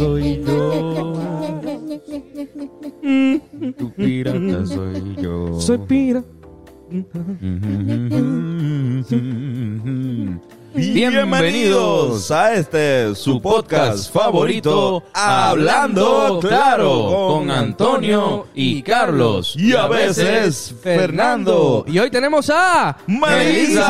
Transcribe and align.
soy 0.00 0.40
yo. 0.44 1.12
Tu 3.78 3.86
pirata 3.92 4.66
soy 4.66 5.16
yo. 5.16 5.60
Soy 5.60 5.78
pira. 5.78 6.22
Bienvenidos 10.74 12.30
a 12.30 12.54
este 12.54 13.14
su 13.14 13.42
podcast 13.42 14.10
favorito, 14.12 15.04
Hablando 15.12 16.40
Claro, 16.40 17.28
con 17.28 17.50
Antonio 17.50 18.46
y 18.54 18.82
Carlos 18.82 19.54
y 19.56 19.74
a 19.74 19.86
veces 19.86 20.74
Fernando. 20.82 21.84
Y 21.86 21.98
hoy 21.98 22.10
tenemos 22.10 22.50
a 22.50 22.96
Melissa. 23.06 23.80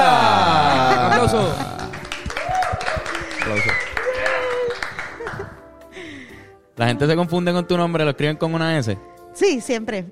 La 6.80 6.86
gente 6.86 7.06
se 7.06 7.14
confunde 7.14 7.52
con 7.52 7.66
tu 7.66 7.76
nombre, 7.76 8.04
lo 8.04 8.10
escriben 8.12 8.38
con 8.38 8.54
una 8.54 8.78
S. 8.78 8.96
Sí, 9.34 9.60
siempre. 9.60 10.06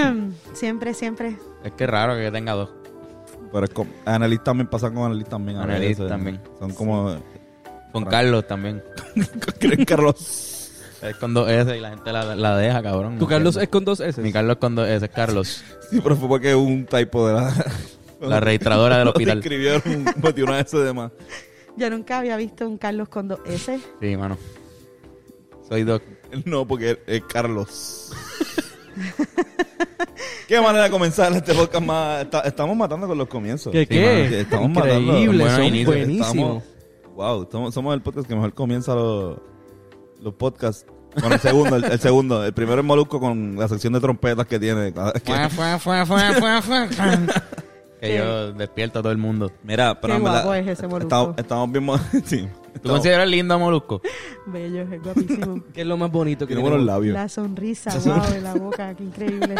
siempre, 0.54 0.94
siempre. 0.94 1.36
Es 1.62 1.72
que 1.72 1.84
es 1.84 1.90
raro 1.90 2.16
que 2.16 2.30
tenga 2.30 2.54
dos. 2.54 2.70
Pero 3.52 3.64
es 3.66 3.70
como, 3.70 3.90
Annelies 4.06 4.42
también 4.42 4.66
pasa 4.66 4.90
con 4.90 5.04
Annelies 5.04 5.28
también. 5.28 5.58
Annelies 5.58 5.98
veces. 5.98 6.08
también. 6.08 6.40
Son 6.58 6.72
como... 6.72 7.18
Con 7.92 8.06
Carlos 8.06 8.46
también. 8.46 8.82
¿Creen 9.60 9.84
Carlos? 9.84 10.72
Es 11.02 11.16
con 11.16 11.34
dos 11.34 11.50
S 11.50 11.76
y 11.76 11.80
la 11.80 11.90
gente 11.90 12.10
la, 12.10 12.34
la 12.34 12.56
deja, 12.56 12.82
cabrón. 12.82 13.18
Tu 13.18 13.26
Carlos 13.26 13.56
es 13.58 13.68
con 13.68 13.84
dos 13.84 14.00
S. 14.00 14.22
Mi 14.22 14.32
Carlos 14.32 14.56
con 14.56 14.74
dos 14.74 14.88
S, 14.88 15.04
es 15.04 15.12
Carlos. 15.12 15.62
Sí, 15.90 16.00
pero 16.02 16.16
fue 16.16 16.28
porque 16.28 16.54
un 16.54 16.86
typo 16.86 17.28
de 17.28 17.34
la... 17.34 17.52
La 18.22 18.40
registradora 18.40 18.96
del 18.96 19.08
hospital. 19.08 19.36
escribieron, 19.40 19.82
metió 20.22 20.46
una 20.46 20.60
S 20.60 20.78
de 20.78 20.94
más. 20.94 21.12
Yo 21.76 21.90
nunca 21.90 22.16
había 22.20 22.38
visto 22.38 22.66
un 22.66 22.78
Carlos 22.78 23.10
con 23.10 23.28
dos 23.28 23.40
S. 23.44 23.78
Sí, 24.00 24.16
mano. 24.16 24.38
Soy 25.68 25.82
dos. 25.82 26.00
No, 26.44 26.66
porque 26.66 26.98
es 27.06 27.22
Carlos. 27.24 28.12
Qué 30.48 30.60
manera 30.60 30.84
de 30.84 30.90
comenzar 30.90 31.32
este 31.32 31.52
podcast 31.54 31.84
más... 31.84 32.22
está- 32.22 32.40
estamos 32.42 32.76
matando 32.76 33.08
con 33.08 33.18
los 33.18 33.26
comienzos. 33.28 33.72
¿Qué 33.72 33.80
Sí, 33.80 33.86
qué? 33.86 34.00
mano, 34.00 34.36
estamos 34.36 34.68
matando. 34.70 35.00
Increíble, 35.00 35.38
Buenos 35.38 35.52
son 35.56 35.64
inicios. 35.64 35.86
buenísimos. 35.86 36.28
Estamos- 36.62 36.62
wow, 37.16 37.42
estamos- 37.42 37.74
somos 37.74 37.94
el 37.94 38.02
podcast 38.02 38.28
que 38.28 38.34
mejor 38.36 38.54
comienza 38.54 38.94
los, 38.94 39.38
los 40.20 40.34
podcasts. 40.34 40.86
Con 41.20 41.32
el 41.32 41.40
segundo, 41.40 41.76
el, 41.76 41.84
el 41.84 41.98
segundo. 41.98 42.44
El 42.44 42.52
primero 42.52 42.78
es 42.80 42.86
Molusco 42.86 43.18
con 43.18 43.56
la 43.56 43.66
sección 43.68 43.94
de 43.94 44.00
trompetas 44.00 44.46
que 44.46 44.60
tiene. 44.60 44.92
que- 44.92 45.00
Fue, 45.24 45.48
fue, 45.50 45.78
fue, 45.80 46.06
fue, 46.06 46.34
fue, 46.34 46.62
fue. 46.62 46.88
que 48.00 48.16
yo 48.18 48.52
despierto 48.52 48.98
a 48.98 49.02
todo 49.02 49.12
el 49.12 49.18
mundo. 49.18 49.50
Mira, 49.64 49.98
pero 50.00 50.12
Qué 50.12 50.18
en 50.18 50.24
verdad, 50.24 50.44
guapo 50.44 50.54
es 50.54 50.66
ese 50.68 50.86
Molusco. 50.86 51.06
Estamos, 51.08 51.38
estamos 51.38 51.72
bien... 51.72 51.84
mo- 51.84 51.98
sí, 52.24 52.46
¿Tú 52.82 52.88
consideras 52.88 53.28
lindo 53.28 53.54
a 53.54 53.58
Molusco? 53.58 54.00
Bello, 54.46 54.82
es 54.82 55.02
guapísimo. 55.02 55.62
¿Qué 55.74 55.80
es 55.82 55.86
lo 55.86 55.96
más 55.96 56.10
bonito 56.10 56.46
que 56.46 56.54
Tiene 56.54 56.68
buenos 56.68 56.84
labios. 56.86 57.14
La 57.14 57.28
sonrisa, 57.28 57.90
wow, 57.98 58.30
de 58.32 58.40
la 58.40 58.54
boca, 58.54 58.94
qué 58.94 59.04
increíble. 59.04 59.54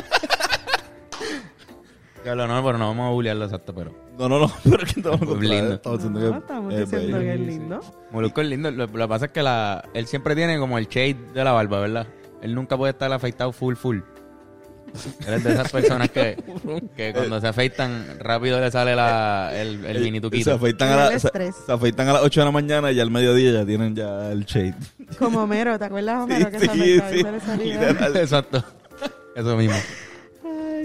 Claro, 2.22 2.48
no, 2.48 2.64
pero 2.64 2.76
no 2.78 2.88
vamos 2.88 3.06
a 3.06 3.10
bullearlo 3.12 3.44
exacto, 3.44 3.72
pero... 3.72 3.92
No, 4.18 4.28
no, 4.28 4.40
no, 4.40 4.50
pero 4.64 4.82
es 4.82 4.92
que 4.94 5.00
estamos 5.00 5.20
él, 5.22 5.48
lindo. 5.48 5.74
Estamos 5.74 5.98
diciendo 5.98 6.20
No, 6.20 6.32
que 6.32 6.38
estamos 6.38 6.74
es 6.74 6.80
diciendo 6.90 7.18
bello. 7.18 7.28
que 7.30 7.34
es 7.34 7.40
lindo. 7.46 7.80
Molusco 8.10 8.40
es 8.40 8.46
lindo. 8.48 8.70
Lo, 8.72 8.86
lo 8.86 8.92
que 8.92 9.08
pasa 9.08 9.24
es 9.26 9.30
que 9.30 9.42
la, 9.42 9.84
él 9.94 10.06
siempre 10.06 10.34
tiene 10.34 10.58
como 10.58 10.76
el 10.78 10.88
shade 10.88 11.16
de 11.34 11.44
la 11.44 11.52
barba, 11.52 11.78
¿verdad? 11.80 12.06
Él 12.42 12.54
nunca 12.54 12.76
puede 12.76 12.90
estar 12.92 13.12
afeitado 13.12 13.52
full, 13.52 13.74
full. 13.76 13.98
Él 15.26 15.34
es 15.34 15.44
de 15.44 15.52
esas 15.52 15.70
personas 15.70 16.10
que, 16.10 16.36
que 16.96 17.12
cuando 17.12 17.40
se 17.40 17.48
afeitan 17.48 18.18
rápido 18.20 18.60
le 18.60 18.70
sale 18.70 18.96
la, 18.96 19.50
el, 19.54 19.84
el 19.84 20.00
mini 20.02 20.18
Se 20.18 20.20
tuquito. 20.22 20.54
afeitan, 20.54 20.88
a 20.90 20.96
la, 21.10 21.18
se, 21.18 21.28
se 21.28 21.72
afeitan 21.72 22.08
a 22.08 22.12
las 22.14 22.22
8 22.22 22.40
de 22.40 22.44
la 22.46 22.52
mañana 22.52 22.92
y 22.92 23.00
al 23.00 23.10
mediodía 23.10 23.52
ya 23.52 23.66
tienen 23.66 23.94
ya 23.94 24.30
el 24.32 24.44
shade. 24.44 24.74
Como 25.18 25.42
Homero, 25.42 25.78
¿te 25.78 25.84
acuerdas, 25.84 26.22
Homero? 26.22 26.50
que 26.50 26.60
Sí, 26.60 26.66
se 26.66 26.72
sí, 26.74 26.98
afeitaba 26.98 27.14
y 27.16 27.22
se 27.22 27.32
le 27.32 27.40
salía? 27.40 27.88
Literal. 27.88 28.16
Exacto. 28.16 28.64
Eso 29.34 29.56
mismo. 29.56 29.76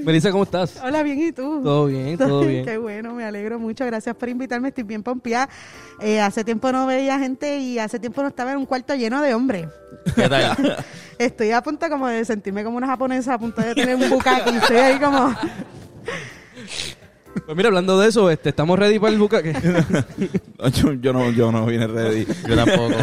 Melissa, 0.03 0.31
¿cómo 0.31 0.44
estás? 0.44 0.78
Hola, 0.84 1.03
bien, 1.03 1.19
¿y 1.19 1.31
tú? 1.31 1.62
Todo 1.63 1.85
bien, 1.85 2.17
todo 2.17 2.41
bien. 2.47 2.66
Qué 2.66 2.78
bueno, 2.78 3.13
me 3.13 3.23
alegro 3.23 3.59
mucho. 3.59 3.85
Gracias 3.85 4.16
por 4.16 4.29
invitarme. 4.29 4.69
Estoy 4.69 4.84
bien 4.84 5.03
pompeada. 5.03 5.50
Eh, 6.00 6.19
hace 6.19 6.44
tiempo 6.44 6.72
no 6.72 6.85
veía 6.88 7.19
gente 7.19 7.57
y 7.57 7.79
hace 7.79 8.00
tiempo 8.00 8.22
no 8.22 8.29
estaba 8.29 8.51
en 8.51 8.57
un 8.57 8.66
cuarto 8.66 8.95
lleno 8.95 9.22
de 9.22 9.34
hombres. 9.34 9.67
¿Qué 10.16 10.28
tal? 10.28 10.78
Estoy 11.17 11.51
a 11.51 11.61
punto 11.61 11.88
como 11.90 12.07
de 12.07 12.25
sentirme 12.25 12.63
como 12.63 12.78
una 12.78 12.88
japonesa, 12.88 13.35
a 13.35 13.40
punto 13.40 13.61
de 13.61 13.75
tener 13.75 13.95
un 13.95 14.09
bukkake. 14.09 14.47
Estoy 14.56 14.78
ahí 14.78 15.00
como... 15.00 15.35
Pues 17.45 17.56
mira, 17.56 17.69
hablando 17.69 17.97
de 18.00 18.09
eso, 18.09 18.29
este, 18.29 18.50
estamos 18.50 18.78
ready 18.78 19.00
para 19.00 19.13
el 19.13 19.19
bucaque. 19.19 19.53
No, 20.59 20.67
Yo, 20.67 20.94
yo 20.94 21.13
no, 21.13 21.31
yo 21.31 21.51
no 21.51 21.66
vine 21.66 21.88
ready. 21.88 22.28
Yo 22.47 22.56
tampoco. 22.56 22.95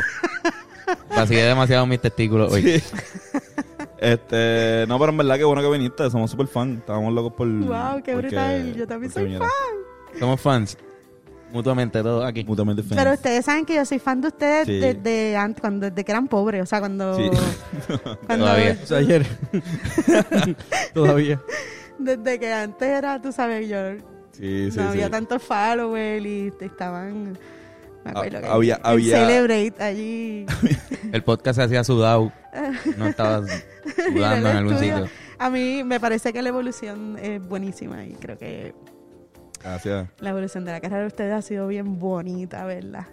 Vacié 1.10 1.42
demasiado 1.44 1.87
mis 1.87 2.00
testículos 2.00 2.53
hoy. 2.53 2.62
Sí. 2.81 2.82
Este, 4.00 4.84
no, 4.86 4.98
pero 4.98 5.10
en 5.10 5.19
verdad 5.19 5.36
que 5.36 5.44
bueno 5.44 5.60
que 5.60 5.70
viniste, 5.70 6.09
somos 6.10 6.31
súper 6.31 6.47
fan. 6.47 6.76
Estábamos 6.78 7.12
locos 7.12 7.32
por. 7.32 7.48
Wow, 7.48 8.03
qué 8.04 8.14
brutal. 8.14 8.75
Yo 8.75 8.86
también 8.86 9.12
soy 9.12 9.25
vinieras. 9.25 9.48
Somos 10.19 10.41
fans. 10.41 10.78
Mutuamente, 11.50 12.03
todos 12.03 12.25
aquí. 12.26 12.44
Mutuamente 12.44 12.82
fans. 12.82 12.97
Pero 13.00 13.14
ustedes 13.14 13.44
saben 13.44 13.64
que 13.64 13.75
yo 13.75 13.84
soy 13.87 13.98
fan 13.98 14.20
de 14.20 14.28
ustedes 14.28 14.66
Sí. 14.66 14.78
desde 14.78 15.34
antes, 15.37 15.60
cuando, 15.62 15.88
desde 15.88 16.04
que 16.04 16.12
eran 16.12 16.28
pobres. 16.28 16.62
O 16.62 16.66
sea, 16.66 16.78
cuando... 16.81 17.16
Sí. 17.16 17.31
cuando 18.26 18.44
Todavía. 18.44 18.78
o 18.82 18.87
sea, 18.87 18.98
ayer. 18.98 19.26
Todavía. 20.94 21.41
Desde 21.98 22.38
que 22.38 22.53
antes 22.53 22.88
era, 22.88 23.20
tú 23.20 23.32
sabes, 23.32 23.69
yo... 23.69 23.78
Sí, 24.32 24.70
sí, 24.70 24.78
no 24.78 24.91
había 24.91 25.06
sí. 25.06 25.10
tantos 25.10 25.42
followers 25.42 26.25
y 26.25 26.53
estaban... 26.60 27.37
Me 28.04 28.10
acuerdo 28.12 28.38
Ah, 28.38 28.41
que 28.42 28.47
había- 28.47 28.75
en 28.76 28.81
había- 28.84 29.26
Celebrate 29.26 29.82
allí. 29.82 30.47
El 31.12 31.25
podcast 31.25 31.56
se 31.58 31.64
hacía 31.64 31.82
sudado. 31.82 32.32
No 32.97 33.06
estaba 33.08 33.42
sudando 33.94 34.26
el 34.37 34.47
en 34.47 34.56
algún 34.56 34.72
estudio. 34.75 34.97
sitio. 34.99 35.10
A 35.38 35.50
mí 35.50 35.84
me 35.84 36.00
parece 36.00 36.32
que 36.32 36.43
la 36.43 36.49
evolución 36.49 37.16
es 37.21 37.41
buenísima 37.47 38.04
y 38.04 38.12
creo 38.15 38.38
que 38.38 38.75
Gracias. 39.62 40.09
la 40.21 40.31
evolución 40.31 40.65
de 40.65 40.72
la 40.72 40.81
carrera 40.81 41.03
de 41.03 41.06
ustedes 41.09 41.32
ha 41.32 41.43
sido 41.43 41.66
bien 41.69 41.99
bonita, 41.99 42.65
¿verdad? 42.65 43.06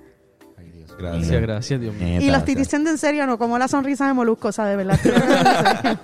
Ay, 0.57 0.71
Dios. 0.71 0.95
Gracias. 0.97 1.21
Gracias, 1.27 1.41
gracias, 1.41 1.81
Dios 1.81 1.95
mío. 1.95 2.21
Y 2.21 2.27
lo 2.27 2.33
o 2.33 2.37
estoy 2.37 2.53
sea, 2.55 2.63
diciendo 2.63 2.89
en 2.89 2.97
serio, 2.97 3.27
no 3.27 3.37
como 3.37 3.57
la 3.57 3.67
sonrisa 3.67 4.07
de 4.07 4.13
Molusco, 4.13 4.47
o 4.49 4.51
sea, 4.51 4.65
de 4.65 4.75
verdad. 4.75 4.99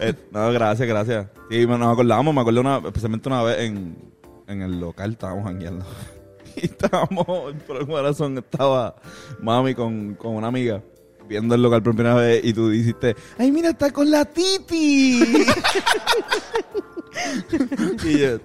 Eh, 0.00 0.12
no, 0.32 0.52
gracias, 0.52 0.88
gracias. 0.88 1.26
Sí, 1.48 1.64
nos 1.64 1.80
acordamos, 1.92 2.34
me 2.34 2.40
acuerdo 2.40 2.60
una, 2.60 2.78
especialmente 2.78 3.28
una 3.28 3.44
vez 3.44 3.60
en, 3.60 3.96
en 4.48 4.62
el 4.62 4.80
local, 4.80 5.12
estábamos 5.12 5.44
jangueando. 5.44 5.84
Y 6.56 6.66
estábamos, 6.66 7.26
por 7.66 7.76
alguna 7.76 8.02
razón, 8.02 8.38
estaba 8.38 8.94
mami 9.40 9.74
con, 9.74 10.14
con 10.14 10.34
una 10.36 10.46
amiga 10.48 10.82
viendo 11.28 11.54
el 11.54 11.62
local 11.62 11.82
por 11.82 11.94
primera 11.94 12.14
vez 12.14 12.44
y 12.44 12.52
tú 12.52 12.70
dijiste, 12.70 13.16
¡ay, 13.38 13.50
mira, 13.50 13.70
está 13.70 13.90
con 13.90 14.10
la 14.10 14.24
Titi! 14.24 15.22
y 18.04 18.18
yo. 18.18 18.38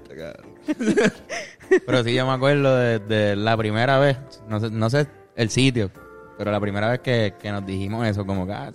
Pero 1.86 2.04
sí, 2.04 2.14
yo 2.14 2.26
me 2.26 2.34
acuerdo 2.34 2.76
de, 2.78 3.00
de 3.00 3.36
la 3.36 3.58
primera 3.58 4.00
vez, 4.00 4.18
no 4.48 4.60
sé, 4.60 4.70
no 4.70 4.90
sé 4.90 5.08
el 5.36 5.50
sitio, 5.50 5.92
pero 6.38 6.52
la 6.52 6.60
primera 6.60 6.90
vez 6.90 7.00
que, 7.00 7.34
que 7.40 7.52
nos 7.52 7.66
dijimos 7.66 8.08
eso, 8.08 8.26
como 8.26 8.46
que, 8.46 8.54
ah, 8.54 8.72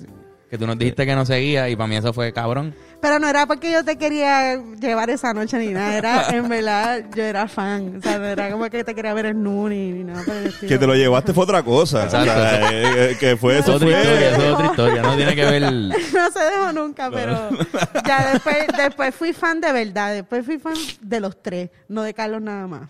que 0.51 0.59
tú 0.59 0.67
nos 0.67 0.79
dijiste 0.79 1.07
que 1.07 1.15
no 1.15 1.25
seguía 1.27 1.69
y 1.69 1.77
para 1.77 1.87
mí 1.89 1.97
eso 1.97 2.13
fue 2.13 2.33
cabrón. 2.33 2.75
Pero 3.05 3.19
no 3.19 3.29
era 3.29 3.45
porque 3.45 3.71
yo 3.71 3.85
te 3.85 3.99
quería 3.99 4.57
llevar 4.81 5.11
esa 5.11 5.35
noche 5.35 5.59
ni 5.59 5.75
nada, 5.75 5.95
era 5.95 6.29
en 6.35 6.49
verdad, 6.49 7.05
yo 7.15 7.23
era 7.23 7.47
fan. 7.47 7.99
O 7.99 8.03
sea, 8.03 8.17
no 8.17 8.25
era 8.25 8.51
como 8.51 8.71
que 8.71 8.83
te 8.83 8.95
quería 8.95 9.13
ver 9.13 9.27
en 9.27 9.43
nu 9.43 9.69
ni, 9.69 10.03
nada 10.03 10.25
el. 10.33 10.55
Que 10.55 10.79
te 10.79 10.87
lo 10.87 10.95
llevaste 10.95 11.35
fue 11.35 11.45
otra 11.45 11.63
cosa. 11.63 12.05
Exacto. 12.05 12.31
O 12.31 12.35
sea, 12.35 12.71
eh, 12.73 13.11
eh, 13.11 13.17
que 13.21 13.37
fue 13.37 13.59
Es 13.59 13.65
eso, 13.65 13.75
otra 13.75 13.89
fue... 13.89 14.01
historia, 14.01 14.31
eso 14.31 14.43
es 14.43 14.53
otra 14.55 14.67
historia, 14.69 15.03
no 15.03 15.17
tiene 15.17 15.35
que 15.35 15.45
ver... 15.45 15.63
no 15.71 16.31
se 16.33 16.45
dejó 16.45 16.73
nunca, 16.73 17.11
pero 17.11 17.51
ya 18.07 18.33
después, 18.33 18.57
después 18.75 19.15
fui 19.15 19.35
fan 19.35 19.61
de 19.61 19.71
verdad, 19.71 20.15
después 20.15 20.47
fui 20.47 20.59
fan 20.59 20.77
de 21.03 21.21
los 21.21 21.43
tres, 21.43 21.69
no 21.89 22.01
de 22.05 22.15
Carlos 22.15 22.41
nada 22.41 22.67
más. 22.67 22.89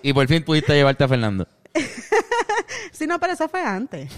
Y 0.00 0.12
por 0.12 0.28
fin 0.28 0.44
pudiste 0.44 0.74
llevarte 0.74 1.02
a 1.02 1.08
Fernando. 1.08 1.48
Sí, 2.92 3.06
no, 3.06 3.20
pero 3.20 3.32
eso 3.32 3.48
fue 3.48 3.62
antes, 3.62 4.12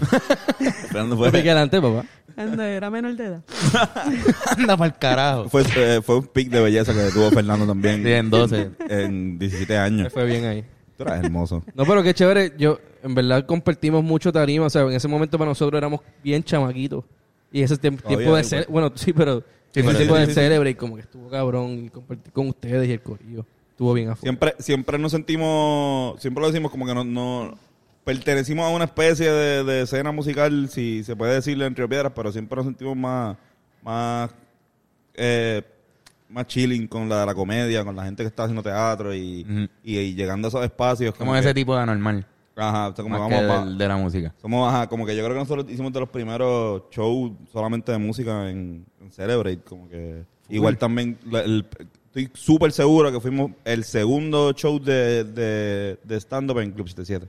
Fernando 0.89 1.15
Fue 1.15 1.27
adelante, 1.27 1.79
papá. 1.79 2.03
Cuando 2.35 2.63
era 2.63 2.89
menor 2.89 3.15
de 3.15 3.25
edad. 3.25 3.43
Anda 4.57 4.77
para 4.77 4.93
el 4.93 4.97
carajo. 4.97 5.49
fue, 5.49 5.63
eh, 5.75 6.01
fue 6.03 6.17
un 6.17 6.27
pic 6.27 6.49
de 6.49 6.61
belleza 6.61 6.93
que 6.93 7.11
tuvo 7.11 7.31
Fernando 7.31 7.65
también. 7.65 8.03
Sí, 8.03 8.11
en 8.11 8.29
12. 8.29 8.71
En 8.89 9.39
17 9.39 9.73
Me 9.73 9.79
años. 9.79 10.13
fue 10.13 10.25
bien 10.25 10.45
ahí. 10.45 10.63
Tú 10.97 11.03
eras 11.03 11.23
hermoso. 11.23 11.63
No, 11.75 11.85
pero 11.85 12.03
qué 12.03 12.13
chévere. 12.13 12.53
Yo, 12.57 12.79
en 13.03 13.15
verdad, 13.15 13.45
compartimos 13.45 14.03
mucho 14.03 14.31
tarima. 14.31 14.65
O 14.65 14.69
sea, 14.69 14.83
en 14.83 14.93
ese 14.93 15.07
momento 15.07 15.37
para 15.37 15.49
nosotros 15.49 15.77
éramos 15.77 16.01
bien 16.23 16.43
chamaquitos. 16.43 17.03
Y 17.51 17.61
ese 17.61 17.77
tiempo 17.77 18.07
de 18.09 18.43
ser... 18.43 18.67
Bueno, 18.69 18.91
sí, 18.95 19.13
pero... 19.13 19.39
Sí, 19.73 19.81
pero 19.83 19.95
tiempo 19.95 20.15
sí, 20.15 20.19
de 20.19 20.25
sí, 20.25 20.31
sí. 20.33 20.35
celebrate 20.35 20.75
como 20.75 20.95
que 20.95 21.01
estuvo 21.01 21.29
cabrón 21.29 21.85
y 21.85 21.89
compartir 21.89 22.33
con 22.33 22.47
ustedes 22.49 22.89
y 22.89 22.91
el 22.91 23.01
corillo. 23.01 23.45
Estuvo 23.69 23.93
bien 23.93 24.09
afuera. 24.09 24.21
Siempre, 24.21 24.55
siempre 24.59 24.99
nos 24.99 25.11
sentimos, 25.13 26.21
siempre 26.21 26.41
lo 26.41 26.47
decimos 26.51 26.71
como 26.71 26.85
que 26.85 26.93
no, 26.93 27.05
no 27.05 27.57
pertenecimos 28.03 28.65
a 28.65 28.69
una 28.69 28.85
especie 28.85 29.31
de, 29.31 29.63
de 29.63 29.81
escena 29.81 30.11
musical, 30.11 30.69
si 30.69 31.03
se 31.03 31.15
puede 31.15 31.35
decirle 31.35 31.65
entre 31.65 31.87
piedras, 31.87 32.11
pero 32.15 32.31
siempre 32.31 32.55
nos 32.57 32.65
sentimos 32.65 32.95
más, 32.97 33.37
más, 33.83 34.31
eh, 35.13 35.61
más 36.29 36.47
chilling 36.47 36.87
con 36.87 37.07
la, 37.09 37.25
la 37.25 37.33
comedia, 37.35 37.83
con 37.83 37.95
la 37.95 38.05
gente 38.05 38.23
que 38.23 38.27
está 38.27 38.43
haciendo 38.43 38.63
teatro 38.63 39.13
y, 39.13 39.45
y, 39.83 39.97
y 39.97 40.15
llegando 40.15 40.47
a 40.47 40.49
esos 40.49 40.63
espacios. 40.63 41.13
Como 41.15 41.35
ese 41.35 41.53
tipo 41.53 41.75
de 41.75 41.81
anormal. 41.81 42.25
Ajá, 42.55 42.89
o 42.89 42.95
sea, 42.95 43.03
como 43.03 43.17
más 43.17 43.29
vamos 43.29 43.39
que 43.63 43.65
del- 43.69 43.77
de 43.77 43.87
la 43.87 43.97
música. 43.97 44.33
Somos, 44.41 44.71
ajá, 44.73 44.87
como 44.87 45.05
que 45.05 45.15
yo 45.15 45.23
creo 45.23 45.33
que 45.35 45.39
nosotros 45.39 45.65
hicimos 45.69 45.93
de 45.93 45.99
los 46.01 46.09
primeros 46.09 46.83
shows 46.91 47.31
solamente 47.51 47.91
de 47.91 47.97
música 47.97 48.49
en, 48.49 48.85
en 48.99 49.11
Celebrate, 49.11 49.59
como 49.61 49.87
que 49.89 50.23
igual 50.49 50.77
también 50.77 51.17
la- 51.29 51.41
el- 51.41 51.65
estoy 52.07 52.29
súper 52.33 52.71
seguro 52.73 53.09
que 53.11 53.19
fuimos 53.21 53.51
el 53.63 53.83
segundo 53.85 54.51
show 54.51 54.79
de, 54.79 55.23
de, 55.23 55.97
de 56.03 56.15
stand-up 56.19 56.59
en 56.59 56.71
Club 56.71 56.89
77 56.89 57.25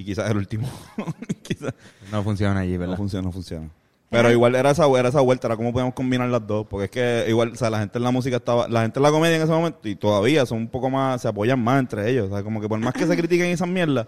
y 0.00 0.04
quizás 0.04 0.30
el 0.30 0.36
último. 0.36 0.68
quizás 1.42 1.74
No 2.12 2.22
funciona 2.22 2.60
allí, 2.60 2.74
no 2.74 2.78
¿verdad? 2.80 2.96
funciona, 2.96 3.26
no 3.26 3.32
funciona. 3.32 3.68
Pero 4.10 4.30
igual 4.30 4.54
era 4.54 4.70
esa, 4.70 4.86
era 4.98 5.08
esa 5.10 5.20
vuelta, 5.20 5.48
era 5.48 5.56
cómo 5.56 5.70
podíamos 5.72 5.92
combinar 5.92 6.28
las 6.30 6.46
dos, 6.46 6.66
porque 6.70 6.84
es 6.86 6.90
que 6.90 7.26
igual, 7.30 7.50
o 7.52 7.56
sea, 7.56 7.68
la 7.68 7.80
gente 7.80 7.98
en 7.98 8.04
la 8.04 8.10
música 8.10 8.36
estaba, 8.36 8.66
la 8.68 8.80
gente 8.82 8.98
en 8.98 9.02
la 9.02 9.10
comedia 9.10 9.36
en 9.36 9.42
ese 9.42 9.52
momento 9.52 9.86
y 9.86 9.96
todavía 9.96 10.46
son 10.46 10.58
un 10.58 10.68
poco 10.68 10.88
más, 10.88 11.20
se 11.20 11.28
apoyan 11.28 11.60
más 11.60 11.78
entre 11.80 12.08
ellos, 12.10 12.30
o 12.30 12.34
sea, 12.34 12.42
como 12.42 12.58
que 12.60 12.68
por 12.68 12.78
más 12.78 12.94
que 12.94 13.06
se 13.06 13.14
critiquen 13.16 13.48
esas 13.48 13.68
mierdas, 13.68 14.06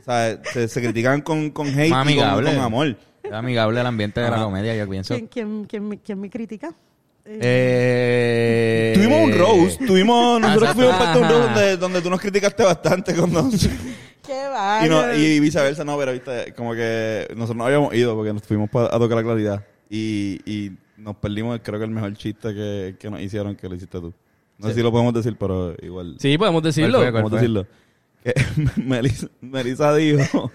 o 0.00 0.02
sea, 0.04 0.40
se, 0.54 0.68
se 0.68 0.80
critican 0.80 1.20
con, 1.20 1.50
con 1.50 1.66
hate 1.66 1.90
Más 1.90 2.08
y 2.10 2.16
con, 2.16 2.24
amigable. 2.24 2.54
con 2.54 2.60
amor. 2.64 2.96
Es 3.22 3.32
amigable 3.32 3.80
el 3.80 3.86
ambiente 3.86 4.20
de 4.22 4.30
la 4.30 4.42
comedia, 4.42 4.74
yo 4.74 4.88
pienso. 4.88 5.12
¿Quién, 5.14 5.26
quién, 5.26 5.64
quién, 5.66 5.86
me- 5.88 5.98
quién 5.98 6.18
me 6.20 6.30
critica? 6.30 6.72
Eh. 7.26 8.92
Tuvimos 8.94 9.20
un 9.20 9.32
roast, 9.38 9.84
tuvimos, 9.86 10.40
nosotros 10.40 10.70
exacto. 10.70 10.82
fuimos 10.82 10.96
parte 10.96 11.18
de 11.18 11.24
un 11.24 11.30
roast 11.30 11.44
Ajá. 11.50 11.54
donde, 11.60 11.76
donde 11.76 12.00
tú 12.02 12.08
nos 12.10 12.20
criticaste 12.20 12.62
bastante 12.62 13.14
cuando, 13.14 13.50
¡Qué 14.26 14.86
y, 14.86 14.88
no- 14.88 15.14
y 15.14 15.40
viceversa, 15.40 15.84
no, 15.84 15.96
pero 15.98 16.12
viste, 16.12 16.52
como 16.56 16.74
que 16.74 17.26
nosotros 17.36 17.56
no 17.56 17.64
habíamos 17.66 17.94
ido 17.94 18.14
porque 18.14 18.32
nos 18.32 18.42
fuimos 18.42 18.68
pa- 18.70 18.86
a 18.86 18.98
tocar 18.98 19.16
la 19.18 19.22
claridad 19.22 19.64
y, 19.88 20.40
y 20.44 20.72
nos 20.96 21.16
perdimos, 21.16 21.60
creo 21.62 21.78
que 21.78 21.84
el 21.84 21.90
mejor 21.90 22.14
chiste 22.16 22.54
que, 22.54 22.96
que 22.98 23.10
nos 23.10 23.20
hicieron 23.20 23.54
que 23.54 23.68
lo 23.68 23.74
hiciste 23.74 24.00
tú. 24.00 24.12
No 24.58 24.68
sé 24.68 24.74
si 24.74 24.82
lo 24.82 24.90
podemos 24.90 25.12
decir, 25.12 25.36
pero 25.38 25.74
igual. 25.82 26.16
Sí, 26.18 26.36
podemos 26.38 26.62
decirlo. 26.62 26.98
¿Cuál 26.98 27.12
fue? 27.12 27.22
Podemos 27.22 27.32
decirlo. 27.32 27.66
Que 28.24 28.34
Melissa, 28.82 29.26
Melissa 29.40 29.94
dijo 29.94 30.50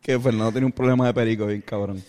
que 0.00 0.18
Fernando 0.18 0.52
tenía 0.52 0.66
un 0.66 0.72
problema 0.72 1.06
de 1.06 1.12
perico 1.14 1.46
bien 1.46 1.60
cabrón. 1.60 2.02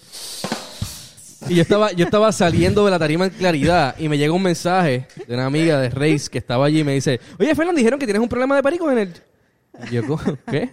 Y 1.49 1.55
yo 1.55 1.61
estaba, 1.63 1.91
yo 1.91 2.05
estaba 2.05 2.31
saliendo 2.31 2.85
de 2.85 2.91
la 2.91 2.99
tarima 2.99 3.25
en 3.25 3.31
claridad 3.31 3.95
y 3.99 4.07
me 4.07 4.17
llega 4.17 4.31
un 4.31 4.41
mensaje 4.43 5.07
de 5.27 5.33
una 5.33 5.45
amiga 5.47 5.77
de 5.79 5.89
Reis 5.89 6.29
que 6.29 6.37
estaba 6.37 6.67
allí 6.67 6.79
y 6.79 6.83
me 6.85 6.93
dice, 6.93 7.19
oye, 7.37 7.53
Fernando, 7.53 7.77
dijeron 7.79 7.99
que 7.99 8.05
tienes 8.05 8.21
un 8.21 8.29
problema 8.29 8.55
de 8.55 8.63
perico 8.63 8.89
en 8.91 8.97
el... 8.99 9.13
Y 9.89 9.95
yo, 9.95 10.05
¿cómo? 10.05 10.21
¿qué? 10.49 10.69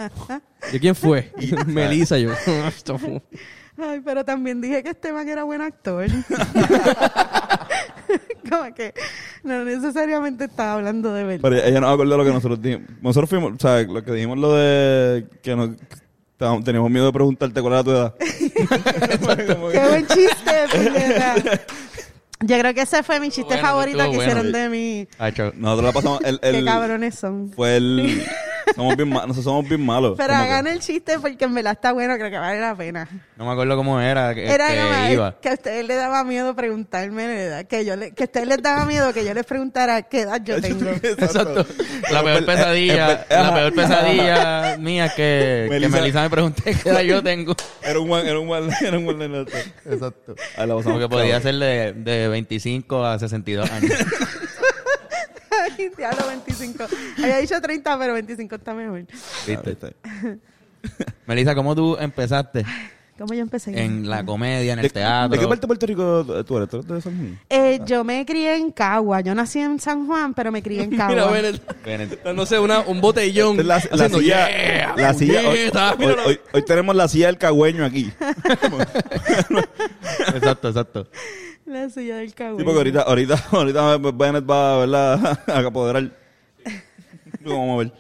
¿De 0.73 0.81
quién 0.81 0.95
fue? 0.95 1.33
Melissa, 1.67 2.19
yo. 2.19 2.33
Ay, 3.83 4.01
pero 4.05 4.25
también 4.25 4.61
dije 4.61 4.83
que 4.83 4.91
este 4.91 5.13
man 5.13 5.27
era 5.27 5.45
buen 5.45 5.63
actor. 5.63 6.07
Como 8.51 8.75
que 8.75 8.93
no 9.43 9.65
necesariamente 9.65 10.45
estaba 10.45 10.75
hablando 10.75 11.15
de 11.15 11.25
verdad. 11.25 11.41
Pero 11.43 11.57
ella 11.57 11.81
no 11.81 11.89
acuerdo 11.89 12.19
lo 12.19 12.25
que 12.25 12.31
nosotros 12.31 12.61
dijimos. 12.61 12.91
Nosotros 13.01 13.31
fuimos, 13.31 13.53
o 13.55 13.59
sea, 13.59 13.83
lo 13.83 14.05
que 14.05 14.13
dijimos 14.13 14.37
lo 14.39 14.55
de 14.55 15.27
que 15.43 15.57
nos, 15.57 15.71
teníamos 16.63 16.91
miedo 16.91 17.07
de 17.07 17.13
preguntarte 17.13 17.63
cuál 17.63 17.73
era 17.73 17.85
tu 17.85 17.91
edad. 17.91 18.15
¡Qué 18.19 19.89
buen 19.89 20.07
chiste! 20.09 20.53
Yo 22.43 22.59
creo 22.59 22.73
que 22.73 22.81
ese 22.83 23.03
fue 23.03 23.21
mi 23.21 23.29
chiste 23.29 23.55
bueno, 23.55 23.63
favorito 23.69 23.99
que 23.99 24.05
bueno. 24.07 24.23
hicieron 24.23 24.51
de 24.53 24.69
mí. 24.71 25.09
Nosotros 25.59 25.85
la 25.85 25.93
pasamos, 25.93 26.21
el, 26.25 26.39
el- 26.43 26.57
Qué 26.61 26.65
cabrones 26.65 27.15
son. 27.15 27.53
fue 27.55 27.77
el, 27.77 28.25
somos 28.75 28.97
bien 28.97 29.11
malos, 29.11 29.29
nosotros 29.29 29.45
somos 29.45 29.69
bien 29.69 29.85
malos. 29.85 30.15
Pero 30.17 30.31
que- 30.31 30.35
hagan 30.37 30.67
el 30.67 30.81
chiste 30.81 31.19
porque 31.19 31.45
en 31.45 31.55
verdad 31.55 31.73
está 31.75 31.93
bueno, 31.93 32.15
creo 32.17 32.31
que 32.31 32.39
vale 32.39 32.59
la 32.59 32.75
pena. 32.75 33.07
no 33.37 33.45
me 33.45 33.53
acuerdo 33.53 33.77
cómo 33.77 34.01
era 34.01 34.35
que, 34.35 34.47
Era 34.51 34.69
que 34.69 35.13
iba. 35.13 35.39
que 35.39 35.51
a 35.51 35.53
ustedes 35.53 35.87
les 35.87 35.99
daba 35.99 36.25
miedo 36.25 36.57
preguntarme 36.57 37.27
la 37.27 37.41
edad, 37.43 37.65
que 37.67 37.85
yo 37.85 37.95
le, 37.97 38.13
que 38.13 38.23
a 38.23 38.27
ustedes 38.27 38.47
les 38.47 38.63
daba 38.63 38.87
miedo 38.87 39.13
que 39.13 39.23
yo 39.23 39.35
les 39.35 39.45
preguntara 39.45 40.01
qué 40.03 40.23
edad 40.23 40.41
yo 40.43 40.59
tengo. 40.63 40.89
Exacto. 40.91 41.67
La 42.11 42.23
peor 42.23 42.47
pesadilla, 42.47 43.27
la 43.29 43.55
peor 43.55 43.75
pesadilla 43.75 44.77
mía 44.79 45.05
es 45.07 45.13
que 45.13 45.67
que 45.71 45.89
Melissa- 45.91 46.23
me 46.23 46.31
pregunté 46.31 46.75
qué 46.83 46.89
edad 46.89 47.03
yo 47.03 47.23
tengo. 47.23 47.55
Era 47.83 48.01
un 48.01 48.11
one, 48.11 48.29
era 48.31 48.39
un 48.41 48.49
one, 48.51 48.73
era 48.81 48.97
un 48.99 49.07
one. 49.09 49.45
Exacto. 49.91 50.35
Ahí 50.57 50.67
la 50.67 50.99
que 50.99 51.09
podía 51.09 51.39
ser 51.43 51.57
de, 51.57 51.93
de 51.93 52.30
25 52.31 53.05
a 53.05 53.19
62 53.19 53.71
años. 53.71 53.93
Ay, 55.79 55.91
diablo, 55.97 56.27
25. 56.29 56.85
Había 57.19 57.39
dicho 57.39 57.61
30, 57.61 57.99
pero 57.99 58.15
25 58.15 58.55
está 58.55 58.75
mejor. 58.75 59.05
Ah, 59.13 59.17
¿viste? 59.47 59.95
Melissa, 61.27 61.55
¿cómo 61.55 61.75
tú 61.77 61.97
empezaste 62.01 62.65
¿Cómo 63.19 63.35
yo 63.35 63.43
empecé? 63.43 63.79
en 63.79 64.09
la 64.09 64.25
comedia, 64.25 64.73
en 64.73 64.81
¿De, 64.81 64.87
el 64.87 64.93
teatro? 64.95 65.29
¿De 65.37 65.39
qué 65.39 65.47
parte 65.47 65.61
de 65.61 65.67
Puerto 65.67 65.85
Rico 65.87 66.25
tú 66.47 66.57
eres? 66.57 66.71
¿Tú 66.71 66.77
eres 66.79 66.87
de 66.89 67.01
San 67.03 67.15
Juan? 67.19 67.39
Eh, 67.51 67.79
yo 67.85 68.03
me 68.03 68.25
crié 68.25 68.57
en 68.57 68.71
Cagua. 68.71 69.21
Yo 69.21 69.35
nací 69.35 69.59
en 69.61 69.79
San 69.79 70.07
Juan, 70.07 70.33
pero 70.33 70.51
me 70.51 70.63
crié 70.63 70.85
en 70.85 70.91
Mira, 70.91 71.09
Cagua. 71.09 71.31
Bennett, 71.31 71.85
Bennett. 71.85 72.23
dándose 72.25 72.59
una, 72.59 72.81
un 72.81 73.03
botellón. 73.03 73.61
Esta 73.61 73.77
es 73.77 73.85
la, 73.91 73.97
la 73.99 74.05
haciendo, 74.07 74.19
silla, 74.21 74.49
"Yeah, 74.49 74.95
la 74.97 75.13
silla 75.15 75.41
hoy, 75.41 75.47
puñeta". 75.59 75.95
hoy- 75.99 76.17
hoy- 76.25 76.41
hoy 76.51 76.65
tenemos 76.65 76.97
la 76.97 77.09
silla 77.09 77.27
del 77.27 77.37
cagüeño 77.37 77.85
aquí. 77.85 78.11
Exacto, 80.35 80.69
exacto. 80.69 81.07
La 81.71 81.89
silla 81.89 82.17
del 82.17 82.35
Cagua. 82.35 82.59
Sí, 82.59 82.65
porque 82.65 82.79
ahorita, 82.79 83.03
ahorita, 83.03 83.35
ahorita 83.53 83.97
Bennett 83.99 84.49
va, 84.51 84.79
¿verdad? 84.79 85.39
A 85.47 85.59
apoderar. 85.61 86.11
Vamos 87.45 87.75
a 87.75 87.79
ver. 87.85 87.93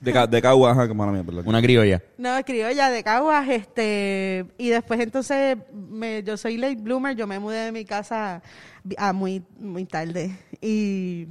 De, 0.00 0.12
ca- 0.12 0.26
de 0.26 0.42
Cagua, 0.42 0.72
ajá, 0.72 0.86
que 0.88 0.94
mala 0.94 1.12
mía, 1.12 1.22
perdón. 1.24 1.44
Una 1.48 1.60
criolla. 1.62 2.02
No, 2.18 2.30
criolla 2.44 2.90
de 2.90 3.02
Caguas, 3.02 3.48
este, 3.48 4.44
y 4.58 4.68
después 4.68 5.00
entonces 5.00 5.56
me, 5.72 6.22
yo 6.22 6.36
soy 6.36 6.56
late 6.58 6.76
bloomer, 6.76 7.16
yo 7.16 7.26
me 7.26 7.38
mudé 7.38 7.64
de 7.66 7.72
mi 7.72 7.84
casa 7.84 8.42
a 8.98 9.12
muy, 9.12 9.42
muy 9.58 9.84
tarde. 9.86 10.36
Y 10.60 11.26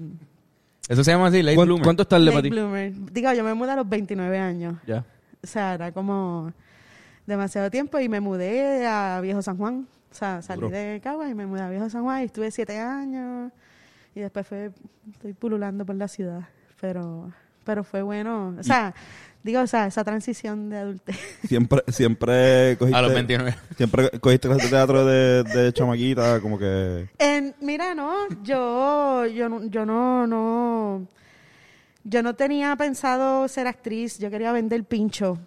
Eso 0.87 1.03
se 1.03 1.11
llama 1.11 1.27
así, 1.27 1.41
late 1.43 1.55
¿Cuán- 1.55 1.67
bloomer. 1.67 1.83
¿Cuánto 1.83 2.03
es 2.03 2.09
tarde 2.09 2.25
para 2.25 2.37
late 2.37 2.49
ti? 2.49 2.55
bloomer. 2.55 2.93
Digo, 3.11 3.33
yo 3.33 3.43
me 3.43 3.53
mudé 3.53 3.71
a 3.71 3.75
los 3.75 3.87
29 3.89 4.37
años. 4.37 4.75
Ya. 4.87 5.05
O 5.43 5.47
sea, 5.47 5.75
era 5.75 5.91
como 5.91 6.51
demasiado 7.25 7.69
tiempo 7.69 7.99
y 7.99 8.09
me 8.09 8.19
mudé 8.19 8.85
a 8.87 9.19
Viejo 9.21 9.41
San 9.43 9.57
Juan. 9.57 9.87
O 10.11 10.15
sea, 10.15 10.41
salí 10.41 10.61
Duro. 10.61 10.71
de 10.75 10.99
Caguas 11.03 11.29
y 11.29 11.35
me 11.35 11.45
mudé 11.45 11.61
a 11.61 11.69
Viejo 11.69 11.89
San 11.89 12.03
Juan 12.03 12.21
y 12.21 12.25
estuve 12.25 12.49
siete 12.51 12.77
años. 12.79 13.51
Y 14.15 14.21
después 14.21 14.45
fue, 14.47 14.71
estoy 15.11 15.33
pululando 15.33 15.85
por 15.85 15.95
la 15.95 16.07
ciudad. 16.07 16.41
Pero, 16.81 17.31
pero 17.63 17.83
fue 17.83 18.01
bueno. 18.01 18.55
O 18.59 18.63
sea, 18.63 18.93
digo, 19.43 19.61
o 19.61 19.67
sea, 19.67 19.85
esa 19.85 20.03
transición 20.03 20.69
de 20.71 20.77
adultez. 20.77 21.17
Siempre, 21.47 21.83
siempre 21.89 22.75
cogiste... 22.79 22.97
A 22.97 23.01
los 23.03 23.13
29. 23.13 23.55
Siempre 23.77 24.09
cogiste 24.19 24.47
clases 24.47 24.71
de 24.71 24.77
teatro 24.77 25.05
de, 25.05 25.43
de 25.43 25.73
chamaquita, 25.73 26.39
como 26.41 26.57
que... 26.57 27.07
En- 27.19 27.53
mira, 27.61 27.93
no, 27.93 28.11
yo, 28.43 29.25
yo, 29.27 29.47
no- 29.47 29.63
yo 29.65 29.85
no, 29.85 30.25
no, 30.25 31.07
yo 32.03 32.23
no 32.23 32.33
tenía 32.35 32.75
pensado 32.75 33.47
ser 33.47 33.67
actriz, 33.67 34.17
yo 34.17 34.29
quería 34.31 34.51
vender 34.51 34.83
pincho. 34.85 35.37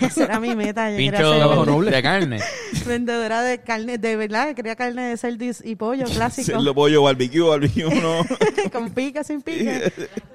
Esa 0.00 0.24
era 0.24 0.40
mi 0.40 0.54
meta. 0.54 0.90
Yo 0.90 0.96
Pincho 0.96 1.16
quería 1.18 1.36
Trabajo 1.36 1.64
ser 1.64 1.72
noble. 1.74 1.90
de 1.90 2.02
carne. 2.02 2.38
vendedora 2.86 3.42
de 3.42 3.58
carne, 3.60 3.98
de 3.98 4.16
verdad, 4.16 4.54
quería 4.54 4.76
carne 4.76 5.02
de 5.10 5.16
cerdo 5.16 5.44
y, 5.64 5.74
pollo 5.76 6.04
clásico. 6.06 6.46
Cerdo, 6.46 6.74
pollo, 6.74 7.02
barbecue, 7.02 7.40
barbecue, 7.42 8.00
no. 8.00 8.24
con 8.72 8.90
pica, 8.90 9.24
sin 9.24 9.42
pica. 9.42 9.72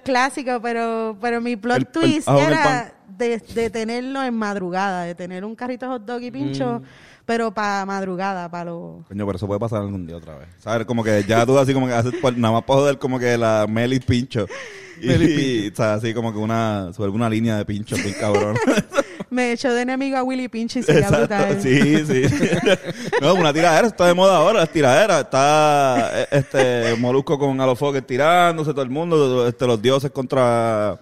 Clásico, 0.04 0.60
pero, 0.62 1.18
pero 1.22 1.42
mi 1.42 1.56
plot 1.56 1.78
El- 1.78 1.88
twist 1.88 2.28
el 2.28 2.38
era 2.38 2.94
de, 3.18 3.38
de 3.40 3.70
tenerlo 3.70 4.24
en 4.24 4.34
madrugada, 4.34 5.04
de 5.04 5.16
tener 5.16 5.46
un 5.46 5.56
carrito 5.56 5.86
de 5.86 5.92
hot 5.94 6.06
dog 6.06 6.22
y 6.24 6.32
pincho, 6.32 6.82
pero 7.26 7.54
para 7.54 7.86
madrugada, 7.86 8.50
para 8.50 8.66
los... 8.72 9.06
Coño, 9.08 9.26
pero 9.26 9.36
eso 9.36 9.48
puede 9.48 9.60
pasar 9.60 9.82
algún 9.82 10.06
día 10.08 10.18
otra 10.18 10.38
vez. 10.38 10.48
¿Sabes? 10.58 10.86
Como 10.88 11.04
que 11.04 11.24
ya 11.28 11.46
tú 11.46 11.58
así 11.58 11.74
como 11.74 11.88
que 11.88 11.94
haces 11.94 12.14
por- 12.22 12.36
nada 12.38 12.54
más 12.56 12.64
para 12.64 12.80
joder 12.80 12.98
como 12.98 13.20
que 13.20 13.38
la 13.38 13.68
Meli 13.70 14.00
Pincho. 14.00 14.48
Y, 15.66 15.70
o 15.70 15.76
sea, 15.76 15.94
así 15.96 16.14
como 16.14 16.32
que 16.32 16.40
una, 16.40 16.92
sobre 16.94 17.10
una 17.12 17.30
línea 17.30 17.58
de 17.58 17.66
pincho 17.66 17.96
bien 17.96 18.16
cabrón. 18.20 18.56
Me 19.30 19.54
echó 19.54 19.74
de 19.74 19.84
enemigo 19.84 20.18
a 20.18 20.24
Willy 20.24 20.50
Pincho 20.50 20.80
y 20.80 20.84
sería 20.84 21.04
Exacto, 21.08 21.20
brutal. 21.36 21.62
sí, 21.62 22.06
sí. 22.06 22.24
no, 23.22 23.34
una 23.36 23.54
tiradera, 23.54 23.88
está 23.88 24.06
de 24.08 24.14
moda 24.14 24.36
ahora, 24.36 24.64
es 24.64 24.70
tiradera. 24.72 25.22
Está 25.22 26.12
eh, 26.24 26.28
este 26.32 26.96
Molusco 26.98 27.40
con 27.40 27.62
Alofoque 27.62 28.02
tirándose 28.02 28.72
todo 28.72 28.82
el 28.82 28.90
mundo, 28.90 29.48
este, 29.48 29.66
los 29.66 29.82
dioses 29.82 30.12
contra... 30.12 31.00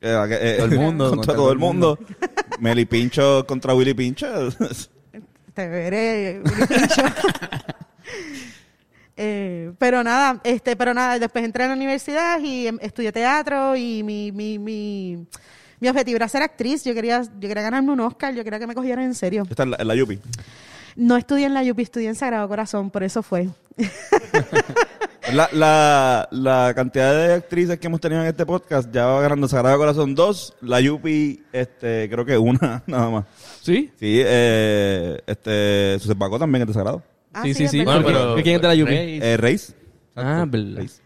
eh, 0.00 0.26
eh, 0.30 0.54
Todo 0.58 0.66
el 0.66 0.78
mundo, 0.80 1.04
contra, 1.10 1.16
contra 1.16 1.34
todo 1.34 1.42
todo 1.44 1.52
el 1.52 1.58
el 1.58 1.58
mundo. 1.60 1.98
Meli 2.58 2.86
Pincho 2.86 3.46
contra 3.46 3.72
Willy 3.72 3.94
Pincho. 3.94 4.26
Te 5.54 5.68
veré, 5.68 6.42
Willy 6.44 6.66
Pincho. 6.66 7.02
Eh, 9.22 9.72
pero 9.76 10.02
nada, 10.02 10.40
este, 10.44 10.76
pero 10.76 10.94
nada, 10.94 11.18
después 11.18 11.44
entré 11.44 11.64
a 11.64 11.68
la 11.68 11.74
universidad 11.74 12.40
y 12.40 12.68
em, 12.68 12.78
estudié 12.80 13.12
teatro 13.12 13.76
y 13.76 14.02
mi, 14.02 14.32
mi, 14.32 14.58
mi, 14.58 15.26
mi 15.78 15.88
objetivo 15.90 16.16
era 16.16 16.26
ser 16.26 16.42
actriz. 16.42 16.84
Yo 16.84 16.94
quería, 16.94 17.20
yo 17.22 17.48
quería 17.48 17.62
ganarme 17.62 17.92
un 17.92 18.00
Oscar, 18.00 18.34
yo 18.34 18.42
quería 18.42 18.58
que 18.58 18.66
me 18.66 18.74
cogieran 18.74 19.04
en 19.04 19.14
serio. 19.14 19.42
Está 19.50 19.64
en 19.64 19.72
la, 19.72 19.76
en 19.78 19.88
la 19.88 19.94
Yupi. 19.94 20.18
No 20.96 21.18
estudié 21.18 21.44
en 21.44 21.52
la 21.52 21.60
UP, 21.62 21.80
estudié 21.80 22.08
en 22.08 22.14
Sagrado 22.14 22.48
Corazón, 22.48 22.90
por 22.90 23.02
eso 23.02 23.22
fue. 23.22 23.50
La, 25.34 25.48
la, 25.52 26.28
la 26.32 26.72
cantidad 26.74 27.14
de 27.14 27.34
actrices 27.34 27.78
que 27.78 27.86
hemos 27.86 28.00
tenido 28.00 28.20
en 28.22 28.26
este 28.26 28.44
podcast 28.44 28.90
ya 28.92 29.06
va 29.06 29.20
ganando 29.20 29.46
Sagrado 29.46 29.78
Corazón 29.78 30.14
2, 30.14 30.54
la 30.62 30.80
Yupi, 30.80 31.44
este, 31.52 32.08
creo 32.10 32.24
que 32.24 32.36
una, 32.36 32.82
nada 32.86 33.10
más. 33.10 33.24
¿Sí? 33.60 33.92
Sí, 34.00 34.20
eh, 34.24 35.20
este, 35.26 35.98
Susan 36.00 36.18
también 36.18 36.62
es 36.62 36.68
de 36.68 36.74
Sagrado. 36.74 37.02
Ah, 37.32 37.42
Sí, 37.44 37.54
sí, 37.54 37.68
sí. 37.68 37.78
verdad. 37.78 38.02
Bueno, 38.02 38.06
pero- 38.08 38.34
¿quién 38.42 38.56
es 38.56 38.62
de 38.62 38.68
la 38.68 38.74
Yupi? 38.74 38.90
Reis. 38.90 39.22
Eh, 39.22 39.36
Reis. 39.36 39.74
Ah, 40.16 40.44
verdad. 40.48 40.76
Reis. 40.78 41.02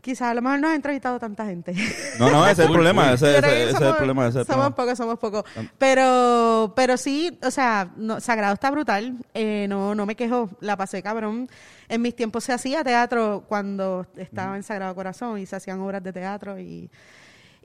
Quizás 0.00 0.28
a 0.28 0.34
lo 0.34 0.40
mejor 0.40 0.60
no 0.60 0.68
has 0.68 0.76
entrevistado 0.76 1.18
tanta 1.18 1.44
gente. 1.44 1.74
No, 2.18 2.30
no, 2.30 2.46
ese 2.46 2.62
es 2.62 2.68
el 2.68 2.72
problema. 2.72 3.12
Ese, 3.12 3.30
ese- 3.30 3.40
Pero 3.42 3.46
ese 3.52 3.62
es 3.64 3.68
el 3.74 3.76
somos- 3.80 3.96
problema. 3.96 4.28
Ese 4.28 4.44
somos 4.44 4.72
pocos, 4.74 4.96
somos 4.96 5.18
pocos. 5.18 5.44
Pero, 5.76 6.72
pero 6.76 6.96
sí, 6.96 7.36
o 7.42 7.50
sea, 7.50 7.90
no, 7.96 8.18
Sagrado 8.20 8.54
está 8.54 8.70
brutal. 8.70 9.16
Eh, 9.34 9.66
no, 9.68 9.94
no 9.94 10.06
me 10.06 10.14
quejo, 10.14 10.48
la 10.60 10.76
pasé 10.76 11.02
cabrón. 11.02 11.48
En 11.88 12.00
mis 12.00 12.14
tiempos 12.16 12.44
se 12.44 12.52
hacía 12.52 12.82
teatro 12.84 13.44
cuando 13.48 14.06
estaba 14.16 14.56
en 14.56 14.62
Sagrado 14.62 14.94
Corazón 14.94 15.38
y 15.40 15.46
se 15.46 15.56
hacían 15.56 15.80
obras 15.80 16.02
de 16.02 16.12
teatro 16.12 16.58
y, 16.58 16.88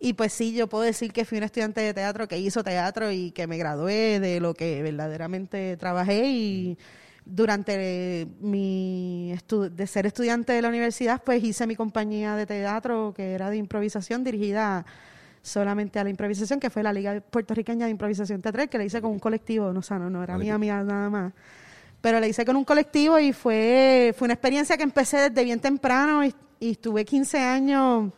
y 0.01 0.13
pues 0.13 0.33
sí, 0.33 0.53
yo 0.53 0.67
puedo 0.67 0.83
decir 0.83 1.13
que 1.13 1.23
fui 1.25 1.37
un 1.37 1.45
estudiante 1.45 1.79
de 1.81 1.93
teatro 1.93 2.27
que 2.27 2.37
hizo 2.39 2.61
teatro 2.63 3.11
y 3.11 3.31
que 3.31 3.47
me 3.47 3.57
gradué 3.57 4.19
de 4.19 4.39
lo 4.41 4.53
que 4.53 4.81
verdaderamente 4.81 5.77
trabajé 5.77 6.25
y 6.25 6.77
durante 7.25 8.27
mi 8.41 9.31
estu- 9.33 9.69
de 9.69 9.87
ser 9.87 10.05
estudiante 10.05 10.53
de 10.53 10.61
la 10.61 10.69
universidad, 10.69 11.21
pues 11.23 11.43
hice 11.43 11.65
mi 11.67 11.75
compañía 11.75 12.35
de 12.35 12.45
teatro 12.45 13.13
que 13.15 13.33
era 13.33 13.49
de 13.49 13.57
improvisación 13.57 14.23
dirigida 14.23 14.85
solamente 15.41 15.99
a 15.99 16.03
la 16.03 16.09
improvisación, 16.09 16.59
que 16.59 16.69
fue 16.69 16.83
la 16.83 16.93
Liga 16.93 17.19
Puertorriqueña 17.21 17.85
de 17.85 17.91
Improvisación 17.91 18.41
Teatral, 18.41 18.69
que 18.69 18.77
la 18.77 18.85
hice 18.85 19.01
con 19.01 19.11
un 19.11 19.19
colectivo, 19.19 19.73
no, 19.73 19.79
o 19.79 19.83
sea, 19.83 19.99
no, 19.99 20.09
no 20.09 20.23
era 20.23 20.37
mía, 20.37 20.57
mía 20.57 20.81
nada 20.83 21.09
más. 21.09 21.33
Pero 22.01 22.19
la 22.19 22.27
hice 22.27 22.45
con 22.45 22.55
un 22.55 22.65
colectivo 22.65 23.19
y 23.19 23.33
fue, 23.33 24.13
fue 24.17 24.25
una 24.25 24.33
experiencia 24.35 24.75
que 24.77 24.83
empecé 24.83 25.29
desde 25.29 25.43
bien 25.43 25.59
temprano 25.59 26.23
y, 26.25 26.33
y 26.59 26.71
estuve 26.71 27.03
15 27.05 27.39
años. 27.39 28.11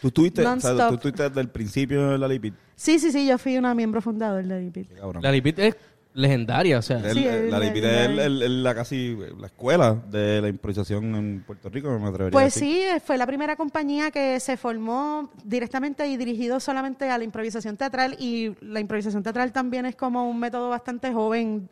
Tú 0.00 0.08
estuviste, 0.08 0.40
o 0.40 0.44
sea, 0.44 0.50
Non-stop. 0.72 0.88
tú 0.88 0.94
estuviste 0.96 1.22
desde 1.28 1.40
el 1.40 1.48
principio 1.48 2.10
de 2.10 2.18
la 2.18 2.28
Lipid. 2.28 2.52
Sí, 2.76 2.98
sí, 2.98 3.12
sí, 3.12 3.26
yo 3.26 3.38
fui 3.38 3.56
una 3.56 3.74
miembro 3.74 4.00
fundador 4.02 4.44
de. 4.44 4.70
Qué 4.72 4.86
cabrón. 4.96 5.22
La 5.22 5.30
Lipit 5.30 5.58
es 5.58 5.76
legendaria, 6.14 6.78
o 6.78 6.82
sea. 6.82 6.98
El- 6.98 7.12
Sí, 7.14 7.26
el- 7.26 7.50
la 7.50 7.56
el- 7.56 7.62
es 7.62 7.70
el- 7.84 8.18
el- 8.18 8.42
el- 8.42 8.62
la 8.62 8.74
casi 8.74 9.16
la 9.38 9.46
escuela 9.46 9.94
de 10.10 10.40
la 10.42 10.48
improvisación 10.48 11.14
en 11.14 11.42
Puerto 11.46 11.68
Rico, 11.70 11.88
me 11.98 12.08
atrevería 12.08 12.28
a 12.28 12.30
Pues 12.30 12.54
decir. 12.54 12.68
sí, 12.68 12.80
eh, 12.82 13.00
fue 13.00 13.16
la 13.16 13.26
primera 13.26 13.56
compañía 13.56 14.10
que 14.10 14.38
se 14.40 14.56
formó 14.56 15.30
directamente 15.44 16.06
y 16.06 16.16
dirigido 16.16 16.60
solamente 16.60 17.08
a 17.08 17.16
la 17.18 17.24
improvisación 17.24 17.76
teatral 17.76 18.16
y 18.18 18.54
la 18.60 18.80
improvisación 18.80 19.22
teatral 19.22 19.52
también 19.52 19.86
es 19.86 19.96
como 19.96 20.28
un 20.28 20.38
método 20.38 20.68
bastante 20.68 21.12
joven 21.12 21.68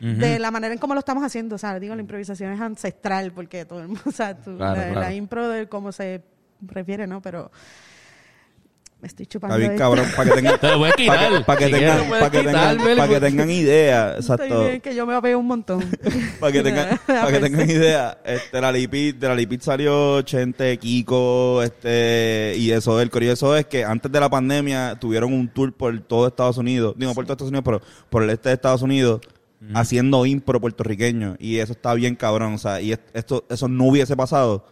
de 0.00 0.38
la 0.38 0.50
manera 0.50 0.74
en 0.74 0.78
cómo 0.78 0.92
lo 0.92 0.98
estamos 1.00 1.24
haciendo, 1.24 1.54
o 1.54 1.58
sea, 1.58 1.78
digo, 1.80 1.94
la 1.94 2.02
improvisación 2.02 2.52
es 2.52 2.60
ancestral 2.60 3.32
porque 3.32 3.64
todo 3.64 3.80
el 3.80 3.88
mundo, 3.88 4.02
o 4.06 4.12
sea, 4.12 4.36
tú- 4.36 4.56
Claro, 4.56 4.76
la, 4.80 4.84
claro. 4.88 5.00
la 5.00 5.14
impro 5.14 5.48
de 5.48 5.66
cómo 5.68 5.92
se 5.92 6.20
refiere, 6.60 7.06
¿no? 7.06 7.22
Pero 7.22 7.50
me 9.04 9.08
estoy 9.08 9.26
chupando 9.26 9.54
Está 9.56 9.68
bien, 9.68 9.78
cabrón, 9.78 10.06
para 10.16 10.30
que 10.30 10.36
tengan, 10.36 10.58
Te 10.58 10.68
lo 10.68 10.78
puedes 10.78 10.94
para 10.94 11.18
que, 11.18 11.26
quitar. 11.26 11.44
para 11.44 11.58
que 11.58 11.66
tengan, 11.70 12.08
para 12.08 12.30
que 12.30 12.38
tengan, 12.42 12.78
para 12.96 13.08
que 13.08 13.20
tengan 13.20 13.50
idea, 13.50 14.14
exacto. 14.16 14.60
bien, 14.64 14.80
que 14.80 14.94
yo 14.94 15.04
me 15.04 15.14
apego 15.14 15.38
un 15.40 15.46
montón. 15.46 15.84
Para 16.40 16.50
que 16.52 16.62
tengan, 16.62 16.98
para 17.06 17.30
que 17.30 17.38
tengan 17.38 17.68
idea, 17.68 18.16
este, 18.24 18.60
la 18.62 18.72
Lipid, 18.72 19.16
de 19.16 19.28
la 19.28 19.34
Lipid 19.34 19.60
salió 19.60 20.22
Chente, 20.22 20.78
Kiko, 20.78 21.62
este, 21.62 22.54
y 22.56 22.70
eso, 22.70 22.98
el 23.02 23.10
curioso 23.10 23.34
eso 23.34 23.56
es 23.56 23.66
que 23.66 23.84
antes 23.84 24.10
de 24.10 24.20
la 24.20 24.30
pandemia 24.30 24.96
tuvieron 24.98 25.32
un 25.34 25.48
tour 25.48 25.72
por 25.74 25.98
todo 26.00 26.26
Estados 26.26 26.56
Unidos, 26.56 26.94
digo 26.96 27.12
por 27.14 27.24
todo 27.26 27.34
Estados 27.34 27.50
Unidos, 27.50 27.64
pero 27.64 27.82
por 28.08 28.22
el 28.22 28.30
este 28.30 28.48
de 28.48 28.54
Estados 28.54 28.80
Unidos, 28.80 29.20
haciendo 29.74 30.24
impro 30.24 30.60
puertorriqueño, 30.60 31.36
y 31.38 31.58
eso 31.58 31.72
está 31.72 31.92
bien 31.94 32.14
cabrón, 32.16 32.54
o 32.54 32.58
sea, 32.58 32.80
y 32.80 32.92
es- 32.92 33.00
esto, 33.12 33.44
eso 33.50 33.68
no 33.68 33.84
hubiese 33.84 34.16
pasado 34.16 34.64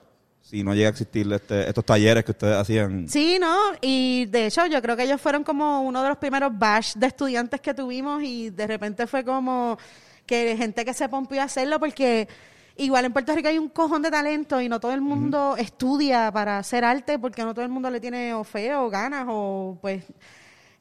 si 0.52 0.62
no 0.62 0.74
llega 0.74 0.88
a 0.88 0.90
existir 0.90 1.32
este, 1.32 1.66
estos 1.66 1.82
talleres 1.82 2.26
que 2.26 2.32
ustedes 2.32 2.54
hacían. 2.54 3.08
Sí, 3.08 3.38
¿no? 3.40 3.56
Y 3.80 4.26
de 4.26 4.48
hecho 4.48 4.66
yo 4.66 4.82
creo 4.82 4.94
que 4.98 5.04
ellos 5.04 5.18
fueron 5.18 5.44
como 5.44 5.80
uno 5.80 6.02
de 6.02 6.10
los 6.10 6.18
primeros 6.18 6.52
bash 6.58 6.92
de 6.94 7.06
estudiantes 7.06 7.58
que 7.62 7.72
tuvimos 7.72 8.22
y 8.22 8.50
de 8.50 8.66
repente 8.66 9.06
fue 9.06 9.24
como 9.24 9.78
que 10.26 10.54
gente 10.58 10.84
que 10.84 10.92
se 10.92 11.08
pompió 11.08 11.40
a 11.40 11.44
hacerlo 11.44 11.80
porque 11.80 12.28
igual 12.76 13.06
en 13.06 13.14
Puerto 13.14 13.34
Rico 13.34 13.48
hay 13.48 13.56
un 13.56 13.70
cojón 13.70 14.02
de 14.02 14.10
talento 14.10 14.60
y 14.60 14.68
no 14.68 14.78
todo 14.78 14.92
el 14.92 15.00
mundo 15.00 15.56
estudia 15.56 16.30
para 16.30 16.58
hacer 16.58 16.84
arte 16.84 17.18
porque 17.18 17.44
no 17.44 17.54
todo 17.54 17.64
el 17.64 17.70
mundo 17.70 17.88
le 17.88 17.98
tiene 17.98 18.34
o 18.34 18.44
fe 18.44 18.74
o 18.74 18.90
ganas 18.90 19.24
o 19.30 19.78
pues 19.80 20.04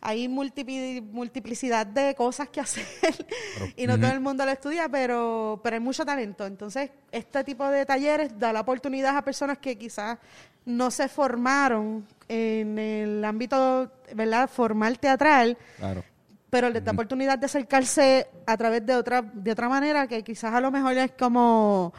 hay 0.01 0.27
multiplicidad 0.27 1.85
de 1.85 2.15
cosas 2.15 2.49
que 2.49 2.59
hacer 2.59 2.85
y 3.77 3.85
no 3.85 3.99
todo 3.99 4.11
el 4.11 4.19
mundo 4.19 4.43
lo 4.45 4.51
estudia, 4.51 4.89
pero, 4.89 5.59
pero 5.63 5.75
hay 5.75 5.79
mucho 5.79 6.03
talento. 6.05 6.45
Entonces, 6.45 6.89
este 7.11 7.43
tipo 7.43 7.67
de 7.67 7.85
talleres 7.85 8.37
da 8.37 8.51
la 8.51 8.61
oportunidad 8.61 9.15
a 9.15 9.21
personas 9.23 9.59
que 9.59 9.77
quizás 9.77 10.17
no 10.65 10.89
se 10.91 11.07
formaron 11.07 12.05
en 12.27 12.77
el 12.79 13.23
ámbito, 13.25 13.91
¿verdad?, 14.15 14.49
formal 14.49 14.99
teatral, 14.99 15.57
Claro. 15.77 16.03
pero 16.49 16.69
les 16.69 16.83
da 16.83 16.91
oportunidad 16.91 17.37
de 17.37 17.45
acercarse 17.45 18.27
a 18.45 18.57
través 18.57 18.85
de 18.85 18.95
otra, 18.95 19.21
de 19.21 19.51
otra 19.51 19.69
manera 19.69 20.07
que 20.07 20.23
quizás 20.23 20.53
a 20.53 20.61
lo 20.61 20.71
mejor 20.71 20.93
es 20.97 21.11
como 21.13 21.93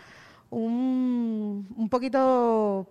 un, 0.51 1.67
un 1.77 1.89
poquito 1.89 2.89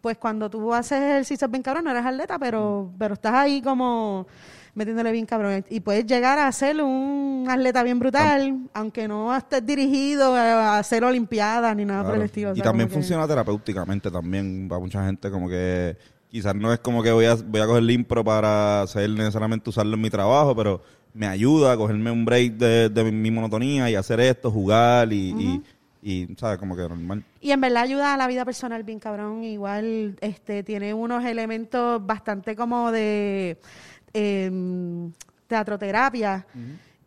pues 0.00 0.16
cuando 0.18 0.48
tú 0.50 0.72
haces 0.74 1.00
ejercicios 1.00 1.50
bien 1.50 1.62
cabrón, 1.62 1.84
no 1.84 1.90
eres 1.90 2.04
atleta, 2.04 2.38
pero, 2.38 2.90
pero 2.98 3.14
estás 3.14 3.34
ahí 3.34 3.60
como 3.62 4.26
metiéndole 4.74 5.10
bien 5.12 5.26
cabrón. 5.26 5.64
Y 5.70 5.80
puedes 5.80 6.06
llegar 6.06 6.38
a 6.38 6.50
ser 6.52 6.80
un 6.82 7.46
atleta 7.48 7.82
bien 7.82 7.98
brutal, 7.98 8.58
aunque 8.74 9.08
no 9.08 9.34
estés 9.36 9.64
dirigido 9.66 10.34
a 10.36 10.78
hacer 10.78 11.02
olimpiadas 11.04 11.74
ni 11.76 11.84
nada 11.84 12.04
por 12.04 12.16
el 12.16 12.22
estilo. 12.22 12.50
o 12.50 12.52
y 12.52 12.56
sea, 12.56 12.64
también 12.64 12.88
como 12.88 12.94
que- 12.96 13.02
funciona 13.02 13.26
terapéuticamente 13.26 14.10
también 14.10 14.66
para 14.68 14.80
mucha 14.80 15.04
gente 15.04 15.30
como 15.30 15.48
que 15.48 15.96
quizás 16.30 16.54
no 16.54 16.72
es 16.72 16.78
como 16.80 17.02
que 17.02 17.10
voy 17.10 17.24
a, 17.24 17.34
voy 17.34 17.60
a 17.60 17.66
coger 17.66 17.82
el 17.82 17.90
impro 17.90 18.22
para 18.22 18.82
hacer 18.82 19.08
necesariamente 19.10 19.70
usarlo 19.70 19.94
en 19.94 20.00
mi 20.00 20.10
trabajo, 20.10 20.54
pero 20.54 20.82
me 21.14 21.26
ayuda 21.26 21.72
a 21.72 21.76
cogerme 21.76 22.10
un 22.10 22.24
break 22.24 22.52
de, 22.52 22.88
de 22.90 23.04
mi, 23.04 23.10
mi 23.12 23.30
monotonía 23.30 23.90
y 23.90 23.94
hacer 23.96 24.20
esto, 24.20 24.50
jugar 24.50 25.12
y, 25.12 25.30
y, 25.30 25.62
y, 26.02 26.28
¿sabes? 26.36 26.58
Como 26.58 26.76
que 26.76 26.82
normal. 26.82 27.24
Y 27.40 27.50
en 27.50 27.60
verdad 27.60 27.82
ayuda 27.82 28.14
a 28.14 28.16
la 28.16 28.26
vida 28.26 28.44
personal 28.44 28.82
bien 28.82 28.98
cabrón. 28.98 29.44
Igual 29.44 30.16
este 30.20 30.62
tiene 30.62 30.94
unos 30.94 31.24
elementos 31.24 32.04
bastante 32.04 32.54
como 32.56 32.90
de 32.92 33.58
em, 34.12 35.12
teatroterapia. 35.46 36.46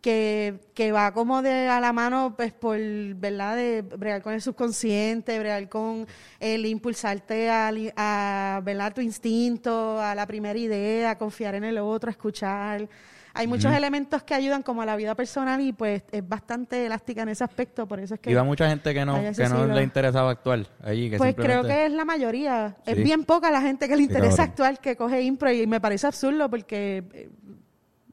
Que, 0.00 0.58
que 0.74 0.90
va 0.90 1.12
como 1.12 1.42
de 1.42 1.68
a 1.68 1.78
la 1.78 1.92
mano, 1.92 2.34
pues, 2.36 2.52
por, 2.52 2.76
¿verdad? 3.14 3.54
De 3.54 3.82
bregar 3.82 4.20
con 4.20 4.32
el 4.32 4.42
subconsciente, 4.42 5.38
bregar 5.38 5.68
con 5.68 6.08
el 6.40 6.66
impulsarte 6.66 7.48
a, 7.48 7.70
a, 7.96 8.60
¿verdad? 8.64 8.92
Tu 8.92 9.00
instinto, 9.00 10.00
a 10.00 10.16
la 10.16 10.26
primera 10.26 10.58
idea, 10.58 11.10
a 11.10 11.18
confiar 11.18 11.54
en 11.54 11.62
el 11.62 11.78
otro, 11.78 12.08
a 12.08 12.10
escuchar. 12.10 12.88
Hay 13.34 13.46
muchos 13.46 13.72
elementos 13.72 14.22
que 14.22 14.34
ayudan 14.34 14.62
como 14.62 14.82
a 14.82 14.86
la 14.86 14.94
vida 14.96 15.14
personal 15.14 15.60
y 15.60 15.72
pues 15.72 16.02
es 16.12 16.28
bastante 16.28 16.84
elástica 16.86 17.22
en 17.22 17.30
ese 17.30 17.42
aspecto, 17.44 17.86
por 17.86 17.98
eso 18.00 18.14
es 18.14 18.20
que... 18.20 18.30
Iba 18.30 18.44
mucha 18.44 18.68
gente 18.68 18.92
que 18.92 19.04
no, 19.04 19.14
que 19.34 19.48
no 19.48 19.66
le 19.66 19.82
interesaba 19.82 20.30
actuar 20.30 20.66
allí. 20.82 21.08
Que 21.10 21.16
Pues 21.18 21.34
creo 21.34 21.62
que 21.62 21.86
es 21.86 21.92
la 21.92 22.04
mayoría. 22.04 22.76
Es 22.84 22.96
Sí. 22.96 23.02
bien 23.02 23.24
poca 23.24 23.50
la 23.50 23.62
gente 23.62 23.88
que 23.88 23.96
le 23.96 24.02
interesa 24.02 24.36
cabrón. 24.36 24.50
actuar 24.50 24.78
que 24.80 24.96
coge 24.96 25.22
impro 25.22 25.50
y 25.50 25.66
me 25.66 25.80
parece 25.80 26.06
absurdo 26.06 26.50
porque 26.50 27.04
eh, 27.14 27.28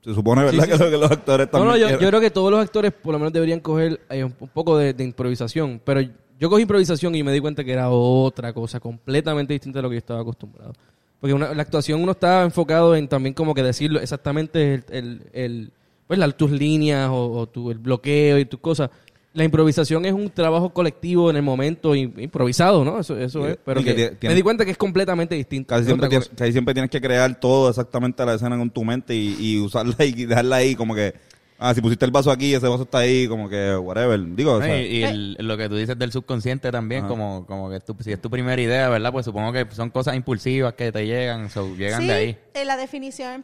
Se 0.03 0.13
supone, 0.13 0.43
¿verdad? 0.45 0.63
Sí, 0.63 0.71
sí, 0.71 0.77
que, 0.77 0.83
lo- 0.85 0.89
que 0.91 0.97
los 0.97 1.11
actores 1.11 1.47
No, 1.47 1.51
también 1.51 1.69
no, 1.71 1.77
yo, 1.77 1.87
quieren- 1.87 2.01
yo 2.01 2.07
creo 2.09 2.21
que 2.21 2.31
todos 2.31 2.51
los 2.51 2.61
actores 2.61 2.93
por 2.93 3.11
lo 3.11 3.19
menos 3.19 3.33
deberían 3.33 3.59
coger 3.59 3.99
eh, 4.09 4.23
un 4.23 4.33
un 4.39 4.47
poco 4.47 4.77
de, 4.77 4.93
de 4.93 5.03
improvisación. 5.03 5.81
Pero 5.83 5.99
yo 6.39 6.49
cogí 6.49 6.61
improvisación 6.61 7.13
y 7.15 7.23
me 7.23 7.33
di 7.33 7.41
cuenta 7.41 7.65
que 7.65 7.73
era 7.73 7.89
otra 7.89 8.53
cosa 8.53 8.79
completamente 8.79 9.51
distinta 9.51 9.79
a 9.79 9.81
lo 9.81 9.89
que 9.89 9.95
yo 9.95 9.99
estaba 9.99 10.21
acostumbrado. 10.21 10.71
Porque 11.19 11.33
una- 11.33 11.53
la 11.53 11.61
actuación 11.61 12.01
uno 12.01 12.13
está 12.13 12.43
enfocado 12.43 12.95
en 12.95 13.07
también 13.07 13.33
como 13.33 13.53
que 13.53 13.63
decirlo 13.63 13.99
exactamente 13.99 14.75
el, 14.75 14.83
el- 14.91 15.21
el- 15.33 15.71
pues 16.07 16.17
la- 16.19 16.29
tus 16.31 16.51
líneas 16.51 17.09
o, 17.09 17.31
o 17.31 17.47
tu, 17.47 17.71
el 17.71 17.77
bloqueo 17.77 18.39
y 18.39 18.45
tus 18.45 18.59
cosas. 18.59 18.89
La 19.31 19.43
improvisación 19.43 20.05
es 20.05 20.13
un 20.13 20.29
trabajo 20.31 20.71
colectivo 20.71 21.29
en 21.29 21.35
el 21.35 21.43
momento 21.43 21.93
im- 21.95 22.19
improvisado, 22.19 22.83
¿no? 22.83 22.99
Eso, 22.99 23.15
eso 23.15 23.47
es. 23.47 23.57
Pero 23.63 23.83
que 23.83 24.17
que 24.19 24.27
me 24.27 24.33
di 24.33 24.41
cuenta 24.41 24.65
que 24.65 24.71
es 24.71 24.77
completamente 24.77 25.35
distinto. 25.35 25.67
Casi 25.69 25.85
siempre, 25.85 26.09
tienes, 26.09 26.27
cosa. 26.29 26.37
casi 26.37 26.51
siempre 26.51 26.73
tienes 26.73 26.89
que 26.89 26.99
crear 26.99 27.39
todo 27.39 27.69
exactamente 27.69 28.23
a 28.23 28.25
la 28.25 28.33
escena 28.35 28.57
con 28.57 28.71
tu 28.71 28.83
mente 28.83 29.13
y, 29.15 29.35
y 29.39 29.59
usarla 29.59 29.95
y 30.03 30.25
dejarla 30.25 30.55
ahí 30.55 30.73
como 30.73 30.95
que, 30.95 31.13
ah, 31.59 31.73
si 31.75 31.81
pusiste 31.81 32.05
el 32.05 32.11
vaso 32.11 32.31
aquí, 32.31 32.53
ese 32.55 32.67
vaso 32.67 32.83
está 32.83 32.99
ahí, 32.99 33.27
como 33.27 33.47
que, 33.49 33.75
whatever. 33.77 34.19
Digo, 34.35 34.53
o 34.53 34.61
sea, 34.61 34.81
y 34.81 34.97
y 34.97 35.03
el- 35.03 35.33
lo 35.39 35.57
que 35.57 35.69
tú 35.69 35.75
dices 35.75 35.97
del 35.99 36.11
subconsciente 36.11 36.71
también, 36.71 37.01
Ajá. 37.01 37.09
como, 37.09 37.45
como 37.45 37.69
que 37.69 37.79
tú- 37.81 37.95
si 37.99 38.11
es 38.11 38.21
tu 38.21 38.29
primera 38.29 38.59
idea, 38.61 38.89
¿verdad? 38.89 39.11
Pues 39.11 39.25
supongo 39.25 39.51
que 39.53 39.67
son 39.71 39.89
cosas 39.89 40.15
impulsivas 40.15 40.73
que 40.73 40.91
te 40.91 41.05
llegan, 41.05 41.49
so, 41.49 41.75
llegan 41.75 42.01
sí, 42.01 42.07
de 42.07 42.13
ahí. 42.13 42.37
eh, 42.53 42.65
la 42.65 42.77
definición 42.77 43.43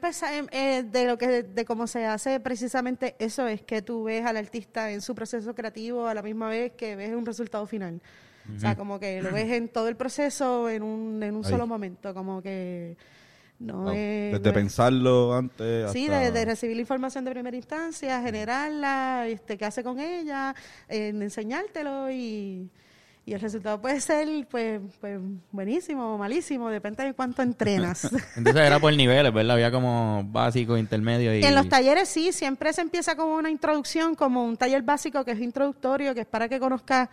eh, 0.52 0.84
de 0.84 1.06
lo 1.06 1.18
que 1.18 1.44
de 1.44 1.66
cómo 1.66 1.88
se 1.88 2.06
hace 2.06 2.40
precisamente 2.40 3.16
eso 3.20 3.48
es 3.48 3.62
que 3.62 3.82
tú 3.82 4.06
ves 4.06 4.26
al 4.26 4.38
artista 4.38 4.92
en 4.92 5.02
su 5.02 5.14
proceso 5.14 5.54
creativo 5.54 6.08
a 6.08 6.14
la 6.14 6.22
misma 6.22 6.48
vez 6.50 6.72
que 6.78 6.96
ves 6.96 7.14
un 7.14 7.26
resultado 7.26 7.66
final. 7.68 8.02
O 8.56 8.60
sea, 8.60 8.76
como 8.76 9.00
que 9.00 9.24
lo 9.24 9.32
ves 9.32 9.52
en 9.52 9.70
todo 9.70 9.88
el 9.88 9.96
proceso 9.96 10.70
en 10.70 10.84
un, 10.84 11.22
en 11.24 11.36
un 11.36 11.44
Ahí. 11.44 11.50
solo 11.52 11.66
momento, 11.66 12.14
como 12.14 12.44
que 12.44 12.96
no, 13.60 13.84
no, 13.84 13.92
es... 13.92 14.34
desde 14.34 14.40
no 14.44 14.50
es- 14.50 14.54
pensarlo 14.54 15.34
antes 15.36 15.92
Sí, 15.92 16.06
hasta- 16.06 16.20
de, 16.20 16.32
de 16.32 16.46
recibir 16.46 16.76
la 16.76 16.82
información 16.82 17.24
de 17.26 17.32
primera 17.32 17.56
instancia, 17.56 18.22
generarla, 18.22 19.28
este, 19.28 19.58
qué 19.58 19.66
hace 19.66 19.84
con 19.84 20.00
ella, 20.00 20.54
en 20.90 21.22
enseñártelo 21.22 22.12
y, 22.12 22.70
y 23.26 23.34
el 23.34 23.40
resultado 23.40 23.82
puede 23.82 24.02
ser 24.02 24.28
pues, 24.52 24.82
pues 25.02 25.20
buenísimo 25.52 26.16
o 26.16 26.18
malísimo, 26.18 26.70
depende 26.70 27.04
de 27.04 27.14
cuánto 27.14 27.42
entrenas. 27.42 28.04
Entonces 28.36 28.62
era 28.62 28.80
por 28.80 28.94
niveles, 28.96 29.34
¿verdad? 29.34 29.56
Había 29.56 29.72
como 29.72 30.24
básico, 30.28 30.78
intermedio 30.78 31.36
y... 31.36 31.44
En 31.44 31.56
los 31.56 31.70
talleres 31.70 32.10
sí, 32.10 32.32
siempre 32.32 32.72
se 32.74 32.82
empieza 32.82 33.16
como 33.16 33.36
una 33.36 33.50
introducción, 33.50 34.16
como 34.16 34.44
un 34.46 34.58
taller 34.58 34.82
básico 34.84 35.24
que 35.24 35.32
es 35.32 35.40
introductorio, 35.40 36.14
que 36.14 36.22
es 36.22 36.28
para 36.28 36.48
que 36.50 36.60
conozcas 36.60 37.10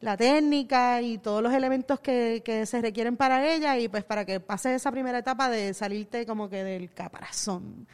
la 0.00 0.16
técnica 0.16 1.00
y 1.02 1.18
todos 1.18 1.42
los 1.42 1.52
elementos 1.52 2.00
que, 2.00 2.42
que 2.44 2.66
se 2.66 2.80
requieren 2.80 3.16
para 3.16 3.52
ella 3.52 3.78
y 3.78 3.88
pues 3.88 4.04
para 4.04 4.24
que 4.24 4.40
pases 4.40 4.76
esa 4.76 4.92
primera 4.92 5.18
etapa 5.18 5.48
de 5.48 5.72
salirte 5.74 6.26
como 6.26 6.48
que 6.48 6.62
del 6.64 6.92
caparazón. 6.92 7.86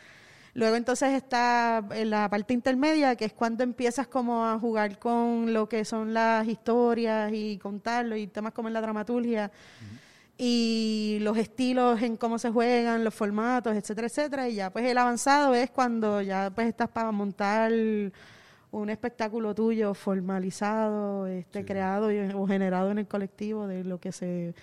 Luego 0.55 0.77
entonces 0.77 1.15
está 1.15 1.83
en 1.93 2.11
la 2.11 2.29
parte 2.29 2.53
intermedia, 2.53 3.17
que 3.17 3.25
es 3.25 3.33
cuando 3.33 3.65
empiezas 3.65 4.07
como 4.07 4.45
a 4.45 4.59
jugar 4.59 4.99
con 4.99 5.53
lo 5.55 5.67
que 5.69 5.85
son 5.85 6.13
las 6.13 6.47
historias 6.47 7.33
y 7.33 7.57
contarlo 7.59 8.17
y 8.17 8.27
temas 8.27 8.53
como 8.53 8.69
en 8.69 8.75
la 8.75 8.83
dramaturgia 8.83 9.51
y 10.37 11.19
los 11.23 11.39
estilos 11.39 12.03
en 12.03 12.17
cómo 12.19 12.39
se 12.39 12.51
juegan, 12.51 13.03
los 13.03 13.15
formatos, 13.15 13.75
etcétera, 13.77 14.09
etcétera. 14.09 14.49
Y 14.49 14.57
ya 14.57 14.71
pues 14.71 14.85
el 14.85 14.99
avanzado 14.99 15.55
es 15.55 15.71
cuando 15.71 16.21
ya 16.21 16.51
pues 16.55 16.69
estás 16.69 16.89
para 16.91 17.11
montar 17.13 17.73
un 18.73 18.91
espectáculo 18.91 19.55
tuyo 19.55 19.95
formalizado, 19.95 21.27
este 21.27 21.65
creado 21.65 22.11
y- 22.11 22.19
o 22.35 22.47
generado 22.47 22.91
en 22.91 22.99
el 22.99 23.07
colectivo 23.07 23.67
de 23.67 23.85
lo 23.85 23.99
que 24.01 24.13
se 24.13 24.55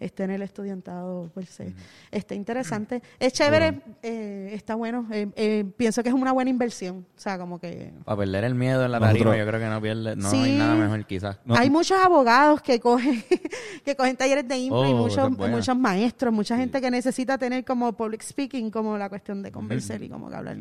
esté 0.00 0.24
en 0.24 0.32
el 0.32 0.42
estudiantado 0.42 1.30
per 1.32 1.46
se. 1.46 1.72
Está 2.10 2.34
interesante. 2.34 3.00
Es 3.20 3.32
chévere, 3.34 3.82
eh, 4.02 4.50
está 4.52 4.74
bueno. 4.74 5.06
Eh, 5.12 5.28
eh, 5.36 5.64
pienso 5.76 6.02
que 6.02 6.08
es 6.08 6.14
una 6.16 6.32
buena 6.32 6.50
inversión. 6.50 7.06
O 7.16 7.20
sea, 7.20 7.38
como 7.38 7.60
que... 7.60 7.92
Para 8.04 8.16
perder 8.18 8.42
el 8.42 8.56
miedo 8.56 8.84
en 8.84 8.90
la 8.90 8.98
Nosotros- 8.98 9.22
tarima, 9.22 9.36
yo 9.44 9.46
creo 9.48 9.60
que 9.60 9.68
no 9.68 9.80
pierde, 9.80 10.16
no 10.16 10.28
Sí. 10.28 10.36
hay 10.38 10.58
nada 10.58 10.74
mejor 10.74 11.06
quizás. 11.06 11.38
No. 11.44 11.54
Hay 11.54 11.70
muchos 11.70 11.96
abogados 12.04 12.60
que 12.62 12.80
cogen, 12.80 13.22
que 13.84 13.94
cogen 13.94 14.16
talleres 14.16 14.48
de 14.48 14.58
impro 14.58 14.84
y 14.88 14.92
Oh, 14.92 14.96
muchos, 14.96 15.30
muchos 15.38 15.76
maestros, 15.76 16.32
mucha 16.34 16.56
gente 16.56 16.80
que 16.80 16.90
necesita 16.90 17.38
tener 17.38 17.64
como 17.64 17.92
public 17.92 18.22
speaking, 18.22 18.72
como 18.72 18.98
la 18.98 19.08
cuestión 19.08 19.40
de 19.40 19.52
conversar 19.52 20.02
y 20.02 20.08
como 20.08 20.28
que 20.28 20.34
hablar. 20.34 20.56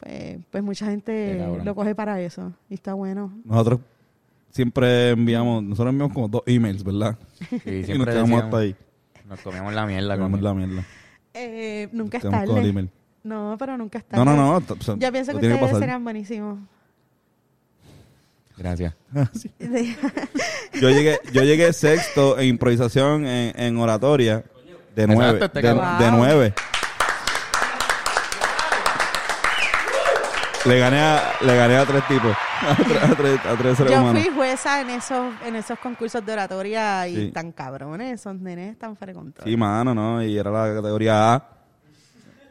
Pues, 0.00 0.38
pues 0.50 0.62
mucha 0.62 0.86
gente 0.86 1.42
lo 1.64 1.74
coge 1.74 1.94
para 1.94 2.20
eso 2.20 2.52
y 2.68 2.74
está 2.74 2.94
bueno. 2.94 3.32
Nosotros 3.44 3.80
siempre 4.50 5.10
enviamos, 5.10 5.62
nosotros 5.62 5.92
enviamos 5.92 6.12
como 6.14 6.28
dos 6.28 6.42
emails, 6.46 6.84
¿verdad? 6.84 7.18
Sí, 7.38 7.46
y 7.64 7.76
nos 7.78 7.86
siempre 7.86 8.12
quedamos 8.12 8.12
decíamos, 8.30 8.44
hasta 8.44 8.56
ahí. 8.58 8.76
Nos 9.28 9.40
comíamos 9.40 9.74
la 9.74 9.86
mierda. 9.86 10.14
Comemos 10.16 10.38
con- 10.40 10.44
la 10.44 10.54
mierda. 10.54 10.84
Eh, 11.34 11.88
nunca 11.92 12.18
es 12.18 12.24
Nos 12.24 12.44
con 12.44 12.58
el 12.58 12.66
email. 12.68 12.90
No, 13.24 13.56
pero 13.58 13.76
nunca 13.76 13.98
es 13.98 14.04
tarde. 14.04 14.24
No, 14.24 14.36
no, 14.36 14.36
no. 14.36 14.56
o 14.78 14.82
sea, 14.82 14.96
Yo 14.98 15.10
pienso 15.12 15.32
que 15.32 15.36
ustedes 15.38 15.58
pasar. 15.58 15.78
serían 15.80 16.04
buenísimos. 16.04 16.58
Gracias. 18.56 18.94
Yo 20.80 20.90
llegué, 20.90 21.18
yo 21.32 21.42
llegué 21.42 21.72
sexto 21.72 22.38
en 22.38 22.48
improvisación 22.48 23.26
en, 23.26 23.58
en 23.58 23.76
oratoria 23.78 24.44
de 24.94 25.06
nueve. 25.06 25.40
este 25.44 25.60
de, 25.62 25.68
de 25.74 26.10
nueve. 26.12 26.54
Le 30.66 30.78
gané 30.80 30.98
a, 30.98 31.32
le 31.44 31.56
gané 31.56 31.76
a 31.76 31.84
tres 31.86 32.06
tipos. 32.08 32.36
A 32.66 32.74
tres, 32.74 33.02
a 33.02 33.14
tres, 33.14 33.40
a 33.46 33.56
tres 33.56 33.76
seres 33.76 33.92
Yo 33.92 34.00
humanos. 34.00 34.22
fui 34.22 34.32
jueza 34.34 34.80
en 34.80 34.90
esos, 34.90 35.34
en 35.44 35.56
esos 35.56 35.78
concursos 35.78 36.24
de 36.24 36.32
oratoria 36.32 37.06
y 37.06 37.14
Sí. 37.26 37.30
tan 37.32 37.52
cabrones, 37.52 38.20
esos 38.20 38.34
nenes 38.40 38.78
tan 38.78 38.96
frecuentes. 38.96 39.44
Sí, 39.44 39.56
mano, 39.56 39.94
¿no? 39.94 40.22
Y 40.22 40.36
era 40.38 40.50
la 40.50 40.74
categoría 40.74 41.34
A. 41.34 41.48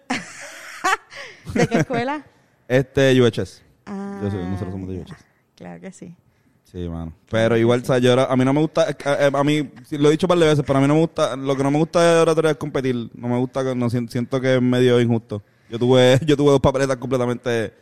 ¿De 1.53 1.67
qué 1.67 1.77
escuela? 1.79 2.23
Este, 2.67 3.19
UHS. 3.21 3.61
Ah, 3.85 4.19
Yo 4.23 4.31
soy- 4.31 4.43
nosotros 4.43 4.71
somos 4.71 4.89
de 4.89 4.99
UHS. 4.99 5.13
Claro 5.55 5.79
que 5.81 5.91
sí. 5.91 6.15
Sí, 6.63 6.89
mano. 6.89 7.13
Pero 7.29 7.55
igual, 7.57 7.81
o 7.81 7.85
sea, 7.85 7.99
yo 7.99 8.13
era- 8.13 8.25
a 8.25 8.35
mí 8.35 8.43
no 8.43 8.53
me 8.53 8.61
gusta, 8.61 8.89
eh, 8.89 8.95
eh, 9.05 9.31
a 9.31 9.43
mí, 9.43 9.71
sí, 9.85 9.97
lo 9.99 10.07
he 10.09 10.11
dicho 10.11 10.25
un 10.25 10.29
par 10.29 10.39
de 10.39 10.47
veces, 10.47 10.63
pero 10.65 10.79
a 10.79 10.81
mí 10.81 10.87
no 10.87 10.95
me 10.95 11.01
gusta, 11.01 11.35
lo 11.35 11.55
que 11.55 11.61
no 11.63 11.69
me 11.71 11.77
gusta 11.77 12.01
de 12.01 12.21
oratoria 12.21 12.51
es 12.51 12.57
competir. 12.57 13.09
No 13.13 13.27
me 13.27 13.37
gusta, 13.37 13.63
que- 13.63 13.75
no, 13.75 13.87
sien- 13.89 14.09
siento 14.09 14.41
que 14.41 14.55
es 14.55 14.61
medio 14.61 14.99
injusto. 14.99 15.43
Yo 15.69 15.77
tuve, 15.77 16.19
yo 16.25 16.35
tuve 16.35 16.51
dos 16.51 16.59
papeletas 16.61 16.97
completamente, 16.97 17.73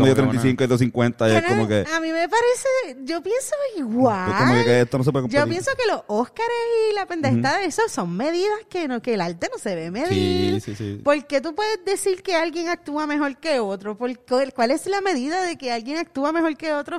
medio 0.00 0.14
que 0.14 0.20
una- 0.22 0.30
35 0.30 0.62
y 0.62 0.64
otro 0.64 0.78
50, 0.78 1.28
y 1.28 1.30
es 1.36 1.40
Bueno, 1.42 1.48
como 1.56 1.68
que, 1.68 1.84
A 1.94 2.00
mí 2.00 2.12
me 2.12 2.28
parece, 2.28 3.04
yo 3.04 3.22
pienso 3.22 3.54
igual. 3.76 4.30
es 4.30 4.36
como 4.36 4.54
que, 4.54 4.64
que 4.64 4.80
esto 4.82 4.98
no 4.98 5.04
se 5.04 5.12
puede 5.12 5.22
competir. 5.24 5.40
Yo 5.44 5.48
pienso 5.50 5.70
que 5.76 5.92
los 5.92 6.02
Óscares 6.06 6.52
y 6.90 6.94
la 6.94 7.06
pendejada 7.06 7.58
de 7.58 7.66
eso 7.66 7.82
son 7.88 8.16
medidas 8.16 8.54
que 8.68 8.88
no 8.88 9.00
que 9.02 9.14
el 9.14 9.20
arte 9.20 9.48
no 9.52 9.58
se 9.58 9.74
ve 9.74 9.90
medir. 9.90 10.60
Sí, 10.60 10.74
sí, 10.74 10.76
sí. 10.76 11.00
¿Por 11.02 11.26
qué 11.26 11.40
tú 11.40 11.54
puedes 11.54 11.84
decir 11.84 12.22
que 12.22 12.34
alguien 12.34 12.68
actúa 12.68 13.06
mejor 13.06 13.36
que 13.36 13.60
otro? 13.60 13.96
¿Por 13.96 14.12
¿Cuál 14.54 14.70
es 14.70 14.86
la 14.86 15.00
medida 15.00 15.42
de 15.42 15.56
que 15.56 15.72
alguien 15.72 15.98
actúa 15.98 16.32
mejor 16.32 16.56
que 16.56 16.72
otro? 16.72 16.98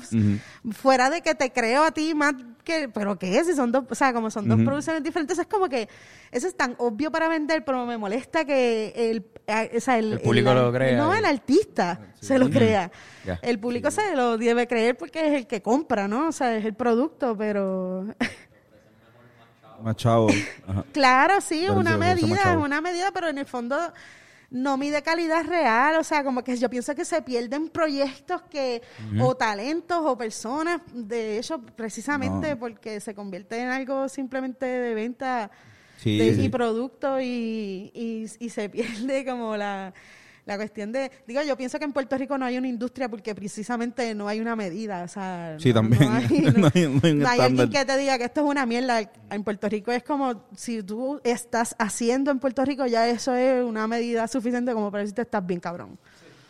Fuera 0.72 1.10
de 1.10 1.22
que 1.22 1.36
te 1.36 1.52
creo 1.52 1.84
a 1.84 1.92
ti 1.92 2.14
más 2.14 2.34
que... 2.64 2.90
¿Pero 2.90 3.18
qué 3.20 3.38
es? 3.38 3.48
Si 3.48 3.54
son 3.54 3.72
dos... 3.72 3.84
O 3.90 3.96
sea, 3.96 4.14
como 4.14 4.32
son 4.32 4.48
dos 4.48 4.58
Ujú. 4.58 4.66
producciones 4.66 5.04
diferentes, 5.04 5.38
es 5.38 5.48
como 5.48 5.70
que... 5.70 5.88
Eso 6.32 6.48
es 6.48 6.56
tan 6.56 6.76
obvio 6.80 7.12
para 7.12 7.28
vender, 7.28 7.64
pero 7.64 7.86
me 7.86 7.98
molesta 7.98 8.46
que 8.46 8.94
el... 8.96 9.26
o 9.76 9.80
sea, 9.80 9.98
el, 10.00 10.14
El 10.14 10.20
público 10.22 10.54
lo 10.54 10.72
crea 10.72 10.98
No, 10.98 11.14
el 11.14 11.26
artista 11.26 12.00
se 12.20 12.40
lo 12.40 12.50
crea. 12.50 12.92
El 13.42 13.60
público 13.60 13.92
se 13.92 14.16
lo 14.16 14.38
debe 14.38 14.68
creer 14.68 14.98
porque 14.98 15.28
es 15.28 15.34
el 15.34 15.48
que 15.48 15.62
compra, 15.62 16.08
¿no? 16.08 16.28
O 16.28 16.32
sea, 16.32 16.56
es 16.58 16.66
el 16.66 16.74
producto, 16.74 17.36
pero... 17.38 18.08
Más 19.82 19.98
chavo. 19.98 20.30
Ajá. 20.68 20.86
Claro, 20.94 21.42
sí, 21.42 21.66
Pero 21.68 21.80
una 21.80 21.98
medida, 21.98 22.54
es 22.54 22.58
una 22.58 22.80
medida, 22.80 23.12
pero 23.12 23.28
en 23.28 23.38
el 23.38 23.46
fondo 23.46 23.78
no 24.54 24.78
mide 24.78 25.02
calidad 25.02 25.44
real, 25.46 25.96
o 25.98 26.04
sea, 26.04 26.24
como 26.24 26.44
que 26.44 26.56
yo 26.56 26.70
pienso 26.70 26.94
que 26.94 27.04
se 27.06 27.22
pierden 27.24 27.70
proyectos 27.70 28.44
que, 28.44 28.82
o 29.20 29.36
talentos 29.36 29.98
o 30.04 30.16
personas, 30.18 30.80
de 30.94 31.40
hecho, 31.40 31.60
precisamente 31.76 32.52
No. 32.52 32.60
porque 32.60 33.00
se 33.00 33.14
convierte 33.16 33.58
en 33.60 33.70
algo 33.70 34.08
simplemente 34.08 34.66
de 34.68 34.94
venta 34.94 35.50
Sí, 35.98 36.18
de- 36.20 36.36
sí. 36.36 36.42
y 36.46 36.50
producto 36.50 37.20
y, 37.20 37.92
y, 37.96 38.26
y 38.40 38.50
se 38.50 38.70
pierde 39.10 39.26
como 39.26 39.58
la, 39.58 39.92
la 40.46 40.58
cuestión 40.58 40.92
de, 40.92 41.10
digo, 41.26 41.42
yo 41.42 41.56
pienso 41.56 41.80
que 41.80 41.86
en 41.86 41.94
Puerto 41.94 42.18
Rico 42.18 42.38
no 42.38 42.46
hay 42.46 42.58
una 42.58 42.68
industria 42.68 43.08
porque 43.10 43.34
precisamente 43.34 44.14
no 44.14 44.28
hay 44.28 44.40
una 44.42 44.56
medida, 44.56 45.04
o 45.04 45.08
sea, 45.08 45.56
Sí, 45.60 45.70
no- 45.70 45.76
también. 45.76 46.04
no 46.04 46.16
hay, 46.16 46.28
No 46.58 46.68
hay- 46.74 46.88
no 46.88 47.00
hay 47.02 47.12
un 47.12 47.20
no 47.20 47.28
hay 47.30 47.40
alguien 47.40 47.70
que 47.70 47.86
te 47.86 47.98
diga 47.98 48.18
que 48.18 48.26
esto 48.26 48.42
es 48.42 48.48
una 48.48 48.66
mierda. 48.66 49.02
En 49.30 49.44
Puerto 49.44 49.70
Rico 49.70 49.92
es 49.92 50.04
como 50.04 50.46
si 50.56 50.84
tú 50.84 51.22
estás 51.24 51.76
haciendo 51.80 52.30
en 52.32 52.40
Puerto 52.40 52.64
Rico, 52.66 52.86
ya 52.86 53.08
eso 53.08 53.34
es 53.36 53.64
una 53.64 53.88
medida 53.88 54.28
suficiente 54.28 54.74
como 54.74 54.92
para 54.92 55.02
decirte 55.04 55.22
estás 55.22 55.46
bien 55.46 55.60
cabrón. 55.62 55.98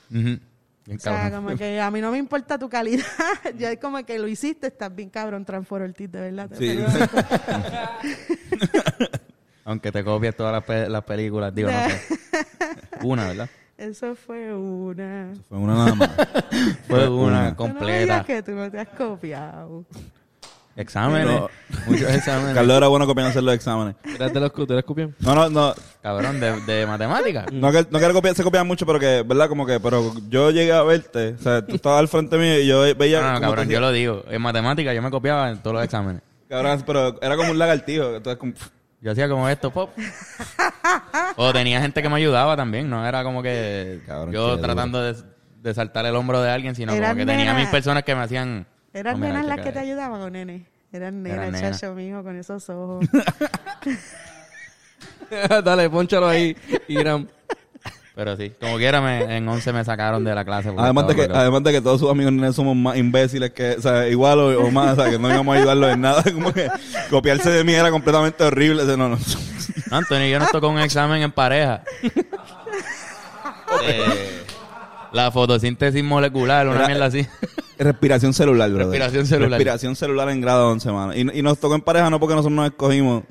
Ujú. 0.10 0.40
Bien 0.86 0.98
O 0.98 1.00
sea, 1.00 1.14
cabrón. 1.30 1.46
como 1.46 1.58
que 1.58 1.80
a 1.80 1.90
mí 1.92 2.02
no 2.02 2.12
me 2.12 2.18
importa 2.18 2.58
tu 2.60 2.68
calidad, 2.68 3.06
ya 3.58 3.72
es 3.72 3.80
como 3.80 4.04
que 4.06 4.20
lo 4.20 4.28
hiciste, 4.28 4.68
estás 4.68 4.94
bien 4.94 5.10
cabrón, 5.10 5.46
Transfor 5.46 5.82
Ortiz, 5.84 6.12
de 6.12 6.20
verdad. 6.32 6.50
Sí. 6.58 6.78
Aunque 9.66 9.92
te 9.92 10.04
copies 10.04 10.36
todas 10.36 10.52
las, 10.52 10.64
pe- 10.64 10.90
las 10.90 11.04
películas, 11.06 11.56
digo, 11.56 11.72
no 11.72 11.78
sé. 11.90 12.02
Una, 13.04 13.28
¿verdad? 13.28 13.50
Eso 13.78 14.16
fue 14.16 14.54
una. 14.54 15.34
Fue 15.50 15.58
una 15.58 15.74
nada 15.74 15.96
más. 15.96 16.10
Fue 16.88 17.10
Una. 17.10 17.50
no 17.50 17.56
completa. 17.56 18.00
digas 18.00 18.26
que 18.26 18.44
tú 18.44 18.52
no 18.52 18.70
te 18.70 18.80
has 18.80 18.88
copiado. 18.90 19.84
Exámenes. 20.76 21.28
No. 21.28 21.50
Muchos 21.88 22.10
exámenes. 22.10 22.56
Carlos 22.56 22.78
era 22.78 22.88
bueno 22.88 23.06
copiando 23.06 23.30
hacer 23.30 23.44
los 23.44 23.54
exámenes. 23.54 23.96
¿Eres 24.04 24.34
de 24.34 24.40
los 24.40 24.52
que 24.54 24.62
ustedes 24.62 24.84
copian? 24.84 25.16
No, 25.20 25.36
no, 25.36 25.50
no. 25.50 25.74
Cabrón, 26.02 26.40
de, 26.40 26.62
de 26.62 26.86
matemáticas. 26.88 27.46
No 27.52 27.72
que, 27.72 27.86
no 27.90 28.00
que 28.00 28.06
era 28.06 28.14
copiar, 28.14 28.36
se 28.36 28.44
copian 28.44 28.66
mucho, 28.68 28.86
pero 28.86 29.00
que, 29.00 29.24
¿verdad? 29.24 29.50
Como 29.50 29.66
que, 29.66 29.80
pero 29.80 30.12
yo 30.30 30.50
llegué 30.52 30.72
a 30.72 30.82
verte, 30.84 31.36
o 31.40 31.42
sea, 31.42 31.66
tú 31.66 31.76
estabas 31.76 32.00
al 32.00 32.08
frente 32.08 32.38
mío 32.38 32.60
y 32.60 32.66
yo 32.68 32.82
veía... 32.96 33.22
No, 33.22 33.34
no, 33.34 33.42
cabrón, 33.42 33.70
yo 33.70 33.80
lo 33.80 33.92
digo. 33.92 34.24
En 34.30 34.42
matemáticas 34.42 34.96
yo 34.96 35.02
me 35.02 35.12
copiaba 35.12 35.50
en 35.52 35.60
todos 35.60 35.76
los 35.76 35.84
exámenes. 35.84 36.22
Cabrón, 36.50 36.84
pero 36.86 37.20
era 37.22 37.36
como 37.38 37.52
un 37.52 37.60
lagartijo, 37.60 38.16
entonces 38.16 38.38
como... 38.40 38.54
Yo 39.04 39.12
hacía 39.12 39.28
como 39.28 39.50
esto, 39.50 39.70
pop. 39.70 39.92
o 41.36 41.52
tenía 41.52 41.82
gente 41.82 42.02
que 42.02 42.08
me 42.08 42.16
ayudaba 42.16 42.56
también, 42.56 42.90
no 42.90 43.06
era 43.06 43.22
como 43.24 43.44
que 43.44 44.00
Cabrón, 44.08 44.34
yo 44.34 44.58
tratando 44.62 45.02
de, 45.02 45.22
de 45.62 45.74
saltar 45.74 46.06
el 46.06 46.16
hombro 46.16 46.42
de 46.42 46.50
alguien, 46.50 46.74
sino 46.74 46.94
Eran 46.94 47.10
como 47.12 47.20
que 47.20 47.26
tenía 47.26 47.46
nenas. 47.48 47.60
mis 47.64 47.68
personas 47.70 48.04
que 48.04 48.16
me 48.16 48.22
hacían... 48.22 48.66
¿Eran 48.94 49.20
"No, 49.20 49.26
mira, 49.26 49.42
nenas 49.42 49.48
las 49.58 49.66
que 49.66 49.74
te 49.74 49.80
eh". 49.80 49.82
ayudaban 49.82 50.22
o 50.22 50.30
nene? 50.30 50.66
Eran 50.94 51.22
nenas, 51.22 51.38
Eran 51.38 51.52
nenas. 51.52 51.82
chacho 51.82 51.94
mijo, 51.96 52.24
con 52.24 52.38
esos 52.40 52.70
ojos. 52.70 53.06
Dale, 55.64 55.90
ponchalo 55.90 56.28
ahí, 56.30 56.56
Iram. 56.88 57.28
Pero 58.16 58.38
sí, 58.38 58.52
como 58.62 58.78
quiera 58.78 59.02
me, 59.02 59.38
en 59.38 59.48
11 59.48 59.74
me 59.74 59.84
sacaron 59.84 60.24
de 60.24 60.36
la 60.36 60.46
clase. 60.46 60.72
Además 60.78 61.08
de, 61.08 61.16
que, 61.16 61.24
loco. 61.28 61.36
además 61.36 61.64
de 61.64 61.72
que 61.72 61.82
todos 61.82 62.00
sus 62.00 62.12
amigos 62.12 62.56
somos 62.56 62.76
más 62.76 62.96
imbéciles 62.96 63.52
que, 63.54 63.72
o 63.72 63.82
sea, 63.82 64.08
igual 64.08 64.40
o, 64.40 64.66
o 64.66 64.70
más, 64.72 64.98
o 64.98 65.02
sea, 65.02 65.10
que 65.12 65.18
no 65.18 65.30
íbamos 65.34 65.56
a 65.56 65.60
ayudarlos 65.60 65.94
en 65.94 66.02
nada. 66.02 66.24
Como 66.34 66.54
que 66.54 66.70
copiarse 67.10 67.50
de 67.50 67.64
mí 67.64 67.74
era 67.74 67.90
completamente 67.90 68.44
horrible. 68.44 68.84
o 68.84 68.86
sea, 68.86 68.98
no, 68.98 69.10
no. 69.10 69.18
No, 69.90 70.26
yo 70.26 70.40
nos 70.40 70.52
tocó 70.52 70.70
un 70.70 70.80
examen 70.80 71.24
en 71.24 71.32
pareja. 71.32 71.84
Eh, 73.84 74.44
la 75.12 75.32
fotosíntesis 75.32 76.04
molecular, 76.04 76.68
una 76.68 76.78
Era- 76.78 76.88
mierda 76.88 77.06
así. 77.06 77.28
Respiración 77.80 78.34
celular, 78.34 78.70
bro. 78.70 78.80
Respiración 78.86 79.26
celular. 79.26 79.52
Respiración 79.60 79.96
celular 79.96 80.30
en 80.30 80.42
grado 80.42 80.70
11, 80.70 80.92
mano. 80.92 81.16
Y, 81.16 81.22
y 81.40 81.42
nos 81.42 81.58
tocó 81.60 81.74
en 81.76 81.82
pareja 81.82 82.10
no 82.10 82.20
porque 82.20 82.36
nosotros 82.36 82.56
nos 82.56 82.68
escogimos 82.68 83.24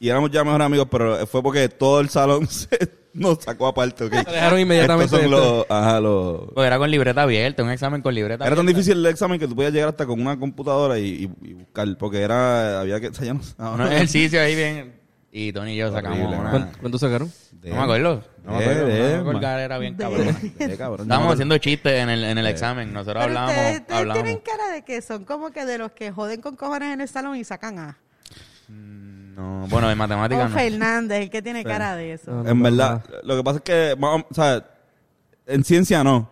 y 0.00 0.08
éramos 0.08 0.30
ya 0.30 0.42
mejores 0.44 0.64
amigos, 0.66 0.88
pero 0.90 1.26
fue 1.26 1.42
porque 1.42 1.68
todo 1.68 2.00
el 2.00 2.08
salón 2.08 2.46
se 2.48 2.68
nos 3.14 3.38
sacó 3.42 3.66
aparte, 3.68 4.04
¿ok? 4.04 4.12
Se 4.12 4.30
dejaron 4.32 4.60
inmediatamente 4.60 5.04
Estos 5.06 5.20
son 5.22 5.30
de 5.30 5.36
esto. 5.36 5.56
los, 5.58 5.66
ajá, 5.70 6.00
los... 6.00 6.52
Pues 6.54 6.66
era 6.66 6.78
con 6.78 6.90
libreta 6.90 7.22
abierta, 7.22 7.62
un 7.62 7.70
examen 7.70 8.02
con 8.02 8.14
libreta 8.14 8.44
Era 8.44 8.54
tan 8.56 8.60
abierta. 8.64 8.78
difícil 8.78 8.98
el 8.98 9.06
examen 9.06 9.38
que 9.40 9.48
tú 9.48 9.54
podías 9.56 9.72
llegar 9.72 9.88
hasta 9.88 10.04
con 10.06 10.20
una 10.20 10.38
computadora 10.38 10.98
y, 10.98 11.30
y- 11.42 11.48
y 11.50 11.54
buscar, 11.54 11.96
porque 11.98 12.20
era, 12.20 12.80
había 12.80 13.00
que, 13.00 13.08
o 13.08 13.14
sea, 13.14 13.24
ya 13.24 13.34
no- 13.34 13.40
no, 13.58 13.74
Un 13.86 13.92
ejercicio 13.92 14.40
ahí 14.40 14.54
bien. 14.54 15.02
Y 15.36 15.52
Tony 15.52 15.72
y 15.72 15.76
yo 15.76 15.90
sacamos 15.92 16.18
Horrible, 16.18 16.36
una... 16.38 16.50
¿Cuánto, 16.50 16.78
cuánto 16.80 16.98
sacaron? 16.98 17.32
No 17.64 17.74
me 17.76 17.82
acuerdo. 17.82 18.22
No 18.44 18.52
me 18.52 18.58
De- 18.58 18.64
acuerdo. 18.70 18.86
de- 19.18 19.24
colgada 19.24 19.64
era 19.64 19.78
bien 19.78 19.94
cabrón. 19.96 20.28
Eh, 20.60 20.76
cabrón, 20.78 21.00
Estábamos 21.06 21.26
no, 21.28 21.32
haciendo 21.32 21.58
chistes 21.58 21.92
en 22.00 22.08
el, 22.08 22.22
en 22.24 22.38
el 22.38 22.46
examen. 22.46 22.92
Nosotros 22.92 23.24
Pero 23.24 23.38
hablábamos... 23.40 23.54
ustedes, 23.56 23.80
ustedes 23.80 23.98
hablábamos. 24.00 24.24
tienen 24.24 24.42
cara 24.44 24.68
de 24.72 24.82
que 24.84 25.02
son 25.02 25.24
como 25.24 25.50
que 25.50 25.64
de 25.66 25.78
los 25.78 25.90
que 25.90 26.12
joden 26.12 26.40
con 26.40 26.54
cojones 26.54 26.92
en 26.92 27.00
el 27.00 27.08
salón 27.08 27.34
y 27.36 27.42
sacan 27.42 27.78
A. 27.80 27.98
No, 29.34 29.66
bueno, 29.68 29.88
de 29.88 29.94
matemáticas 29.96 30.46
O 30.46 30.48
no. 30.50 30.54
Fernández, 30.54 31.22
el 31.22 31.30
que 31.30 31.42
tiene 31.42 31.64
cara 31.64 31.96
de 31.96 32.12
eso. 32.12 32.30
No, 32.30 32.42
no, 32.44 32.50
En 32.50 32.58
no, 32.58 32.64
verdad, 32.64 33.04
lo 33.24 33.36
que 33.36 33.42
pasa 33.44 33.56
es 33.58 33.62
que, 33.62 33.96
o 34.00 34.26
sea, 34.34 34.64
en 35.46 35.64
ciencia 35.64 36.04
no. 36.04 36.30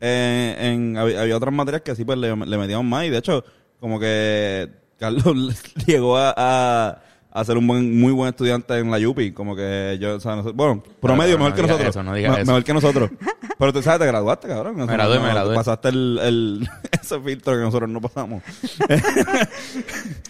Eh, 0.00 0.56
en, 0.58 0.96
había, 0.96 1.20
había 1.20 1.36
otras 1.36 1.52
materias 1.52 1.82
que 1.82 1.94
sí 1.94 2.04
pues 2.06 2.16
le, 2.18 2.34
le 2.34 2.58
metíamos 2.58 2.86
más 2.86 3.04
y 3.04 3.10
de 3.10 3.18
hecho, 3.18 3.44
como 3.78 4.00
que 4.00 4.70
Carlos 4.98 5.62
llegó 5.86 6.16
a, 6.16 6.32
a, 6.34 7.02
a 7.30 7.44
ser 7.44 7.58
un 7.58 7.66
buen, 7.66 8.00
muy 8.00 8.10
buen 8.12 8.30
estudiante 8.30 8.78
en 8.78 8.90
la 8.90 8.98
Yupi, 8.98 9.32
como 9.32 9.54
que 9.54 9.98
yo, 10.00 10.16
o 10.16 10.20
sea, 10.20 10.36
no 10.36 10.42
sé- 10.44 10.52
bueno, 10.52 10.82
promedio 11.02 11.36
no 11.36 11.44
mejor 11.44 11.54
que 11.54 11.62
digas 11.62 11.70
nosotros. 11.78 11.96
eso, 11.96 12.02
no 12.02 12.14
digas 12.14 12.32
Me- 12.34 12.42
eso. 12.42 12.50
Mejor 12.50 12.64
que 12.64 12.72
nosotros. 12.74 13.10
Pero 13.58 13.72
tú 13.74 13.82
sabes, 13.82 14.00
te 14.00 14.06
graduaste, 14.06 14.48
cabrón. 14.48 14.76
Me 14.76 14.86
gradué, 14.86 15.20
me 15.20 15.28
gradué. 15.28 15.54
Pasaste 15.54 15.90
el, 15.90 16.18
el, 16.22 16.68
ese 17.02 17.20
filtro 17.20 17.52
que 17.52 17.60
nosotros 17.60 17.90
no 17.90 18.00
pasamos. 18.00 18.42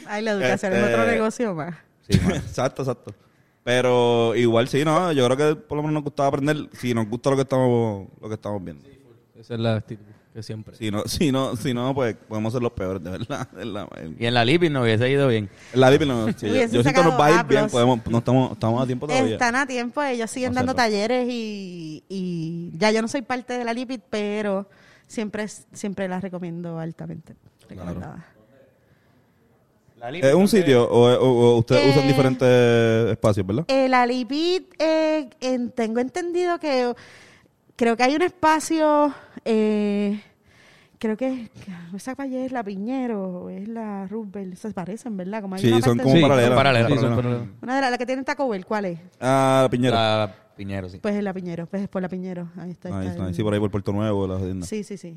Ay, 0.09 0.23
la 0.23 0.33
educación 0.33 0.73
es 0.73 0.79
Este- 0.81 0.95
otro 0.95 1.07
negocio 1.07 1.55
más. 1.55 1.75
exacto, 2.35 2.83
exacto. 2.83 3.15
Pero 3.63 4.35
igual 4.35 4.69
sí, 4.69 4.85
¿no? 4.85 5.13
Yo 5.13 5.27
creo 5.27 5.37
que 5.37 5.61
por 5.61 5.77
lo 5.77 5.83
menos 5.83 5.95
nos 5.95 6.05
gustaba 6.05 6.29
aprender 6.29 6.69
si 6.73 6.95
nos 6.95 7.09
gusta 7.09 7.31
lo 7.31 7.37
que 7.37 7.43
estamos, 7.43 8.09
lo 8.21 8.29
que 8.29 8.35
estamos 8.35 8.65
viendo. 8.65 8.87
Esa 9.35 9.55
es 9.55 9.61
la 9.61 9.77
actitud 9.77 10.05
que 10.33 10.43
siempre. 10.43 10.77
Si 10.77 10.91
no, 10.91 11.03
si 11.07 11.33
no, 11.33 11.57
si 11.57 11.75
no, 11.75 11.95
pues 11.95 12.17
podemos 12.29 12.53
ser 12.53 12.63
los 12.63 12.73
peores, 12.73 13.03
de 13.03 13.11
verdad. 13.11 13.49
de 13.51 13.63
en 14.03 14.17
Y 14.19 14.27
en 14.27 14.35
la 14.35 14.45
Lipid 14.45 14.71
no 14.71 14.83
hubiese 14.83 15.11
ido 15.11 15.29
bien. 15.29 15.51
la 15.75 15.91
Lipi 15.91 16.07
no, 16.07 16.27
sí, 16.33 16.49
yo, 16.49 16.69
siento 16.69 16.93
que 16.93 17.03
nos 17.03 17.19
va 17.19 17.27
a 17.27 17.41
ir 17.41 17.47
bien, 17.47 17.69
podemos, 17.69 18.01
no 18.07 18.19
estamos, 18.19 18.53
estamos 18.53 18.83
a 18.83 18.87
tiempo 18.87 19.07
todavía. 19.07 19.33
Están 19.35 19.57
a 19.57 19.67
tiempo, 19.67 20.03
ellos 20.03 20.31
siguen 20.31 20.51
Vamos 20.51 20.67
dando 20.67 20.75
talleres 20.75 21.27
y, 21.29 22.05
y 22.09 22.73
ya 22.77 22.91
yo 22.91 23.03
no 23.03 23.09
soy 23.09 23.23
parte 23.23 23.59
de 23.59 23.65
la 23.65 23.73
Lipid, 23.73 24.01
pero 24.09 24.69
siempre 25.07 25.49
siempre 25.49 26.09
la 26.09 26.21
recomiendo 26.21 26.79
altamente. 26.79 27.35
Recomendada. 27.69 28.27
¿Es 30.15 30.35
un 30.35 30.49
sitio 30.49 30.85
o, 30.89 31.13
o- 31.13 31.55
o 31.55 31.59
ustedes 31.59 31.85
Eh, 31.87 31.91
usan 31.91 32.07
diferentes 32.09 33.11
espacios, 33.13 33.47
verdad? 33.47 33.65
Eh, 33.69 33.89
la 33.89 34.07
Lipid, 34.07 34.63
eh, 34.79 35.29
en- 35.41 35.71
tengo 35.73 36.01
entendido 36.01 36.59
que 36.59 36.93
creo 37.77 37.97
que 37.97 38.03
hay 38.03 38.15
un 38.17 38.23
espacio, 38.23 39.13
eh, 39.45 40.21
creo 40.99 41.17
que 41.17 41.51
esa 41.95 42.15
calle 42.15 42.47
es 42.47 42.53
la 42.53 42.63
Piñero, 42.65 43.23
o 43.45 43.51
es 43.51 43.69
la 43.69 44.07
Roosevelt, 44.07 44.53
esas 44.55 44.73
parecen, 44.75 45.17
¿verdad? 45.17 45.43
Como 45.43 45.55
hay 45.57 45.63
Sí, 45.63 45.69
una 45.73 45.81
son 45.83 45.99
como 45.99 46.15
Sí, 46.15 46.21
paralelas. 46.23 46.49
son 46.49 46.57
paralelas. 46.57 46.89
Sí, 46.91 46.95
son 46.95 47.03
paralelas. 47.05 47.25
paralelas. 47.25 47.63
Una 47.63 47.75
de 47.77 47.81
las 47.83 47.91
la 47.91 47.99
que 47.99 48.07
tienen 48.07 48.25
Taco 48.25 48.49
Bell, 48.49 48.65
¿cuál 48.67 48.85
es? 48.87 48.99
Ah, 49.21 49.61
la 49.65 49.69
Piñera. 49.71 49.97
La 49.97 50.35
Piñero, 50.57 50.89
sí. 50.89 50.99
Pues 50.99 51.15
es 51.15 51.23
la 51.23 51.33
Piñero, 51.33 51.67
pues 51.67 51.83
es 51.83 51.89
por 51.89 52.03
la 52.03 52.09
Piñero. 52.09 52.49
Ahí 52.59 52.71
está. 52.71 52.89
Ahí 52.89 53.07
está 53.07 53.11
está, 53.13 53.29
el- 53.29 53.35
sí, 53.35 53.43
por 53.43 53.53
ahí 53.55 53.61
por 53.61 53.71
Puerto 53.71 53.93
Nuevo, 53.93 54.27
la. 54.27 54.39
Sí, 54.67 54.83
sí, 54.85 54.97
sí. 54.97 55.17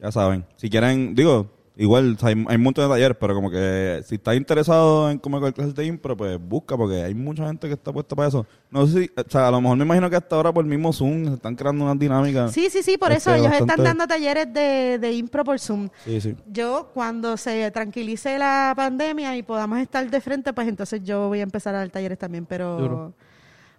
Ya 0.00 0.12
saben. 0.12 0.44
Si 0.56 0.70
quieren, 0.70 1.14
digo, 1.14 1.46
igual 1.78 2.14
o 2.14 2.18
sea, 2.18 2.30
hay, 2.30 2.44
hay 2.48 2.56
un 2.56 2.62
montón 2.62 2.84
de 2.84 2.94
talleres, 2.94 3.16
pero 3.18 3.34
como 3.34 3.50
que 3.50 4.02
si 4.04 4.16
estás 4.16 4.36
interesado 4.36 5.10
en 5.10 5.18
cómo 5.18 5.40
clases 5.40 5.74
de 5.74 5.86
impro, 5.86 6.16
pues 6.16 6.38
busca, 6.38 6.76
porque 6.76 7.02
hay 7.04 7.14
mucha 7.14 7.46
gente 7.46 7.68
que 7.68 7.74
está 7.74 7.92
puesta 7.92 8.16
para 8.16 8.28
eso. 8.28 8.46
No 8.70 8.86
sé 8.86 9.04
si, 9.04 9.10
o 9.16 9.30
sea, 9.30 9.48
a 9.48 9.50
lo 9.52 9.60
mejor 9.60 9.78
me 9.78 9.84
imagino 9.84 10.10
que 10.10 10.16
hasta 10.16 10.34
ahora 10.34 10.52
por 10.52 10.64
el 10.64 10.70
mismo 10.70 10.92
Zoom 10.92 11.26
se 11.26 11.34
están 11.34 11.54
creando 11.54 11.84
unas 11.84 11.98
dinámicas. 11.98 12.52
Sí, 12.52 12.68
sí, 12.68 12.82
sí, 12.82 12.98
por 12.98 13.12
Este, 13.12 13.30
eso 13.30 13.34
ellos 13.34 13.52
están 13.52 13.82
dando 13.82 14.06
talleres 14.06 14.52
de, 14.52 14.98
de 15.00 15.12
impro 15.12 15.44
por 15.44 15.58
Zoom. 15.60 15.88
Sí, 16.04 16.20
sí. 16.20 16.36
Yo, 16.50 16.90
cuando 16.92 17.36
se 17.36 17.70
tranquilice 17.70 18.38
la 18.38 18.74
pandemia 18.76 19.36
y 19.36 19.42
podamos 19.44 19.78
estar 19.78 20.10
de 20.10 20.20
frente, 20.20 20.52
pues 20.52 20.66
entonces 20.66 21.02
yo 21.04 21.28
voy 21.28 21.40
a 21.40 21.44
empezar 21.44 21.74
a 21.74 21.78
dar 21.78 21.90
talleres 21.90 22.18
también, 22.18 22.44
pero... 22.44 22.76
Duro. 22.76 23.14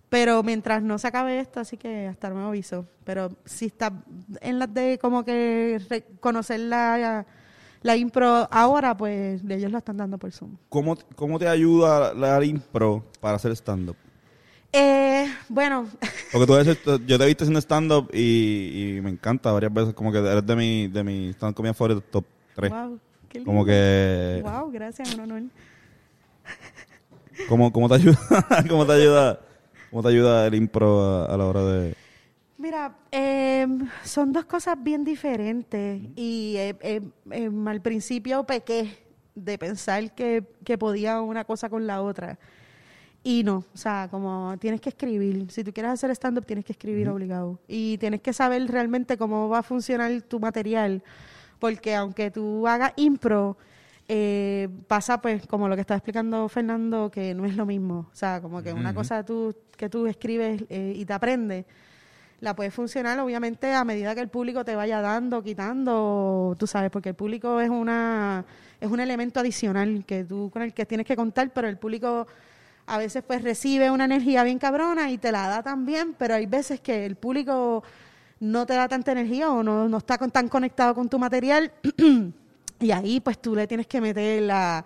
Pero 0.09 0.41
mientras 0.41 0.81
no 0.81 0.97
se 0.97 1.07
acabe 1.07 1.39
esto, 1.39 1.59
así 1.59 1.77
que 1.77 2.07
hasta 2.07 2.31
nuevo 2.31 2.47
aviso. 2.47 2.87
Pero 3.03 3.29
si 3.45 3.67
está 3.67 3.93
en 4.41 4.57
las 4.57 4.73
de 4.73 4.97
como 4.99 5.23
que 5.23 5.79
conocer 6.19 6.61
la, 6.61 7.27
la 7.81 7.95
impro 7.95 8.47
ahora, 8.51 8.95
pues 8.95 9.41
ellos 9.47 9.71
lo 9.71 9.77
están 9.77 9.97
dando 9.97 10.17
por 10.17 10.31
Zoom. 10.31 10.57
¿Cómo, 10.69 10.97
¿Cómo 11.15 11.39
te 11.39 11.47
ayuda 11.47 12.13
la 12.13 12.43
impro 12.43 13.05
para 13.19 13.35
hacer 13.35 13.51
stand-up? 13.55 13.95
Eh, 14.71 15.27
bueno, 15.47 15.87
Porque 16.31 16.45
tú 16.45 16.55
eres, 16.57 16.77
yo 17.05 17.17
te 17.17 17.23
he 17.23 17.27
visto 17.27 17.43
haciendo 17.43 17.59
stand-up 17.59 18.09
y, 18.13 18.97
y 18.97 19.01
me 19.01 19.09
encanta 19.09 19.51
varias 19.51 19.73
veces, 19.73 19.93
como 19.93 20.11
que 20.11 20.19
eres 20.19 20.45
de 20.45 20.55
mi, 20.55 20.87
de 20.87 21.03
mi 21.03 21.29
stand-up 21.29 21.55
comedy 21.55 21.73
favorito, 21.73 22.01
top 22.01 22.25
3. 22.55 22.71
wow, 22.71 22.99
qué 23.29 23.39
lindo. 23.39 23.51
Como 23.51 23.65
que... 23.65 24.41
Wow, 24.43 24.71
gracias, 24.71 25.13
un 25.15 25.21
honor. 25.21 25.41
¿Cómo, 27.47 27.71
cómo 27.71 27.87
te 27.87 27.95
ayuda? 27.95 28.19
¿Cómo 28.69 28.85
te 28.85 28.91
ayuda? 28.93 29.39
¿Cómo 29.89 30.03
te 30.03 30.09
ayuda 30.09 30.45
el 30.45 30.55
impro 30.55 31.01
a, 31.01 31.25
a 31.33 31.37
la 31.37 31.45
hora 31.45 31.63
de...? 31.63 31.95
Mira, 32.59 32.93
eh, 33.09 33.65
son 34.03 34.33
dos 34.33 34.43
cosas 34.43 34.75
bien 34.83 35.05
diferentes 35.05 36.01
y 36.17 36.55
eh, 36.57 36.75
eh, 36.81 37.49
al 37.65 37.81
principio 37.81 38.43
pequé 38.43 38.97
de 39.33 39.57
pensar 39.57 40.13
que, 40.13 40.43
que 40.65 40.77
podía 40.77 41.21
una 41.21 41.45
cosa 41.45 41.69
con 41.69 41.87
la 41.87 42.01
otra. 42.01 42.37
Y 43.23 43.43
no, 43.45 43.63
o 43.73 43.77
sea, 43.77 44.09
como 44.11 44.57
tienes 44.59 44.81
que 44.81 44.89
escribir. 44.89 45.49
Si 45.49 45.63
tú 45.63 45.71
quieres 45.71 45.93
hacer 45.93 46.11
stand-up, 46.11 46.45
tienes 46.45 46.65
que 46.65 46.73
escribir 46.73 47.07
obligado. 47.07 47.61
Y 47.65 47.97
tienes 47.97 48.19
que 48.19 48.33
saber 48.33 48.67
realmente 48.67 49.17
cómo 49.17 49.47
va 49.47 49.59
a 49.59 49.63
funcionar 49.63 50.21
tu 50.23 50.41
material. 50.41 51.01
Porque 51.59 51.95
aunque 51.95 52.29
tú 52.29 52.67
hagas 52.67 52.91
impro, 52.97 53.57
eh, 54.09 54.67
pasa 54.87 55.21
pues 55.21 55.47
como 55.47 55.69
lo 55.69 55.75
que 55.75 55.81
estaba 55.81 55.97
explicando 55.97 56.49
Fernando, 56.49 57.09
que 57.09 57.33
no 57.33 57.45
es 57.45 57.55
lo 57.55 57.65
mismo. 57.65 58.09
O 58.11 58.15
sea, 58.15 58.41
como 58.41 58.61
que 58.61 58.73
una 58.73 58.93
cosa 58.93 59.23
tú, 59.23 59.55
que 59.77 59.87
tú 59.87 60.07
escribes 60.07 60.65
eh, 60.67 60.91
y 60.93 61.05
te 61.05 61.13
aprendes, 61.13 61.65
la 62.41 62.55
puede 62.55 62.71
funcionar 62.71 63.19
obviamente 63.19 63.73
a 63.73 63.83
medida 63.83 64.15
que 64.15 64.21
el 64.21 64.29
público 64.29 64.63
te 64.63 64.75
vaya 64.75 65.01
dando, 65.01 65.43
quitando, 65.43 66.55
tú 66.57 66.67
sabes, 66.67 66.89
porque 66.89 67.09
el 67.09 67.15
público 67.15 67.59
es 67.59 67.69
una 67.69 68.45
es 68.79 68.89
un 68.89 68.99
elemento 68.99 69.39
adicional 69.41 70.05
que 70.05 70.23
tú 70.23 70.49
con 70.51 70.61
el 70.61 70.73
que 70.73 70.85
tienes 70.85 71.05
que 71.05 71.15
contar, 71.15 71.51
pero 71.53 71.67
el 71.67 71.77
público 71.77 72.27
a 72.87 72.97
veces 72.97 73.23
pues 73.27 73.43
recibe 73.43 73.91
una 73.91 74.05
energía 74.05 74.43
bien 74.43 74.57
cabrona 74.57 75.11
y 75.11 75.17
te 75.17 75.31
la 75.31 75.47
da 75.47 75.61
también, 75.63 76.15
pero 76.17 76.35
hay 76.35 76.45
veces 76.45 76.79
que 76.79 77.05
el 77.05 77.15
público 77.17 77.83
no 78.39 78.65
te 78.65 78.73
da 78.73 78.87
tanta 78.87 79.11
energía 79.11 79.51
o 79.51 79.61
no, 79.63 79.89
no 79.89 79.97
está 79.97 80.17
con- 80.17 80.31
tan 80.31 80.47
conectado 80.47 80.95
con 80.95 81.09
tu 81.09 81.19
material 81.19 81.71
y 82.79 82.91
ahí 82.91 83.19
pues 83.19 83.39
tú 83.39 83.53
le 83.55 83.67
tienes 83.67 83.85
que 83.87 83.99
meter 84.01 84.43
la... 84.43 84.83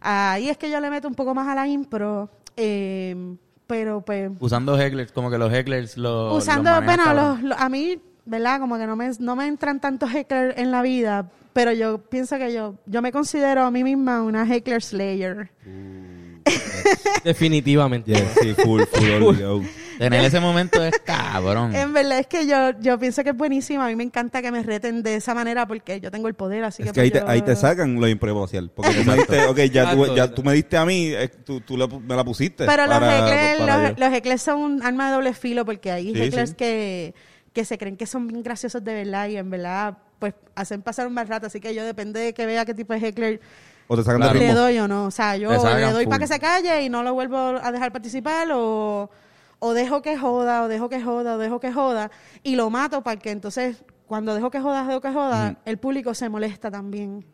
Ahí 0.00 0.48
es 0.50 0.58
que 0.58 0.70
yo 0.70 0.78
le 0.80 0.90
meto 0.90 1.08
un 1.08 1.14
poco 1.14 1.34
más 1.34 1.48
a 1.48 1.54
la 1.54 1.66
impro, 1.66 2.28
eh, 2.56 3.36
pero 3.66 4.00
pues 4.00 4.30
Usando 4.40 4.78
hecklers, 4.78 5.12
como 5.12 5.30
que 5.30 5.38
los 5.38 5.52
hecklers 5.52 5.96
lo 5.96 6.34
usando, 6.34 6.70
los 6.70 6.80
manejan, 6.80 7.14
bueno, 7.16 7.30
los, 7.34 7.42
los- 7.42 7.58
a 7.60 7.68
mí, 7.68 7.98
¿verdad? 8.24 8.60
Como 8.60 8.78
que 8.78 8.86
no 8.86 8.96
me, 8.96 9.10
no 9.18 9.36
me 9.36 9.46
entran 9.46 9.80
tantos 9.80 10.10
hecklers 10.10 10.56
en 10.58 10.70
la 10.70 10.82
vida, 10.82 11.30
pero 11.52 11.72
yo 11.72 11.98
pienso 11.98 12.36
que 12.38 12.52
yo, 12.52 12.74
yo 12.86 13.02
me 13.02 13.12
considero 13.12 13.62
a 13.62 13.70
mí 13.70 13.82
misma 13.84 14.22
una 14.22 14.44
heckler 14.44 14.82
slayer. 14.82 15.50
Definitivamente. 17.24 18.12
Yeah, 18.12 18.28
sí, 18.40 18.54
full, 18.54 18.82
full, 18.92 19.10
obligado. 19.22 19.62
Tener 19.98 20.24
ese 20.24 20.40
momento 20.40 20.84
es 20.84 20.98
cabrón. 21.04 21.74
En 21.74 21.92
verdad 21.92 22.18
es 22.18 22.26
que 22.26 22.46
yo, 22.46 22.70
yo 22.80 22.98
pienso 22.98 23.22
que 23.24 23.30
es 23.30 23.36
buenísima. 23.36 23.86
A 23.86 23.88
mí 23.88 23.96
me 23.96 24.04
encanta 24.04 24.42
que 24.42 24.50
me 24.52 24.62
reten 24.62 25.02
de 25.02 25.16
esa 25.16 25.34
manera 25.34 25.66
porque 25.66 26.00
yo 26.00 26.10
tengo 26.10 26.28
el 26.28 26.34
poder, 26.34 26.64
así 26.64 26.82
Es 26.82 26.88
que, 26.90 26.94
que 26.94 27.00
ahí 27.00 27.10
pues, 27.10 27.20
te, 27.22 27.26
yo- 27.26 27.32
ahí 27.32 27.42
te 27.42 27.56
sacan 27.56 28.00
lo 28.00 28.08
improvisacional. 28.08 28.70
Porque 28.74 28.92
tú 28.94 29.04
me 29.04 29.14
diste, 29.16 29.44
ok, 29.46 29.58
ya, 29.72 29.90
tú, 29.90 30.14
ya 30.14 30.34
tú 30.34 30.42
me 30.42 30.52
diste 30.52 30.76
a 30.76 30.84
mí, 30.84 31.06
eh, 31.14 31.28
tú, 31.28 31.60
tú 31.60 31.76
le- 31.76 31.86
me 31.88 32.14
la 32.16 32.24
pusiste. 32.24 32.66
Pero 32.66 32.86
los 32.86 32.98
para- 32.98 33.18
hecklers, 33.18 33.58
para 33.60 33.88
los, 33.90 33.98
los 33.98 34.12
hecklers 34.12 34.42
son 34.42 34.60
un 34.60 34.82
arma 34.82 35.08
de 35.08 35.14
doble 35.14 35.32
filo 35.34 35.64
porque 35.64 35.90
hay 35.90 36.12
Sí. 36.14 36.54
Que, 36.56 37.14
que 37.52 37.64
se 37.64 37.78
creen 37.78 37.96
que 37.96 38.06
son 38.06 38.26
bien 38.28 38.42
graciosos 38.42 38.84
de 38.84 38.92
verdad 38.94 39.28
y 39.28 39.36
en 39.36 39.48
verdad 39.50 39.96
pues 40.18 40.34
hacen 40.54 40.82
pasar 40.82 41.06
un 41.06 41.14
mal 41.14 41.26
rato. 41.28 41.46
Así 41.46 41.60
que 41.60 41.74
yo 41.74 41.84
depende 41.84 42.20
de 42.20 42.32
que 42.34 42.46
vea 42.46 42.64
qué 42.64 42.74
tipo 42.74 42.92
de 42.94 43.00
heckler 43.06 43.40
O 43.88 43.96
te 43.96 44.02
sacan 44.02 44.20
Claro. 44.20 44.38
de 44.38 44.46
le 44.46 44.52
doy 44.54 44.78
o 44.78 44.88
no. 44.88 45.06
O 45.06 45.10
sea, 45.10 45.36
yo 45.36 45.50
Le 45.50 45.56
doy 45.92 46.04
full. 46.04 46.10
para 46.10 46.18
que 46.18 46.26
se 46.26 46.38
calle 46.40 46.82
y 46.82 46.88
no 46.88 47.02
lo 47.02 47.14
vuelvo 47.14 47.36
a 47.38 47.70
dejar 47.72 47.92
participar 47.92 48.48
o, 48.52 49.10
o 49.58 49.72
dejo 49.74 50.02
que 50.02 50.16
joda, 50.18 50.62
o 50.62 50.68
dejo 50.68 50.88
que 50.88 51.00
joda, 51.02 51.34
o 51.34 51.38
dejo 51.38 51.60
que 51.60 51.72
joda 51.72 52.10
y 52.42 52.56
lo 52.56 52.70
mato 52.70 53.02
para 53.02 53.18
que 53.18 53.30
entonces 53.30 53.82
cuando 54.06 54.34
dejo 54.34 54.50
que 54.50 54.60
joda, 54.60 54.86
dejo 54.86 55.00
que 55.00 55.12
joda, 55.12 55.56
el 55.64 55.78
público 55.78 56.14
se 56.14 56.28
molesta 56.28 56.70
también. 56.70 57.24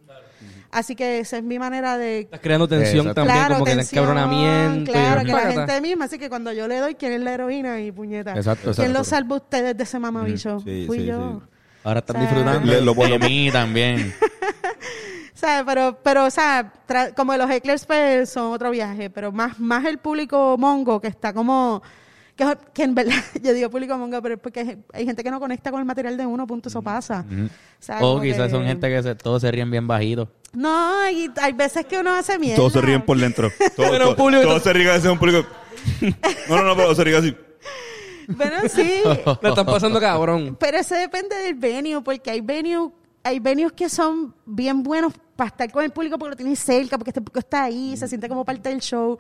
Así 0.70 0.96
que 0.96 1.18
esa 1.18 1.36
es 1.36 1.42
mi 1.42 1.58
manera 1.58 1.98
de... 1.98 2.20
Estás 2.20 2.40
creando 2.40 2.66
tensión 2.66 3.06
Exacto. 3.06 3.14
también, 3.20 3.36
Claro, 3.38 3.54
como 3.56 3.64
que 3.66 3.72
el 3.72 3.80
encabronamiento. 3.80 4.90
y- 4.90 4.94
Claro, 4.94 5.20
que 5.20 5.32
la 5.32 5.52
gente 5.52 5.80
misma. 5.82 6.04
Así 6.06 6.18
que 6.18 6.30
cuando 6.30 6.50
yo 6.52 6.66
le 6.66 6.78
doy, 6.78 6.94
¿quién 6.94 7.12
es 7.12 7.20
la 7.20 7.34
heroína? 7.34 7.78
Y 7.82 7.92
puñeta. 7.92 8.32
Exacto, 8.34 8.62
¿Quién 8.72 8.86
exacto. 8.86 8.92
lo 8.98 9.04
salva 9.04 9.34
a 9.34 9.38
ustedes 9.38 9.76
de 9.76 9.82
ese 9.82 9.98
mamabicho? 9.98 10.60
Sí, 10.60 10.84
Fui 10.86 11.00
sí, 11.00 11.04
yo. 11.06 11.40
sí. 11.44 11.46
Ahora 11.84 11.98
están 12.00 12.16
O 12.16 12.20
sea, 12.20 12.28
disfrutando 12.30 12.72
lo- 12.94 12.94
lo- 13.08 13.18
mí 13.18 13.50
también. 13.52 14.14
¿Sabes? 15.34 15.64
Pero, 15.66 15.98
pero, 16.02 16.24
o 16.24 16.30
sea, 16.30 16.72
como 17.16 17.36
los 17.36 17.50
hecklers 17.50 17.84
pues, 17.84 18.30
son 18.30 18.52
otro 18.52 18.70
viaje, 18.70 19.10
pero 19.10 19.30
más, 19.32 19.58
más 19.58 19.84
el 19.84 19.98
público 19.98 20.56
mongo 20.58 21.00
que 21.00 21.08
está 21.08 21.32
como... 21.32 21.82
Que, 22.50 22.58
que 22.74 22.82
en 22.84 22.94
verdad, 22.94 23.14
yo 23.42 23.52
digo 23.52 23.70
público 23.70 23.96
mongo, 23.98 24.20
pero 24.22 24.34
es 24.36 24.40
porque 24.40 24.60
hay- 24.60 24.78
hay 24.92 25.04
gente 25.04 25.22
que 25.22 25.30
no 25.30 25.38
conecta 25.40 25.70
con 25.70 25.80
el 25.80 25.86
material 25.86 26.16
de 26.16 26.26
uno, 26.26 26.46
punto, 26.46 26.68
eso 26.68 26.82
pasa. 26.82 27.24
Ujú. 27.30 27.44
O 27.46 27.48
sea, 27.78 27.96
O 27.98 28.00
como 28.12 28.22
quizás 28.22 28.44
que- 28.46 28.50
son 28.50 28.64
gente 28.64 28.88
que 28.88 29.02
se, 29.02 29.14
todos 29.14 29.42
se 29.42 29.50
ríen 29.50 29.70
bien 29.70 29.86
bajito. 29.86 30.28
No, 30.52 31.00
hay, 31.00 31.30
hay 31.40 31.52
veces 31.52 31.86
que 31.86 31.98
uno 31.98 32.12
hace 32.14 32.38
mierda. 32.38 32.56
Todos 32.56 32.72
se 32.74 32.80
ríen 32.80 33.02
por 33.02 33.16
dentro. 33.18 33.48
Todos, 33.76 33.90
Pero 33.90 33.92
un 33.92 34.00
todos- 34.00 34.14
público- 34.16 34.42
todos 34.44 34.62
se 34.62 34.72
ríen, 34.72 34.88
ese 34.88 34.98
es 34.98 35.12
un 35.12 35.18
público. 35.18 35.46
No, 36.48 36.56
no, 36.56 36.62
no, 36.64 36.76
pero 36.76 36.94
sería 36.94 37.18
así. 37.18 37.34
Bueno, 38.28 38.56
sí. 38.68 39.00
La 39.40 39.48
están 39.48 39.66
pasando 39.66 39.98
cabrón. 40.00 40.56
Pero 40.58 40.78
eso 40.78 40.94
depende 40.94 41.36
del 41.36 41.54
venue, 41.54 42.00
porque 42.02 42.30
hay 42.30 42.40
venues, 42.40 42.90
hay 43.24 43.40
venues 43.40 43.72
que 43.72 43.88
son 43.88 44.34
bien 44.46 44.82
buenos 44.82 45.12
para 45.36 45.48
estar 45.48 45.70
con 45.72 45.82
el 45.84 45.90
público 45.90 46.18
porque 46.18 46.30
lo 46.30 46.36
tienes 46.36 46.58
cerca, 46.60 46.98
porque 46.98 47.10
este 47.10 47.20
público 47.20 47.40
está 47.40 47.64
ahí, 47.64 47.96
se 47.96 48.06
siente 48.06 48.28
como 48.28 48.44
parte 48.44 48.68
del 48.68 48.80
show. 48.80 49.18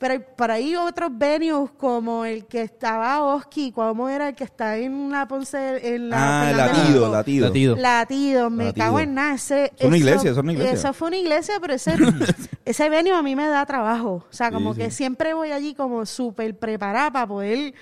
Pero 0.00 0.14
hay, 0.14 0.20
para 0.34 0.54
ahí 0.54 0.74
otros 0.76 1.10
venues 1.12 1.70
como 1.76 2.24
el 2.24 2.46
que 2.46 2.62
estaba 2.62 3.22
Oski, 3.22 3.70
¿cómo 3.70 4.08
era 4.08 4.28
el 4.30 4.34
que 4.34 4.44
está 4.44 4.78
en 4.78 5.10
la 5.10 5.28
Ponce, 5.28 5.94
en 5.94 6.08
la 6.08 6.48
Ah, 6.48 6.52
latido, 6.52 7.12
latido. 7.12 7.46
Latido. 7.48 7.76
Latido, 7.76 8.48
me 8.50 8.64
Latido. 8.64 8.84
cago 8.86 9.00
en 9.00 9.12
nada. 9.14 9.34
Ese, 9.34 9.70
Fue 9.76 9.88
una 9.88 9.96
eso- 9.98 10.06
iglesia, 10.06 10.30
eso 10.30 10.40
es 10.40 10.42
una 10.44 10.52
iglesia. 10.54 10.72
Eso 10.72 10.92
fue 10.94 11.08
una 11.08 11.16
iglesia, 11.18 11.54
pero 11.60 11.74
ese, 11.74 11.94
ese 12.64 12.88
venue 12.88 13.12
a 13.12 13.20
mí 13.20 13.36
me 13.36 13.46
da 13.46 13.66
trabajo. 13.66 14.24
O 14.26 14.32
sea, 14.32 14.50
como 14.50 14.72
Sí, 14.72 14.80
que 14.80 14.90
sí. 14.90 14.96
siempre 14.96 15.34
voy 15.34 15.52
allí 15.52 15.74
como 15.74 16.06
súper 16.06 16.56
preparada 16.58 17.10
para 17.12 17.26
poder 17.26 17.74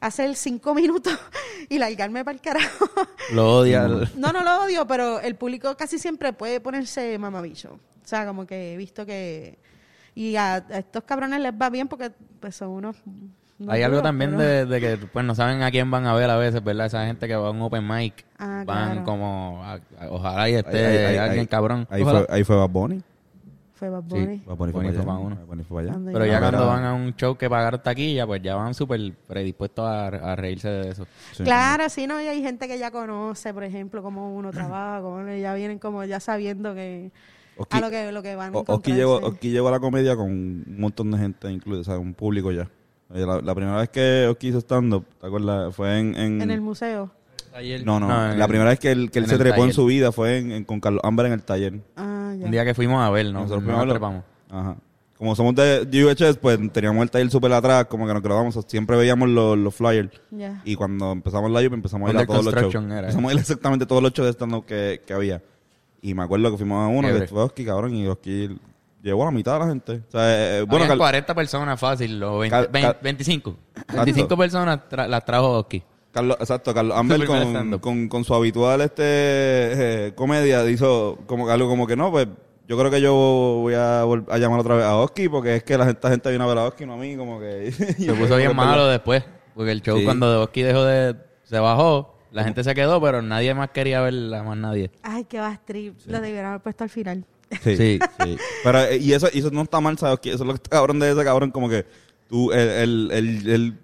hacer 0.00 0.34
cinco 0.34 0.74
minutos 0.74 1.12
y 1.68 1.78
largarme 1.78 2.24
para 2.24 2.34
el 2.34 2.40
carajo. 2.40 2.86
Lo 3.32 3.58
odia. 3.58 3.86
No, 4.16 4.32
no 4.32 4.42
lo 4.42 4.64
odio, 4.64 4.88
pero 4.88 5.20
el 5.20 5.36
público 5.36 5.76
casi 5.76 6.00
siempre 6.00 6.32
puede 6.32 6.58
ponerse 6.60 7.16
mamabicho. 7.16 7.78
O 8.04 8.08
sea, 8.10 8.26
como 8.26 8.44
que 8.44 8.74
he 8.74 8.76
visto 8.76 9.06
que... 9.06 9.56
Y 10.20 10.36
a, 10.36 10.54
a 10.56 10.78
estos 10.78 11.02
cabrones 11.04 11.40
les 11.40 11.52
va 11.52 11.70
bien 11.70 11.88
porque 11.88 12.10
pues, 12.40 12.54
son 12.54 12.68
unos... 12.70 12.96
unos 13.58 13.72
Hay 13.74 13.82
algo 13.82 14.02
también 14.02 14.32
pero- 14.36 14.42
de, 14.42 14.66
de 14.66 14.80
que 14.80 15.06
pues 15.06 15.24
no 15.24 15.34
saben 15.34 15.62
a 15.62 15.70
quién 15.70 15.90
van 15.90 16.04
a 16.06 16.12
ver 16.14 16.28
a 16.28 16.36
veces, 16.36 16.62
¿verdad? 16.62 16.86
Esa 16.86 17.06
gente 17.06 17.26
que 17.26 17.34
va 17.36 17.48
a 17.48 17.50
un 17.52 17.62
open 17.62 17.86
mic 17.88 18.26
Ah, 18.38 18.64
van 18.66 18.90
claro. 18.90 19.04
como 19.04 19.62
a- 19.64 19.74
a- 19.98 20.10
ojalá 20.10 20.48
y 20.50 20.54
esté 20.56 20.86
Ahí- 20.86 20.96
ahí- 21.06 21.16
alguien 21.16 21.40
ahí- 21.40 21.46
cabrón. 21.46 21.86
Ahí 21.90 22.02
Ojalá. 22.02 22.24
fue, 22.24 22.36
ahí 22.36 22.44
fue 22.44 22.56
Bad 22.56 22.68
Bunny. 22.68 23.02
Fue 23.72 23.88
Bad 23.88 24.02
Sí. 24.02 24.08
Bunny. 24.10 24.42
Bad 24.44 24.56
Bunny 24.56 24.72
fue 24.72 24.82
Bunny 24.82 24.92
para 24.92 24.92
fue 24.92 25.00
allá. 25.00 25.04
pa' 25.06 25.18
uno. 25.26 25.36
Bad 25.36 25.46
Bunny 25.46 25.64
fue 25.64 25.82
para 25.84 25.94
allá. 25.96 26.04
Pero 26.12 26.26
ya 26.26 26.36
Ah, 26.36 26.40
cuando 26.40 26.66
van 26.66 26.84
a 26.84 26.92
un 26.92 27.16
show 27.16 27.34
que 27.38 27.48
pagar 27.48 27.82
taquilla, 27.82 28.26
pues 28.26 28.42
ya 28.42 28.54
van 28.56 28.74
súper 28.74 29.00
predispuestos 29.26 29.86
a, 29.86 30.06
a 30.08 30.36
reírse 30.36 30.68
de 30.68 30.88
eso. 30.90 31.06
Sí. 31.32 31.44
Claro, 31.44 31.88
sí, 31.88 32.06
no, 32.06 32.20
y 32.20 32.26
hay 32.26 32.42
gente 32.42 32.68
que 32.68 32.78
ya 32.78 32.90
conoce, 32.90 33.54
por 33.54 33.64
ejemplo, 33.64 34.02
cómo 34.02 34.34
uno 34.36 34.50
trabaja, 34.50 35.00
cómo 35.00 35.26
ya 35.32 35.54
vienen 35.54 35.78
como 35.78 36.04
ya 36.04 36.20
sabiendo 36.20 36.74
que 36.74 37.10
Oski- 37.60 37.76
a 37.76 37.80
lo 37.80 37.90
que 37.90 38.12
lo 38.12 38.22
que 38.22 38.34
van 38.36 38.54
a 38.54 38.58
Oski 38.58 38.92
llegó, 38.92 39.16
Oski 39.16 39.50
llegó 39.50 39.68
a 39.68 39.72
la 39.72 39.80
comedia 39.80 40.16
con 40.16 40.26
un 40.30 40.64
montón 40.78 41.10
de 41.10 41.18
gente 41.18 41.50
incluido, 41.50 41.82
o 41.82 41.84
sea, 41.84 41.98
un 41.98 42.14
público 42.14 42.50
ya. 42.52 42.68
Eh, 43.14 43.26
La, 43.26 43.40
la 43.40 43.54
primera 43.54 43.76
vez 43.78 43.88
que 43.90 44.26
Oski 44.28 44.48
hizo 44.48 44.58
stand-up, 44.60 45.04
¿te 45.20 45.26
acuerdas? 45.26 45.74
Fue 45.74 45.98
en... 45.98 46.14
en- 46.16 46.42
en 46.42 46.50
el 46.50 46.60
museo. 46.60 47.10
Ayer. 47.52 47.84
no, 47.84 47.98
no, 47.98 48.06
No, 48.06 48.34
la 48.34 48.44
el- 48.44 48.48
primera 48.48 48.70
vez 48.70 48.78
que 48.78 48.92
él, 48.92 49.10
que 49.10 49.18
él 49.18 49.24
en 49.24 49.30
se 49.30 49.38
trepó 49.38 49.64
en 49.64 49.72
su 49.72 49.84
vida 49.86 50.12
fue 50.12 50.38
en, 50.38 50.52
en- 50.52 50.64
con 50.64 50.78
Carlos 50.80 51.00
Amber 51.04 51.26
en 51.26 51.32
el 51.32 51.42
taller. 51.42 51.80
Ah, 51.96 52.32
ya. 52.38 52.44
Un 52.46 52.50
día 52.52 52.64
que 52.64 52.74
fuimos 52.74 53.02
a 53.02 53.10
ver, 53.10 53.26
¿no? 53.26 53.40
Nosotros 53.40 53.64
nos 53.64 53.76
verlo. 53.78 53.92
trepamos. 53.94 54.24
Ajá. 54.48 54.76
Como 55.18 55.34
somos 55.36 55.54
de 55.54 55.86
UHS, 56.04 56.38
pues 56.38 56.58
teníamos 56.72 57.02
el 57.02 57.10
taller 57.10 57.28
súper 57.30 57.52
atrás, 57.52 57.84
como 57.86 58.06
que 58.06 58.14
nos 58.14 58.22
grabamos, 58.22 58.58
siempre 58.68 58.96
veíamos 58.96 59.28
los, 59.28 59.58
los 59.58 59.74
flyers. 59.74 60.10
Ya. 60.30 60.62
Y 60.64 60.76
cuando 60.76 61.12
empezamos 61.12 61.50
la 61.50 61.60
live, 61.60 61.74
empezamos 61.74 62.08
a 62.08 62.12
ir 62.12 62.18
a 62.20 62.24
todos 62.26 62.42
los 62.44 62.54
shows. 62.54 62.74
era. 62.86 63.00
Empezamos 63.00 63.28
a 63.30 63.32
ir 63.34 63.38
a 63.38 63.42
exactamente 63.42 63.84
todos 63.84 64.02
los 64.02 64.12
shows 64.14 64.26
de 64.28 64.32
stand-up 64.32 64.64
que, 64.64 65.02
que 65.06 65.12
había. 65.12 65.42
Y 66.02 66.14
me 66.14 66.22
acuerdo 66.22 66.50
que 66.50 66.56
fuimos 66.56 66.84
a 66.84 66.88
uno, 66.88 67.08
que 67.08 67.26
fue 67.26 67.42
Oski, 67.42 67.64
cabrón, 67.64 67.94
y 67.94 68.06
Oski 68.06 68.58
llevó 69.02 69.22
a 69.22 69.26
la 69.26 69.30
mitad 69.32 69.54
de 69.54 69.58
la 69.60 69.66
gente. 69.66 69.92
O 70.08 70.10
sea, 70.10 70.58
eh, 70.58 70.62
bueno, 70.62 70.84
Habían 70.84 70.88
Cal- 70.88 70.98
40 70.98 71.34
personas 71.34 71.80
fácil, 71.80 72.22
o 72.22 72.38
20, 72.38 72.50
Cal- 72.56 72.68
20, 72.72 72.80
Cal- 72.92 72.98
25. 73.02 73.56
25 73.94 74.36
personas 74.36 74.80
tra- 74.90 75.06
las 75.08 75.24
trajo 75.24 75.58
Oski. 75.58 75.82
Carlos, 76.12 76.36
exacto, 76.40 76.74
Carlos 76.74 76.96
Amber 76.96 77.24
con, 77.24 77.78
con, 77.78 78.08
con 78.08 78.24
su 78.24 78.34
habitual 78.34 78.80
este 78.80 79.02
eh, 80.08 80.12
comedia 80.16 80.68
hizo 80.68 81.18
como 81.26 81.46
que 81.46 81.52
algo 81.52 81.68
como 81.68 81.86
que 81.86 81.94
no, 81.94 82.10
pues 82.10 82.26
yo 82.66 82.76
creo 82.76 82.90
que 82.90 83.00
yo 83.00 83.14
voy 83.14 83.74
a, 83.74 84.04
vol- 84.04 84.26
a 84.28 84.38
llamar 84.38 84.58
otra 84.60 84.74
vez 84.74 84.84
a 84.86 84.96
Oski 84.96 85.28
porque 85.28 85.56
es 85.56 85.62
que 85.62 85.78
la 85.78 85.84
gente, 85.84 85.98
esta 85.98 86.10
gente 86.10 86.28
viene 86.30 86.44
a 86.44 86.48
ver 86.48 86.58
a 86.58 86.64
Oski, 86.64 86.84
no 86.84 86.94
a 86.94 86.96
mí, 86.96 87.16
como 87.16 87.38
que... 87.38 87.70
Se 87.72 88.12
puso 88.14 88.36
bien 88.36 88.56
malo 88.56 88.88
después. 88.88 89.22
Porque 89.54 89.70
el 89.70 89.82
show 89.82 89.98
Sí. 89.98 90.04
cuando 90.04 90.42
Oski 90.42 90.62
dejó 90.62 90.84
de... 90.84 91.14
Se 91.44 91.58
bajó, 91.60 92.16
la 92.32 92.44
gente 92.44 92.62
se 92.64 92.74
quedó, 92.74 93.00
pero 93.00 93.22
nadie 93.22 93.52
más 93.54 93.70
quería 93.70 94.00
verla, 94.00 94.42
más 94.42 94.56
nadie. 94.56 94.90
Ay, 95.02 95.24
qué 95.24 95.38
va 95.40 95.60
trip. 95.64 95.96
Lo 96.06 96.20
debieron 96.20 96.50
haber 96.50 96.60
puesto 96.62 96.84
al 96.84 96.90
final. 96.90 97.24
Sí, 97.64 97.76
Sí. 97.76 97.98
sí. 98.24 98.36
Pero, 98.62 98.80
eh, 98.84 98.96
y 98.98 99.12
eso, 99.12 99.28
y 99.32 99.40
eso 99.40 99.50
no 99.50 99.62
está 99.62 99.80
mal, 99.80 99.98
¿sabes? 99.98 100.20
Que 100.20 100.30
Eso 100.32 100.44
es 100.44 100.46
lo 100.46 100.52
que 100.52 100.58
está 100.62 100.70
cabrón 100.70 100.98
de 101.00 101.10
ese 101.10 101.24
cabrón, 101.24 101.50
como 101.50 101.68
que 101.68 101.84
tú, 102.28 102.52
él, 102.52 102.68
él, 102.68 103.08
él- 103.12 103.50
él 103.50 103.78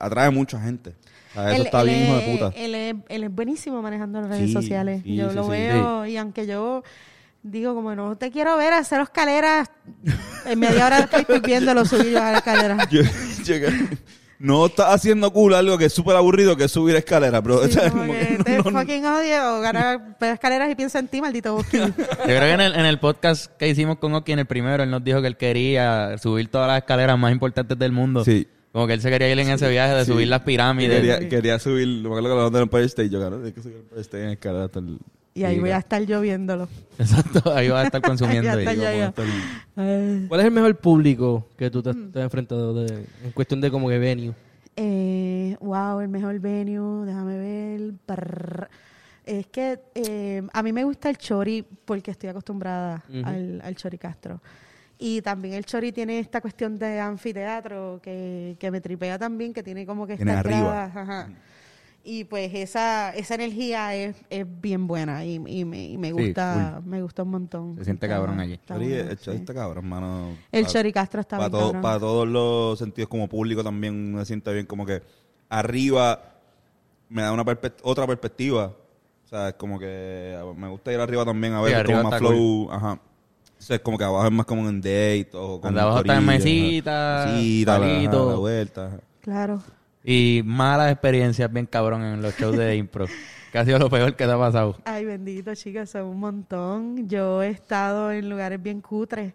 atrae 0.00 0.30
mucha 0.30 0.60
gente. 0.60 0.94
O 1.30 1.34
sea, 1.34 1.46
eso 1.52 1.60
Él- 1.60 1.66
está 1.66 1.80
él 1.82 1.86
bien, 1.88 2.02
hijo 2.04 2.16
de 2.16 2.32
puta. 2.32 2.52
Él 2.56 2.74
es, 2.74 2.94
él 3.08 3.24
es 3.24 3.30
buenísimo 3.34 3.82
manejando 3.82 4.20
las 4.20 4.30
redes 4.30 4.46
Sí, 4.48 4.52
sociales. 4.52 5.02
sí, 5.04 5.14
yo 5.16 5.30
sí, 5.30 5.36
lo 5.36 5.44
sí. 5.44 5.50
veo 5.50 6.06
y 6.06 6.16
aunque 6.16 6.46
yo 6.46 6.82
digo 7.42 7.74
como 7.74 7.94
no 7.94 8.16
te 8.16 8.30
quiero 8.30 8.56
ver 8.56 8.72
hacer 8.72 9.00
escaleras, 9.00 9.70
en 10.46 10.58
media 10.58 10.86
hora 10.86 10.96
después 10.98 11.20
estoy 11.22 11.40
viéndolo 11.40 11.84
subir 11.84 12.16
a 12.18 12.32
la 12.32 12.38
escalera. 12.38 12.76
Yo- 12.90 13.02
yo- 13.44 13.54
no 14.38 14.66
está 14.66 14.92
haciendo 14.92 15.32
cool 15.32 15.54
algo 15.54 15.78
que 15.78 15.86
es 15.86 15.92
súper 15.92 16.16
aburrido, 16.16 16.56
que 16.56 16.64
es 16.64 16.70
subir 16.72 16.96
escaleras, 16.96 17.42
bro. 17.42 17.66
Sí, 17.68 17.78
como 17.90 18.12
que 18.12 18.38
te 18.44 18.58
no- 18.58 18.70
no- 18.70 18.80
fucking 18.80 19.06
odio, 19.06 19.60
ganar 19.60 20.16
escaleras 20.20 20.70
y 20.70 20.74
piensa 20.74 20.98
en 20.98 21.08
ti, 21.08 21.20
maldito 21.20 21.54
Bosque. 21.54 21.78
Yo 21.78 21.92
creo 22.24 22.40
que 22.40 22.50
en 22.52 22.60
el, 22.60 22.74
en 22.74 22.86
el 22.86 22.98
podcast 22.98 23.46
que 23.56 23.68
hicimos 23.68 23.98
con 23.98 24.14
Oki, 24.14 24.32
en 24.32 24.40
el 24.40 24.46
primero, 24.46 24.82
él 24.82 24.90
nos 24.90 25.02
dijo 25.04 25.20
que 25.20 25.28
él 25.28 25.36
quería 25.36 26.16
subir 26.18 26.48
todas 26.48 26.68
las 26.68 26.78
escaleras 26.78 27.18
más 27.18 27.32
importantes 27.32 27.78
del 27.78 27.92
mundo. 27.92 28.24
Sí. 28.24 28.46
Como 28.72 28.88
que 28.88 28.94
él 28.94 29.00
se 29.00 29.08
quería 29.08 29.30
ir 29.30 29.38
en 29.38 29.50
ese 29.50 29.68
viaje 29.70 29.94
de 29.94 30.04
Sí. 30.04 30.10
subir 30.12 30.26
las 30.28 30.40
pirámides. 30.40 30.96
Quería, 31.00 31.28
quería 31.28 31.58
subir, 31.60 31.86
me 31.86 32.08
acuerdo 32.08 32.28
que 32.30 32.34
lo 32.34 32.46
en 32.48 32.54
el 32.56 32.62
Empire 32.62 32.84
State, 32.86 33.08
yo, 33.08 33.20
claro, 33.20 33.40
hay 33.44 33.52
que 33.52 33.62
subir 33.62 33.76
el 33.76 33.82
Empire 33.82 34.00
State 34.00 34.24
en 34.24 34.30
escalera 34.30 34.64
hasta 34.64 34.80
el... 34.80 34.98
Y 35.36 35.42
ahí 35.44 35.58
voy 35.58 35.70
a 35.70 35.78
estar 35.78 36.00
yo 36.04 36.20
viéndolo. 36.20 36.68
Exacto, 36.98 37.52
ahí 37.52 37.68
va 37.68 37.80
a 37.80 37.84
estar 37.84 38.00
consumiendo. 38.40 38.44
Ya 38.44 38.58
está, 38.58 38.72
y- 38.74 38.76
ya, 38.78 38.94
ya. 38.94 39.06
hasta 39.08 39.22
el- 39.22 39.30
Ay. 39.76 40.26
¿Cuál 40.28 40.40
es 40.40 40.46
el 40.46 40.52
mejor 40.52 40.76
público 40.76 41.46
que 41.56 41.70
tú 41.70 41.82
te, 41.82 41.92
Mm. 41.92 42.12
te 42.12 42.18
has 42.20 42.24
enfrentado 42.24 42.72
de- 42.84 43.04
en 43.24 43.30
cuestión 43.32 43.60
de 43.60 43.70
como 43.70 43.88
que 43.88 43.98
venue? 43.98 44.32
Eh, 44.76 45.56
wow, 45.60 46.00
el 46.00 46.08
mejor 46.08 46.38
venue, 46.38 47.04
déjame 47.06 47.38
ver. 47.38 48.68
Es 49.26 49.46
que 49.46 49.80
eh, 49.94 50.42
a 50.52 50.62
mí 50.62 50.72
me 50.72 50.84
gusta 50.84 51.08
el 51.10 51.16
chori 51.16 51.64
porque 51.84 52.10
estoy 52.10 52.28
acostumbrada 52.28 53.02
Ujú. 53.08 53.22
al, 53.26 53.60
al 53.64 53.74
chori 53.74 53.96
Castro. 53.98 54.40
Y 54.98 55.20
también 55.22 55.54
el 55.54 55.64
chori 55.64 55.90
tiene 55.92 56.20
esta 56.20 56.40
cuestión 56.40 56.78
de 56.78 57.00
anfiteatro 57.00 57.98
que, 58.02 58.56
que 58.60 58.70
me 58.70 58.80
tripea 58.80 59.18
también, 59.18 59.52
que 59.52 59.62
tiene 59.62 59.84
como 59.86 60.06
que 60.06 60.16
Tiene 60.16 60.32
estas 60.34 60.46
arriba. 60.46 60.84
ajá. 60.84 61.28
Y 62.06 62.24
pues 62.24 62.52
esa, 62.54 63.10
esa 63.14 63.34
energía 63.34 63.94
es, 63.94 64.14
es 64.28 64.46
bien 64.60 64.86
buena 64.86 65.24
y, 65.24 65.36
y 65.46 65.64
me, 65.64 65.84
y 65.88 65.96
me 65.96 66.08
Sí, 66.08 66.12
gusta 66.12 66.82
me 66.84 67.00
gusta 67.00 67.22
un 67.22 67.30
montón. 67.30 67.76
Se 67.78 67.84
siente 67.84 68.04
Está- 68.06 68.16
cabrón 68.16 68.40
allí. 68.40 68.52
está 68.54 68.74
Chori, 68.74 68.88
bueno, 68.90 69.10
el 69.10 69.18
sí. 69.18 69.30
está 69.30 69.54
cabrón, 69.54 69.88
mano. 69.88 70.36
El 70.52 70.64
Pa- 70.64 70.70
Chori 70.70 70.92
Castro 70.92 71.20
está 71.22 71.38
para 71.38 71.48
bien 71.48 71.52
todo- 71.60 71.66
cabrón. 71.72 71.82
para 71.82 71.98
todos 72.00 72.28
los 72.28 72.78
sentidos 72.78 73.08
como 73.08 73.26
público 73.28 73.64
también 73.64 74.14
me 74.14 74.24
siente 74.26 74.52
bien 74.52 74.66
como 74.66 74.84
que 74.84 75.02
arriba 75.48 76.20
me 77.08 77.22
da 77.22 77.32
una 77.32 77.44
perspe- 77.44 77.72
otra 77.82 78.06
perspectiva 78.06 78.66
o 79.24 79.26
sea 79.28 79.48
es 79.50 79.54
como 79.54 79.78
que 79.78 80.36
me 80.56 80.68
gusta 80.68 80.92
ir 80.92 81.00
arriba 81.00 81.24
también 81.24 81.52
a 81.54 81.60
ver 81.62 81.86
Sí, 81.86 81.92
como 81.92 82.10
más 82.10 82.18
flow 82.18 82.70
ajá 82.70 82.92
o 82.92 83.62
sea, 83.66 83.76
es 83.76 83.82
como 83.82 83.96
que 83.96 84.04
abajo 84.04 84.26
es 84.26 84.32
más 84.32 84.44
como 84.46 84.68
en 84.68 84.80
date 84.80 85.30
o 85.32 85.58
con 85.60 85.68
Donde 85.70 85.80
abajo 85.80 85.98
está 86.00 86.16
en 86.18 86.26
mesita, 86.26 87.24
mesita, 87.34 87.78
la, 87.78 88.02
la 88.02 88.34
vuelta. 88.36 89.00
Claro. 89.20 89.62
Y 90.04 90.42
malas 90.44 90.92
experiencias 90.92 91.50
bien 91.52 91.66
cabrón 91.66 92.02
en 92.02 92.20
los 92.22 92.36
shows 92.36 92.56
de 92.56 92.76
impro. 92.76 93.06
que 93.52 93.58
ha 93.58 93.64
sido 93.64 93.78
lo 93.78 93.88
peor 93.88 94.14
que 94.16 94.26
te 94.26 94.30
ha 94.32 94.38
pasado. 94.38 94.76
Ay, 94.84 95.04
bendito, 95.04 95.54
chicas, 95.54 95.90
son 95.90 96.02
un 96.06 96.18
montón. 96.20 97.08
Yo 97.08 97.42
he 97.42 97.48
estado 97.48 98.12
en 98.12 98.28
lugares 98.28 98.60
bien 98.62 98.80
cutres, 98.80 99.32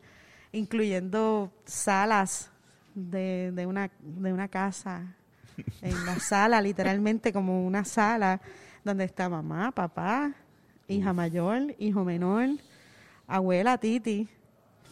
incluyendo 0.52 1.52
salas 1.66 2.52
de, 2.94 3.52
de, 3.54 3.66
una, 3.66 3.90
de 4.02 4.34
una 4.34 4.48
casa. 4.48 5.16
En 5.82 6.06
la 6.06 6.20
sala, 6.20 6.62
literalmente 6.62 7.34
como 7.34 7.66
una 7.66 7.84
sala 7.86 8.40
donde 8.84 9.06
está 9.06 9.28
mamá, 9.30 9.72
papá, 9.72 10.34
hija 10.88 11.14
mayor, 11.14 11.74
hijo 11.80 12.04
menor, 12.06 12.48
abuela, 13.28 13.78
titi. 13.78 14.28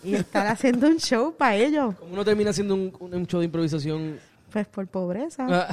Y 0.04 0.14
estar 0.16 0.46
haciendo 0.48 0.88
un 0.88 0.98
show 0.98 1.36
para 1.36 1.56
ellos, 1.56 1.96
¿Cómo 2.00 2.14
uno 2.14 2.24
termina 2.24 2.52
haciendo 2.52 2.76
un- 2.76 2.94
un 3.00 3.26
show 3.28 3.40
de 3.40 3.46
improvisación? 3.46 4.20
Pues 4.58 4.68
por 4.68 4.88
pobreza. 4.88 5.46
Ah, 5.48 5.68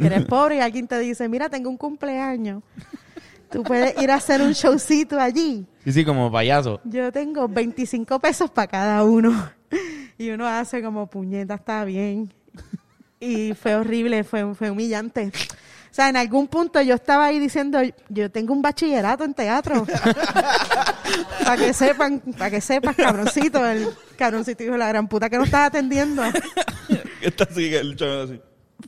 eres 0.00 0.24
pobre 0.24 0.56
y 0.56 0.60
alguien 0.60 0.88
te 0.88 0.98
dice, 0.98 1.28
mira, 1.28 1.48
tengo 1.48 1.70
un 1.70 1.76
cumpleaños. 1.76 2.60
Tú 3.52 3.62
puedes 3.62 4.00
ir 4.02 4.10
a 4.10 4.16
hacer 4.16 4.42
un 4.42 4.52
showcito 4.52 5.20
allí. 5.20 5.64
Sí, 5.84 5.92
sí, 5.92 6.04
como 6.04 6.30
payaso. 6.30 6.80
Yo 6.82 7.12
tengo 7.12 7.46
25 7.46 8.18
pesos 8.18 8.50
para 8.50 8.66
cada 8.66 9.04
uno. 9.04 9.50
Y 10.18 10.30
uno 10.30 10.46
hace 10.46 10.82
como 10.82 11.06
puñeta, 11.06 11.54
está 11.54 11.84
bien. 11.84 12.32
Y 13.20 13.54
fue 13.54 13.76
horrible, 13.76 14.24
fue, 14.24 14.54
fue 14.56 14.70
humillante. 14.70 15.30
O 15.90 15.94
sea, 15.94 16.08
en 16.08 16.16
algún 16.16 16.46
punto 16.46 16.80
yo 16.82 16.94
estaba 16.94 17.26
ahí 17.26 17.40
diciendo, 17.40 17.80
yo 18.08 18.30
tengo 18.30 18.52
un 18.52 18.62
bachillerato 18.62 19.24
en 19.24 19.34
teatro. 19.34 19.84
para 21.44 21.56
que 21.56 21.72
sepan, 21.72 22.20
para 22.38 22.50
que 22.50 22.60
sepas, 22.60 22.94
cabroncito, 22.94 23.66
el 23.66 23.88
cabroncito 24.16 24.62
hijo 24.62 24.72
de 24.72 24.78
la 24.78 24.88
gran 24.88 25.08
puta 25.08 25.28
que 25.28 25.36
no 25.36 25.44
estaba 25.44 25.64
atendiendo. 25.66 26.22
está 27.20 27.44
así 27.44 27.70
que 27.70 27.78
el 27.78 27.96
chaval 27.96 28.22
así 28.22 28.40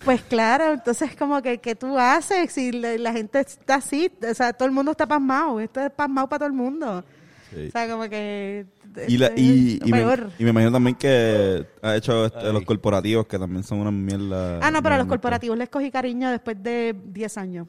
Pues 0.04 0.22
claro, 0.22 0.74
entonces 0.74 1.16
como 1.16 1.42
que, 1.42 1.58
¿qué 1.58 1.74
tú 1.74 1.98
haces 1.98 2.52
si 2.52 2.70
la, 2.70 2.96
la 2.96 3.12
gente 3.12 3.40
está 3.40 3.76
así? 3.76 4.12
O 4.30 4.34
sea, 4.34 4.52
todo 4.52 4.66
el 4.66 4.72
mundo 4.72 4.92
está 4.92 5.06
pasmado. 5.06 5.58
Esto 5.58 5.80
es 5.80 5.90
pasmado 5.90 6.28
para 6.28 6.38
todo 6.38 6.48
el 6.48 6.54
mundo. 6.54 7.04
Sí. 7.52 7.66
O 7.66 7.70
sea, 7.72 7.88
como 7.88 8.08
que... 8.08 8.64
Y, 9.09 9.18
la, 9.18 9.33
y, 9.37 9.81
y, 9.85 9.90
me, 9.90 10.02
y 10.38 10.44
me 10.44 10.50
imagino 10.50 10.72
también 10.72 10.96
que 10.96 11.66
ha 11.83 11.96
hecho 11.96 12.26
este, 12.26 12.52
los 12.52 12.64
corporativos, 12.64 13.26
que 13.26 13.38
también 13.38 13.64
son 13.64 13.81
una 13.81 13.90
mierda. 13.90 14.59
Ah, 14.62 14.70
no, 14.70 14.83
pero 14.83 14.96
a 14.96 14.98
los 14.98 15.07
corporativos 15.07 15.57
les 15.57 15.68
cogí 15.68 15.90
cariño 15.90 16.31
después 16.31 16.62
de 16.62 16.94
10 17.07 17.38
años. 17.38 17.66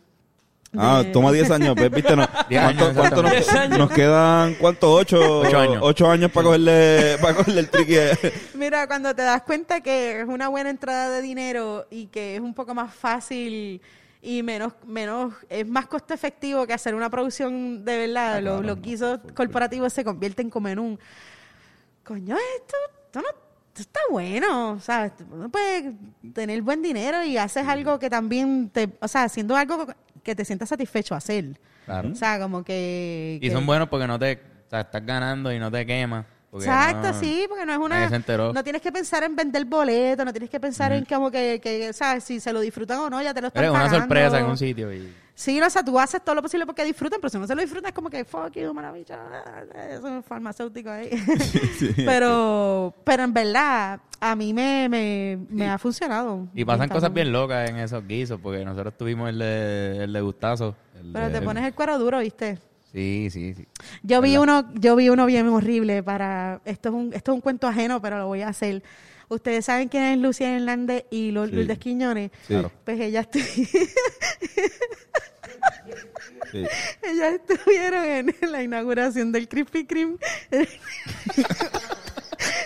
Ah, 0.75 1.03
De- 1.03 1.11
toma 1.11 1.31
10 1.31 1.51
años, 1.51 1.75
pues, 1.77 1.91
viste, 1.91 2.15
no, 2.15 2.27
Diez 2.49 2.61
¿cuánto, 2.61 2.85
años, 2.85 2.97
cuánto 2.97 3.77
nos, 3.77 3.91
quedan? 3.91 4.55
¿Cuántos? 4.55 4.89
¿Ocho? 4.89 5.39
Ocho 5.41 5.59
años. 5.59 5.77
Ocho 5.81 6.09
años 6.09 6.31
para 6.31 6.45
cogerle, 6.45 7.17
para 7.21 7.35
cogerle 7.35 7.59
el 7.61 7.69
triqui. 7.69 7.95
Mira, 8.57 8.87
cuando 8.87 9.13
te 9.13 9.21
das 9.21 9.43
cuenta 9.43 9.81
que 9.81 10.21
es 10.21 10.27
una 10.27 10.47
buena 10.49 10.71
entrada 10.71 11.09
de 11.11 11.21
dinero 11.21 11.85
y 11.91 12.07
que 12.07 12.35
es 12.35 12.41
un 12.41 12.53
poco 12.55 12.73
más 12.73 12.93
fácil 12.93 13.81
y 14.25 14.41
menos, 14.41 14.73
menos, 14.87 15.33
es 15.49 15.67
más 15.67 15.87
costo 15.87 16.13
efectivo 16.13 16.65
que 16.65 16.71
hacer 16.73 16.95
una 16.95 17.09
producción 17.09 17.83
de 17.83 17.97
verdad, 18.07 18.41
los, 18.41 18.65
los 18.65 18.81
guisos 18.81 19.19
corporativos 19.35 19.91
se 19.91 20.05
convierten 20.05 20.49
como 20.49 20.69
en 20.69 20.79
un, 20.79 20.99
coño, 22.03 22.37
esto, 22.57 22.75
esto 23.05 23.21
no, 23.21 23.27
esto 23.27 23.81
está 23.81 23.99
bueno, 24.09 24.79
¿sabes? 24.79 25.11
Uno 25.29 25.49
puede 25.49 25.93
tener 26.33 26.61
buen 26.61 26.81
dinero 26.81 27.23
y 27.23 27.37
haces 27.37 27.67
algo 27.67 27.99
que 27.99 28.09
también 28.09 28.69
te, 28.69 28.89
o 29.01 29.07
sea, 29.09 29.23
haciendo 29.23 29.57
algo 29.57 29.87
que 30.23 30.35
te 30.35 30.45
sientas 30.45 30.69
satisfecho 30.69 31.15
hacer. 31.15 31.59
Claro. 31.85 32.09
O 32.11 32.15
sea, 32.15 32.39
como 32.39 32.63
que... 32.63 33.39
Y 33.41 33.47
que- 33.47 33.51
son 33.53 33.65
buenos 33.65 33.89
porque 33.89 34.07
no 34.07 34.17
te... 34.17 34.39
O 34.67 34.69
sea, 34.69 34.81
estás 34.81 35.05
ganando 35.05 35.51
y 35.51 35.59
no 35.59 35.69
te 35.69 35.85
quemas. 35.85 36.25
Porque 36.53 36.67
Exacto, 36.67 37.07
no- 37.13 37.19
sí, 37.19 37.45
porque 37.49 37.65
no 37.65 37.71
es 37.73 37.79
una... 37.79 37.95
nadie 37.95 38.09
se 38.09 38.15
enteró. 38.15 38.53
No 38.53 38.63
tienes 38.63 38.79
que 38.79 38.91
pensar 38.91 39.23
en 39.23 39.35
vender 39.35 39.65
boletos, 39.65 40.23
no 40.23 40.31
tienes 40.31 40.51
que 40.51 40.59
pensar 40.59 40.91
en 40.93 41.03
como 41.03 41.31
que, 41.31 41.59
que, 41.59 41.91
¿sabes? 41.93 42.23
Si 42.25 42.39
se 42.39 42.53
lo 42.53 42.59
disfrutan 42.59 42.99
o 42.99 43.09
no, 43.09 43.19
ya 43.23 43.33
te 43.33 43.41
lo 43.41 43.47
están 43.47 43.63
Eres 43.63 43.71
una 43.71 43.79
pagando. 43.85 43.99
sorpresa 44.01 44.39
en 44.39 44.45
un 44.45 44.57
sitio 44.57 44.93
y... 44.93 45.11
Sí, 45.33 45.59
o 45.59 45.67
sea, 45.67 45.83
tú 45.83 45.99
haces 45.99 46.21
todo 46.23 46.35
lo 46.35 46.43
posible 46.43 46.67
porque 46.67 46.85
disfruten, 46.85 47.19
pero 47.19 47.31
si 47.31 47.39
no 47.39 47.47
se 47.47 47.55
lo 47.55 47.61
disfrutan 47.63 47.89
es 47.89 47.95
como 47.95 48.07
que, 48.07 48.23
fuck 48.23 48.51
you, 48.51 48.71
maravilla, 48.71 49.17
es 49.89 49.99
un 50.01 50.21
farmacéutico 50.21 50.91
ahí. 50.91 51.09
pero, 52.05 52.93
pero 53.03 53.23
en 53.23 53.33
verdad, 53.33 53.99
a 54.19 54.35
mí 54.35 54.53
me, 54.53 54.87
me, 54.87 55.39
me 55.49 55.67
ha 55.67 55.79
funcionado. 55.79 56.47
Y 56.53 56.63
pasan 56.65 56.87
cosas 56.87 57.11
bien 57.11 57.31
locas 57.31 57.67
en 57.67 57.77
esos 57.77 58.05
guisos, 58.07 58.39
porque 58.39 58.63
nosotros 58.63 58.93
tuvimos 58.95 59.27
el 59.29 59.39
de, 59.39 60.03
el 60.03 60.13
de 60.13 60.21
Gustazo. 60.21 60.75
el 61.01 61.11
Pero 61.13 61.25
de- 61.29 61.39
te 61.39 61.41
pones 61.41 61.65
el 61.65 61.73
cuero 61.73 61.97
duro, 61.97 62.19
¿viste? 62.19 62.59
Sí, 62.93 63.29
sí, 63.31 63.53
sí. 63.55 63.67
Yo 64.03 64.21
vi 64.21 64.37
uno, 64.37 64.71
yo 64.75 64.95
vi 64.95 65.09
uno 65.09 65.25
bien 65.25 65.47
horrible 65.47 66.03
para 66.03 66.61
esto 66.63 66.89
es 66.89 66.95
un 66.95 67.13
esto 67.13 67.31
es 67.31 67.35
un 67.35 67.41
cuento 67.41 67.67
ajeno, 67.67 67.99
pero 68.01 68.19
lo 68.19 68.27
voy 68.27 68.41
a 68.43 68.49
hacer. 68.49 68.83
Ustedes 69.29 69.65
saben 69.65 69.89
quién 69.89 70.03
es 70.03 70.17
Lucía 70.19 70.55
Hernández 70.55 71.05
y 71.09 71.31
Lo- 71.31 71.47
Sí. 71.47 71.53
Lourdes 71.53 71.79
Quiñones. 71.79 72.29
Sí. 72.41 72.47
Claro. 72.49 72.71
Pues 72.85 72.99
ellas 72.99 73.27
estu- 73.31 73.41
Sí. 76.51 76.57
ellas 77.03 77.33
estuvieron 77.49 78.05
en 78.05 78.51
la 78.51 78.61
inauguración 78.61 79.31
del 79.31 79.47
Krispy 79.47 79.85
Kreme. 79.85 80.17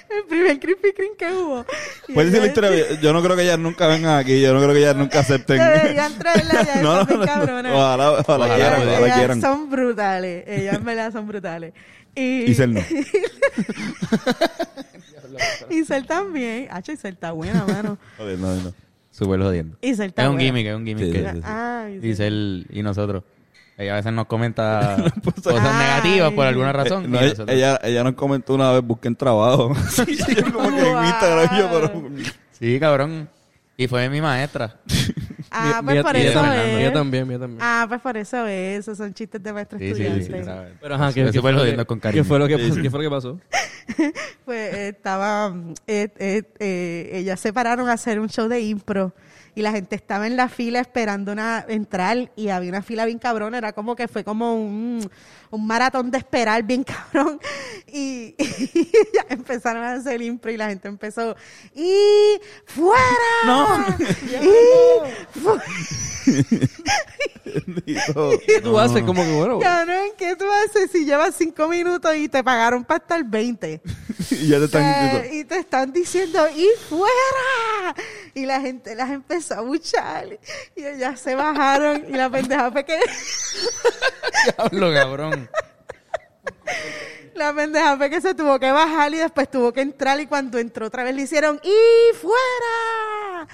El 0.09 0.23
primer 0.27 0.59
Krispy 0.59 0.93
Kreme 0.93 1.15
que 1.17 1.25
hubo. 1.33 1.65
Y 2.07 2.13
Puedes 2.13 2.31
decir 2.31 2.41
la 2.41 2.47
historia. 2.47 2.99
Yo 3.01 3.11
no 3.13 3.21
creo 3.21 3.35
que 3.35 3.43
ellas 3.43 3.59
nunca 3.59 3.87
vengan 3.87 4.17
aquí. 4.19 4.39
Yo 4.41 4.53
no 4.53 4.59
creo 4.61 4.71
que 4.73 4.79
ellas 4.79 4.95
nunca 4.95 5.19
acepten. 5.19 5.57
Deberían 5.59 6.17
traerla 6.17 6.63
ya, 6.65 6.75
no, 6.81 7.03
no, 7.03 7.17
no, 7.17 7.25
cabronas. 7.25 7.73
Ojalá, 7.73 8.11
ojalá, 8.11 8.21
Ojalá, 8.45 8.55
quieran, 8.55 8.81
ojalá 8.81 8.99
ellas 9.05 9.17
quieran. 9.17 9.41
son 9.41 9.69
brutales. 9.69 10.43
Ellas 10.47 10.75
en 10.75 10.85
verdad 10.85 11.11
son 11.11 11.27
brutales. 11.27 11.73
Y, 12.15 12.43
Y 12.51 12.55
Cel 12.55 12.73
no. 12.73 12.81
y 15.69 15.83
Cel 15.85 16.05
también. 16.05 16.67
Hacho, 16.71 16.91
y 16.91 16.97
Cel 16.97 17.13
está 17.13 17.31
buena, 17.31 17.63
mano. 17.65 17.97
Joder, 18.17 18.39
no, 18.39 18.55
no. 18.55 18.73
Súper 19.11 19.39
jodiendo. 19.41 19.77
Y 19.81 19.95
Cel 19.95 20.07
está 20.09 20.23
Es 20.23 20.29
un 20.29 20.35
buena. 20.35 20.45
gimmick, 20.47 20.67
es 20.67 20.75
un 20.75 20.85
gimmick 20.85 21.05
Sí, 21.05 21.11
que 21.11 21.19
sí, 21.19 21.25
sí. 21.35 21.41
Sí. 21.93 21.99
dice 21.99 22.27
él 22.27 22.67
y 22.69 22.81
nosotros. 22.83 23.23
Ella 23.77 23.93
a 23.93 23.95
veces 23.97 24.11
nos 24.11 24.25
comenta 24.25 24.95
cosas 25.23 25.63
Ay. 25.63 25.77
negativas 25.85 26.33
por 26.33 26.45
alguna 26.47 26.73
razón. 26.73 27.05
Eh, 27.05 27.07
no, 27.09 27.19
ella, 27.19 27.43
ella, 27.47 27.79
ella 27.83 28.03
nos 28.03 28.13
comentó 28.15 28.55
una 28.55 28.71
vez, 28.71 28.81
busquen 28.83 29.15
trabajo. 29.15 29.73
Sí, 29.89 30.17
yo 30.35 30.51
como 30.51 30.69
que 30.69 30.89
en. 30.89 31.05
Instagram 31.05 31.57
yo, 31.59 31.69
pero... 31.71 32.03
Sí, 32.53 32.79
cabrón. 32.79 33.29
Y 33.79 33.87
fue 33.87 34.09
mi 34.09 34.19
maestra. 34.21 34.77
Ah, 35.49 35.79
pues 35.81 35.93
mía- 35.95 36.03
por 36.03 36.13
mía 36.13 36.29
eso 36.29 36.53
es. 36.53 36.77
Mía 36.77 36.93
también, 36.93 37.25
mía 37.27 37.39
también. 37.39 37.59
Ah, 37.63 37.85
pues 37.87 38.01
por 38.01 38.17
eso 38.17 38.45
es. 38.47 38.79
Esos 38.79 38.97
son 38.97 39.13
chistes 39.13 39.41
de 39.41 39.53
maestro 39.53 39.79
Sí, 39.79 39.87
sí, 39.89 39.95
sí, 39.95 40.01
estudiante. 40.03 40.39
sí, 40.39 40.43
¿sabes? 40.45 40.73
Pero 40.81 40.95
ajá, 40.95 41.03
¿qué, 41.05 41.21
Estoy 41.21 41.23
qué 41.23 41.27
súper 41.37 41.41
fue 41.41 41.51
lo 41.53 41.59
jodiendo 41.59 41.83
que- 41.83 41.87
con 41.87 41.99
cariño. 42.01 42.21
¿Qué 42.23 42.27
fue 42.27 42.39
lo 42.39 42.47
que, 42.49 42.57
Sí, 42.57 42.71
sí. 42.73 42.81
¿qué 42.81 42.89
fue 42.91 43.03
lo 43.03 43.09
que 43.09 43.15
pasó? 43.15 43.39
Pues 44.43 44.73
eh, 44.75 44.87
estaba. 44.89 45.55
eh, 45.87 46.09
eh, 46.19 46.43
eh, 46.59 47.09
ellas 47.13 47.39
se 47.39 47.53
pararon 47.53 47.87
a 47.87 47.93
hacer 47.93 48.19
un 48.19 48.27
show 48.29 48.49
de 48.49 48.59
impro. 48.59 49.13
Y 49.57 49.63
la 49.63 49.71
gente 49.71 49.95
estaba 49.95 50.27
en 50.27 50.37
la 50.37 50.49
fila 50.49 50.79
esperando 50.79 51.31
una 51.31 51.65
entrar 51.67 52.31
y 52.35 52.49
había 52.49 52.69
una 52.69 52.83
fila 52.83 53.05
bien 53.05 53.17
cabrón. 53.17 53.55
Era 53.55 53.73
como 53.73 53.95
que 53.95 54.07
fue 54.07 54.23
como 54.23 54.53
un, 54.53 55.09
un 55.51 55.65
maratón 55.67 56.11
de 56.11 56.17
esperar 56.19 56.63
bien 56.63 56.83
cabrón. 57.13 57.39
Y, 57.87 58.35
y 58.37 58.91
ya 59.13 59.25
empezaron 59.29 59.83
a 59.83 59.93
hacer 59.93 60.21
impro 60.21 60.51
y 60.51 60.57
la 60.57 60.67
gente 60.69 60.87
empezó. 60.87 61.35
¡Y 61.73 62.39
fuera! 62.65 63.01
No. 63.45 63.85
¡Y 64.27 65.39
fuera! 65.39 65.63
¿Qué 68.45 68.61
tú 68.61 68.77
haces? 68.77 69.03
Como 69.03 69.23
que 69.23 69.31
bueno. 69.31 69.59
Cabrón, 69.59 70.09
¿qué 70.17 70.35
tú 70.35 70.45
haces 70.51 70.91
si 70.91 71.05
llevas 71.05 71.35
cinco 71.37 71.67
minutos 71.67 72.13
y 72.15 72.27
te 72.27 72.43
pagaron 72.43 72.83
para 72.83 72.97
estar 72.97 73.23
20? 73.23 73.81
y 74.31 74.47
ya 74.47 74.59
te 74.59 74.65
están 74.65 74.83
Eh, 74.83 75.01
diciendo... 75.03 75.35
y 75.37 75.43
te 75.45 75.57
están 75.57 75.93
diciendo, 75.93 76.47
¡y 76.55 76.67
fuera! 76.89 77.95
Y 78.33 78.45
la 78.45 78.59
gente 78.59 78.95
las 78.95 79.09
empezó 79.11 79.55
a 79.55 79.61
buchar. 79.61 80.37
Y 80.75 80.83
ellas 80.83 81.19
se 81.19 81.35
bajaron 81.35 82.05
y 82.09 82.11
la 82.13 82.29
pendeja 82.29 82.71
fue 82.71 82.83
que... 82.85 82.99
Diablo, 84.57 84.93
cabrón. 84.93 85.36
La 87.35 87.53
pendeja 87.53 87.97
fue 87.97 88.09
que 88.09 88.19
se 88.19 88.33
tuvo 88.33 88.59
que 88.59 88.71
bajar 88.71 89.13
y 89.13 89.17
después 89.17 89.49
tuvo 89.51 89.71
que 89.71 89.81
entrar 89.81 90.19
y 90.19 90.25
cuando 90.25 90.57
entró 90.57 90.87
otra 90.87 91.03
vez 91.03 91.13
le 91.15 91.21
hicieron 91.21 91.59
¡y 91.63 92.15
fuera! 92.15 93.47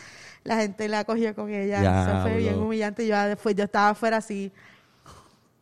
La 0.46 0.58
gente 0.58 0.88
la 0.88 1.04
cogió 1.04 1.36
con 1.36 1.50
ella. 1.54 1.80
Eso 2.04 2.22
fue 2.24 2.38
bien 2.38 2.56
humillante. 2.56 3.06
Yo, 3.08 3.18
después, 3.24 3.56
yo 3.56 3.64
estaba 3.66 3.90
afuera 3.90 4.18
así. 4.18 4.52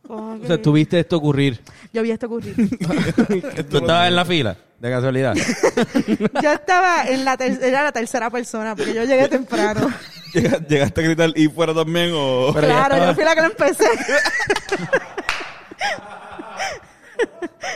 O 0.08 0.38
sea, 0.46 0.60
tú 0.60 0.72
viste 0.72 0.98
esto 1.00 1.16
ocurrir. 1.16 1.60
Yo 1.92 2.02
vi 2.02 2.10
esto 2.10 2.26
ocurrir. 2.26 2.54
¿Tú 3.70 3.78
estabas 3.78 4.08
en 4.08 4.16
la 4.16 4.24
fila? 4.24 4.56
De 4.80 4.90
casualidad. 4.90 5.34
yo 6.42 6.52
estaba 6.52 7.04
en 7.04 7.24
la, 7.24 7.36
ter- 7.36 7.62
era 7.62 7.84
la 7.84 7.92
tercera 7.92 8.28
persona 8.30 8.74
porque 8.74 8.92
yo 8.94 9.04
llegué 9.04 9.28
temprano. 9.28 9.88
Llega- 10.34 10.58
¿Llegaste 10.66 11.00
a 11.00 11.04
gritar 11.04 11.30
y 11.36 11.46
fuera 11.48 11.72
también 11.74 12.10
o...? 12.14 12.50
Pero 12.54 12.66
ya 12.66 12.74
claro, 12.74 12.94
estaba- 12.94 13.10
yo 13.10 13.14
fui 13.14 13.24
la 13.24 13.34
que 13.34 13.40
lo 13.42 13.46
empecé. 13.48 13.84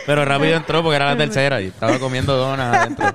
Pero 0.06 0.24
rápido 0.24 0.56
entró 0.56 0.82
porque 0.82 0.96
era 0.96 1.06
la 1.06 1.16
tercera 1.16 1.60
y 1.60 1.66
estaba 1.66 1.98
comiendo 1.98 2.36
donas 2.36 2.74
adentro. 2.74 3.06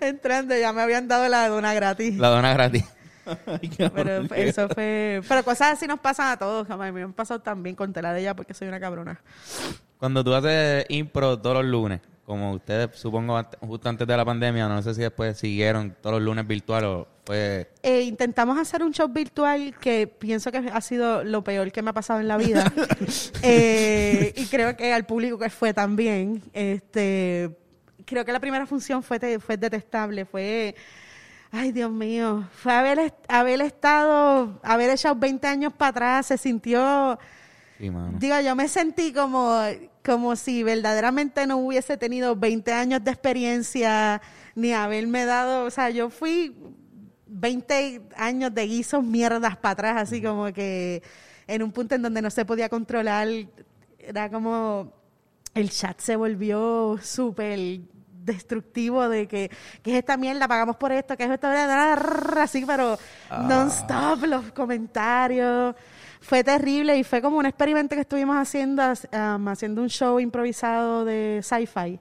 Entrando, 0.00 0.56
ya 0.56 0.72
me 0.72 0.82
habían 0.82 1.08
dado 1.08 1.28
la 1.28 1.48
dona 1.48 1.74
gratis. 1.74 2.16
La 2.16 2.28
dona 2.28 2.52
gratis. 2.52 2.84
Pero 3.94 4.22
eso 4.34 4.68
fue. 4.68 5.20
Pero 5.28 5.42
cosas 5.42 5.72
así 5.74 5.86
nos 5.86 6.00
pasan 6.00 6.30
a 6.30 6.36
todos. 6.38 6.66
Jamás 6.66 6.92
me 6.92 7.02
han 7.02 7.12
pasado 7.12 7.40
también 7.40 7.76
con 7.76 7.92
tela 7.92 8.12
de 8.12 8.20
ella 8.20 8.34
porque 8.34 8.54
soy 8.54 8.68
una 8.68 8.80
cabrona. 8.80 9.20
Cuando 9.98 10.24
tú 10.24 10.34
haces 10.34 10.86
impro 10.88 11.38
todos 11.38 11.56
los 11.56 11.66
lunes, 11.66 12.00
como 12.28 12.52
ustedes 12.52 12.90
supongo 12.94 13.40
justo 13.60 13.88
antes 13.88 14.06
de 14.06 14.14
la 14.14 14.22
pandemia, 14.24 14.68
no 14.68 14.82
sé 14.82 14.94
si 14.94 15.00
después 15.00 15.38
siguieron 15.38 15.96
todos 16.02 16.16
los 16.16 16.22
lunes 16.22 16.46
virtual 16.46 16.84
o 16.84 17.08
fue... 17.24 17.70
Eh, 17.82 18.02
intentamos 18.02 18.58
hacer 18.58 18.82
un 18.82 18.92
show 18.92 19.08
virtual 19.08 19.74
que 19.80 20.06
pienso 20.06 20.52
que 20.52 20.58
ha 20.58 20.80
sido 20.82 21.24
lo 21.24 21.42
peor 21.42 21.72
que 21.72 21.80
me 21.80 21.88
ha 21.88 21.94
pasado 21.94 22.20
en 22.20 22.28
la 22.28 22.36
vida. 22.36 22.70
Eh, 23.42 24.34
y 24.36 24.44
creo 24.46 24.76
que 24.76 24.92
al 24.92 25.06
público 25.06 25.38
que 25.38 25.48
fue 25.48 25.72
también. 25.72 26.42
Este, 26.52 27.56
creo 28.04 28.24
que 28.24 28.32
la 28.32 28.40
primera 28.40 28.66
función 28.66 29.02
fue, 29.02 29.18
te- 29.18 29.38
fue 29.38 29.56
detestable. 29.56 30.24
Fue. 30.26 30.74
Ay, 31.50 31.72
Dios 31.72 31.90
mío. 31.90 32.46
Fue 32.52 32.72
haber, 32.74 33.14
haber 33.28 33.60
estado. 33.62 34.58
Haber 34.62 34.90
echado 34.90 35.14
20 35.14 35.46
años 35.46 35.72
para 35.72 35.88
atrás. 35.90 36.26
Se 36.26 36.36
sintió. 36.36 37.18
Sí, 37.78 37.90
mano. 37.90 38.18
Digo, 38.18 38.40
yo 38.40 38.56
me 38.56 38.66
sentí 38.66 39.12
como, 39.12 39.56
como 40.04 40.34
si 40.34 40.64
verdaderamente 40.64 41.46
no 41.46 41.58
hubiese 41.58 41.96
tenido 41.96 42.34
20 42.34 42.72
años 42.72 43.04
de 43.04 43.12
experiencia, 43.12 44.20
ni 44.56 44.72
haberme 44.72 45.24
dado, 45.24 45.64
o 45.64 45.70
sea, 45.70 45.90
yo 45.90 46.10
fui 46.10 46.56
20 47.26 48.02
años 48.16 48.52
de 48.52 48.66
guisos 48.66 49.04
mierdas 49.04 49.56
para 49.56 49.72
atrás, 49.72 50.02
así 50.02 50.20
como 50.20 50.52
que 50.52 51.02
en 51.46 51.62
un 51.62 51.70
punto 51.70 51.94
en 51.94 52.02
donde 52.02 52.20
no 52.20 52.30
se 52.30 52.44
podía 52.44 52.68
controlar, 52.68 53.28
era 53.98 54.28
como 54.28 54.92
el 55.54 55.70
chat 55.70 56.00
se 56.00 56.16
volvió 56.16 56.98
súper 57.00 57.80
destructivo 58.24 59.08
de 59.08 59.28
que, 59.28 59.50
que 59.82 59.92
es 59.92 59.98
esta 59.98 60.16
mierda, 60.16 60.48
pagamos 60.48 60.76
por 60.76 60.92
esto, 60.92 61.16
que 61.16 61.24
es 61.24 61.30
esto, 61.30 61.48
así, 61.48 62.64
pero 62.66 62.98
non-stop 63.30 64.24
los 64.24 64.52
comentarios. 64.52 65.74
Fue 66.20 66.42
terrible 66.44 66.98
y 66.98 67.04
fue 67.04 67.22
como 67.22 67.38
un 67.38 67.46
experimento 67.46 67.94
que 67.94 68.02
estuvimos 68.02 68.36
haciendo, 68.36 68.82
um, 68.82 69.48
haciendo 69.48 69.82
un 69.82 69.88
show 69.88 70.18
improvisado 70.20 71.04
de 71.04 71.40
sci-fi. 71.42 72.00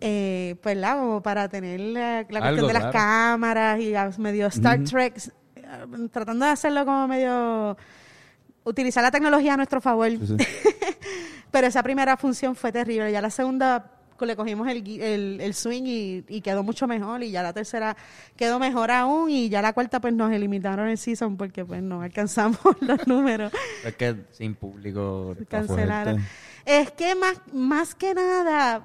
Eh, 0.00 0.56
pues 0.62 0.76
la, 0.76 0.96
como 0.96 1.22
para 1.22 1.48
tener 1.48 1.80
la, 1.80 2.18
la 2.18 2.24
cuestión 2.24 2.44
Algo, 2.44 2.66
de 2.66 2.72
las 2.74 2.82
claro. 2.82 2.92
cámaras 2.92 3.80
y 3.80 3.94
ah, 3.94 4.10
medio 4.18 4.46
Star 4.48 4.84
Trek, 4.84 5.16
eh, 5.56 5.62
tratando 6.12 6.44
de 6.44 6.50
hacerlo 6.50 6.84
como 6.84 7.08
medio 7.08 7.76
utilizar 8.64 9.02
la 9.02 9.10
tecnología 9.10 9.54
a 9.54 9.56
nuestro 9.56 9.80
favor. 9.80 10.10
Sí, 10.10 10.26
sí. 10.26 10.36
Pero 11.50 11.66
esa 11.68 11.82
primera 11.82 12.16
función 12.16 12.54
fue 12.54 12.72
terrible. 12.72 13.10
Ya 13.10 13.22
la 13.22 13.30
segunda 13.30 13.95
le 14.24 14.36
cogimos 14.36 14.68
el, 14.68 14.86
el, 15.00 15.40
el 15.40 15.54
swing 15.54 15.82
y, 15.84 16.24
y 16.28 16.40
quedó 16.40 16.62
mucho 16.62 16.86
mejor. 16.86 17.22
Y 17.22 17.30
ya 17.30 17.42
la 17.42 17.52
tercera 17.52 17.96
quedó 18.36 18.58
mejor 18.58 18.90
aún. 18.90 19.30
Y 19.30 19.48
ya 19.48 19.60
la 19.60 19.72
cuarta, 19.72 20.00
pues 20.00 20.14
nos 20.14 20.32
eliminaron 20.32 20.88
el 20.88 20.96
season 20.96 21.36
porque 21.36 21.64
pues 21.64 21.82
no 21.82 22.00
alcanzamos 22.00 22.58
los 22.80 23.06
números. 23.06 23.52
Es 23.84 23.94
que 23.96 24.16
sin 24.32 24.54
público. 24.54 25.36
Cancelaron. 25.48 26.24
Es 26.64 26.90
que 26.92 27.14
más, 27.14 27.40
más 27.52 27.94
que 27.94 28.14
nada, 28.14 28.82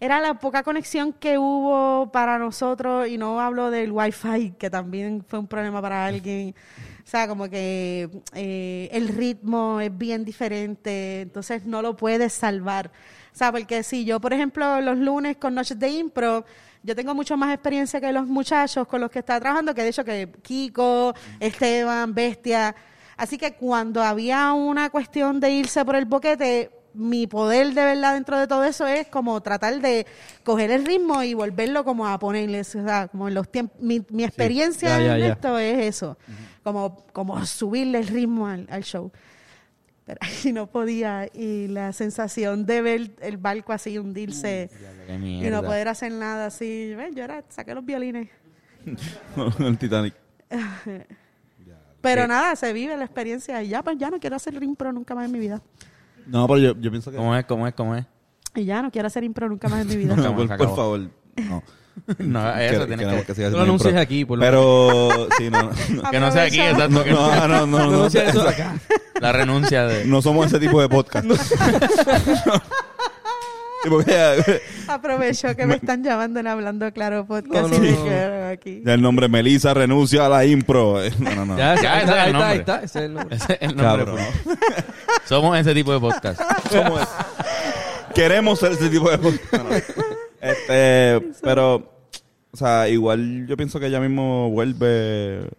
era 0.00 0.20
la 0.20 0.34
poca 0.34 0.62
conexión 0.62 1.12
que 1.12 1.38
hubo 1.38 2.12
para 2.12 2.38
nosotros, 2.38 3.08
y 3.08 3.18
no 3.18 3.40
hablo 3.40 3.70
del 3.70 3.90
wifi, 3.90 4.52
que 4.52 4.70
también 4.70 5.24
fue 5.26 5.40
un 5.40 5.48
problema 5.48 5.82
para 5.82 6.06
alguien. 6.06 6.54
O 7.04 7.10
sea, 7.10 7.26
como 7.26 7.48
que 7.48 8.08
eh, 8.34 8.88
el 8.92 9.08
ritmo 9.08 9.80
es 9.80 9.96
bien 9.96 10.24
diferente, 10.24 11.22
entonces 11.22 11.64
no 11.64 11.82
lo 11.82 11.96
puedes 11.96 12.32
salvar. 12.32 12.92
O 13.38 13.44
sea, 13.46 13.52
porque 13.52 13.84
si 13.84 14.04
yo, 14.04 14.20
por 14.20 14.32
ejemplo, 14.32 14.80
los 14.80 14.98
lunes 14.98 15.36
con 15.36 15.54
Noches 15.54 15.78
de 15.78 15.88
Impro, 15.90 16.44
yo 16.82 16.96
tengo 16.96 17.14
mucho 17.14 17.36
más 17.36 17.54
experiencia 17.54 18.00
que 18.00 18.12
los 18.12 18.26
muchachos 18.26 18.84
con 18.88 19.00
los 19.00 19.12
que 19.12 19.20
estaba 19.20 19.38
trabajando, 19.38 19.72
que 19.76 19.82
de 19.84 19.90
hecho 19.90 20.04
que 20.04 20.28
Kiko, 20.42 21.14
Esteban, 21.38 22.12
Bestia. 22.14 22.74
Así 23.16 23.38
que 23.38 23.52
cuando 23.54 24.02
había 24.02 24.52
una 24.54 24.90
cuestión 24.90 25.38
de 25.38 25.52
irse 25.52 25.84
por 25.84 25.94
el 25.94 26.04
boquete, 26.06 26.72
mi 26.94 27.28
poder 27.28 27.74
de 27.74 27.84
verdad 27.84 28.14
dentro 28.14 28.36
de 28.40 28.48
todo 28.48 28.64
eso 28.64 28.88
es 28.88 29.06
como 29.06 29.40
tratar 29.40 29.80
de 29.80 30.04
coger 30.42 30.72
el 30.72 30.84
ritmo 30.84 31.22
y 31.22 31.34
volverlo 31.34 31.84
como 31.84 32.08
a 32.08 32.18
ponerle, 32.18 32.62
o 32.62 32.64
sea, 32.64 33.06
como 33.06 33.28
en 33.28 33.34
los 33.34 33.48
tiempos, 33.52 33.80
mi, 33.80 34.04
mi 34.10 34.24
experiencia 34.24 34.98
Ya, 34.98 35.04
ya, 35.06 35.14
en 35.14 35.20
ya. 35.20 35.28
esto 35.28 35.56
es 35.60 35.86
eso, 35.94 36.18
como, 36.64 37.04
como 37.12 37.46
subirle 37.46 37.98
el 38.00 38.08
ritmo 38.08 38.48
al, 38.48 38.66
al 38.68 38.82
show. 38.82 39.12
Pero 40.08 40.20
ahí 40.22 40.52
no 40.54 40.66
podía 40.68 41.28
y 41.34 41.68
la 41.68 41.92
sensación 41.92 42.64
de 42.64 42.80
ver 42.80 43.10
el 43.20 43.36
barco 43.36 43.74
así 43.74 43.98
hundirse 43.98 44.70
Qué 45.06 45.14
y 45.14 45.50
no 45.50 45.62
poder 45.62 45.86
hacer 45.88 46.12
nada 46.12 46.46
así, 46.46 46.96
yo 47.14 47.24
era, 47.24 47.44
saqué 47.50 47.74
los 47.74 47.84
violines. 47.84 48.30
el 49.58 49.76
Titanic. 49.76 50.14
Pero 52.00 52.26
nada, 52.26 52.56
se 52.56 52.72
vive 52.72 52.96
la 52.96 53.04
experiencia 53.04 53.62
y 53.62 53.68
ya, 53.68 53.82
pues 53.82 53.98
ya 53.98 54.08
no 54.08 54.18
quiero 54.18 54.36
hacer 54.36 54.54
impro 54.62 54.92
nunca 54.94 55.14
más 55.14 55.26
en 55.26 55.32
mi 55.32 55.40
vida. 55.40 55.60
No, 56.26 56.46
pero 56.46 56.58
yo, 56.58 56.80
yo 56.80 56.90
pienso 56.90 57.10
que... 57.10 57.16
¿Cómo 57.16 57.34
es? 57.34 57.44
¿Cómo 57.44 57.66
es? 57.66 57.74
¿Cómo 57.74 57.96
es? 57.96 58.06
Y 58.54 58.64
ya 58.64 58.80
no 58.80 58.90
quiero 58.90 59.08
hacer 59.08 59.24
impro 59.24 59.48
nunca 59.48 59.68
más 59.68 59.82
en 59.82 59.88
mi 59.88 59.96
vida. 59.96 60.14
No, 60.14 60.34
por, 60.34 60.46
por 60.56 60.76
favor. 60.76 61.00
No. 61.36 61.62
No, 62.18 62.56
eso 62.58 62.80
Que- 62.80 62.86
tiene 62.86 63.04
queremos 63.04 63.24
que... 63.26 63.34
Tú 63.34 63.40
lo 63.40 63.46
haciendo 63.46 63.60
anuncies 63.62 63.96
aquí, 63.96 64.24
por 64.24 64.38
lo 64.38 64.44
Pero, 64.44 65.28
sí, 65.38 65.50
no, 65.50 65.62
no. 65.90 66.02
Que 66.10 66.20
no 66.20 66.32
sea 66.32 66.42
aquí, 66.44 66.60
exacto. 66.60 67.04
que 67.04 67.10
No, 67.12 67.48
no, 67.48 67.48
no, 67.48 67.66
no, 67.66 67.78
Anuncia 67.98 68.24
eso 68.24 68.48
acá. 68.48 68.76
La 69.20 69.32
renuncia 69.32 69.86
de... 69.86 70.04
No 70.04 70.22
somos 70.22 70.46
ese 70.46 70.58
tipo 70.58 70.80
de 70.80 70.88
podcast. 70.88 71.26
Aprovecho 74.88 75.54
que 75.54 75.66
me 75.66 75.76
están 75.76 76.02
llamando 76.02 76.40
en 76.40 76.46
Hablando 76.48 76.90
Claro 76.92 77.26
Podcast 77.26 77.68
No, 77.70 77.76
y 77.76 77.78
no, 77.78 77.80
me 77.80 77.90
no. 77.92 78.04
quedo 78.04 78.48
aquí. 78.48 78.82
ya 78.84 78.94
el 78.94 79.02
nombre 79.02 79.28
Melissa 79.28 79.72
renuncia 79.72 80.26
a 80.26 80.28
la 80.28 80.44
impro. 80.44 81.02
Eh, 81.02 81.12
No, 81.18 81.34
no, 81.34 81.46
no. 81.46 81.56
Ya, 81.56 81.80
Ya, 81.80 81.94
ahí 81.94 82.02
ese 82.02 82.04
está, 82.04 82.14
es 82.14 82.18
ahí 82.18 82.30
el 82.54 82.60
está, 82.60 82.74
ahí. 82.78 82.84
Ese 82.84 82.98
es 82.98 83.04
el 83.04 83.14
nombre. 83.14 83.36
Ese 83.36 83.52
es 83.52 83.58
el 83.60 83.76
nombre. 83.76 84.04
Cabrón. 84.04 84.18
Somos 85.26 85.58
ese 85.58 85.74
tipo 85.74 85.92
de 85.92 86.00
podcast. 86.00 86.40
¿Cómo 86.70 86.98
es? 86.98 87.08
Queremos 88.14 88.58
ser 88.58 88.72
ese 88.72 88.88
tipo 88.88 89.10
de 89.10 89.18
podcast. 89.18 89.64
Este, 90.40 91.32
pero, 91.42 91.90
o 92.50 92.56
sea, 92.56 92.88
igual 92.88 93.46
yo 93.46 93.56
pienso 93.56 93.80
que 93.80 93.86
ella 93.86 94.00
mismo 94.00 94.50
vuelve 94.50 95.40
eh, 95.40 95.50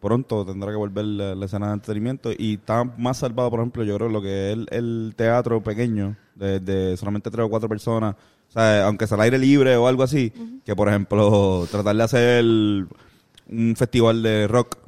pronto, 0.00 0.44
tendrá 0.46 0.70
que 0.70 0.76
volver 0.76 1.04
la, 1.04 1.34
la 1.34 1.46
escena 1.46 1.68
de 1.68 1.74
entretenimiento. 1.74 2.30
Y 2.36 2.54
está 2.54 2.84
más 2.84 3.18
salvado, 3.18 3.50
por 3.50 3.60
ejemplo, 3.60 3.84
yo 3.84 3.96
creo 3.96 4.08
lo 4.08 4.22
que 4.22 4.48
es 4.48 4.52
el, 4.54 4.66
el 4.70 5.14
teatro 5.16 5.62
pequeño, 5.62 6.16
de, 6.34 6.60
de 6.60 6.96
solamente 6.96 7.30
tres 7.30 7.44
o 7.44 7.48
cuatro 7.50 7.68
personas, 7.68 8.14
o 8.48 8.52
sea, 8.52 8.86
aunque 8.86 9.06
sea 9.06 9.16
al 9.16 9.22
aire 9.22 9.38
libre 9.38 9.76
o 9.76 9.86
algo 9.86 10.02
así, 10.02 10.32
que 10.64 10.74
por 10.74 10.88
ejemplo, 10.88 11.66
tratar 11.70 11.96
de 11.96 12.02
hacer 12.02 12.44
un 12.44 13.74
festival 13.76 14.22
de 14.22 14.46
rock 14.48 14.78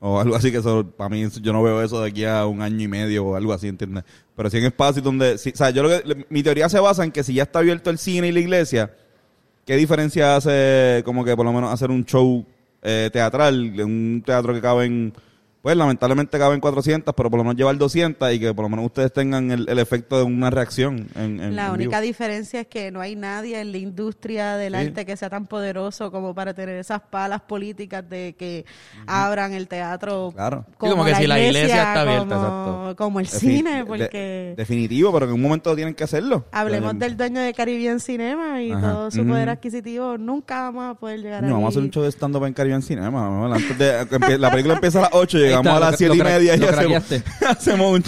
o 0.00 0.18
algo 0.18 0.34
así 0.34 0.50
que 0.50 0.58
eso, 0.58 0.86
para 0.96 1.10
mí, 1.10 1.26
yo 1.42 1.52
no 1.52 1.62
veo 1.62 1.82
eso 1.82 2.00
de 2.00 2.08
aquí 2.08 2.24
a 2.24 2.46
un 2.46 2.62
año 2.62 2.82
y 2.82 2.88
medio 2.88 3.26
o 3.26 3.36
algo 3.36 3.52
así, 3.52 3.68
¿entiendes? 3.68 4.04
Pero 4.40 4.48
sí 4.48 4.56
en 4.56 4.64
espacios 4.64 5.04
donde, 5.04 5.34
o 5.34 5.38
sea, 5.38 5.68
yo 5.68 5.82
lo 5.82 5.90
que, 5.90 6.24
mi 6.30 6.42
teoría 6.42 6.66
se 6.70 6.80
basa 6.80 7.04
en 7.04 7.12
que 7.12 7.22
si 7.22 7.34
ya 7.34 7.42
está 7.42 7.58
abierto 7.58 7.90
el 7.90 7.98
cine 7.98 8.28
y 8.28 8.32
la 8.32 8.40
iglesia, 8.40 8.90
¿qué 9.66 9.76
diferencia 9.76 10.34
hace 10.34 11.02
como 11.04 11.26
que 11.26 11.36
por 11.36 11.44
lo 11.44 11.52
menos 11.52 11.70
hacer 11.70 11.90
un 11.90 12.06
show 12.06 12.46
eh, 12.80 13.10
teatral, 13.12 13.78
en 13.78 13.84
un 13.84 14.22
teatro 14.24 14.54
que 14.54 14.62
caben, 14.62 15.12
pues 15.62 15.76
lamentablemente 15.76 16.38
caben 16.38 16.58
400, 16.60 17.14
pero 17.14 17.28
por 17.30 17.38
lo 17.38 17.44
menos 17.44 17.56
llevar 17.56 17.76
200 17.76 18.32
y 18.32 18.40
que 18.40 18.54
por 18.54 18.64
lo 18.64 18.68
menos 18.70 18.86
ustedes 18.86 19.12
tengan 19.12 19.50
el, 19.50 19.68
el 19.68 19.78
efecto 19.78 20.16
de 20.16 20.22
una 20.24 20.48
reacción 20.50 21.06
en, 21.14 21.38
en 21.40 21.54
La 21.56 21.66
en 21.66 21.72
única 21.72 22.00
vivo? 22.00 22.08
diferencia 22.08 22.60
es 22.62 22.66
que 22.66 22.90
no 22.90 23.00
hay 23.00 23.14
nadie 23.16 23.60
en 23.60 23.70
la 23.72 23.78
industria 23.78 24.56
del 24.56 24.72
Sí. 24.74 24.78
arte 24.86 25.04
que 25.04 25.16
sea 25.16 25.28
tan 25.28 25.46
poderoso 25.46 26.10
como 26.10 26.34
para 26.34 26.54
tener 26.54 26.76
esas 26.76 27.00
palas 27.02 27.42
políticas 27.42 28.08
de 28.08 28.34
que 28.38 28.64
abran 29.06 29.52
el 29.52 29.68
teatro 29.68 30.32
Claro. 30.34 30.64
Sí, 30.68 30.74
como 30.78 31.04
que 31.04 31.14
si 31.14 31.26
la 31.26 31.38
iglesia 31.38 31.76
está 31.76 32.00
abierta, 32.02 32.34
como, 32.36 32.40
exacto. 32.40 32.96
como 32.96 33.20
el 33.20 33.26
cine, 33.26 33.76
de- 33.78 33.84
porque 33.84 34.54
definitivo, 34.56 35.12
pero 35.12 35.26
en 35.26 35.32
un 35.32 35.42
momento 35.42 35.74
tienen 35.74 35.94
que 35.94 36.04
hacerlo. 36.04 36.44
hablemos 36.52 36.98
del 36.98 37.16
dueño 37.16 37.40
de 37.40 37.52
Caribbean 37.52 38.00
Cinema 38.00 38.62
y 38.62 38.72
Ajá. 38.72 38.92
todo 38.92 39.10
su 39.10 39.26
poder 39.26 39.48
adquisitivo, 39.50 40.16
nunca 40.16 40.62
vamos 40.62 40.84
a 40.90 40.94
poder 40.98 41.20
llegar 41.20 41.42
No, 41.42 41.48
ahí. 41.48 41.52
vamos 41.54 41.66
a 41.66 41.70
hacer 41.70 41.82
un 41.82 41.90
show 41.90 42.02
de 42.02 42.08
stand-up 42.12 42.44
en 42.46 42.54
Caribbean 42.54 42.82
Cinema. 42.82 43.54
Antes 43.54 43.76
de, 43.78 44.38
la 44.38 44.50
película 44.50 44.74
empieza 44.74 44.98
a 45.00 45.02
las 45.02 45.10
8, 45.12 45.38
llegamos 45.50 45.66
está, 45.66 45.76
a 45.76 45.80
lo 45.80 45.86
las 45.90 45.98
7 45.98 46.14
y 46.14 46.18
lo 46.18 46.24
cra- 46.24 46.28
media 46.32 46.54
y 46.54 46.58
lo 46.58 46.68
hacemos, 46.70 47.04
hacemos 47.48 47.92
un... 47.92 48.02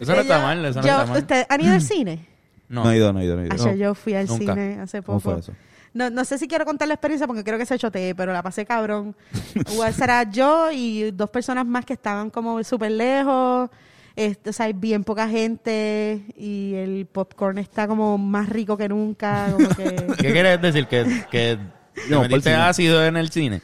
Eso 0.00 0.14
no 0.14 0.20
está 0.20 0.38
mal, 0.40 0.64
eso 0.64 0.80
no 0.80 0.86
yo- 0.86 0.92
está 0.92 1.06
mal. 1.06 1.18
¿Usted 1.18 1.46
han 1.48 1.60
ido 1.60 1.72
al 1.72 1.82
cine? 1.82 2.26
No. 2.68 2.84
No 2.84 2.90
he 2.92 2.96
ido, 2.96 3.12
no 3.12 3.20
he 3.20 3.24
ido, 3.24 3.36
no 3.36 3.42
he 3.42 3.46
ido. 3.46 3.54
Ayer 3.54 3.76
yo 3.76 3.94
fui 3.94 4.14
al 4.14 4.26
nunca. 4.26 4.54
cine 4.54 4.78
hace 4.80 5.02
¿Cómo 5.02 5.18
poco. 5.20 5.30
fue 5.32 5.40
eso? 5.40 5.52
No, 5.94 6.10
no 6.10 6.24
sé 6.26 6.36
si 6.36 6.46
quiero 6.46 6.64
contar 6.66 6.88
la 6.88 6.94
experiencia 6.94 7.26
porque 7.26 7.42
creo 7.42 7.58
que 7.58 7.64
se 7.64 7.78
choteé, 7.78 8.14
pero 8.14 8.32
la 8.32 8.42
pasé 8.42 8.66
cabrón. 8.66 9.16
Igual 9.72 9.94
será 9.94 10.24
yo 10.30 10.70
y 10.70 11.10
dos 11.12 11.30
personas 11.30 11.64
más 11.66 11.84
que 11.86 11.94
estaban 11.94 12.28
como 12.30 12.62
súper 12.64 12.90
lejos. 12.92 13.70
Este, 14.14 14.50
o 14.50 14.52
sea, 14.52 14.66
hay 14.66 14.72
bien 14.72 15.04
poca 15.04 15.28
gente 15.28 16.22
y 16.36 16.74
el 16.74 17.06
popcorn 17.06 17.58
está 17.58 17.86
como 17.86 18.18
más 18.18 18.48
rico 18.48 18.76
que 18.76 18.88
nunca. 18.88 19.48
Como 19.52 19.68
que 19.70 19.84
¿Qué 20.18 20.32
quieres 20.32 20.60
decir? 20.60 20.86
¿Que, 20.86 21.04
que 21.30 21.58
te 21.94 22.10
No, 22.10 22.18
por 22.20 22.28
metiste 22.28 22.52
ácido 22.54 23.04
en 23.04 23.16
el 23.16 23.30
cine? 23.30 23.62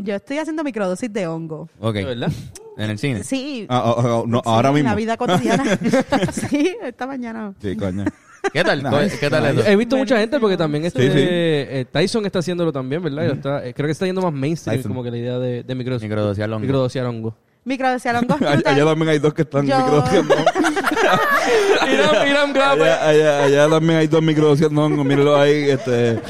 Yo 0.00 0.14
estoy 0.14 0.38
haciendo 0.38 0.62
microdosis 0.64 1.12
de 1.12 1.26
hongo. 1.26 1.68
Ok. 1.80 1.94
¿De 1.94 2.04
verdad? 2.04 2.32
En 2.76 2.90
el 2.90 2.98
cine. 2.98 3.24
Sí. 3.24 3.66
Ah, 3.68 3.82
ah, 3.84 3.94
ah, 3.98 4.22
no, 4.26 4.38
sí, 4.38 4.42
ahora 4.46 4.68
en 4.68 4.74
mismo. 4.76 4.90
La 4.90 4.94
vida 4.94 5.16
cotidiana. 5.16 5.78
sí, 6.32 6.76
esta 6.82 7.06
mañana. 7.06 7.54
Sí, 7.60 7.76
coño. 7.76 8.04
¿Qué 8.52 8.62
tal? 8.62 8.82
Nice, 8.84 9.18
¿Qué 9.18 9.28
tal? 9.28 9.58
He 9.66 9.76
visto 9.76 9.96
mucha 9.96 10.16
gente 10.18 10.38
porque 10.38 10.56
también 10.56 10.84
este, 10.84 11.02
Sí, 11.02 11.08
sí. 11.08 11.18
eh, 11.18 11.84
Tyson 11.90 12.24
está 12.24 12.38
haciéndolo 12.38 12.72
también, 12.72 13.02
¿verdad? 13.02 13.26
Está- 13.26 13.66
eh, 13.66 13.74
creo 13.74 13.86
que 13.88 13.92
está 13.92 14.06
yendo 14.06 14.22
más 14.22 14.32
mainstream 14.32 14.76
Tyson. 14.76 14.90
como 14.92 15.02
que 15.02 15.10
la 15.10 15.16
idea 15.18 15.38
de, 15.38 15.64
de 15.64 15.74
micro, 15.74 15.98
Microdosiar 15.98 16.48
hongo. 16.48 16.60
microdosiar 16.60 17.06
hongo. 17.06 17.34
Microdosis 17.64 18.04
de 18.12 18.18
hongo 18.18 18.36
Allá, 18.64 18.84
también 18.84 19.08
hay 19.08 19.18
dos 19.18 19.34
que 19.34 19.42
están 19.42 19.66
Yo- 19.66 19.76
microdociando. 19.76 20.34
mira, 21.86 22.24
mira, 22.24 22.46
mira, 22.46 22.70
allá, 22.72 23.08
allá, 23.08 23.44
allá 23.44 23.68
también 23.68 23.98
hay 23.98 24.06
dos 24.06 24.22
microdociando 24.22 24.84
hongos. 24.84 25.04
Mírenlo 25.04 25.36
ahí. 25.36 25.70
Este, 25.70 26.20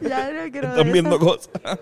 Ya 0.00 0.32
no 0.32 0.50
quiero 0.50 0.68
están 0.68 0.92
viendo 0.92 1.16
eso. 1.16 1.18
cosas. 1.18 1.78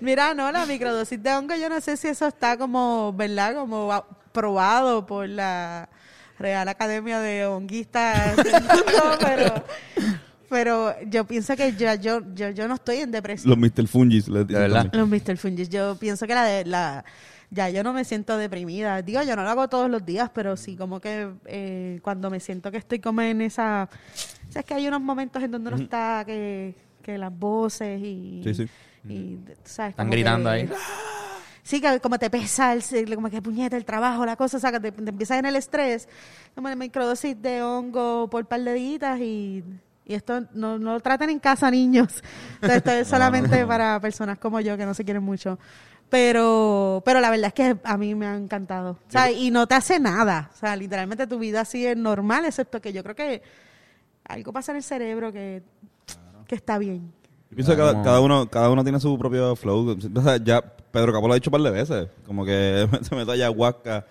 Mira, 0.00 0.34
no, 0.34 0.50
la 0.50 0.66
microdosis 0.66 1.22
de 1.22 1.32
hongo, 1.32 1.54
yo 1.54 1.68
no 1.68 1.80
sé 1.80 1.96
si 1.96 2.08
eso 2.08 2.26
está 2.26 2.56
como, 2.56 3.12
¿verdad? 3.12 3.54
Como 3.54 4.04
probado 4.32 5.06
por 5.06 5.28
la 5.28 5.88
Real 6.38 6.66
Academia 6.68 7.20
de 7.20 7.46
Honguistas 7.46 8.34
pero, 9.20 9.64
pero 10.48 10.94
yo 11.08 11.24
pienso 11.24 11.54
que 11.54 11.74
yo, 11.76 11.94
yo, 11.94 12.20
yo, 12.34 12.50
yo 12.50 12.66
no 12.66 12.74
estoy 12.74 12.96
en 12.96 13.12
depresión. 13.12 13.50
Los 13.50 13.58
Mr. 13.58 13.86
Fungis. 13.86 14.26
dicen 14.26 14.46
verdad? 14.46 14.90
Los 14.92 15.08
Mr. 15.08 15.36
Fungis, 15.36 15.68
yo 15.68 15.96
pienso 15.96 16.26
que 16.26 16.34
la, 16.34 16.44
de, 16.44 16.64
la 16.64 17.04
ya 17.50 17.68
yo 17.68 17.84
no 17.84 17.92
me 17.92 18.04
siento 18.04 18.36
deprimida. 18.38 19.02
Digo, 19.02 19.22
yo 19.22 19.36
no 19.36 19.44
lo 19.44 19.50
hago 19.50 19.68
todos 19.68 19.90
los 19.90 20.04
días, 20.04 20.30
pero 20.34 20.56
sí 20.56 20.74
como 20.74 21.00
que 21.00 21.28
eh, 21.44 22.00
cuando 22.02 22.30
me 22.30 22.40
siento 22.40 22.70
que 22.70 22.78
estoy 22.78 22.98
como 22.98 23.20
en 23.20 23.42
esa... 23.42 23.88
O 24.48 24.52
sea, 24.52 24.60
es 24.60 24.66
que 24.66 24.74
hay 24.74 24.88
unos 24.88 25.02
momentos 25.02 25.42
en 25.42 25.50
donde 25.50 25.68
uno 25.68 25.82
está, 25.82 26.24
que, 26.26 26.74
que 27.02 27.18
las 27.18 27.36
voces 27.36 28.00
y... 28.02 28.40
Sí, 28.44 28.54
sí. 28.54 28.68
y, 29.08 29.38
¿sabes? 29.64 29.90
Están 29.90 30.06
como 30.06 30.12
gritando 30.12 30.50
que- 30.50 30.56
ahí. 30.56 30.70
Sí, 31.64 31.80
que 31.80 32.00
como 32.00 32.18
te 32.18 32.28
pesa, 32.28 32.72
el, 32.72 33.14
como 33.14 33.30
que 33.30 33.40
puñeta 33.40 33.76
el 33.76 33.84
trabajo, 33.84 34.26
la 34.26 34.34
cosa, 34.36 34.56
o 34.56 34.60
sea, 34.60 34.72
que 34.72 34.80
te, 34.80 34.90
te 34.92 35.10
empieza 35.10 35.38
en 35.38 35.46
el 35.46 35.54
estrés. 35.54 36.08
Como 36.56 36.74
microdosis 36.74 37.40
de 37.40 37.62
hongo 37.62 38.28
por 38.28 38.46
par 38.46 38.62
de 38.62 38.74
días 38.74 39.20
y, 39.20 39.62
y 40.04 40.14
esto 40.14 40.40
no, 40.54 40.78
no 40.80 40.94
lo 40.94 41.00
traten 41.00 41.30
en 41.30 41.38
casa, 41.38 41.70
niños. 41.70 42.22
Entonces, 42.54 42.76
esto 42.78 42.90
es 42.90 43.06
solamente 43.06 43.64
para 43.64 44.00
personas 44.00 44.38
como 44.38 44.58
yo 44.60 44.76
que 44.76 44.84
no 44.84 44.92
se 44.92 45.04
quieren 45.04 45.22
mucho. 45.22 45.56
Pero, 46.10 47.00
pero 47.06 47.20
la 47.20 47.30
verdad 47.30 47.46
es 47.48 47.54
que 47.54 47.76
a 47.84 47.96
mí 47.96 48.14
me 48.14 48.26
ha 48.26 48.36
encantado. 48.36 48.98
O 49.08 49.10
sea, 49.10 49.30
y 49.30 49.50
no 49.50 49.66
te 49.66 49.76
hace 49.76 49.98
nada. 49.98 50.50
O 50.52 50.56
sea, 50.58 50.76
literalmente 50.76 51.26
tu 51.26 51.38
vida 51.38 51.64
sigue 51.64 51.94
normal, 51.96 52.44
excepto 52.44 52.80
que 52.82 52.92
yo 52.92 53.02
creo 53.02 53.14
que 53.14 53.42
algo 54.24 54.52
pasa 54.52 54.72
en 54.72 54.76
el 54.76 54.82
cerebro 54.82 55.32
que, 55.32 55.62
que 56.52 56.56
está 56.56 56.76
bien. 56.76 57.10
Yo 57.48 57.56
pienso 57.56 57.72
que 57.72 57.78
cada, 57.78 58.20
uno, 58.20 58.46
cada 58.46 58.68
uno 58.68 58.82
tiene 58.82 59.00
su 59.00 59.18
propio 59.18 59.56
flow. 59.56 59.96
O 60.14 60.22
sea, 60.22 60.36
ya 60.36 60.60
Pedro 60.60 61.10
Capó 61.10 61.26
lo 61.26 61.32
ha 61.32 61.36
dicho 61.36 61.48
un 61.48 61.52
par 61.52 61.62
de 61.62 61.70
veces. 61.70 62.08
Como 62.26 62.44
que 62.44 62.86
se 63.08 63.14
mete 63.16 63.32
ayahuasca 63.32 64.04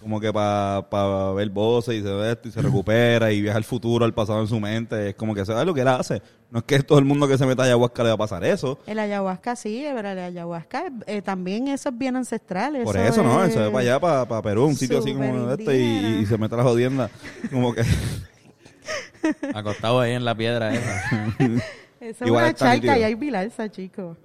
como 0.00 0.20
que 0.20 0.32
para 0.32 1.32
ver 1.32 1.50
voces 1.50 1.96
y 1.96 2.02
se 2.02 2.08
ve 2.08 2.30
esto 2.30 2.48
y 2.48 2.52
se 2.52 2.62
recupera 2.62 3.32
y 3.32 3.42
viaja 3.42 3.58
al 3.58 3.64
futuro, 3.64 4.04
al 4.04 4.14
pasado 4.14 4.40
en 4.40 4.46
su 4.46 4.60
mente. 4.60 5.08
Es 5.08 5.14
como 5.16 5.34
que 5.34 5.40
eso 5.40 5.58
es 5.58 5.66
lo 5.66 5.74
que 5.74 5.80
él 5.80 5.88
hace. 5.88 6.22
No 6.52 6.60
es 6.60 6.64
que 6.64 6.80
todo 6.84 7.00
el 7.00 7.04
mundo 7.04 7.26
que 7.26 7.36
se 7.36 7.46
meta 7.46 7.62
a 7.62 7.66
ayahuasca 7.66 8.04
le 8.04 8.10
va 8.10 8.14
a 8.14 8.18
pasar 8.18 8.44
eso. 8.44 8.78
El 8.86 9.00
ayahuasca 9.00 9.56
sí, 9.56 9.84
pero 9.92 10.10
el 10.10 10.18
ayahuasca 10.20 10.84
eh, 11.06 11.20
también 11.20 11.66
eso 11.66 11.88
es 11.88 11.98
bien 11.98 12.14
ancestral. 12.14 12.80
Por 12.84 12.96
eso, 12.96 13.24
¿no? 13.24 13.42
es 13.42 13.50
Eso 13.50 13.64
es 13.64 13.70
para 13.70 13.80
allá, 13.80 14.00
para, 14.00 14.28
para 14.28 14.42
Perú, 14.42 14.66
un 14.66 14.76
sitio 14.76 15.00
así 15.00 15.12
como 15.12 15.50
este 15.50 15.80
y, 15.80 16.20
y 16.22 16.26
se 16.26 16.38
mete 16.38 16.54
a 16.54 16.58
la 16.58 16.64
jodienda. 16.64 17.10
Como 17.50 17.74
que... 17.74 17.82
Acostado 19.54 20.00
ahí 20.00 20.12
en 20.12 20.24
la 20.24 20.34
piedra 20.34 20.72
esa. 20.74 21.02
Eso 22.00 22.24
es 22.24 22.26
Igual 22.26 22.42
una 22.44 22.50
está 22.50 22.64
charca 22.66 22.74
nítido. 22.74 22.96
y 22.96 23.02
hay 23.04 23.14
bilarza, 23.14 23.70
chicos. 23.70 24.16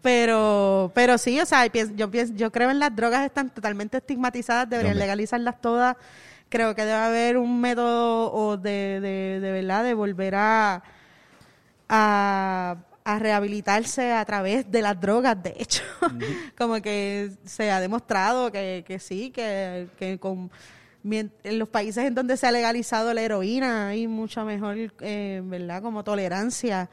pero, 0.00 0.90
pero 0.94 1.18
sí, 1.18 1.38
o 1.40 1.46
sea, 1.46 1.68
pienso- 1.70 1.94
yo, 1.94 2.10
pienso, 2.10 2.34
yo 2.34 2.50
creo 2.50 2.70
en 2.70 2.78
las 2.78 2.94
drogas 2.94 3.24
están 3.24 3.50
totalmente 3.50 3.98
estigmatizadas, 3.98 4.68
deberían 4.68 4.92
Hombre. 4.94 5.04
legalizarlas 5.06 5.60
todas. 5.60 5.96
Creo 6.48 6.74
que 6.74 6.82
debe 6.82 6.94
haber 6.98 7.38
un 7.38 7.60
método 7.60 8.32
o 8.32 8.56
de, 8.56 9.00
de, 9.00 9.40
de 9.40 9.52
verdad 9.52 9.84
de 9.84 9.94
volver 9.94 10.34
a, 10.34 10.82
a, 11.88 12.76
a 13.04 13.18
rehabilitarse 13.18 14.12
a 14.12 14.24
través 14.24 14.70
de 14.70 14.82
las 14.82 15.00
drogas, 15.00 15.40
de 15.42 15.54
hecho. 15.58 15.82
Como 16.58 16.82
que 16.82 17.30
se 17.44 17.70
ha 17.70 17.80
demostrado 17.80 18.52
que, 18.52 18.84
que 18.86 18.98
sí, 18.98 19.30
que, 19.30 19.88
que 19.98 20.18
con 20.18 20.50
en 21.04 21.58
los 21.58 21.68
países 21.68 22.04
en 22.04 22.14
donde 22.14 22.36
se 22.36 22.46
ha 22.46 22.52
legalizado 22.52 23.12
la 23.12 23.22
heroína 23.22 23.88
hay 23.88 24.06
mucha 24.06 24.44
mejor, 24.44 24.76
eh, 25.00 25.42
¿verdad? 25.44 25.82
Como 25.82 26.04
tolerancia 26.04 26.88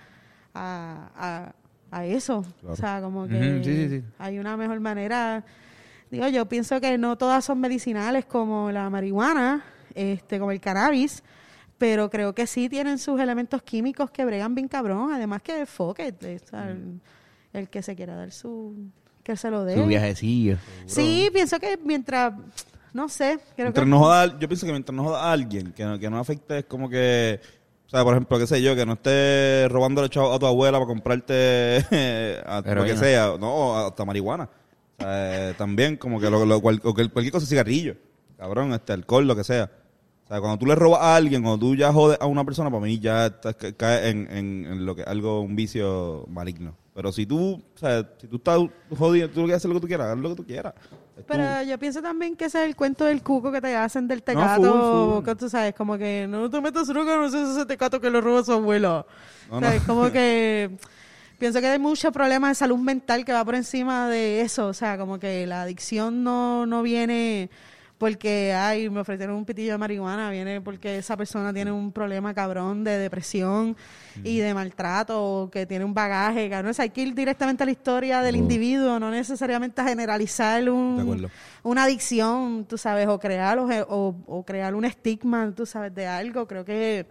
a, 0.53 1.53
a, 1.91 1.97
a 1.97 2.05
eso. 2.05 2.43
Claro. 2.59 2.73
O 2.73 2.75
sea, 2.75 3.01
como 3.01 3.27
que 3.27 3.35
Ujú, 3.35 3.63
sí, 3.63 3.75
sí, 3.75 3.89
sí. 3.89 4.03
hay 4.17 4.39
una 4.39 4.57
mejor 4.57 4.79
manera. 4.79 5.43
Digo, 6.09 6.27
yo 6.27 6.47
pienso 6.47 6.81
que 6.81 6.97
no 6.97 7.17
todas 7.17 7.45
son 7.45 7.59
medicinales 7.59 8.25
como 8.25 8.71
la 8.71 8.89
marihuana, 8.89 9.63
este, 9.93 10.39
como 10.39 10.51
el 10.51 10.59
cannabis, 10.59 11.21
pero 11.77 12.09
creo 12.09 12.33
que 12.33 12.47
sí 12.47 12.67
tienen 12.67 12.97
sus 12.97 13.21
elementos 13.21 13.61
químicos 13.61 14.09
que 14.09 14.25
bregan 14.25 14.55
bien 14.55 14.67
cabrón. 14.67 15.13
Además 15.13 15.43
que 15.43 15.65
o 16.43 16.49
sea, 16.49 16.71
el, 16.71 16.99
el 17.53 17.69
que 17.69 17.83
se 17.83 17.95
quiera 17.95 18.15
dar 18.15 18.31
su... 18.31 18.89
que 19.23 19.37
se 19.37 19.51
lo 19.51 19.63
dé. 19.65 19.75
Su 19.75 19.85
viajecillo. 19.85 20.57
Sí, 20.87 21.29
pienso 21.31 21.59
que 21.59 21.77
mientras... 21.83 22.33
No 22.93 23.07
sé, 23.09 23.39
creo 23.55 23.67
Mientras 23.67 23.85
que... 23.85 23.89
no 23.89 23.99
joda, 23.99 24.39
yo 24.39 24.47
pienso 24.47 24.65
que 24.65 24.71
mientras 24.71 24.95
no 24.95 25.03
joda 25.03 25.21
a 25.23 25.31
alguien, 25.31 25.71
que 25.73 25.83
no, 25.85 25.99
que 25.99 26.09
no 26.09 26.17
afecte 26.19 26.59
es 26.59 26.65
como 26.65 26.89
que, 26.89 27.39
o 27.85 27.89
sea, 27.89 28.03
por 28.03 28.13
ejemplo, 28.13 28.39
qué 28.39 28.47
sé 28.47 28.61
yo, 28.61 28.75
que 28.75 28.85
no 28.85 28.93
esté 28.93 29.67
robándole 29.69 30.09
chavo 30.09 30.33
a 30.33 30.39
tu 30.39 30.45
abuela 30.47 30.77
para 30.79 30.87
comprarte 30.87 31.85
a, 32.45 32.61
lo 32.75 32.83
que 32.85 32.97
sea, 32.97 33.35
no, 33.39 33.77
hasta 33.77 34.05
marihuana. 34.05 34.49
O 34.97 35.01
sea, 35.03 35.49
eh, 35.49 35.53
también 35.57 35.97
como 35.97 36.19
que, 36.19 36.29
lo, 36.29 36.45
lo- 36.45 36.61
cual- 36.61 36.81
o 36.83 36.93
que 36.93 37.07
cualquier 37.09 37.31
cosa, 37.31 37.45
cigarrillo, 37.45 37.95
cabrón, 38.37 38.73
este 38.73 38.93
alcohol, 38.93 39.27
lo 39.27 39.35
que 39.35 39.43
sea. 39.43 39.69
O 40.25 40.27
sea, 40.27 40.39
cuando 40.41 40.57
tú 40.59 40.65
le 40.67 40.75
robas 40.75 41.01
a 41.01 41.15
alguien, 41.15 41.41
cuando 41.41 41.59
tú 41.67 41.75
ya 41.75 41.91
jodes 41.93 42.17
a 42.21 42.25
una 42.27 42.43
persona, 42.43 42.69
para 42.69 42.81
mí 42.83 42.99
ya 42.99 43.27
estás- 43.27 43.55
ca- 43.55 43.71
cae 43.73 44.09
en, 44.09 44.27
en, 44.31 44.65
en 44.65 44.85
lo 44.85 44.95
que 44.95 45.03
algo, 45.03 45.41
un 45.41 45.55
vicio 45.55 46.25
maligno. 46.29 46.75
Pero 46.93 47.11
si 47.13 47.25
tú, 47.25 47.53
o 47.75 47.77
sea, 47.79 48.07
si 48.19 48.27
tú 48.27 48.35
estás 48.37 48.59
jodido, 48.97 49.29
tú 49.29 49.41
lo 49.41 49.47
que 49.47 49.53
haces 49.53 49.65
lo 49.69 49.75
que 49.75 49.79
tú 49.81 49.87
quieras, 49.87 50.07
haz 50.07 50.17
lo 50.17 50.29
que 50.29 50.35
tú 50.35 50.45
quieras. 50.45 50.73
Es 51.19 51.25
Pero 51.27 51.63
yo 51.63 51.77
pienso 51.77 52.01
también 52.01 52.35
que 52.35 52.45
ese 52.45 52.61
es 52.61 52.67
el 52.67 52.75
cuento 52.75 53.05
del 53.05 53.21
cuco 53.21 53.51
que 53.51 53.61
te 53.61 53.75
hacen 53.75 54.07
del 54.07 54.19
No, 54.19 54.23
tecato. 54.25 54.61
full, 54.61 55.15
full. 55.17 55.25
que 55.25 55.35
tú 55.35 55.49
sabes, 55.49 55.73
como 55.75 55.97
que 55.97 56.25
no 56.27 56.49
te 56.49 56.61
metas 56.61 56.87
droga, 56.87 57.15
no 57.17 57.29
sé 57.29 57.41
ese 57.43 57.65
tecato 57.65 57.99
que 58.01 58.09
lo 58.09 58.21
roba 58.21 58.43
su 58.43 58.53
abuela. 58.53 59.05
No, 59.49 59.59
¿Sabes? 59.59 59.81
no. 59.81 59.87
Como 59.87 60.11
que 60.11 60.71
pienso 61.39 61.59
que 61.61 61.67
hay 61.67 61.79
muchos 61.79 62.11
problemas 62.11 62.51
de 62.51 62.55
salud 62.55 62.77
mental 62.79 63.23
que 63.25 63.33
va 63.33 63.43
por 63.45 63.55
encima 63.55 64.07
de 64.09 64.41
eso. 64.41 64.67
O 64.67 64.73
sea, 64.73 64.97
como 64.97 65.19
que 65.19 65.45
la 65.47 65.61
adicción 65.63 66.23
no, 66.23 66.65
no 66.65 66.81
viene 66.83 67.49
porque, 67.99 68.53
ay, 68.53 68.89
me 68.89 69.01
ofrecieron 69.01 69.35
un 69.35 69.43
pitillo 69.45 69.73
de 69.73 69.77
marihuana, 69.77 70.31
viene 70.31 70.61
porque 70.61 70.97
esa 70.97 71.15
persona 71.17 71.53
tiene 71.53 71.71
un 71.71 71.91
problema 71.91 72.33
cabrón 72.33 72.83
de 72.85 72.97
depresión 72.97 73.75
y 74.23 74.39
de 74.39 74.53
maltrato, 74.53 75.21
o 75.21 75.51
que 75.51 75.65
tiene 75.65 75.83
un 75.83 75.93
bagaje, 75.93 76.49
cabrón. 76.49 76.71
O 76.71 76.73
sea, 76.73 76.83
hay 76.83 76.89
que 76.91 77.01
ir 77.01 77.13
directamente 77.13 77.61
a 77.63 77.65
la 77.65 77.73
historia 77.73 78.21
del 78.21 78.35
Oh. 78.35 78.39
individuo, 78.39 78.99
no 78.99 79.11
necesariamente 79.11 79.81
a 79.81 79.85
generalizar 79.85 80.67
un, 80.69 80.95
una 81.61 81.83
adicción, 81.83 82.65
tú 82.67 82.77
sabes, 82.77 83.05
o 83.09 83.19
crear, 83.19 83.59
o, 83.59 83.67
o- 83.89 84.15
o 84.27 84.43
crear 84.45 84.73
un 84.75 84.85
estigma, 84.85 85.51
tú 85.53 85.65
sabes, 85.65 85.93
de 85.93 86.07
algo. 86.07 86.47
Creo 86.47 86.63
que 86.63 87.05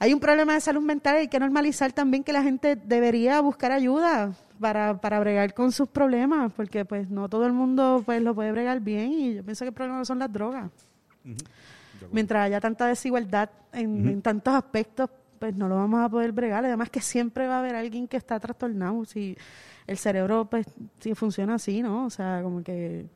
hay 0.00 0.12
un 0.12 0.18
problema 0.18 0.54
de 0.54 0.60
salud 0.60 0.82
mental 0.82 1.14
y 1.14 1.18
hay 1.20 1.28
que 1.28 1.38
normalizar 1.38 1.92
también 1.92 2.24
que 2.24 2.32
la 2.32 2.42
gente 2.42 2.74
debería 2.74 3.40
buscar 3.40 3.70
ayuda 3.70 4.32
para, 4.62 4.98
para 4.98 5.20
bregar 5.20 5.52
con 5.52 5.72
sus 5.72 5.88
problemas, 5.88 6.50
porque 6.54 6.86
pues 6.86 7.10
no 7.10 7.28
todo 7.28 7.44
el 7.44 7.52
mundo 7.52 8.02
pues 8.06 8.22
lo 8.22 8.34
puede 8.34 8.52
bregar 8.52 8.80
bien 8.80 9.12
y 9.12 9.34
yo 9.34 9.44
pienso 9.44 9.64
que 9.64 9.68
el 9.68 9.74
problema 9.74 9.98
no 9.98 10.04
son 10.06 10.18
las 10.20 10.32
drogas. 10.32 10.70
Mientras 12.10 12.46
haya 12.46 12.60
tanta 12.60 12.86
desigualdad 12.86 13.50
en, 13.72 14.08
en 14.08 14.22
tantos 14.22 14.54
aspectos, 14.54 15.10
pues 15.38 15.54
no 15.54 15.68
lo 15.68 15.76
vamos 15.76 16.00
a 16.00 16.08
poder 16.08 16.32
bregar. 16.32 16.64
Además 16.64 16.88
que 16.88 17.00
siempre 17.00 17.46
va 17.46 17.56
a 17.56 17.58
haber 17.58 17.74
alguien 17.74 18.08
que 18.08 18.16
está 18.16 18.40
trastornado. 18.40 19.04
Si 19.04 19.36
el 19.86 19.98
cerebro 19.98 20.46
pues 20.46 20.66
si 21.00 21.14
funciona 21.14 21.56
así, 21.56 21.82
¿no? 21.82 22.06
O 22.06 22.10
sea, 22.10 22.40
como 22.42 22.62
que 22.62 23.06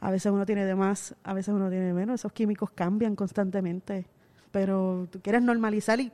a 0.00 0.10
veces 0.10 0.32
uno 0.32 0.44
tiene 0.46 0.64
de 0.64 0.74
más, 0.74 1.14
a 1.22 1.34
veces 1.34 1.54
uno 1.54 1.68
tiene 1.68 1.86
de 1.86 1.92
menos. 1.92 2.20
Esos 2.20 2.32
químicos 2.32 2.70
cambian 2.70 3.14
constantemente. 3.14 4.06
Pero 4.50 5.06
tú 5.10 5.20
quieres 5.20 5.42
normalizar 5.42 6.00
y 6.00 6.10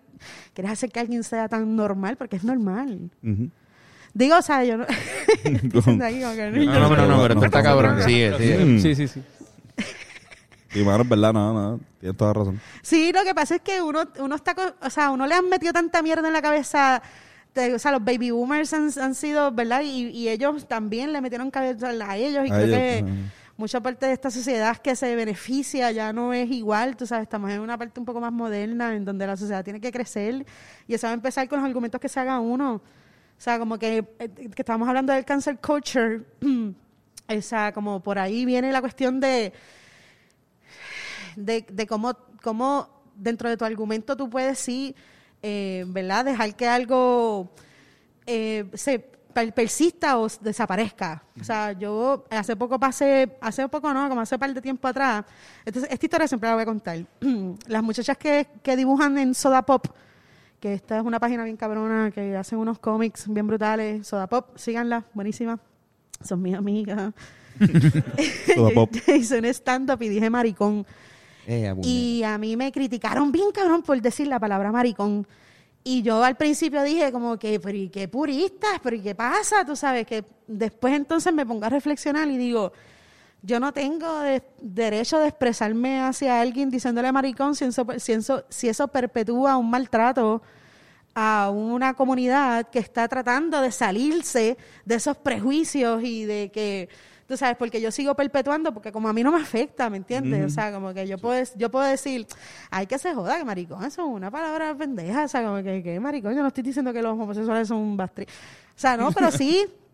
quieres 0.52 0.72
hacer 0.72 0.90
que 0.90 1.00
alguien 1.00 1.24
sea 1.24 1.48
tan 1.48 1.74
normal, 1.74 2.16
porque 2.16 2.36
es 2.36 2.44
normal. 2.44 3.10
Ujú. 3.22 3.48
Digo, 4.16 4.38
o 4.38 4.42
sea, 4.42 4.64
yo 4.64 4.76
no... 4.78 4.86
No, 4.86 6.88
no, 6.88 6.96
no, 6.96 7.06
no, 7.06 7.22
pero 7.22 7.34
esto 7.34 7.44
está 7.44 7.62
cabrón. 7.62 8.02
Sigue, 8.02 8.34
sigue. 8.38 8.80
Sí, 8.80 8.94
sí, 8.94 9.08
sí. 9.08 9.22
Sí, 10.70 10.84
mano, 10.84 11.02
es 11.02 11.08
verdad, 11.08 11.32
no, 11.32 11.52
no, 11.52 11.80
tienes 12.00 12.16
toda 12.16 12.32
razón. 12.32 12.60
Sí, 12.82 13.12
lo 13.12 13.24
que 13.24 13.34
pasa 13.34 13.56
es 13.56 13.60
que 13.62 13.80
uno, 13.82 14.04
uno 14.18 14.34
está, 14.34 14.54
co- 14.54 14.74
o 14.82 14.90
sea, 14.90 15.10
uno 15.10 15.26
le 15.26 15.34
han 15.34 15.48
metido 15.48 15.72
tanta 15.72 16.02
mierda 16.02 16.26
en 16.26 16.32
la 16.32 16.42
cabeza. 16.42 17.02
de- 17.54 17.74
o 17.74 17.78
sea, 17.78 17.92
los 17.92 18.04
baby 18.04 18.30
boomers 18.30 18.72
han, 18.74 18.90
han 19.00 19.14
sido, 19.14 19.52
¿verdad? 19.52 19.82
Y, 19.82 20.08
y 20.08 20.28
ellos 20.28 20.66
también 20.66 21.12
le 21.12 21.20
metieron 21.20 21.50
cabeza 21.50 21.88
a 21.88 22.16
ellos. 22.16 22.46
Y 22.46 22.50
A 22.50 22.54
creo 22.56 22.66
ellos, 22.66 22.78
que 22.78 23.04
mucha 23.56 23.80
parte 23.80 24.06
de 24.06 24.12
esta 24.12 24.30
sociedad 24.30 24.76
que 24.78 24.96
se 24.96 25.14
beneficia 25.16 25.90
ya 25.92 26.12
no 26.12 26.32
es 26.34 26.50
igual. 26.50 26.96
Tú 26.96 27.06
sabes, 27.06 27.22
estamos 27.22 27.50
en 27.50 27.60
una 27.60 27.78
parte 27.78 27.98
un 28.00 28.06
poco 28.06 28.20
más 28.20 28.32
moderna 28.32 28.94
en 28.94 29.04
donde 29.04 29.26
la 29.26 29.36
sociedad 29.36 29.64
tiene 29.64 29.80
que 29.80 29.92
crecer. 29.92 30.44
Y 30.86 30.94
eso 30.94 31.06
va 31.06 31.12
a 31.12 31.14
empezar 31.14 31.48
con 31.48 31.58
los 31.60 31.66
argumentos 31.66 32.00
que 32.00 32.08
se 32.08 32.20
haga 32.20 32.38
uno. 32.40 32.82
O 33.38 33.40
sea, 33.40 33.58
como 33.58 33.78
que, 33.78 33.98
eh, 34.18 34.28
que 34.28 34.62
estábamos 34.62 34.88
hablando 34.88 35.12
del 35.12 35.24
cancel 35.24 35.58
culture. 35.58 36.22
o 37.28 37.40
sea, 37.42 37.72
como 37.72 38.02
por 38.02 38.18
ahí 38.18 38.44
viene 38.44 38.72
la 38.72 38.80
cuestión 38.80 39.20
de 39.20 39.52
de, 41.36 41.66
de 41.68 41.86
cómo, 41.86 42.16
cómo 42.42 42.88
dentro 43.14 43.48
de 43.48 43.56
tu 43.56 43.64
argumento 43.64 44.16
tú 44.16 44.28
puedes 44.30 44.58
sí, 44.58 44.94
eh, 45.42 45.84
¿verdad? 45.88 46.24
Dejar 46.24 46.54
que 46.56 46.66
algo 46.68 47.50
eh, 48.26 48.64
se 48.74 48.98
per- 48.98 49.52
persista 49.52 50.18
o 50.18 50.28
desaparezca. 50.40 51.22
O 51.40 51.44
sea, 51.44 51.72
yo 51.72 52.24
hace 52.30 52.56
poco 52.56 52.78
pasé, 52.80 53.36
hace 53.40 53.68
poco 53.68 53.92
no, 53.92 54.08
como 54.08 54.20
hace 54.22 54.34
un 54.36 54.38
par 54.38 54.54
de 54.54 54.62
tiempo 54.62 54.88
atrás, 54.88 55.24
entonces 55.64 55.90
esta 55.92 56.06
historia 56.06 56.28
siempre 56.28 56.48
la 56.48 56.54
voy 56.54 56.62
a 56.62 56.66
contar. 56.66 56.98
Las 57.66 57.82
muchachas 57.82 58.16
que, 58.16 58.48
que 58.62 58.76
dibujan 58.76 59.18
en 59.18 59.34
Soda 59.34 59.62
Pop, 59.62 59.86
que 60.60 60.74
esta 60.74 60.98
es 60.98 61.04
una 61.04 61.20
página 61.20 61.44
bien 61.44 61.56
cabrona, 61.56 62.10
que 62.10 62.36
hacen 62.36 62.58
unos 62.58 62.78
cómics 62.78 63.26
bien 63.28 63.46
brutales, 63.46 64.06
Soda 64.06 64.26
Pop, 64.26 64.56
síganla, 64.56 65.04
buenísima. 65.14 65.58
Son 66.22 66.40
mis 66.40 66.54
amigas. 66.54 67.12
Soda 68.54 68.70
Pop. 68.74 68.90
Hice 69.06 69.38
un 69.38 69.44
stand-up 69.46 70.02
y 70.02 70.08
dije 70.08 70.30
maricón. 70.30 70.86
Eh. 71.46 71.74
Y 71.82 72.22
a 72.24 72.38
mí 72.38 72.56
me 72.56 72.72
criticaron 72.72 73.30
bien 73.30 73.52
cabrón 73.52 73.82
por 73.82 74.00
decir 74.00 74.26
la 74.26 74.40
palabra 74.40 74.72
maricón. 74.72 75.26
Y 75.84 76.02
yo 76.02 76.24
al 76.24 76.36
principio 76.36 76.82
dije 76.82 77.12
como 77.12 77.38
que, 77.38 77.60
pero 77.60 77.78
¿y 77.78 77.88
qué 77.88 78.08
puristas? 78.08 78.80
¿Pero 78.82 78.96
y 78.96 79.00
qué 79.00 79.14
pasa? 79.14 79.64
Tú 79.64 79.76
sabes, 79.76 80.04
que 80.04 80.24
después 80.48 80.92
entonces 80.94 81.32
me 81.32 81.46
pongo 81.46 81.64
a 81.64 81.68
reflexionar 81.68 82.28
y 82.28 82.36
digo, 82.36 82.72
yo 83.46 83.60
no 83.60 83.72
tengo 83.72 84.18
de- 84.20 84.42
derecho 84.60 85.18
de 85.20 85.28
expresarme 85.28 86.00
hacia 86.00 86.40
alguien 86.40 86.68
diciéndole 86.68 87.12
maricón 87.12 87.54
si 87.54 87.64
eso, 87.64 87.86
si 87.98 88.12
eso, 88.12 88.44
si 88.48 88.68
eso 88.68 88.88
perpetúa 88.88 89.56
un 89.56 89.70
maltrato 89.70 90.42
a 91.14 91.50
una 91.50 91.94
comunidad 91.94 92.68
que 92.70 92.78
está 92.78 93.08
tratando 93.08 93.60
de 93.62 93.70
salirse 93.70 94.58
de 94.84 94.94
esos 94.96 95.16
prejuicios 95.16 96.02
y 96.02 96.24
de 96.26 96.50
que, 96.52 96.88
tú 97.26 97.36
sabes, 97.36 97.56
porque 97.56 97.80
yo 97.80 97.90
sigo 97.90 98.14
perpetuando, 98.14 98.74
porque 98.74 98.92
como 98.92 99.08
a 99.08 99.12
mí 99.14 99.22
no 99.22 99.32
me 99.32 99.40
afecta, 99.40 99.88
¿me 99.88 99.96
entiendes? 99.96 100.40
O 100.46 100.50
sea, 100.50 100.72
como 100.72 100.92
que 100.92 101.06
yo 101.06 101.16
puedo, 101.16 101.42
yo 101.56 101.70
puedo 101.70 101.86
decir, 101.86 102.26
hay 102.70 102.86
que 102.86 102.98
se 102.98 103.14
joda, 103.14 103.38
que 103.38 103.44
maricón, 103.44 103.82
eso 103.84 104.02
es 104.02 104.08
una 104.08 104.30
palabra 104.30 104.74
pendeja, 104.76 105.24
o 105.24 105.28
sea, 105.28 105.42
como 105.42 105.62
que, 105.62 105.82
que 105.82 105.98
maricón, 106.00 106.34
yo 106.34 106.42
no 106.42 106.48
estoy 106.48 106.64
diciendo 106.64 106.92
que 106.92 107.00
los 107.00 107.12
homosexuales 107.12 107.68
son 107.68 107.96
bastri... 107.96 108.24
O 108.24 108.78
sea, 108.78 108.96
no, 108.98 109.10
pero 109.12 109.30
sí, 109.30 109.66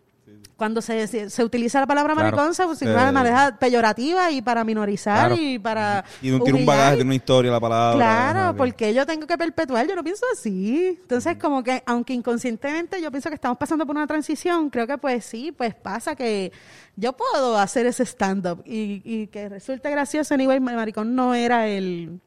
Cuando 0.57 0.81
se, 0.81 1.29
se, 1.29 1.45
utiliza 1.45 1.81
la 1.81 1.87
palabra 1.89 2.15
Claro. 2.15 2.37
maricón, 2.37 2.55
se 2.55 2.65
utiliza 2.65 3.07
de 3.07 3.11
manera 3.13 3.57
peyorativa 3.59 4.31
y 4.31 4.43
para 4.43 4.63
minorizar 4.63 5.29
Claro. 5.29 5.43
y 5.43 5.59
para. 5.59 6.05
Y 6.21 6.31
no 6.31 6.39
tiene 6.41 6.61
un 6.61 6.67
bagaje, 6.67 6.95
tiene 6.97 7.09
una 7.09 7.15
historia 7.17 7.51
la 7.51 7.59
palabra. 7.59 7.97
Claro, 7.97 8.57
porque 8.57 8.95
yo 8.95 9.05
tengo 9.05 9.27
que 9.27 9.37
perpetuar, 9.37 9.89
yo 9.89 9.97
no 9.97 10.05
pienso 10.05 10.25
así. 10.33 10.97
Entonces, 11.03 11.37
como 11.39 11.65
que, 11.65 11.83
aunque 11.85 12.13
inconscientemente 12.13 13.03
yo 13.03 13.11
pienso 13.11 13.29
que 13.29 13.35
estamos 13.35 13.59
pasando 13.59 13.85
por 13.87 13.97
una 13.97 14.07
transición, 14.07 14.71
creo 14.71 14.87
que 14.87 14.99
pues 14.99 15.25
sí, 15.25 15.51
pues 15.51 15.75
pasa 15.75 16.15
que 16.15 16.53
yo 16.95 17.13
puedo 17.15 17.59
hacer 17.59 17.87
ese 17.87 18.05
stand-up 18.05 18.63
y, 18.65 19.03
y 19.05 19.27
que 19.27 19.49
resulte 19.49 19.91
gracioso. 19.91 20.35
Anyway, 20.35 20.61
maricón 20.61 21.17
no 21.17 21.35
era 21.35 21.67
el, 21.67 22.21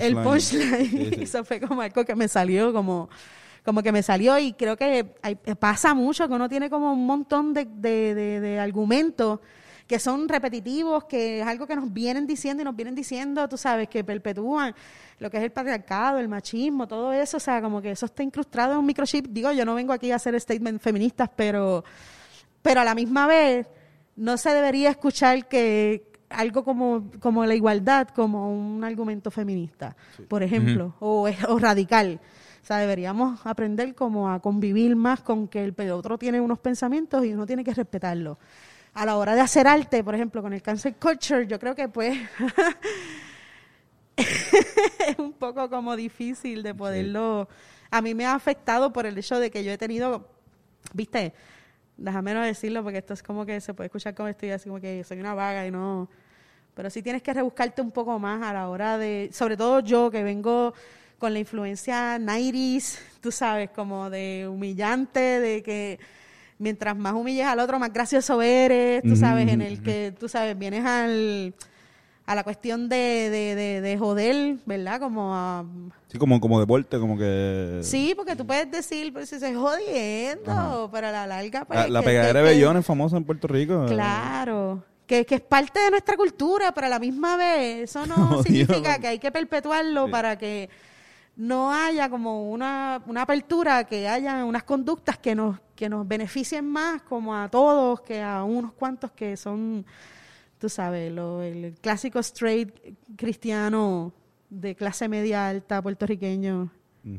el 0.00 0.16
punchline. 0.16 0.40
Sí, 0.90 1.10
sí. 1.14 1.16
Eso 1.24 1.44
fue 1.44 1.60
como 1.60 1.82
algo 1.82 2.04
que 2.06 2.14
me 2.14 2.26
salió 2.28 2.72
como 2.72 3.10
como 3.64 3.82
que 3.82 3.92
me 3.92 4.02
salió 4.02 4.38
y 4.38 4.52
creo 4.54 4.76
que 4.76 5.14
hay- 5.22 5.34
pasa 5.58 5.94
mucho 5.94 6.26
que 6.28 6.34
uno 6.34 6.48
tiene 6.48 6.70
como 6.70 6.92
un 6.92 7.06
montón 7.06 7.52
de, 7.54 7.64
de, 7.66 8.14
de- 8.14 8.40
de 8.40 8.58
argumentos 8.60 9.40
que 9.86 9.98
son 9.98 10.28
repetitivos, 10.28 11.04
que 11.06 11.40
es 11.40 11.46
algo 11.46 11.66
que 11.66 11.74
nos 11.74 11.92
vienen 11.92 12.24
diciendo 12.24 12.60
y 12.62 12.64
nos 12.64 12.76
vienen 12.76 12.94
diciendo, 12.94 13.48
tú 13.48 13.56
sabes, 13.56 13.88
que 13.88 14.04
perpetúan 14.04 14.72
lo 15.18 15.28
que 15.30 15.38
es 15.38 15.42
el 15.42 15.50
patriarcado, 15.50 16.18
el 16.20 16.28
machismo, 16.28 16.86
todo 16.86 17.12
eso, 17.12 17.38
o 17.38 17.40
sea, 17.40 17.60
como 17.60 17.82
que 17.82 17.90
eso 17.90 18.06
está 18.06 18.22
incrustado 18.22 18.74
en 18.74 18.78
un 18.78 18.86
microchip. 18.86 19.26
Digo, 19.30 19.50
yo 19.50 19.64
no 19.64 19.74
vengo 19.74 19.92
aquí 19.92 20.12
a 20.12 20.16
hacer 20.16 20.40
statements 20.40 20.80
feministas, 20.80 21.28
pero, 21.34 21.82
pero 22.62 22.80
a 22.82 22.84
la 22.84 22.94
misma 22.94 23.26
vez 23.26 23.66
no 24.14 24.36
se 24.36 24.50
debería 24.54 24.90
escuchar 24.90 25.48
que 25.48 26.08
algo 26.28 26.62
como, 26.62 27.10
como 27.18 27.44
la 27.44 27.56
igualdad 27.56 28.06
como 28.14 28.52
un 28.52 28.84
argumento 28.84 29.32
feminista, 29.32 29.96
por 30.28 30.44
ejemplo, 30.44 30.94
o, 31.00 31.28
o 31.48 31.58
radical. 31.58 32.20
Sea, 32.70 32.78
deberíamos 32.78 33.44
aprender 33.44 33.96
como 33.96 34.30
a 34.30 34.38
convivir 34.38 34.94
más 34.94 35.22
con 35.22 35.48
que 35.48 35.64
el 35.64 35.90
otro 35.90 36.16
tiene 36.16 36.40
unos 36.40 36.60
pensamientos 36.60 37.24
y 37.24 37.32
uno 37.32 37.44
tiene 37.44 37.64
que 37.64 37.74
respetarlo. 37.74 38.38
A 38.94 39.04
la 39.04 39.16
hora 39.16 39.34
de 39.34 39.40
hacer 39.40 39.66
arte, 39.66 40.04
por 40.04 40.14
ejemplo, 40.14 40.40
con 40.40 40.52
el 40.52 40.62
cancel 40.62 40.94
culture, 40.94 41.48
yo 41.48 41.58
creo 41.58 41.74
que 41.74 41.88
pues 41.88 42.16
es 44.16 45.18
un 45.18 45.32
poco 45.32 45.68
como 45.68 45.96
difícil 45.96 46.62
de 46.62 46.72
poderlo... 46.72 47.48
A 47.90 48.00
mí 48.02 48.14
me 48.14 48.24
ha 48.24 48.34
afectado 48.34 48.92
por 48.92 49.04
el 49.04 49.18
hecho 49.18 49.40
de 49.40 49.50
que 49.50 49.64
yo 49.64 49.72
he 49.72 49.76
tenido, 49.76 50.28
viste, 50.94 51.34
déjame 51.96 52.34
no 52.34 52.42
decirlo 52.42 52.84
porque 52.84 52.98
esto 52.98 53.14
es 53.14 53.22
como 53.24 53.44
que 53.44 53.60
se 53.60 53.74
puede 53.74 53.86
escuchar 53.86 54.14
como 54.14 54.28
estoy 54.28 54.50
así 54.50 54.68
como 54.68 54.80
que 54.80 55.02
soy 55.02 55.18
una 55.18 55.34
vaga 55.34 55.66
y 55.66 55.72
no... 55.72 56.08
Pero 56.74 56.88
sí 56.88 57.02
tienes 57.02 57.20
que 57.20 57.34
rebuscarte 57.34 57.82
un 57.82 57.90
poco 57.90 58.16
más 58.20 58.40
a 58.44 58.52
la 58.52 58.68
hora 58.68 58.96
de, 58.96 59.28
sobre 59.32 59.56
todo 59.56 59.80
yo 59.80 60.08
que 60.08 60.22
vengo 60.22 60.72
con 61.20 61.32
la 61.32 61.38
influencia 61.38 62.18
90s, 62.18 62.98
tú 63.20 63.30
sabes, 63.30 63.70
como 63.70 64.10
de 64.10 64.48
humillante, 64.50 65.20
de 65.20 65.62
que 65.62 66.00
mientras 66.58 66.96
más 66.96 67.12
humilles 67.12 67.46
al 67.46 67.60
otro, 67.60 67.78
más 67.78 67.92
gracioso 67.92 68.42
eres, 68.42 69.02
tú 69.02 69.14
sabes, 69.14 69.48
en 69.48 69.60
el 69.62 69.80
que, 69.82 70.12
tú 70.18 70.28
sabes, 70.28 70.58
vienes 70.58 70.84
al, 70.84 71.54
a 72.26 72.34
la 72.34 72.42
cuestión 72.42 72.88
de, 72.88 72.96
de, 73.30 73.54
de, 73.54 73.80
de 73.80 73.98
joder, 73.98 74.56
¿verdad? 74.66 74.98
Como 75.00 75.34
a... 75.34 75.64
Sí, 76.08 76.18
como, 76.18 76.40
como 76.40 76.58
deporte, 76.58 76.98
como 76.98 77.16
que... 77.16 77.80
Sí, 77.82 78.14
porque 78.16 78.34
tú 78.34 78.46
puedes 78.46 78.70
decir, 78.70 79.12
pues 79.12 79.28
si 79.28 79.38
se 79.38 79.54
jodiendo, 79.54 80.88
pero 80.92 81.08
a 81.08 81.12
la 81.12 81.26
larga... 81.26 81.64
Pues, 81.64 81.78
La, 81.78 81.88
la 81.88 82.00
que- 82.00 82.06
pegadera 82.06 82.40
de 82.42 82.48
que- 82.48 82.54
Bellón 82.56 82.76
es 82.78 82.86
famosa 82.86 83.16
en 83.16 83.24
Puerto 83.24 83.46
Rico. 83.46 83.84
Claro. 83.86 84.82
Que, 85.06 85.26
que 85.26 85.34
es 85.36 85.40
parte 85.40 85.80
de 85.80 85.90
nuestra 85.90 86.16
cultura, 86.16 86.72
pero 86.72 86.86
a 86.86 86.90
la 86.90 86.98
misma 86.98 87.36
vez 87.36 87.90
eso 87.90 88.06
no 88.06 88.42
significa 88.44 88.98
que 88.98 89.08
hay 89.08 89.18
que 89.18 89.30
perpetuarlo 89.32 90.06
Sí. 90.06 90.10
para 90.12 90.36
que 90.38 90.68
no 91.40 91.72
haya 91.72 92.10
como 92.10 92.50
una, 92.50 93.02
una 93.06 93.22
apertura, 93.22 93.84
que 93.84 94.06
haya 94.06 94.44
unas 94.44 94.62
conductas 94.64 95.16
que 95.16 95.34
nos, 95.34 95.58
que 95.74 95.88
nos 95.88 96.06
beneficien 96.06 96.66
más 96.66 97.00
como 97.02 97.34
a 97.34 97.48
todos, 97.48 98.02
que 98.02 98.20
a 98.20 98.44
unos 98.44 98.74
cuantos 98.74 99.10
que 99.12 99.38
son, 99.38 99.86
tú 100.58 100.68
sabes, 100.68 101.10
lo, 101.10 101.42
el 101.42 101.74
clásico 101.80 102.18
straight 102.18 102.70
cristiano 103.16 104.12
de 104.50 104.74
clase 104.74 105.08
media 105.08 105.48
alta 105.48 105.80
puertorriqueño 105.80 106.70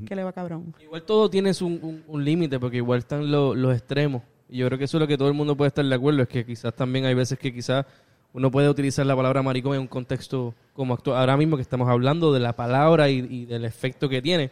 que 0.06 0.16
le 0.16 0.24
va 0.24 0.32
cabrón. 0.32 0.76
Igual 0.80 1.02
todo 1.04 1.28
tiene 1.28 1.56
su- 1.56 1.66
un, 1.66 2.04
un 2.06 2.24
límite, 2.24 2.60
porque 2.60 2.78
igual 2.78 3.00
están 3.00 3.32
lo- 3.32 3.56
los 3.56 3.74
extremos. 3.76 4.22
Y 4.48 4.58
yo 4.60 4.68
creo 4.68 4.78
que 4.78 4.86
eso 4.86 4.98
es 4.98 5.02
lo 5.02 5.08
que 5.08 5.18
todo 5.18 5.30
el 5.30 5.34
mundo 5.34 5.58
puede 5.58 5.70
estar 5.70 5.84
de 5.84 5.96
acuerdo, 5.96 6.22
es 6.22 6.28
que 6.28 6.46
quizás 6.46 6.76
también 6.76 7.06
hay 7.06 7.16
veces 7.16 7.40
que 7.40 7.52
quizás 7.52 7.86
uno 8.34 8.50
puede 8.52 8.70
utilizar 8.70 9.06
la 9.06 9.16
palabra 9.16 9.42
maricón 9.42 9.76
en 9.76 9.82
un 9.82 9.88
contexto 9.88 10.54
como 10.74 10.94
actual. 10.94 11.18
Ahora 11.20 11.38
mismo 11.38 11.56
que 11.58 11.62
estamos 11.62 11.90
hablando 11.90 12.32
de 12.34 12.40
la 12.40 12.54
palabra 12.56 13.10
y, 13.10 13.18
y 13.30 13.46
del 13.46 13.66
efecto 13.66 14.08
que 14.08 14.22
tiene. 14.22 14.50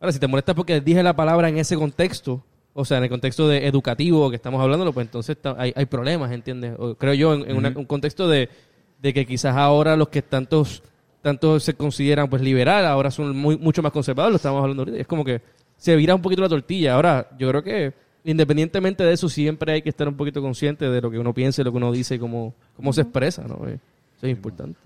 Ahora, 0.00 0.12
si 0.12 0.18
te 0.18 0.26
molesta 0.26 0.54
porque 0.54 0.80
dije 0.80 1.02
la 1.02 1.16
palabra 1.16 1.48
en 1.48 1.56
ese 1.58 1.76
contexto, 1.76 2.42
o 2.74 2.84
sea, 2.84 2.98
en 2.98 3.04
el 3.04 3.10
contexto 3.10 3.48
de 3.48 3.66
educativo 3.66 4.28
que 4.28 4.36
estamos 4.36 4.60
hablando, 4.60 4.92
pues 4.92 5.06
entonces 5.06 5.36
hay, 5.56 5.72
hay 5.74 5.86
problemas, 5.86 6.30
¿entiendes? 6.32 6.74
O 6.78 6.94
creo 6.94 7.14
yo, 7.14 7.32
en, 7.34 7.50
en 7.50 7.56
una- 7.56 7.72
un 7.74 7.86
contexto 7.86 8.28
de, 8.28 8.50
de 9.00 9.14
que 9.14 9.24
quizás 9.24 9.56
ahora 9.56 9.96
los 9.96 10.08
que 10.08 10.20
tantos 10.22 10.82
tanto 11.22 11.58
se 11.58 11.74
consideran 11.74 12.28
pues 12.28 12.40
liberal, 12.42 12.84
ahora 12.86 13.10
son 13.10 13.36
muy, 13.36 13.56
mucho 13.58 13.82
más 13.82 13.90
conservadores, 13.90 14.32
lo 14.34 14.36
estamos 14.36 14.60
hablando 14.60 14.82
ahorita. 14.82 14.98
Es 14.98 15.06
como 15.08 15.24
que 15.24 15.40
se 15.76 15.96
vira 15.96 16.14
un 16.14 16.22
poquito 16.22 16.42
la 16.42 16.48
tortilla. 16.48 16.94
Ahora, 16.94 17.30
yo 17.38 17.48
creo 17.48 17.62
que 17.64 17.94
independientemente 18.26 19.04
de 19.04 19.12
eso, 19.12 19.28
siempre 19.28 19.72
hay 19.72 19.82
que 19.82 19.88
estar 19.88 20.06
un 20.08 20.16
poquito 20.16 20.42
consciente 20.42 20.88
de 20.90 21.00
lo 21.00 21.10
que 21.10 21.18
uno 21.18 21.32
piensa, 21.32 21.62
y 21.62 21.64
lo 21.64 21.70
que 21.72 21.78
uno 21.78 21.92
dice 21.92 22.16
y 22.16 22.18
cómo, 22.18 22.54
cómo 22.76 22.92
se 22.92 23.02
expresa, 23.02 23.42
¿no? 23.42 23.66
Eh, 23.68 23.78
Eso 24.16 24.26
es 24.26 24.30
importante. 24.32 24.78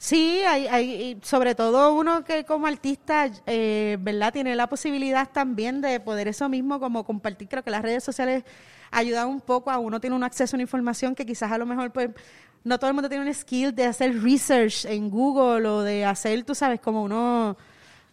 Sí, 0.00 0.42
hay, 0.46 0.66
hay, 0.68 1.18
sobre 1.22 1.56
todo 1.56 1.92
uno 1.94 2.22
que 2.22 2.44
como 2.44 2.68
artista, 2.68 3.28
eh, 3.46 3.96
¿verdad? 4.00 4.32
Tiene 4.32 4.54
la 4.54 4.68
posibilidad 4.68 5.28
también 5.30 5.80
de 5.80 5.98
poder 5.98 6.28
eso 6.28 6.48
mismo 6.48 6.78
como 6.78 7.04
compartir. 7.04 7.48
Creo 7.48 7.64
que 7.64 7.70
las 7.72 7.82
redes 7.82 8.04
sociales 8.04 8.44
ayudan 8.92 9.28
un 9.28 9.40
poco 9.40 9.70
a 9.72 9.78
uno 9.78 10.00
tiene 10.00 10.14
un 10.14 10.22
acceso 10.22 10.54
a 10.54 10.56
una 10.56 10.62
información 10.62 11.14
que 11.16 11.26
quizás 11.26 11.50
a 11.50 11.58
lo 11.58 11.66
mejor 11.66 11.90
pues 11.90 12.10
no 12.64 12.78
todo 12.78 12.88
el 12.88 12.94
mundo 12.94 13.08
tiene 13.08 13.26
un 13.26 13.34
skill 13.34 13.74
de 13.74 13.84
hacer 13.86 14.22
research 14.22 14.84
en 14.86 15.10
Google 15.10 15.66
o 15.68 15.82
de 15.82 16.04
hacer, 16.04 16.44
tú 16.44 16.54
sabes, 16.54 16.80
como 16.80 17.02
uno, 17.02 17.56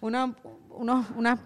uno, 0.02 0.36
unos- 0.72 1.06
una 1.16 1.38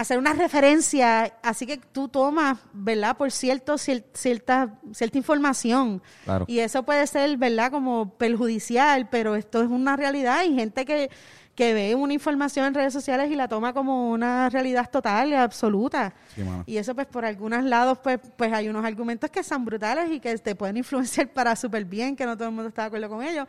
hacer 0.00 0.18
una 0.18 0.32
referencia, 0.32 1.34
así 1.42 1.66
que 1.66 1.76
tú 1.76 2.08
tomas, 2.08 2.58
¿verdad? 2.72 3.16
Por 3.16 3.30
cierto, 3.30 3.74
cier- 3.74 4.04
cierta, 4.14 4.78
cierta 4.92 5.18
información. 5.18 6.02
Claro. 6.24 6.44
Y 6.48 6.60
eso 6.60 6.82
puede 6.84 7.06
ser, 7.06 7.36
¿verdad? 7.36 7.70
Como 7.70 8.10
perjudicial, 8.16 9.08
pero 9.10 9.36
esto 9.36 9.62
es 9.62 9.68
una 9.68 9.96
realidad. 9.96 10.38
Hay 10.38 10.54
gente 10.54 10.84
que, 10.84 11.10
que 11.54 11.74
ve 11.74 11.94
una 11.94 12.14
información 12.14 12.66
en 12.66 12.74
redes 12.74 12.92
sociales 12.92 13.30
y 13.30 13.34
la 13.34 13.48
toma 13.48 13.72
como 13.74 14.10
una 14.10 14.48
realidad 14.48 14.88
total 14.90 15.30
y 15.30 15.34
absoluta. 15.34 16.14
Sí. 16.34 16.42
Y 16.66 16.76
eso, 16.78 16.94
pues, 16.94 17.06
por 17.06 17.24
algunos 17.24 17.62
lados, 17.64 17.98
pues, 18.02 18.18
pues 18.36 18.52
hay 18.52 18.68
unos 18.68 18.84
argumentos 18.84 19.28
que 19.30 19.42
son 19.42 19.64
brutales 19.64 20.10
y 20.10 20.18
que 20.20 20.36
te 20.38 20.54
pueden 20.54 20.76
influenciar 20.78 21.28
para 21.32 21.54
súper 21.56 21.84
bien, 21.84 22.16
que 22.16 22.24
no 22.24 22.36
todo 22.36 22.48
el 22.48 22.54
mundo 22.54 22.68
está 22.68 22.82
de 22.82 22.86
acuerdo 22.88 23.08
con 23.08 23.22
ellos. 23.22 23.46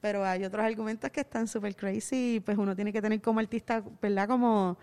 Pero 0.00 0.24
hay 0.24 0.44
otros 0.44 0.62
argumentos 0.64 1.10
que 1.10 1.20
están 1.20 1.48
súper 1.48 1.74
crazy 1.74 2.34
y, 2.36 2.40
pues, 2.40 2.58
uno 2.58 2.74
tiene 2.76 2.92
que 2.92 3.00
tener 3.00 3.22
como 3.22 3.40
artista, 3.40 3.82
¿verdad? 4.02 4.28
Como 4.28 4.76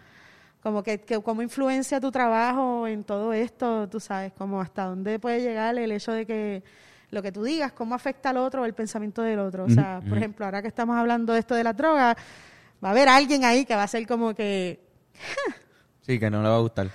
como 0.61 0.83
que, 0.83 1.01
que 1.01 1.21
cómo 1.21 1.41
influencia 1.41 1.99
tu 1.99 2.11
trabajo 2.11 2.87
en 2.87 3.03
todo 3.03 3.33
esto, 3.33 3.89
tú 3.89 3.99
sabes, 3.99 4.31
como 4.33 4.61
hasta 4.61 4.85
dónde 4.85 5.19
puede 5.19 5.41
llegar 5.41 5.77
el 5.77 5.91
hecho 5.91 6.11
de 6.11 6.25
que 6.25 6.63
lo 7.09 7.21
que 7.21 7.31
tú 7.31 7.43
digas, 7.43 7.73
cómo 7.73 7.95
afecta 7.95 8.29
al 8.29 8.37
otro 8.37 8.61
o 8.61 8.65
el 8.65 8.73
pensamiento 8.73 9.21
del 9.21 9.39
otro. 9.39 9.65
O 9.65 9.69
sea, 9.69 10.01
por 10.07 10.17
ejemplo, 10.17 10.45
ahora 10.45 10.61
que 10.61 10.67
estamos 10.69 10.95
hablando 10.95 11.33
de 11.33 11.39
esto 11.39 11.55
de 11.55 11.63
las 11.63 11.75
drogas, 11.75 12.15
va 12.83 12.87
a 12.87 12.91
haber 12.91 13.09
alguien 13.09 13.43
ahí 13.43 13.65
que 13.65 13.75
va 13.75 13.83
a 13.83 13.87
ser 13.87 14.07
como 14.07 14.33
que, 14.33 14.79
Sí, 16.01 16.19
que 16.19 16.29
no 16.29 16.41
le 16.41 16.49
va 16.49 16.55
a 16.55 16.59
gustar. 16.59 16.89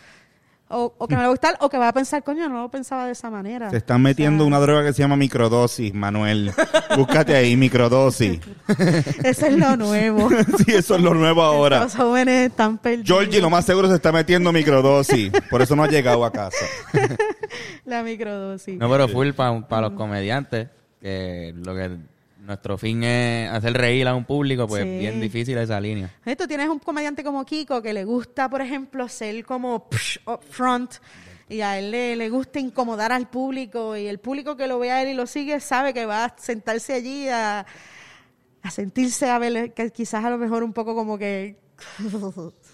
O, 0.69 0.93
o 0.99 1.07
que 1.07 1.15
le 1.15 1.21
va 1.21 1.27
a 1.27 1.31
gustar, 1.31 1.57
o 1.61 1.69
que 1.69 1.79
va 1.79 1.89
a 1.89 1.93
pensar, 1.93 2.25
coño, 2.25 2.49
no 2.49 2.63
lo 2.63 2.69
pensaba 2.71 3.07
de 3.07 3.13
esa 3.13 3.31
manera. 3.31 3.71
Se 3.71 3.77
están 3.77 4.03
metiendo 4.03 4.45
O 4.45 4.47
sea, 4.47 4.57
una 4.57 4.67
droga 4.67 4.85
que 4.85 4.93
se 4.93 5.01
llama 5.01 5.17
microdosis, 5.17 5.95
Manuel. 5.95 6.53
Búscate 6.97 7.37
ahí, 7.37 7.57
microdosis. 7.57 8.41
Eso 9.23 9.47
es 9.47 9.57
lo 9.57 9.77
nuevo. 9.77 10.29
sí, 10.65 10.73
eso 10.75 10.97
es 10.97 11.03
lo 11.03 11.15
nuevo 11.15 11.43
ahora. 11.43 11.81
Los 11.81 11.95
jóvenes 11.95 12.51
están 12.51 12.79
perdidos. 12.79 13.07
Georgie 13.07 13.41
lo 13.41 13.51
más 13.51 13.65
seguro 13.65 13.89
se 13.89 13.95
está 13.95 14.11
metiendo 14.11 14.53
microdosis. 14.53 15.31
Por 15.51 15.63
eso 15.63 15.77
no 15.77 15.85
ha 15.85 15.89
llegado 15.89 16.25
a 16.25 16.33
casa. 16.33 16.65
La 17.85 18.03
microdosis. 18.03 18.79
No, 18.79 18.91
pero 18.91 19.09
full 19.09 19.31
para 19.33 19.83
los 19.83 19.93
comediantes, 19.93 20.69
que 21.01 21.55
lo 21.57 21.75
que 21.75 21.97
nuestro 22.47 22.79
fin 22.79 23.03
es 23.03 23.51
hacer 23.51 23.73
reír 23.75 24.07
a 24.09 24.15
un 24.15 24.25
público, 24.25 24.67
pues 24.67 24.85
Sí. 24.85 24.99
bien 24.99 25.21
difícil 25.21 25.59
esa 25.59 25.81
línea. 25.81 26.11
Tú 26.39 26.47
tienes 26.47 26.69
un 26.69 26.79
comediante 26.79 27.23
como 27.25 27.45
Kiko 27.45 27.83
que 27.83 27.93
le 27.93 28.05
gusta, 28.05 28.49
por 28.49 28.63
ejemplo, 28.63 29.09
ser 29.09 29.45
como 29.45 29.89
psh, 29.91 30.19
up 30.27 30.41
front 30.49 30.95
y 31.49 31.61
a 31.61 31.79
él 31.79 31.91
le, 31.91 32.17
le 32.17 32.29
gusta 32.29 32.59
incomodar 32.59 33.13
al 33.13 33.29
público 33.29 33.97
y 33.97 34.07
el 34.07 34.19
público 34.19 34.57
que 34.57 34.67
lo 34.67 34.79
ve 34.79 34.91
a 34.91 35.03
él 35.03 35.09
y 35.11 35.15
lo 35.15 35.27
sigue 35.27 35.61
sabe 35.61 35.93
que 35.95 36.07
va 36.07 36.25
a 36.25 36.35
sentarse 36.39 36.95
allí 36.95 37.29
a, 37.29 37.67
a 38.63 38.71
sentirse 38.71 39.31
a 39.31 39.39
ver 39.39 39.73
que 39.75 39.91
quizás 39.91 40.25
a 40.25 40.31
lo 40.31 40.39
mejor 40.39 40.63
un 40.65 40.73
poco 40.73 40.95
como 40.95 41.19
que 41.19 41.57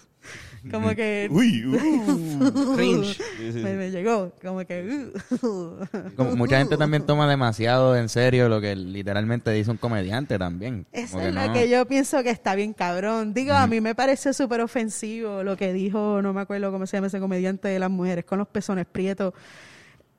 como 0.71 0.95
que 0.95 1.27
Uy, 1.31 1.65
uh. 1.65 2.75
Cringe. 2.75 3.19
me, 3.55 3.73
me 3.75 3.91
llegó 3.91 4.31
como 4.41 4.65
que 4.65 5.09
uh. 5.41 5.85
Como 6.15 6.35
mucha 6.35 6.57
gente 6.59 6.77
también 6.77 7.05
toma 7.05 7.29
demasiado 7.29 7.95
en 7.95 8.09
serio 8.09 8.49
lo 8.49 8.61
que 8.61 8.75
literalmente 8.75 9.51
dice 9.51 9.71
un 9.71 9.77
comediante 9.77 10.37
también. 10.39 10.85
Eso 10.91 11.19
es 11.21 11.33
lo 11.33 11.45
no- 11.47 11.53
que 11.53 11.69
yo 11.69 11.85
pienso 11.85 12.23
que 12.23 12.29
está 12.29 12.55
bien 12.55 12.73
cabrón. 12.73 13.33
Digo, 13.33 13.53
a 13.53 13.67
mí 13.67 13.81
me 13.81 13.95
parece 13.95 14.33
súper 14.33 14.61
ofensivo 14.61 15.43
lo 15.43 15.57
que 15.57 15.73
dijo, 15.73 16.21
no 16.21 16.33
me 16.33 16.41
acuerdo 16.41 16.71
cómo 16.71 16.85
se 16.87 16.97
llama 16.97 17.07
ese 17.07 17.19
comediante 17.19 17.67
de 17.67 17.79
las 17.79 17.89
mujeres 17.89 18.25
con 18.25 18.39
los 18.39 18.47
pezones 18.47 18.85
prietos. 18.85 19.33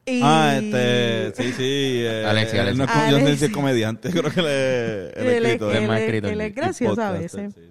Y- 0.07 0.21
Ah, 0.23 0.59
este, 0.63 1.33
sí, 1.43 1.53
sí. 1.53 1.63
eh, 2.05 2.27
Alexi, 2.29 2.57
él 2.57 2.61
Alexi. 2.61 2.79
no 2.79 2.85
es 2.85 2.91
com- 2.91 3.11
yo 3.11 3.19
no 3.21 3.27
sé 3.27 3.37
si 3.39 3.45
es 3.47 3.51
comediante, 3.51 4.11
creo 4.11 4.31
que 4.31 4.41
él 4.41 4.47
es, 4.47 5.17
él 5.17 5.27
es 5.27 5.33
Él 5.39 5.45
es- 5.47 5.53
escritor. 5.53 5.77
es 5.77 5.89
más 5.89 6.01
él 6.01 6.41
es- 6.43 6.55
gracioso 6.55 7.03
a 7.03 7.11
veces. 7.13 7.55
sí, 7.55 7.61
sí. 7.63 7.71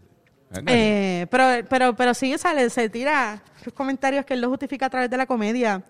Eh, 0.68 1.28
pero, 1.30 1.68
pero, 1.70 1.96
pero 1.96 2.14
sí, 2.14 2.34
o 2.34 2.38
sea, 2.38 2.54
le- 2.54 2.70
se 2.70 2.90
tira 2.90 3.42
los 3.66 3.74
comentarios 3.74 4.26
que 4.26 4.34
él 4.34 4.42
lo 4.42 4.50
justifica 4.50 4.86
a 4.88 4.90
través 4.90 5.10
de 5.10 5.18
la 5.18 5.26
comedia. 5.26 5.82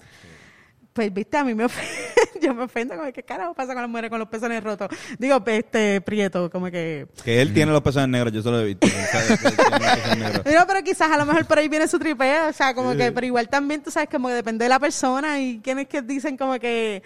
Pues, 0.94 1.12
viste, 1.12 1.36
a 1.38 1.44
mí 1.44 1.56
me 1.56 1.66
ofende, 1.66 1.90
yo 2.42 2.54
me 2.54 2.64
ofendo, 2.66 2.94
como 2.94 3.08
que, 3.08 3.14
¿qué 3.14 3.24
carajo 3.24 3.56
pasa 3.56 3.74
con 3.74 3.82
las 3.82 3.90
mujeres 3.90 4.12
con 4.12 4.20
los 4.20 4.28
pezones 4.30 4.64
rotos? 4.64 4.90
Digo, 5.18 5.42
este, 5.48 6.02
prieto, 6.02 6.52
como 6.52 6.70
que... 6.70 7.08
Que 7.24 7.42
él 7.42 7.52
tiene 7.52 7.72
los 7.72 7.82
pezones 7.82 8.10
negros, 8.10 8.32
yo 8.32 8.44
solo 8.44 8.60
he 8.60 8.66
visto. 8.66 8.86
No, 10.54 10.68
pero 10.68 10.84
quizás 10.84 11.10
a 11.12 11.18
lo 11.18 11.26
mejor 11.26 11.46
por 11.46 11.58
ahí 11.58 11.68
viene 11.68 11.88
su 11.88 11.98
tripeo, 11.98 12.50
o 12.50 12.54
sea, 12.54 12.76
como 12.76 12.94
que, 12.96 13.12
pero 13.12 13.26
igual 13.26 13.50
también, 13.50 13.82
tú 13.82 13.90
sabes, 13.90 14.08
como 14.10 14.28
que 14.28 14.36
depende 14.36 14.66
de 14.66 14.70
la 14.70 14.80
persona 14.80 15.40
y 15.40 15.60
quienes 15.64 15.88
que 15.88 16.02
dicen 16.04 16.38
como 16.38 16.60
que... 16.60 17.02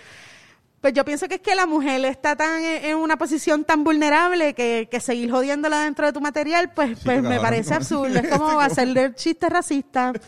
Pues 0.87 0.95
yo 0.95 1.03
pienso 1.03 1.27
que 1.27 1.35
es 1.35 1.41
que 1.41 1.53
la 1.53 1.65
mujer 1.65 2.05
está 2.05 2.37
tan 2.37 2.63
en 2.63 2.95
una 2.95 3.17
posición 3.17 3.65
tan 3.65 3.83
vulnerable 3.83 4.53
que, 4.53 4.87
que 4.89 5.01
seguir 5.01 5.29
jodiéndola 5.29 5.83
dentro 5.83 6.05
de 6.05 6.13
tu 6.13 6.21
material, 6.21 6.71
pues, 6.73 6.97
pues 7.03 7.21
me 7.21 7.41
parece 7.41 7.73
absurdo. 7.73 8.17
Es 8.17 8.29
como 8.31 8.57
hacerle 8.61 9.13
chistes 9.13 9.49
racistas. 9.49 10.15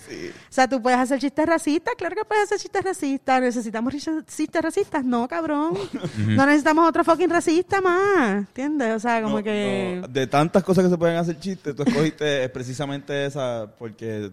O 0.49 0.51
sea, 0.51 0.67
tú 0.67 0.81
puedes 0.81 0.99
hacer 0.99 1.19
chistes 1.19 1.45
racistas, 1.45 1.93
claro 1.95 2.15
que 2.15 2.25
puedes 2.25 2.43
hacer 2.43 2.57
chistes 2.57 2.83
racistas. 2.83 3.39
¿Necesitamos 3.39 3.93
chistes 3.93 4.61
racistas? 4.61 5.05
No, 5.05 5.27
cabrón. 5.27 5.77
No 6.17 6.45
necesitamos 6.45 6.89
otro 6.89 7.03
fucking 7.05 7.29
racista 7.29 7.79
más. 7.79 8.39
¿Entiendes? 8.39 8.95
O 8.95 8.99
sea, 8.99 9.21
como 9.21 9.37
No, 9.37 9.43
que... 9.43 9.99
no, 10.01 10.07
de 10.07 10.27
tantas 10.27 10.63
cosas 10.63 10.83
que 10.83 10.89
se 10.89 10.97
pueden 10.97 11.15
hacer 11.15 11.39
chistes, 11.39 11.73
tú 11.73 11.83
escogiste 11.83 12.49
precisamente 12.53 13.25
esa 13.27 13.71
porque 13.77 14.31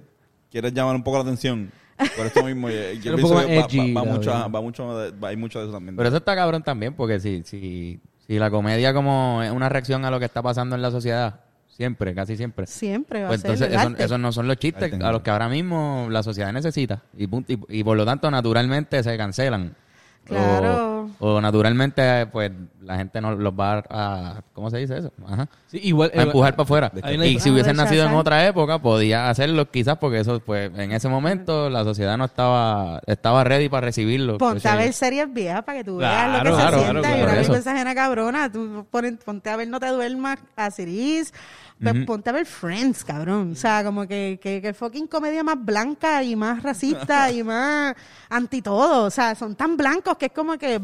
quieres 0.50 0.72
llamar 0.72 0.96
un 0.96 1.04
poco 1.04 1.18
la 1.18 1.22
atención. 1.22 1.70
Por 2.16 2.26
eso 2.26 2.44
mismo. 2.44 2.68
yo 2.68 3.14
pienso 3.16 3.28
que 3.28 3.34
va, 3.34 3.44
edgy, 3.44 3.92
va- 3.94 4.00
va 4.02 4.06
la 4.06 4.12
mucho, 4.12 4.30
verdad. 4.30 4.40
ajá, 4.42 4.48
va 4.48 4.60
mucho 4.60 4.98
de- 4.98 5.10
va- 5.12 5.28
hay 5.28 5.36
mucho 5.36 5.58
de 5.58 5.64
eso 5.66 5.72
también. 5.74 5.96
Pero 5.96 6.08
eso 6.08 6.18
está 6.18 6.34
cabrón 6.34 6.62
también, 6.62 6.94
porque 6.94 7.18
si, 7.20 7.42
si, 7.44 8.00
si 8.26 8.38
la 8.38 8.50
comedia 8.50 8.92
como 8.92 9.42
es 9.42 9.50
una 9.50 9.68
reacción 9.68 10.04
a 10.04 10.10
lo 10.10 10.18
que 10.18 10.24
está 10.26 10.42
pasando 10.42 10.76
en 10.76 10.82
la 10.82 10.90
sociedad, 10.90 11.40
siempre, 11.68 12.14
casi 12.14 12.36
siempre. 12.36 12.66
Siempre 12.66 13.22
va 13.22 13.28
Pues 13.28 13.40
a 13.40 13.42
ser 13.42 13.50
entonces 13.52 13.68
el 13.74 13.78
eso- 13.80 13.88
arte. 13.88 14.04
esos 14.04 14.18
no 14.20 14.32
son 14.32 14.46
los 14.48 14.56
chistes 14.56 14.92
a 15.00 15.12
los 15.12 15.22
que 15.22 15.30
ahora 15.30 15.48
mismo 15.48 16.08
la 16.10 16.22
sociedad 16.22 16.52
necesita. 16.52 17.02
Y, 17.16 17.26
punto. 17.26 17.52
y, 17.52 17.58
y 17.68 17.84
por 17.84 17.96
lo 17.96 18.04
tanto, 18.04 18.30
naturalmente 18.30 19.02
se 19.02 19.16
cancelan. 19.16 19.74
Claro. 20.24 21.08
O, 21.18 21.34
o 21.36 21.40
naturalmente, 21.40 22.26
pues 22.26 22.50
la 22.86 22.96
gente 22.96 23.20
no 23.20 23.34
los 23.34 23.52
va 23.52 23.82
a. 23.90 24.42
¿Cómo 24.54 24.70
se 24.70 24.78
dice 24.78 24.98
eso? 24.98 25.12
Ajá. 25.26 25.48
Sí, 25.66 25.80
igual, 25.82 26.10
A 26.16 26.22
empujar 26.22 26.54
para 26.54 26.62
afuera. 26.62 26.92
Y 27.24 27.38
si 27.40 27.50
hubiesen 27.50 27.76
nacido 27.76 28.06
en 28.06 28.14
otra 28.14 28.46
época, 28.46 28.78
podía 28.78 29.28
hacerlo 29.28 29.70
quizás 29.70 29.98
porque 29.98 30.20
eso, 30.20 30.40
pues, 30.40 30.70
en 30.78 30.92
ese 30.92 31.08
momento 31.08 31.68
la 31.68 31.84
sociedad 31.84 32.16
no 32.16 32.24
estaba 32.24 33.00
estaba 33.06 33.44
ready 33.44 33.68
para 33.68 33.84
recibirlo. 33.86 34.38
Ponte 34.38 34.66
a 34.68 34.76
ver 34.76 34.92
series 34.92 35.32
viejas 35.32 35.62
para 35.64 35.78
que 35.78 35.84
tú 35.84 35.96
veas 35.96 36.12
Claro, 36.12 36.50
lo 36.50 36.56
que 36.56 36.62
claro, 36.62 36.78
se 36.78 36.84
claro, 36.84 37.00
sienta. 37.02 37.08
claro, 37.08 37.18
y 37.18 37.22
una 37.24 37.34
vergüenza 37.34 37.72
ajena 37.72 37.94
cabrona. 37.94 38.52
Tú 38.52 38.86
pon- 38.90 39.18
ponte 39.24 39.50
a 39.50 39.56
ver 39.56 39.68
No 39.68 39.80
te 39.80 39.88
duermas 39.88 40.38
a 40.56 40.70
Ciris. 40.70 41.34
pues 41.82 42.06
Ponte 42.06 42.30
a 42.30 42.32
ver 42.32 42.46
Friends, 42.46 43.04
cabrón. 43.04 43.52
O 43.52 43.54
sea, 43.56 43.82
como 43.84 44.06
que, 44.06 44.38
que, 44.40 44.62
que 44.62 44.72
fucking 44.72 45.08
comedia 45.08 45.42
más 45.42 45.56
blanca 45.62 46.22
y 46.22 46.34
más 46.36 46.62
racista 46.62 47.30
y 47.30 47.42
más 47.42 47.94
anti 48.30 48.62
todo. 48.62 49.04
O 49.04 49.10
sea, 49.10 49.34
son 49.34 49.54
tan 49.56 49.76
blancos 49.76 50.16
que 50.16 50.26
es 50.26 50.32
como 50.32 50.56
que... 50.56 50.80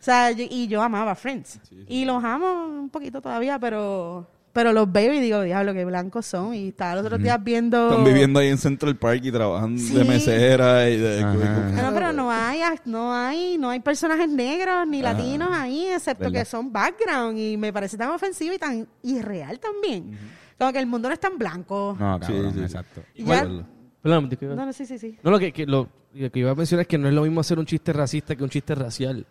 O 0.00 0.02
sea, 0.02 0.30
yo- 0.30 0.44
y 0.48 0.68
yo 0.68 0.80
amaba 0.82 1.14
Friends. 1.14 1.60
Y 1.88 2.04
los 2.04 2.22
amo 2.22 2.66
un 2.66 2.90
poquito 2.90 3.20
todavía, 3.20 3.58
pero... 3.58 4.26
Pero 4.50 4.72
los 4.72 4.90
veo 4.90 5.12
y 5.12 5.20
digo, 5.20 5.42
diablo, 5.42 5.72
qué 5.72 5.84
blancos 5.84 6.26
son. 6.26 6.52
Y 6.54 6.68
estaba 6.68 6.96
los 6.96 7.04
otros 7.04 7.22
días 7.22 7.38
viendo... 7.44 7.90
Están 7.90 8.04
viviendo 8.04 8.40
ahí 8.40 8.48
en 8.48 8.58
Central 8.58 8.96
Park 8.96 9.20
y 9.22 9.30
trabajando 9.30 9.80
de 9.80 10.04
mesera 10.04 10.88
y 10.90 10.96
de... 10.96 11.20
No, 11.22 11.92
pero 11.94 12.12
no 12.12 12.30
hay, 12.32 12.60
no 12.86 13.14
hay, 13.14 13.56
no 13.58 13.70
hay 13.70 13.78
personajes 13.80 14.28
negros 14.28 14.86
ni 14.88 15.00
latinos 15.02 15.50
ahí, 15.52 15.86
excepto 15.86 16.24
¿Verdad? 16.24 16.40
que 16.40 16.44
son 16.46 16.72
background 16.72 17.38
y 17.38 17.56
me 17.56 17.72
parece 17.72 17.96
tan 17.96 18.08
ofensivo 18.10 18.52
y 18.54 18.58
tan 18.58 18.88
irreal 19.02 19.60
también. 19.60 20.18
Como 20.58 20.72
que 20.72 20.78
el 20.80 20.86
mundo 20.86 21.08
no 21.08 21.14
es 21.14 21.20
tan 21.20 21.38
blanco. 21.38 21.96
No, 22.00 22.18
cabrón, 22.18 22.52
sí, 22.52 22.58
sí. 22.58 22.64
exacto. 22.64 23.02
Ya- 23.14 23.20
Igual. 23.22 23.66
Perdón, 24.02 24.28
¿qué 24.30 24.44
iba- 24.44 24.54
no, 24.56 24.66
no, 24.66 24.72
sí, 24.72 24.86
sí, 24.86 24.98
sí. 24.98 25.18
No, 25.22 25.30
lo 25.30 25.38
que, 25.38 25.52
que 25.52 25.66
lo, 25.66 25.88
lo 26.14 26.30
que 26.32 26.38
iba 26.40 26.50
a 26.50 26.54
mencionar 26.56 26.82
es 26.82 26.88
que 26.88 26.98
no 26.98 27.06
es 27.06 27.14
lo 27.14 27.22
mismo 27.22 27.40
hacer 27.40 27.58
un 27.60 27.66
chiste 27.66 27.92
racista 27.92 28.34
que 28.34 28.42
un 28.42 28.50
chiste 28.50 28.74
racial. 28.74 29.24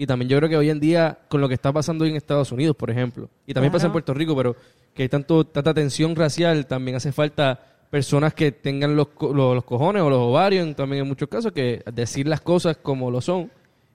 Y 0.00 0.06
también 0.06 0.30
yo 0.30 0.38
creo 0.38 0.48
que 0.48 0.56
hoy 0.56 0.70
en 0.70 0.80
día, 0.80 1.18
con 1.28 1.42
lo 1.42 1.48
que 1.48 1.52
está 1.52 1.74
pasando 1.74 2.04
hoy 2.04 2.10
en 2.10 2.16
Estados 2.16 2.50
Unidos, 2.52 2.74
por 2.74 2.90
ejemplo, 2.90 3.28
y 3.46 3.52
también 3.52 3.70
pasa 3.70 3.84
en. 3.84 3.92
Puerto 3.92 4.14
Rico, 4.14 4.34
pero 4.34 4.56
que 4.94 5.02
hay 5.02 5.10
tanto, 5.10 5.44
tanta 5.44 5.74
tensión 5.74 6.16
racial, 6.16 6.64
también 6.66 6.96
hace 6.96 7.12
falta 7.12 7.60
personas 7.90 8.32
que 8.32 8.50
tengan 8.50 8.96
los, 8.96 9.08
los, 9.20 9.54
los 9.54 9.64
cojones 9.64 10.00
o 10.02 10.08
los 10.08 10.18
ovarios, 10.20 10.74
también 10.74 11.02
en 11.02 11.08
muchos 11.08 11.28
casos, 11.28 11.52
que 11.52 11.82
decir 11.92 12.26
las 12.26 12.40
cosas 12.40 12.78
como 12.78 13.10
lo 13.10 13.20
son. 13.20 13.50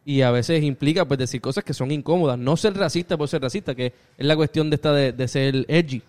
Y 0.05 0.21
a 0.21 0.29
veces 0.29 0.61
implica 0.63 1.05
pues 1.05 1.17
decir 1.17 1.41
cosas 1.41 1.63
que 1.63 1.73
son 1.73 1.89
incómodas. 1.89 2.37
No 2.37 2.55
ser 2.55 2.75
racista 2.77 3.17
por 3.17 3.27
ser 3.27 3.41
racista, 3.41 3.73
que 3.73 3.87
es 4.15 4.25
la 4.27 4.35
cuestión 4.35 4.69
de 4.69 4.75
esta 4.75 4.93
de, 4.93 5.11
de 5.11 5.27
ser 5.27 5.65
edgy. 5.67 6.03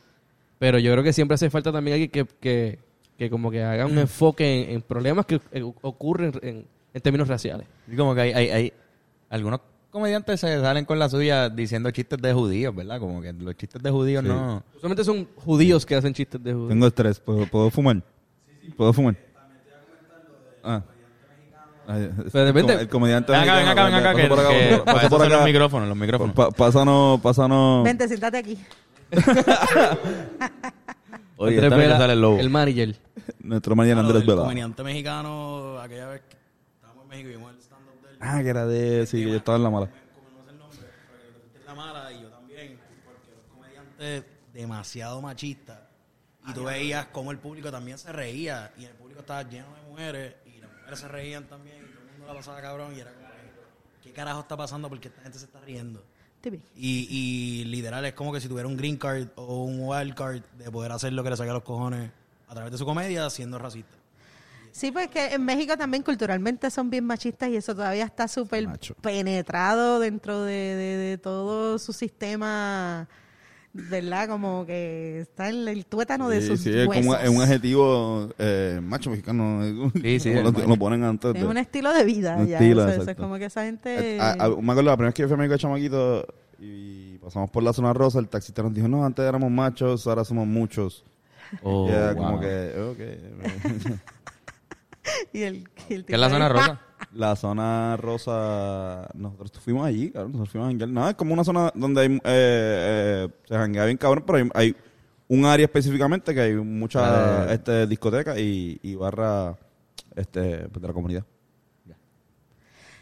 Pero 0.58 0.78
yo 0.78 0.92
creo 0.92 1.04
que 1.04 1.14
siempre 1.14 1.36
hace 1.36 1.48
falta 1.48 1.72
también 1.72 1.94
alguien 1.94 2.10
que, 2.10 2.26
que, 2.38 2.78
que 3.16 3.30
como 3.30 3.50
que 3.50 3.62
haga 3.62 3.86
un 3.86 3.96
enfoque 3.96 4.64
en, 4.64 4.70
en 4.74 4.82
problemas 4.82 5.24
que 5.24 5.40
eh, 5.52 5.62
ocurren 5.80 6.32
en, 6.42 6.66
en 6.92 7.00
términos 7.00 7.28
raciales. 7.28 7.66
Y 7.90 7.96
como 7.96 8.14
que 8.14 8.20
hay, 8.20 8.32
hay, 8.32 8.48
hay- 8.50 8.72
algunos 9.30 9.60
comediantes 9.96 10.40
se 10.40 10.60
salen 10.60 10.84
con 10.84 10.98
la 10.98 11.08
suya 11.08 11.48
diciendo 11.48 11.90
chistes 11.90 12.20
de 12.20 12.32
judíos, 12.32 12.74
¿verdad? 12.74 12.98
Como 13.00 13.20
que 13.22 13.32
los 13.32 13.56
chistes 13.56 13.82
de 13.82 13.90
judíos 13.90 14.22
Sí. 14.22 14.28
no... 14.28 14.62
Usualmente 14.76 15.04
son 15.04 15.26
judíos 15.36 15.84
que 15.86 15.94
hacen 15.96 16.12
chistes 16.14 16.42
de 16.42 16.52
judíos. 16.52 16.68
Tengo 16.68 16.86
estrés. 16.86 17.18
¿Puedo, 17.20 17.46
¿puedo 17.46 17.70
fumar? 17.70 18.02
¿Puedo 18.76 18.92
fumar? 18.92 19.16
Ah. 20.62 20.82
Pero 22.32 22.44
depende. 22.46 22.74
El 22.74 22.88
comediante 22.88 23.30
Ven 23.32 23.40
acá, 23.42 23.54
ven 23.56 23.68
acá, 23.68 23.84
ven 23.84 23.94
acá, 23.94 24.14
que, 24.14 24.26
por 24.26 24.40
acá, 24.40 24.48
que 24.50 24.82
pasa 24.84 25.08
por 25.08 25.20
son 25.20 25.28
los 25.28 25.36
acá. 25.38 25.44
micrófonos, 25.46 25.88
los 25.88 25.96
micrófonos. 25.96 26.34
Pa- 26.34 26.50
pásanos, 26.50 27.20
pásanos. 27.20 27.84
Vente, 27.84 28.08
siéntate 28.08 28.38
aquí. 28.38 28.58
Oye, 31.36 31.56
Andrés 31.62 31.78
Vela, 31.78 31.98
sale 31.98 32.12
el 32.14 32.20
lobo. 32.20 32.38
el 32.38 32.50
manager. 32.50 32.96
Nuestro 33.40 33.74
Claro, 34.00 34.08
Andrés 34.08 34.22
el 34.22 34.28
Vela. 34.28 34.42
comediante 34.42 34.82
mexicano, 34.82 35.78
aquella 35.80 36.08
vez 36.08 36.22
que 36.28 36.36
estábamos 36.74 37.04
en 37.04 37.08
México 37.10 37.28
y 37.28 37.32
vimos 37.32 37.50
el 37.52 37.58
de. 37.58 37.65
Ah, 38.28 38.42
que 38.42 38.48
era 38.48 38.66
de... 38.66 39.06
Sí, 39.06 39.22
que 39.22 39.30
yo 39.30 39.36
estaba 39.36 39.56
en 39.56 39.64
la 39.64 39.70
mala. 39.70 39.86
Como 39.86 40.30
no 40.30 40.44
sé 40.44 40.50
el 40.50 40.58
nombre, 40.58 40.78
pero 41.10 41.52
que 41.52 41.58
tú 41.58 41.66
la 41.66 41.74
mala 41.74 42.12
y 42.12 42.22
yo 42.22 42.28
también, 42.28 42.78
porque 43.04 43.30
los 43.36 43.44
comediantes 43.54 44.24
demasiado 44.52 45.22
machistas. 45.22 45.78
Y 46.48 46.52
tú 46.52 46.64
veías 46.64 47.06
cómo 47.06 47.30
el 47.30 47.38
público 47.38 47.70
también 47.70 47.98
se 47.98 48.12
reía 48.12 48.72
y 48.78 48.84
el 48.84 48.94
público 48.94 49.20
estaba 49.20 49.42
lleno 49.42 49.74
de 49.74 49.82
mujeres 49.82 50.34
y 50.46 50.60
las 50.60 50.70
mujeres 50.72 50.98
se 50.98 51.08
reían 51.08 51.44
también 51.44 51.78
y 51.78 51.92
todo 51.92 52.02
el 52.02 52.10
mundo 52.12 52.26
la 52.26 52.34
pasaba 52.34 52.60
cabrón 52.60 52.94
y 52.96 53.00
era 53.00 53.12
como 53.12 53.26
¿qué 54.02 54.12
carajo 54.12 54.40
está 54.40 54.56
pasando? 54.56 54.88
Porque 54.88 55.08
esta 55.08 55.22
gente 55.22 55.38
se 55.38 55.46
está 55.46 55.60
riendo. 55.60 56.04
Y, 56.76 57.08
y 57.10 57.64
literal 57.64 58.04
es 58.04 58.12
como 58.12 58.32
que 58.32 58.40
si 58.40 58.46
tuviera 58.46 58.68
un 58.68 58.76
green 58.76 58.96
card 58.96 59.28
o 59.34 59.64
un 59.64 59.80
wild 59.80 60.14
card 60.14 60.42
de 60.56 60.70
poder 60.70 60.92
hacer 60.92 61.12
lo 61.12 61.24
que 61.24 61.30
le 61.30 61.36
saque 61.36 61.50
a 61.50 61.54
los 61.54 61.64
cojones 61.64 62.12
a 62.46 62.54
través 62.54 62.70
de 62.70 62.78
su 62.78 62.84
comedia 62.84 63.28
siendo 63.30 63.58
racista. 63.58 63.96
Sí, 64.76 64.92
pues 64.92 65.08
que 65.08 65.32
en 65.32 65.42
México 65.42 65.74
también 65.78 66.02
culturalmente 66.02 66.70
son 66.70 66.90
bien 66.90 67.02
machistas 67.06 67.48
y 67.48 67.56
eso 67.56 67.74
todavía 67.74 68.04
está 68.04 68.28
súper 68.28 68.68
penetrado 69.00 69.98
dentro 70.00 70.42
de, 70.42 70.52
de- 70.52 70.96
de 70.98 71.18
todo 71.18 71.78
su 71.78 71.94
sistema, 71.94 73.08
¿verdad? 73.72 74.28
Como 74.28 74.66
que 74.66 75.20
está 75.20 75.48
en 75.48 75.66
el 75.66 75.86
tuétano 75.86 76.28
de 76.28 76.42
Sí, 76.42 76.48
sus 76.48 76.60
sí, 76.60 76.70
es 76.74 76.86
como 76.88 77.12
huesos. 77.12 77.24
es 77.24 77.28
un 77.30 77.40
adjetivo 77.40 78.28
eh, 78.38 78.78
macho 78.82 79.08
mexicano. 79.08 79.62
Sí, 80.02 80.20
sí, 80.20 80.34
lo, 80.34 80.48
es 80.50 80.66
lo 80.68 80.76
ponen 80.76 81.04
antes 81.04 81.34
Es 81.34 81.42
un 81.44 81.56
estilo 81.56 81.94
de 81.94 82.04
vida, 82.04 82.36
Un 82.36 82.46
ya. 82.46 82.58
estilo, 82.58 82.82
eso, 82.86 83.00
eso 83.00 83.10
es 83.12 83.16
como 83.16 83.38
que 83.38 83.46
esa 83.46 83.62
gente... 83.64 84.16
Eh, 84.16 84.20
a- 84.20 84.32
a- 84.44 84.48
me 84.50 84.72
acuerdo 84.72 84.82
la 84.82 84.96
primera 84.98 85.08
vez 85.08 85.14
que 85.14 85.22
yo 85.22 85.28
fui 85.28 85.34
a 85.36 85.38
México 85.38 85.52
de 85.54 85.58
chamaquito 85.58 86.26
y 86.60 87.16
pasamos 87.16 87.48
por 87.50 87.62
la 87.62 87.72
zona 87.72 87.94
rosa, 87.94 88.18
el 88.18 88.28
taxista 88.28 88.62
nos 88.62 88.74
dijo, 88.74 88.88
no, 88.88 89.06
antes 89.06 89.24
éramos 89.24 89.50
machos, 89.50 90.06
ahora 90.06 90.22
somos 90.22 90.46
muchos. 90.46 91.02
Oh, 91.62 91.86
y 91.88 91.92
era 91.92 92.12
wow. 92.12 92.24
como 92.26 92.40
que, 92.40 92.74
ok. 92.90 93.96
y 95.32 95.42
el, 95.42 95.68
y 95.88 95.94
el 95.94 96.04
¿Qué 96.04 96.14
es 96.14 96.18
la 96.20 96.30
zona 96.30 96.48
rosa? 96.48 96.80
la 97.12 97.36
zona 97.36 97.96
rosa, 97.96 99.08
nosotros 99.14 99.52
fuimos 99.60 99.86
allí, 99.86 100.10
cabrón, 100.10 100.32
nosotros 100.32 100.50
fuimos 100.50 100.66
a 100.66 100.70
janguear. 100.70 100.88
Nada, 100.90 101.10
es 101.10 101.16
como 101.16 101.32
una 101.34 101.44
zona 101.44 101.70
donde 101.74 102.00
hay, 102.00 102.14
eh, 102.14 102.20
eh, 102.24 103.28
se 103.46 103.54
janguea 103.54 103.84
bien 103.84 103.96
cabrón, 103.98 104.24
pero 104.26 104.38
hay, 104.38 104.50
hay 104.54 104.76
un 105.28 105.44
área 105.44 105.64
específicamente 105.66 106.32
que 106.34 106.40
hay 106.40 106.54
muchas 106.54 107.50
Eh. 107.50 107.54
este, 107.54 107.86
discotecas 107.86 108.38
y, 108.38 108.78
y 108.82 108.94
barra 108.94 109.56
este, 110.14 110.68
pues, 110.68 110.80
de 110.82 110.88
la 110.88 110.94
comunidad. 110.94 111.24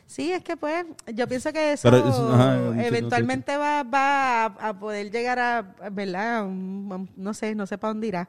Sí, 0.07 0.31
es 0.31 0.45
que 0.45 0.57
pues 0.57 0.85
yo 1.14 1.27
pienso 1.27 1.53
que 1.53 1.72
eso 1.72 1.91
Pero 1.91 2.07
es- 2.09 2.14
ajá, 2.14 2.87
eventualmente 2.87 3.57
va, 3.57 3.83
va 3.83 4.45
a, 4.45 4.68
a 4.68 4.79
poder 4.79 5.11
llegar 5.11 5.39
a, 5.39 5.62
¿verdad? 5.91 6.45
No 6.47 7.35
sé, 7.35 7.55
no 7.55 7.66
sé 7.66 7.79
para 7.79 7.93
dónde 7.95 8.09
irá. 8.09 8.29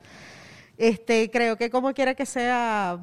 Este, 0.78 1.30
creo 1.30 1.58
que 1.58 1.70
como 1.70 1.94
quiera 1.94 2.16
que 2.16 2.26
sea, 2.26 2.98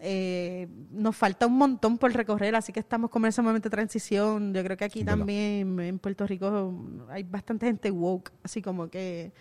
eh, 0.00 0.68
nos 0.90 1.16
falta 1.16 1.46
un 1.46 1.58
montón 1.58 1.98
por 1.98 2.12
recorrer, 2.12 2.54
así 2.54 2.72
que 2.72 2.80
estamos 2.80 3.10
como 3.10 3.26
en 3.26 3.30
ese 3.30 3.42
momento 3.42 3.68
de 3.68 3.76
transición. 3.76 4.54
Yo 4.54 4.64
creo 4.64 4.76
que 4.76 4.84
aquí 4.84 5.04
también 5.04 5.78
en 5.80 5.98
Puerto 5.98 6.26
Rico 6.26 6.74
hay 7.08 7.22
bastante 7.22 7.66
gente 7.66 7.90
woke, 7.90 8.32
así 8.42 8.62
como 8.62 8.88
que... 8.88 9.32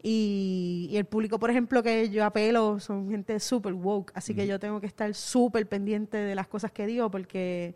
Y, 0.00 0.88
y 0.92 0.96
el 0.96 1.06
público, 1.06 1.40
por 1.40 1.50
ejemplo, 1.50 1.82
que 1.82 2.08
yo 2.10 2.24
apelo, 2.24 2.78
son 2.78 3.10
gente 3.10 3.40
súper 3.40 3.72
woke, 3.72 4.12
así 4.14 4.32
que 4.32 4.46
yo 4.46 4.60
tengo 4.60 4.80
que 4.80 4.86
estar 4.86 5.12
súper 5.12 5.68
pendiente 5.68 6.16
de 6.16 6.36
las 6.36 6.46
cosas 6.46 6.70
que 6.70 6.86
digo 6.86 7.10
porque 7.10 7.74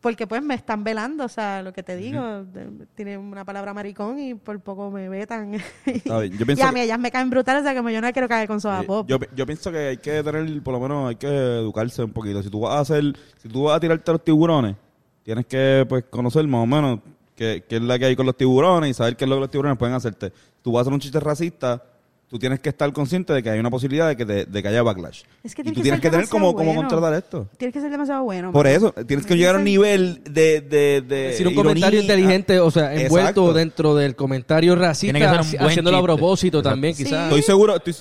porque 0.00 0.26
pues 0.26 0.42
me 0.42 0.54
están 0.54 0.84
velando, 0.84 1.24
o 1.24 1.28
sea, 1.28 1.62
lo 1.62 1.72
que 1.72 1.82
te 1.82 1.96
digo, 1.96 2.44
de- 2.44 2.86
tiene 2.94 3.18
una 3.18 3.44
palabra 3.44 3.74
maricón 3.74 4.18
y 4.18 4.34
por 4.34 4.60
poco 4.60 4.90
me 4.90 5.08
vetan. 5.08 5.50
Bien. 5.86 6.02
Yo 6.38 6.44
y 6.56 6.60
a 6.60 6.72
mí 6.72 6.80
ellas 6.80 6.98
me 6.98 7.10
caen 7.10 7.30
brutales, 7.30 7.62
o 7.62 7.64
sea, 7.64 7.74
como 7.76 7.90
yo 7.90 8.00
no 8.00 8.12
quiero 8.12 8.28
caer 8.28 8.46
con 8.46 8.60
soda 8.60 8.80
Sí, 8.80 8.86
pop. 8.86 9.06
Yo, 9.08 9.18
yo 9.34 9.44
pienso 9.46 9.72
que 9.72 9.78
hay 9.78 9.96
que 9.96 10.22
tener, 10.22 10.62
por 10.62 10.74
lo 10.74 10.80
menos, 10.80 11.08
hay 11.08 11.16
que 11.16 11.26
educarse 11.26 12.02
un 12.04 12.12
poquito. 12.12 12.42
Si 12.42 12.50
tú 12.50 12.60
vas 12.60 12.74
a 12.74 12.80
hacer, 12.80 13.04
si 13.38 13.48
tú 13.48 13.64
vas 13.64 13.76
a 13.76 13.80
tirarte 13.80 14.10
a 14.10 14.14
los 14.14 14.24
tiburones, 14.24 14.76
tienes 15.24 15.46
que 15.46 15.84
pues 15.88 16.04
conocer 16.08 16.46
más 16.46 16.62
o 16.62 16.66
menos 16.66 17.00
qué, 17.34 17.64
qué 17.68 17.76
es 17.76 17.82
la 17.82 17.98
que 17.98 18.06
hay 18.06 18.16
con 18.16 18.26
los 18.26 18.36
tiburones 18.36 18.90
y 18.90 18.94
saber 18.94 19.16
qué 19.16 19.24
es 19.24 19.28
lo 19.28 19.36
que 19.36 19.40
los 19.40 19.50
tiburones 19.50 19.78
pueden 19.78 19.94
hacerte. 19.94 20.32
Tú 20.62 20.72
vas 20.72 20.78
a 20.78 20.82
hacer 20.82 20.92
un 20.92 21.00
chiste 21.00 21.20
racista, 21.20 21.82
tú 22.28 22.38
tienes 22.38 22.60
que 22.60 22.68
estar 22.68 22.92
consciente 22.92 23.32
de 23.32 23.42
que 23.42 23.50
hay 23.50 23.58
una 23.58 23.70
posibilidad 23.70 24.06
de 24.08 24.16
que, 24.16 24.26
te- 24.26 24.44
de 24.44 24.62
que 24.62 24.68
haya 24.68 24.82
backlash. 24.82 25.22
Es 25.42 25.54
que 25.54 25.62
y 25.62 25.64
tú 25.66 25.74
que 25.74 25.82
tienes 25.82 26.00
que 26.00 26.10
tener 26.10 26.28
como 26.28 26.52
bueno. 26.52 26.74
contratar 26.74 27.14
esto. 27.14 27.48
Tienes 27.56 27.72
que 27.72 27.80
ser 27.80 27.90
demasiado 27.90 28.22
bueno. 28.24 28.52
Por 28.52 28.66
eso, 28.66 28.92
tienes 29.06 29.24
que 29.24 29.36
llegar 29.36 29.54
a 29.54 29.58
un 29.58 29.64
nivel 29.64 30.22
de... 30.24 30.60
de, 30.60 31.00
de 31.00 31.16
Decir 31.28 31.46
un 31.46 31.52
ironía. 31.54 31.70
comentario 31.70 32.00
inteligente, 32.02 32.60
o 32.60 32.70
sea, 32.70 32.92
envuelto 32.94 33.28
Exacto. 33.30 33.52
dentro 33.54 33.94
del 33.94 34.14
comentario 34.14 34.76
racista, 34.76 35.40
haciéndolo 35.60 35.96
a 35.96 36.02
propósito 36.02 36.58
Exacto. 36.58 36.70
también, 36.74 36.94
Sí. 36.94 37.04
quizás. 37.04 37.24
Estoy 37.24 37.42
seguro, 37.42 37.76
estoy- 37.76 37.94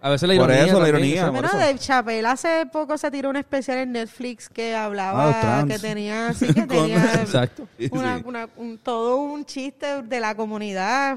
A 0.00 0.10
veces 0.10 0.28
la 0.28 0.34
Por 0.36 0.50
ironía. 0.50 0.64
eso 0.66 0.78
la 0.80 0.84
también, 0.86 0.96
ironía, 0.96 1.14
quizás. 1.14 1.30
Bueno. 1.32 1.48
Dave 1.52 1.78
Chappelle 1.78 2.26
hace 2.26 2.66
poco 2.70 2.98
se 2.98 3.10
tiró 3.10 3.30
un 3.30 3.36
especial 3.36 3.78
en 3.78 3.92
Netflix 3.92 4.50
que 4.50 4.74
Ah, 4.74 4.84
hablaba 4.84 5.40
trans. 5.40 5.72
que 5.72 5.78
tenía, 5.78 6.32
sí, 6.34 6.46
que 6.52 6.62
tenía 6.66 7.14
Exacto. 7.14 7.66
Sí, 7.78 7.88
una- 7.90 8.18
sí. 8.18 8.22
una- 8.26 8.48
un- 8.58 8.76
todo 8.76 9.16
un 9.16 9.46
chiste 9.46 10.02
de 10.02 10.20
la 10.20 10.34
comunidad 10.34 11.16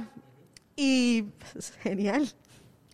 y 0.78 1.24
pues, 1.24 1.74
genial. 1.84 2.30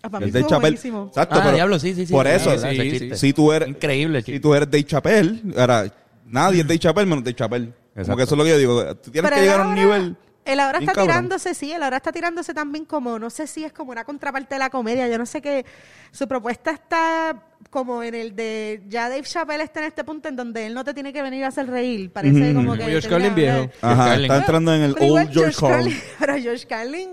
Para 0.02 0.20
mí 0.26 0.32
el 0.34 0.42
Chappelle. 0.42 0.60
buenísimo. 0.60 1.06
Exacto, 1.10 1.36
Ah, 1.38 1.42
pero 1.44 1.56
diablo, 1.56 1.80
sí, 1.80 1.94
sí, 1.94 2.06
sí. 2.08 2.12
Por 2.12 2.26
Sí, 2.28 2.34
eso, 2.34 2.52
ese 2.54 2.72
sí, 2.72 2.92
chiste. 2.92 3.16
si 3.18 3.32
tú 3.34 3.54
eres... 3.54 3.70
Increíble, 3.70 4.22
Si 4.22 4.40
tú 4.40 4.54
eres 4.56 4.70
Dave 4.70 4.84
Chappelle, 4.84 5.42
ahora 5.58 5.86
nadie 6.26 6.62
es 6.62 6.68
Dave 6.68 6.80
Chappelle 6.80 7.06
menos 7.08 7.24
Dave 7.24 7.36
Chappelle. 7.36 7.66
Como 7.68 8.02
Exacto. 8.02 8.18
que 8.18 8.24
eso 8.24 8.34
es 8.36 8.38
lo 8.40 8.44
que 8.44 8.50
yo 8.50 8.58
digo. 8.58 8.96
Tú 8.98 9.12
tienes 9.12 9.30
Pero 9.32 9.36
que 9.36 9.40
él 9.46 9.46
llegar 9.48 9.62
a 9.62 9.64
un 9.64 9.70
ahora- 9.70 9.82
nivel. 9.82 10.18
Él 10.46 10.60
ahora 10.60 10.80
bien 10.80 10.90
está 10.90 10.94
cabrón. 11.00 11.08
tirándose, 11.16 11.54
sí, 11.54 11.72
él 11.72 11.82
ahora 11.84 11.96
está 11.98 12.12
tirándose 12.12 12.54
también 12.54 12.84
como, 12.84 13.18
no 13.18 13.30
sé 13.30 13.48
si 13.48 13.64
es 13.64 13.72
como 13.72 13.92
una 13.94 14.04
contraparte 14.04 14.56
de 14.56 14.60
la 14.60 14.70
comedia, 14.70 15.08
yo 15.08 15.18
no 15.18 15.26
sé 15.26 15.42
qué. 15.42 15.66
Su 16.12 16.28
propuesta 16.28 16.72
está 16.72 17.42
como 17.70 18.04
en 18.04 18.14
el 18.14 18.36
de, 18.36 18.84
ya 18.90 19.08
Dave 19.08 19.22
Chappelle 19.24 19.64
está 19.64 19.80
en 19.80 19.86
este 19.86 20.04
punto 20.04 20.28
en 20.28 20.36
donde 20.36 20.66
él 20.66 20.74
no 20.74 20.84
te 20.84 20.94
tiene 20.94 21.14
que 21.14 21.22
venir 21.22 21.46
a 21.46 21.48
hacer 21.48 21.68
reír, 21.68 22.12
parece 22.12 22.54
como 22.54 22.72
Como 22.72 22.78
que... 22.78 22.84
George 22.92 23.08
Carlin 23.08 23.34
viejo. 23.36 23.70
Ajá, 23.82 24.06
Carlin. 24.10 24.24
está 24.32 24.38
entrando 24.40 24.76
en 24.76 24.82
el 24.82 24.94
Pero 24.96 25.06
igual 25.06 25.26
old 25.28 25.34
George 25.34 25.58
Carlin. 25.62 25.98
Pero 26.20 26.34
George 26.40 26.68
Carlin... 26.68 27.10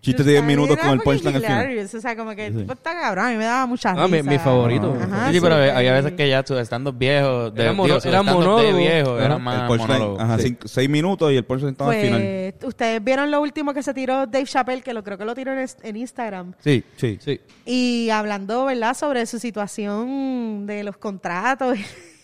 Chiste 0.00 0.22
de 0.24 0.30
10 0.30 0.40
Carlin 0.42 0.56
minutos 0.60 0.78
con 0.78 0.90
el 0.92 1.00
punchline 1.00 1.36
al 1.36 1.42
final. 1.42 1.78
O 1.94 2.00
sea, 2.00 2.16
como 2.16 2.30
que 2.34 2.46
el 2.46 2.54
Sí. 2.54 2.66
está 2.72 2.92
cabrón, 2.98 3.24
a 3.26 3.28
mí 3.30 3.36
me 3.36 3.44
daba 3.44 3.66
mucha 3.66 3.90
Ah, 3.90 4.08
mi- 4.08 4.18
risa. 4.18 4.30
mi 4.30 4.38
favorito. 4.38 4.96
Ajá, 4.98 5.28
sí, 5.28 5.34
sí, 5.34 5.40
pero 5.40 5.54
había 5.56 5.92
veces 5.92 6.12
que 6.12 6.28
ya 6.28 6.42
sus 6.46 6.58
stand-up 6.60 6.96
viejos, 6.96 7.54
de, 7.54 7.62
Era 7.62 7.72
mono- 7.74 7.94
digo, 8.00 8.08
era 8.08 8.22
monólogo. 8.22 8.76
viejo, 8.78 9.18
era 9.18 9.34
El 9.36 9.42
más 9.42 9.68
punchline, 9.68 9.88
monólogo. 9.98 10.20
ajá, 10.20 10.38
cinco- 10.38 10.68
seis 10.68 10.88
minutos 10.88 11.32
y 11.32 11.36
el 11.36 11.44
punchline 11.44 11.72
estaba 11.72 11.92
al 11.92 12.00
final. 12.00 12.20
Pues, 12.20 12.68
ustedes 12.68 13.04
vieron 13.04 13.30
lo 13.30 13.40
último 13.42 13.74
que 13.74 13.82
se 13.82 13.92
tiró 13.92 14.26
Dave 14.26 14.44
Chappelle, 14.46 14.82
que 14.82 14.94
lo 14.94 15.04
creo 15.04 15.18
que 15.18 15.24
lo 15.26 15.34
tiró 15.34 15.52
en, 15.52 15.68
en 15.82 15.96
Instagram. 15.96 16.54
Sí. 16.60 16.82
Sí. 16.96 17.18
Sí. 17.20 17.40
Y 17.66 18.08
hablando, 18.10 18.64
¿verdad?, 18.64 18.94
sobre 18.94 19.26
su 19.26 19.38
situación 19.38 20.66
de 20.66 20.82
los 20.84 20.96
contratos. 20.96 21.76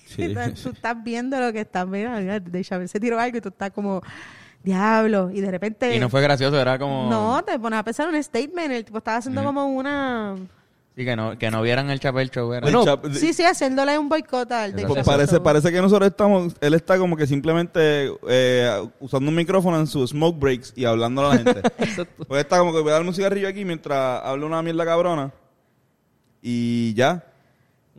Sí. 0.07 0.35
tú 0.63 0.71
estás 0.71 0.97
viendo 1.05 1.39
lo 1.41 1.53
que 1.53 1.61
estás 1.61 1.91
viendo. 1.91 2.17
Dave 2.21 2.65
Chappelle 2.65 2.89
se 2.89 3.01
tiró 3.01 3.19
algo 3.19 3.39
y 3.39 3.41
tú 3.41 3.49
estás 3.51 3.71
como, 3.71 4.01
diablo. 4.67 5.31
Y 5.33 5.41
de 5.41 5.51
repente. 5.51 5.97
Y 5.97 5.99
no 5.99 6.11
fue 6.11 6.21
gracioso, 6.21 6.61
era 6.61 6.79
como... 6.79 7.09
No, 7.09 7.43
te 7.43 7.59
pones 7.59 7.79
a 7.79 7.83
pensar 7.83 8.09
un 8.09 8.23
statement. 8.23 8.71
El 8.73 8.85
tipo 8.85 8.99
estaba 8.99 9.17
haciendo 9.19 9.43
como 9.43 9.65
una. 9.65 10.35
Sí, 10.97 11.05
que 11.05 11.15
no, 11.15 11.37
que 11.39 11.51
no 11.51 11.61
vieran 11.61 11.91
el 11.91 12.01
Chapel 12.01 12.31
Show. 12.31 12.53
Era. 12.55 12.63
Bueno, 12.63 12.83
Chap- 12.85 13.13
Sí, 13.13 13.35
sí, 13.35 13.45
haciéndole 13.45 13.99
un 13.99 14.09
boicot 14.09 14.51
al 14.51 14.73
Dave 14.73 14.89
Pues 14.89 15.05
parece, 15.05 15.41
parece 15.41 15.71
que 15.71 15.81
nosotros 15.83 16.09
estamos, 16.11 16.55
él 16.59 16.73
está 16.73 16.97
como 16.99 17.17
que 17.19 17.27
simplemente 17.27 18.11
eh, 18.29 18.89
usando 18.99 19.29
un 19.29 19.35
micrófono 19.37 19.79
en 19.79 19.87
sus 19.87 20.11
smoke 20.11 20.39
breaks 20.39 20.73
y 20.75 20.87
hablando 20.87 21.27
a 21.27 21.35
la 21.35 21.37
gente. 21.43 21.63
pues 22.29 22.41
está 22.41 22.59
como 22.59 22.73
que 22.73 22.81
voy 22.81 22.91
a 22.91 22.95
darme 22.95 23.09
un 23.09 23.15
cigarrillo 23.15 23.47
aquí 23.47 23.65
mientras 23.65 24.23
hablo 24.25 24.47
una 24.47 24.63
mierda 24.63 24.85
cabrona 24.87 25.33
y 26.43 26.95
ya. 26.95 27.25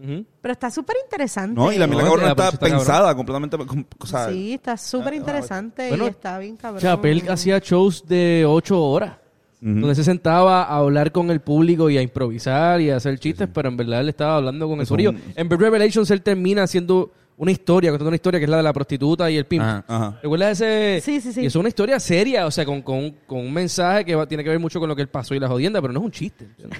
Ujú. 0.01 0.25
Pero 0.41 0.51
está 0.51 0.69
súper 0.69 0.95
interesante. 1.03 1.59
No, 1.59 1.71
y 1.71 1.77
la 1.77 1.87
No, 1.87 1.93
la 1.95 1.99
está 2.01 2.35
cosa 2.35 2.47
está 2.49 2.59
cabrón. 2.59 2.77
pensada 2.79 3.15
completamente. 3.15 3.57
com- 3.57 3.85
O 3.99 4.05
sea, 4.05 4.29
Sí, 4.29 4.53
está 4.53 4.77
súper 4.77 5.13
interesante 5.15 5.89
Bueno, 5.89 6.05
y 6.05 6.09
está 6.09 6.37
bien 6.39 6.55
cabrón. 6.57 6.81
Chappelle 6.81 7.29
hacía 7.31 7.59
shows 7.59 8.05
de 8.07 8.45
ocho 8.47 8.81
horas. 8.83 9.13
Ujú. 9.59 9.71
Donde 9.79 9.95
se 9.95 10.03
sentaba 10.03 10.63
a 10.63 10.77
hablar 10.77 11.11
con 11.11 11.31
el 11.31 11.39
público 11.41 11.89
y 11.89 11.97
a 11.97 12.01
improvisar 12.03 12.79
y 12.79 12.91
a 12.91 12.97
hacer 12.97 13.17
chistes, 13.17 13.49
pero 13.51 13.69
en 13.69 13.77
verdad 13.77 14.01
él 14.01 14.09
estaba 14.09 14.35
hablando 14.35 14.67
con 14.67 14.79
el 14.79 14.87
corillo. 14.87 15.09
un- 15.09 15.21
En 15.35 15.49
Bad 15.49 15.57
Revelations 15.59 16.11
él 16.11 16.21
termina 16.21 16.61
haciendo 16.61 17.11
una 17.37 17.51
historia, 17.51 17.89
contando 17.91 18.09
una 18.09 18.15
historia 18.15 18.39
que 18.39 18.43
es 18.45 18.49
la 18.49 18.57
de 18.57 18.63
la 18.63 18.73
prostituta 18.73 19.29
y 19.31 19.37
el 19.37 19.45
pimp. 19.45 19.63
Ajá. 19.63 19.83
Ajá. 19.87 20.19
¿Recuerdas 20.21 20.61
ese? 20.61 21.01
Sí, 21.03 21.21
sí, 21.21 21.33
sí. 21.33 21.41
Y 21.41 21.45
es 21.47 21.55
una 21.55 21.69
historia 21.69 21.99
seria, 21.99 22.45
o 22.45 22.51
sea, 22.51 22.65
con, 22.65 22.83
con, 22.83 23.11
con 23.25 23.39
un 23.39 23.51
mensaje 23.53 24.05
que 24.05 24.13
va- 24.15 24.27
tiene 24.27 24.43
que 24.43 24.49
ver 24.51 24.59
mucho 24.59 24.79
con 24.79 24.89
lo 24.89 24.95
que 24.95 25.01
él 25.01 25.07
pasó 25.09 25.33
y 25.33 25.39
la 25.39 25.47
jodienda, 25.47 25.81
pero 25.81 25.91
no 25.91 25.99
es 26.01 26.05
un 26.05 26.11
chiste. 26.11 26.45
¿entiendes? 26.45 26.79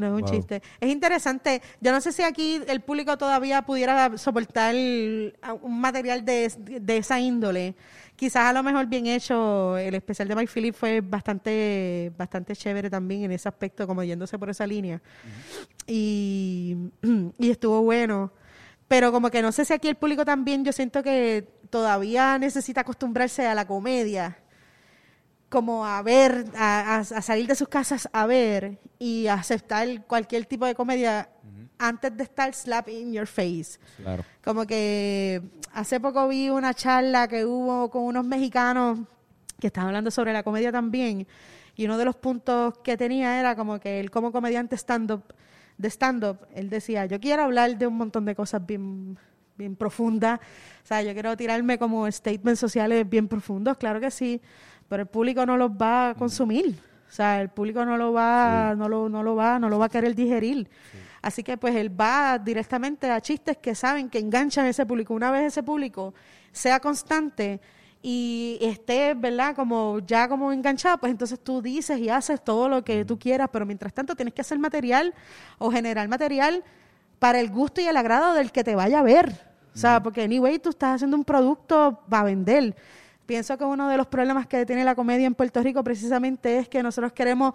No 0.00 0.06
es 0.08 0.12
un 0.14 0.20
Wow. 0.22 0.30
chiste. 0.30 0.62
Es 0.80 0.88
interesante. 0.90 1.62
Yo 1.80 1.92
no 1.92 2.00
sé 2.00 2.12
si 2.12 2.22
aquí 2.22 2.60
el 2.66 2.80
público 2.80 3.16
todavía 3.18 3.62
pudiera 3.62 4.16
soportar 4.18 4.74
un 4.74 5.80
material 5.80 6.24
de, 6.24 6.52
de 6.80 6.96
esa 6.96 7.20
índole. 7.20 7.74
Quizás 8.16 8.44
a 8.46 8.52
lo 8.52 8.62
mejor 8.62 8.86
bien 8.86 9.06
hecho. 9.06 9.76
El 9.78 9.94
especial 9.94 10.28
de 10.28 10.34
Mike 10.36 10.50
Phillips 10.52 10.76
fue 10.78 11.00
bastante, 11.00 12.12
bastante 12.18 12.54
chévere 12.56 12.90
también 12.90 13.24
en 13.24 13.32
ese 13.32 13.48
aspecto, 13.48 13.86
como 13.86 14.02
yéndose 14.02 14.38
por 14.38 14.50
esa 14.50 14.66
línea. 14.66 15.00
y, 15.86 16.76
y 17.38 17.50
estuvo 17.50 17.82
bueno. 17.82 18.32
Pero 18.88 19.12
como 19.12 19.30
que 19.30 19.40
no 19.40 19.52
sé 19.52 19.64
si 19.64 19.72
aquí 19.72 19.88
el 19.88 19.94
público 19.94 20.24
también, 20.24 20.64
yo 20.64 20.72
siento 20.72 21.02
que 21.02 21.46
todavía 21.70 22.38
necesita 22.38 22.80
acostumbrarse 22.80 23.46
a 23.46 23.54
la 23.54 23.64
comedia 23.66 24.36
como 25.50 25.84
a 25.84 26.00
ver, 26.02 26.46
a, 26.56 27.04
salir 27.04 27.46
de 27.46 27.54
sus 27.54 27.68
casas 27.68 28.08
a 28.12 28.24
ver 28.24 28.78
y 28.98 29.26
aceptar 29.26 30.06
cualquier 30.06 30.46
tipo 30.46 30.64
de 30.64 30.74
comedia 30.74 31.28
antes 31.78 32.16
de 32.16 32.22
estar 32.22 32.54
slap 32.54 32.88
in 32.88 33.12
your 33.12 33.26
face. 33.26 33.78
Claro. 33.96 34.24
Como 34.42 34.66
que 34.66 35.42
hace 35.72 35.98
poco 36.00 36.28
vi 36.28 36.48
una 36.50 36.72
charla 36.72 37.26
que 37.26 37.44
hubo 37.44 37.90
con 37.90 38.02
unos 38.04 38.24
mexicanos 38.24 39.00
que 39.58 39.66
estaban 39.66 39.88
hablando 39.88 40.10
sobre 40.10 40.32
la 40.32 40.42
comedia 40.42 40.70
también 40.72 41.26
y 41.74 41.84
uno 41.86 41.98
de 41.98 42.04
los 42.04 42.16
puntos 42.16 42.78
que 42.84 42.96
tenía 42.96 43.40
era 43.40 43.56
como 43.56 43.80
que 43.80 44.00
él 44.00 44.10
como 44.10 44.32
comediante 44.32 44.76
stand-up, 44.76 45.22
de 45.78 45.88
stand-up, 45.88 46.46
él 46.54 46.68
decía, 46.68 47.06
yo 47.06 47.18
quiero 47.18 47.44
hablar 47.44 47.76
de 47.78 47.86
un 47.86 47.96
montón 47.96 48.24
de 48.26 48.34
cosas 48.34 48.64
bien, 48.64 49.18
bien 49.56 49.76
profundas, 49.76 50.40
o 50.84 50.86
sea, 50.86 51.02
yo 51.02 51.14
quiero 51.14 51.36
tirarme 51.36 51.78
como 51.78 52.10
statements 52.10 52.60
sociales 52.60 53.08
bien 53.08 53.28
profundos, 53.28 53.78
claro 53.78 53.98
que 53.98 54.10
sí, 54.10 54.42
pero 54.90 55.04
el 55.04 55.08
público 55.08 55.46
no 55.46 55.56
los 55.56 55.70
va 55.70 56.10
a 56.10 56.14
consumir. 56.16 56.76
O 57.08 57.12
sea, 57.12 57.40
el 57.40 57.48
público 57.48 57.84
no 57.84 57.96
lo 57.96 58.12
va, 58.12 58.74
no 58.76 58.88
lo, 58.88 59.08
no 59.08 59.22
lo 59.22 59.36
va, 59.36 59.56
no 59.60 59.68
lo 59.68 59.78
va 59.78 59.86
a 59.86 59.88
querer 59.88 60.16
digerir. 60.16 60.68
Así 61.22 61.44
que 61.44 61.56
pues 61.56 61.76
él 61.76 61.88
va 61.98 62.40
directamente 62.40 63.08
a 63.08 63.20
chistes 63.20 63.56
que 63.58 63.76
saben 63.76 64.10
que 64.10 64.18
enganchan 64.18 64.64
a 64.64 64.68
ese 64.68 64.84
público. 64.84 65.14
Una 65.14 65.30
vez 65.30 65.44
ese 65.44 65.62
público 65.62 66.12
sea 66.50 66.80
constante 66.80 67.60
y 68.02 68.58
esté, 68.60 69.14
¿verdad? 69.14 69.54
Como 69.54 70.00
ya 70.00 70.28
como 70.28 70.50
enganchado, 70.50 70.98
pues 70.98 71.12
entonces 71.12 71.38
tú 71.38 71.62
dices 71.62 71.96
y 72.00 72.08
haces 72.08 72.42
todo 72.42 72.68
lo 72.68 72.82
que 72.82 73.04
tú 73.04 73.16
quieras, 73.16 73.48
pero 73.52 73.64
mientras 73.64 73.94
tanto 73.94 74.16
tienes 74.16 74.34
que 74.34 74.40
hacer 74.40 74.58
material 74.58 75.14
o 75.58 75.70
generar 75.70 76.08
material 76.08 76.64
para 77.20 77.38
el 77.38 77.48
gusto 77.48 77.80
y 77.80 77.84
el 77.84 77.96
agrado 77.96 78.34
del 78.34 78.50
que 78.50 78.64
te 78.64 78.74
vaya 78.74 78.98
a 78.98 79.02
ver. 79.04 79.50
O 79.72 79.78
sea, 79.78 80.02
porque 80.02 80.22
anyway 80.22 80.58
tú 80.58 80.70
estás 80.70 80.96
haciendo 80.96 81.16
un 81.16 81.24
producto 81.24 82.00
para 82.08 82.24
vender. 82.24 82.74
Pienso 83.30 83.56
que 83.56 83.62
uno 83.64 83.88
de 83.88 83.96
los 83.96 84.08
problemas 84.08 84.48
que 84.48 84.66
tiene 84.66 84.82
la 84.84 84.96
comedia 84.96 85.24
en 85.24 85.36
Puerto 85.36 85.62
Rico 85.62 85.84
precisamente 85.84 86.58
es 86.58 86.68
que 86.68 86.82
nosotros 86.82 87.12
queremos 87.12 87.54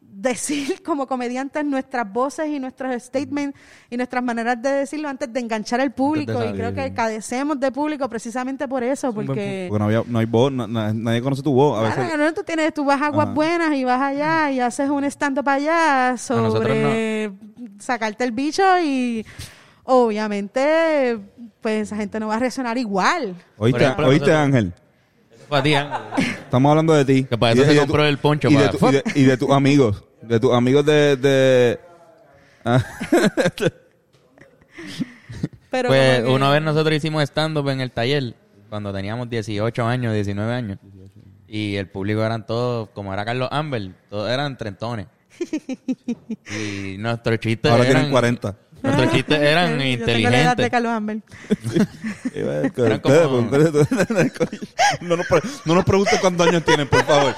decir 0.00 0.82
como 0.84 1.06
comediantes 1.06 1.64
nuestras 1.64 2.12
voces 2.12 2.48
y 2.48 2.58
nuestros 2.58 3.00
statements 3.00 3.56
y 3.88 3.96
nuestras 3.96 4.24
maneras 4.24 4.60
de 4.60 4.68
decirlo 4.68 5.08
antes 5.08 5.32
de 5.32 5.38
enganchar 5.38 5.80
al 5.80 5.92
público 5.94 6.42
y 6.44 6.52
creo 6.54 6.74
que 6.74 6.92
cadecemos 6.92 7.60
de 7.60 7.70
público 7.70 8.08
precisamente 8.08 8.66
por 8.66 8.82
eso 8.82 9.14
porque 9.14 9.68
Porque 9.68 9.78
no, 9.78 9.84
había, 9.84 10.02
no 10.08 10.18
hay 10.18 10.26
voz, 10.26 10.50
na- 10.50 10.66
nadie 10.92 11.22
conoce 11.22 11.40
tu 11.40 11.52
voz. 11.52 11.78
A 11.78 11.86
Claro, 11.94 12.02
veces, 12.02 12.18
no, 12.18 12.34
tú 12.34 12.42
tienes 12.42 12.74
tú 12.74 12.84
vas 12.84 13.00
a 13.00 13.06
aguas 13.06 13.26
Ajá. 13.26 13.34
buenas 13.34 13.74
y 13.74 13.84
vas 13.84 14.02
allá 14.02 14.50
y 14.50 14.58
haces 14.58 14.90
un 14.90 15.04
stand 15.04 15.38
up 15.38 15.48
allá 15.48 16.16
sobre 16.16 17.30
sacarte 17.78 18.24
el 18.24 18.32
bicho 18.32 18.64
y 18.82 19.24
obviamente 19.84 21.16
pues 21.60 21.82
esa 21.82 21.94
gente 21.96 22.18
no 22.18 22.26
va 22.26 22.34
a 22.34 22.38
reaccionar 22.40 22.76
igual 22.76 23.36
¿Oíste, 23.56 23.84
ejemplo, 23.84 24.08
¿oíste 24.08 24.32
Ángel? 24.32 24.74
Fue 25.48 25.58
a 25.58 25.62
ti, 25.62 25.74
Ángel. 25.74 26.00
Estamos 26.44 26.70
hablando 26.70 26.92
de 26.94 27.04
ti. 27.04 27.24
Que 27.24 27.38
para 27.38 27.52
Y 27.54 27.58
eso 27.58 27.62
de- 27.62 27.68
se 27.68 27.72
y 27.72 27.76
de 27.76 27.80
compró 27.86 28.04
el 28.06 28.18
poncho, 28.18 28.48
Y 28.48 28.54
de, 28.56 28.58
para- 28.68 28.70
tu- 28.78 28.88
y 28.88 28.92
de- 28.92 29.02
y 29.14 29.22
de 29.24 29.36
tus 29.36 29.50
amigos. 29.50 30.04
De 30.22 30.40
tus 30.40 30.52
amigos 30.52 30.84
de... 30.86 31.16
de 31.16 31.80
Ah, 32.64 32.82
pero 35.70 35.88
Pues 35.88 36.22
que- 36.22 36.28
una 36.30 36.50
vez 36.50 36.62
nosotros 36.62 36.94
hicimos 36.96 37.22
stand-up 37.24 37.68
en 37.68 37.80
el 37.80 37.90
taller, 37.90 38.34
cuando 38.68 38.92
teníamos 38.92 39.28
18 39.30 39.86
años, 39.86 40.12
19 40.14 40.52
años. 40.52 40.78
Y 41.48 41.76
el 41.76 41.88
público 41.88 42.24
eran 42.24 42.44
todos, 42.44 42.88
como 42.90 43.12
era 43.12 43.24
Carlos 43.24 43.48
Amber, 43.52 43.92
todos 44.10 44.28
eran 44.30 44.56
trentones. 44.58 45.06
y 46.50 46.96
nuestros 46.98 47.38
chistes 47.38 47.70
ahora 47.70 47.84
eran... 47.84 47.94
tienen 47.96 48.10
40. 48.10 48.56
Nuestros 48.86 49.12
chistes 49.12 49.38
eran 49.40 49.78
Yo 49.78 50.04
tengo 50.04 50.30
la 50.30 50.40
edad 50.40 50.56
de 50.56 50.64
inteligentes. 50.64 50.70
Carlos 50.70 50.92
Amber. 50.92 51.18
Eran 52.34 53.00
como- 53.00 53.14
No 55.00 55.16
nos, 55.16 55.26
pre- 55.26 55.40
no 55.64 55.74
nos 55.74 55.84
pregunten 55.84 56.18
cuántos 56.20 56.46
años 56.48 56.64
tienen, 56.64 56.88
por 56.88 57.04
favor. 57.04 57.34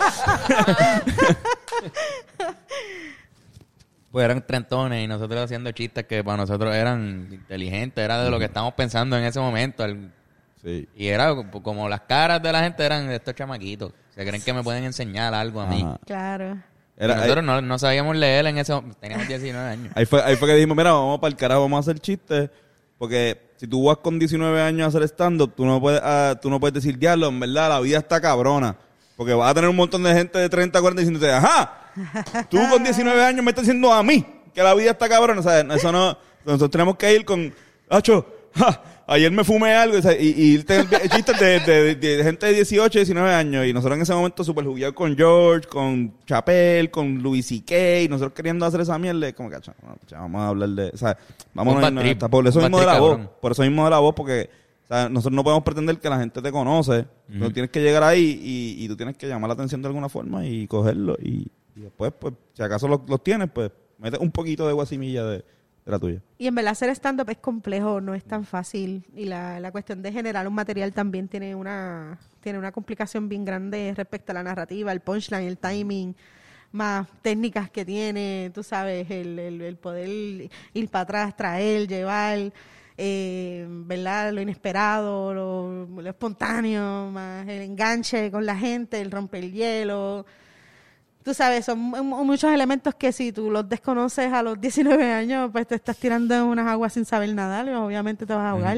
Pues 4.11 4.25
eran 4.25 4.45
trentones 4.47 5.05
y 5.05 5.07
nosotros 5.07 5.41
haciendo 5.45 5.71
chistes 5.73 6.05
que 6.07 6.25
para 6.25 6.39
nosotros 6.39 6.75
eran 6.75 7.29
inteligentes, 7.31 8.03
era 8.03 8.23
de 8.25 8.31
lo 8.31 8.39
que 8.39 8.47
estábamos 8.47 8.75
pensando 8.75 9.17
en 9.19 9.25
ese 9.25 9.39
momento. 9.41 9.85
el- 9.85 10.11
Sí. 10.63 10.89
Y 10.97 11.07
era 11.07 11.33
como 11.63 11.89
las 11.89 12.01
caras 12.01 12.43
de 12.43 12.51
la 12.51 12.63
gente 12.65 12.85
eran 12.85 13.07
de 13.07 13.15
estos 13.17 13.33
chamaquitos. 13.35 13.93
Se 14.13 14.27
creen 14.27 14.43
que 14.43 14.53
me 14.53 14.65
pueden 14.65 14.83
enseñar 14.83 15.33
algo 15.33 15.61
a 15.61 15.67
mí. 15.67 15.83
Ajá. 15.83 15.99
Claro. 16.05 16.59
Era- 16.99 17.17
nosotros 17.17 17.45
no, 17.45 17.61
no 17.63 17.79
sabíamos 17.79 18.17
leer 18.17 18.47
en 18.47 18.59
ese 18.59 18.73
momento. 18.73 18.97
Teníamos 19.01 19.29
19 19.29 19.69
años. 19.69 19.93
Ahí 19.95 20.05
fue, 20.05 20.23
ahí 20.23 20.37
fue 20.37 20.49
que 20.49 20.55
dijimos, 20.55 20.77
mira, 20.77 20.93
vamos 20.93 21.19
para 21.21 21.31
el 21.31 21.37
carajo, 21.37 21.63
vamos 21.63 21.79
a 21.79 21.81
hacer 21.91 22.01
chistes. 22.01 22.51
Porque 22.99 23.53
si 23.57 23.67
tú 23.69 23.85
vas 23.85 23.99
con 23.99 24.19
19 24.19 24.61
años 24.61 24.85
a 24.85 24.89
hacer 24.89 25.03
stand-up, 25.09 25.55
tú, 25.57 25.65
no 25.65 25.81
puedes, 25.81 26.01
ah, 26.03 26.37
tú 26.43 26.51
no 26.51 26.59
puedes 26.59 26.75
decir, 26.75 26.99
diablo, 26.99 27.29
en 27.29 27.39
verdad, 27.39 27.69
la 27.69 27.81
vida 27.81 27.99
está 27.99 28.21
cabrona. 28.21 28.77
Porque 29.17 29.33
vas 29.35 29.51
a 29.51 29.55
tener 29.55 29.71
un 29.71 29.77
montón 29.77 30.03
de 30.03 30.13
gente 30.13 30.39
de 30.39 30.49
30, 30.49 30.81
40 30.81 31.01
diciéndote, 31.01 31.33
ajá, 31.33 31.93
tú 32.51 32.59
con 32.71 32.83
19 32.83 33.25
años 33.25 33.45
me 33.45 33.51
estás 33.51 33.65
diciendo 33.65 33.93
a 33.93 34.03
mí 34.03 34.25
que 34.55 34.63
la 34.63 34.75
vida 34.75 34.91
está 34.93 35.09
cabrona. 35.09 35.41
O 35.41 35.43
sea, 35.43 35.61
eso 35.61 35.93
no, 35.93 36.17
nosotros 36.45 36.71
tenemos 36.71 36.97
que 36.97 37.15
ir 37.15 37.25
con, 37.25 37.53
Hacho, 37.89 38.27
ja, 38.55 38.83
ayer 39.09 39.33
me 39.33 39.43
fumé 39.43 39.73
algo. 39.75 39.99
o 39.99 40.03
sea, 40.03 40.13
y, 40.21 40.29
y 40.29 40.57
chistes 41.11 41.41
de, 41.41 41.61
de- 41.61 41.95
de 41.97 42.23
gente 42.25 42.47
de 42.47 42.53
18, 42.55 42.99
19 43.01 43.35
años. 43.35 43.67
Y 43.67 43.73
nosotros 43.73 43.97
en 43.97 44.03
ese 44.03 44.15
momento 44.15 44.45
súper 44.45 44.65
jugueados 44.65 44.95
con 44.95 45.17
George, 45.17 45.67
con 45.69 46.15
Chapel, 46.27 46.91
con 46.91 47.23
Louis 47.23 47.45
C.K. 47.47 48.03
Y 48.03 48.09
nosotros 48.09 48.33
queriendo 48.35 48.65
hacer 48.67 48.81
esa 48.83 48.99
mierda. 48.99 49.33
Como 49.33 49.51
que, 49.51 49.57
"Acho, 49.57 49.73
no, 49.83 49.97
ya 50.07 50.21
vamos 50.21 50.41
a 50.43 50.49
hablar 50.49 50.69
de... 50.69 50.91
O 50.95 50.97
sea, 50.97 51.17
vamos 51.55 51.75
a 51.77 51.91
Por 52.31 52.47
eso 52.47 52.61
mismo 52.61 52.79
de 52.81 52.87
la 52.87 53.01
voz. 53.01 53.17
Por 53.41 53.53
eso 53.53 53.63
mismo 53.63 53.85
de 53.85 53.91
la 53.91 53.99
voz, 53.99 54.15
porque... 54.15 54.51
O 54.85 54.87
sea, 54.89 55.09
nosotros 55.11 55.35
no 55.37 55.45
podemos 55.45 55.65
pretender 55.65 55.99
que 55.99 56.09
la 56.09 56.19
gente 56.19 56.41
te 56.41 56.51
conoce. 56.51 57.05
Tú 57.39 57.51
tienes 57.53 57.71
que 57.71 57.81
llegar 57.83 58.03
ahí 58.03 58.41
y, 58.43 58.85
y 58.85 58.89
tú 58.89 58.97
tienes 58.97 59.17
que 59.19 59.27
llamar 59.27 59.49
la 59.49 59.55
atención 59.55 59.83
de 59.83 59.89
alguna 59.89 60.09
forma 60.09 60.47
y 60.47 60.67
cogerlo. 60.67 61.15
Y, 61.23 61.47
y 61.77 61.81
después, 61.81 62.11
pues, 62.19 62.33
si 62.55 62.63
acaso 62.63 62.89
los, 62.89 63.01
los 63.07 63.23
tienes, 63.23 63.51
pues, 63.53 63.71
mete 63.99 64.17
un 64.19 64.31
poquito 64.31 64.67
de 64.67 64.73
guasimilla 64.73 65.25
de, 65.27 65.45
Y 66.39 66.47
en 66.47 66.55
verdad 66.55 66.73
hacer 66.73 66.91
stand-up 66.91 67.31
es 67.31 67.39
complejo, 67.39 68.01
no 68.01 68.15
es 68.15 68.25
tan 68.25 68.45
fácil. 68.45 69.07
Y 69.15 69.25
la, 69.25 69.59
la 69.61 69.73
cuestión 69.73 70.03
de 70.03 70.13
generar 70.13 70.47
un 70.47 70.55
material 70.55 70.93
también 70.93 71.29
tiene 71.29 71.55
una, 71.55 72.19
tiene 72.41 72.59
una 72.59 72.73
complicación 72.73 73.29
bien 73.29 73.45
grande 73.45 73.95
respecto 73.97 74.33
a 74.33 74.35
la 74.35 74.43
narrativa, 74.43 74.93
el 74.93 75.01
punchline, 75.01 75.47
el 75.47 75.59
timing, 75.59 76.15
más 76.73 77.09
técnicas 77.23 77.71
que 77.71 77.85
tiene, 77.85 78.51
tú 78.55 78.63
sabes, 78.63 79.11
el, 79.11 79.39
el, 79.39 79.61
el 79.63 79.77
poder 79.77 80.51
ir 80.75 80.89
para 80.91 81.03
atrás, 81.03 81.37
traer, 81.37 81.89
llevar, 81.89 82.53
eh. 82.99 83.67
Lo 83.69 84.41
inesperado, 84.41 85.33
lo, 85.33 85.87
lo 85.87 86.09
espontáneo, 86.11 87.11
más 87.11 87.49
el 87.49 87.63
enganche 87.63 88.31
con 88.31 88.45
la 88.45 88.57
gente, 88.57 89.01
el 89.01 89.11
romper 89.11 89.45
el 89.45 89.53
hielo 89.53 90.27
tú 91.23 91.35
sabes, 91.35 91.65
son 91.67 91.79
mu- 91.79 92.03
mu- 92.03 92.25
muchos 92.25 92.51
elementos 92.53 92.95
que 92.95 93.13
si 93.13 93.33
tú 93.33 93.51
los 93.51 93.69
desconoces 93.69 94.33
a 94.33 94.43
los 94.43 94.61
19 94.61 95.13
años, 95.13 95.51
pues 95.53 95.67
te 95.67 95.75
estás 95.75 95.97
tirando 95.97 96.35
en 96.35 96.43
unas 96.43 96.67
aguas 96.67 96.93
sin 96.93 97.05
saber 97.05 97.35
nadar 97.35 97.67
y 97.69 97.71
obviamente 97.71 98.25
te 98.27 98.33
vas 98.35 98.45
a 98.45 98.51
ahogar. 98.51 98.77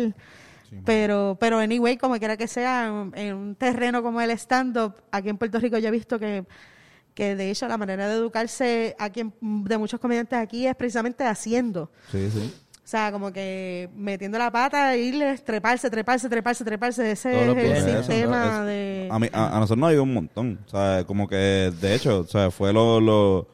pero, 0.84 1.36
pero 1.40 1.58
anyway, 1.58 1.96
como 1.96 2.16
quiera 2.18 2.36
que 2.36 2.46
sea, 2.46 2.86
en, 3.14 3.34
un 3.34 3.54
terreno 3.56 4.02
como 4.02 4.20
el 4.20 4.30
stand-up, 4.32 4.94
aquí 5.10 5.28
en 5.28 5.36
Puerto 5.38 5.58
Rico 5.58 5.78
yo 5.78 5.88
he 5.88 5.90
visto 5.90 6.18
que, 6.18 6.44
que 7.14 7.34
de 7.36 7.50
hecho 7.50 7.66
la 7.68 7.76
manera 7.76 8.08
de 8.08 8.14
educarse 8.14 8.94
aquí 8.98 9.20
en- 9.20 9.34
de 9.40 9.78
muchos 9.78 9.98
comediantes 10.00 10.38
aquí 10.38 10.66
es 10.66 10.74
precisamente 10.76 11.24
haciendo. 11.24 11.90
Sí, 12.10 12.30
sí. 12.30 12.54
O 12.90 12.92
sea, 12.92 13.12
como 13.12 13.32
que 13.32 13.88
metiendo 13.94 14.36
la 14.36 14.50
pata, 14.50 14.96
irles, 14.96 15.44
treparse, 15.44 15.88
treparse, 15.88 16.28
treparse, 16.28 16.64
treparse. 16.64 17.12
Ese 17.12 17.30
es 17.52 17.56
el. 17.56 17.56
Eso, 17.56 17.98
sistema 17.98 18.64
de... 18.64 19.08
A, 19.08 19.18
mí- 19.20 19.28
a, 19.32 19.46
a 19.56 19.60
nosotros 19.60 19.78
nos 19.78 19.90
ayudó 19.90 20.02
un 20.02 20.14
montón. 20.14 20.58
O 20.66 20.68
sea, 20.68 21.04
como 21.06 21.28
que, 21.28 21.72
de 21.80 21.94
hecho, 21.94 22.18
o 22.18 22.24
sea, 22.26 22.50
fue 22.50 22.72
lo... 22.72 23.00
lo 23.00 23.46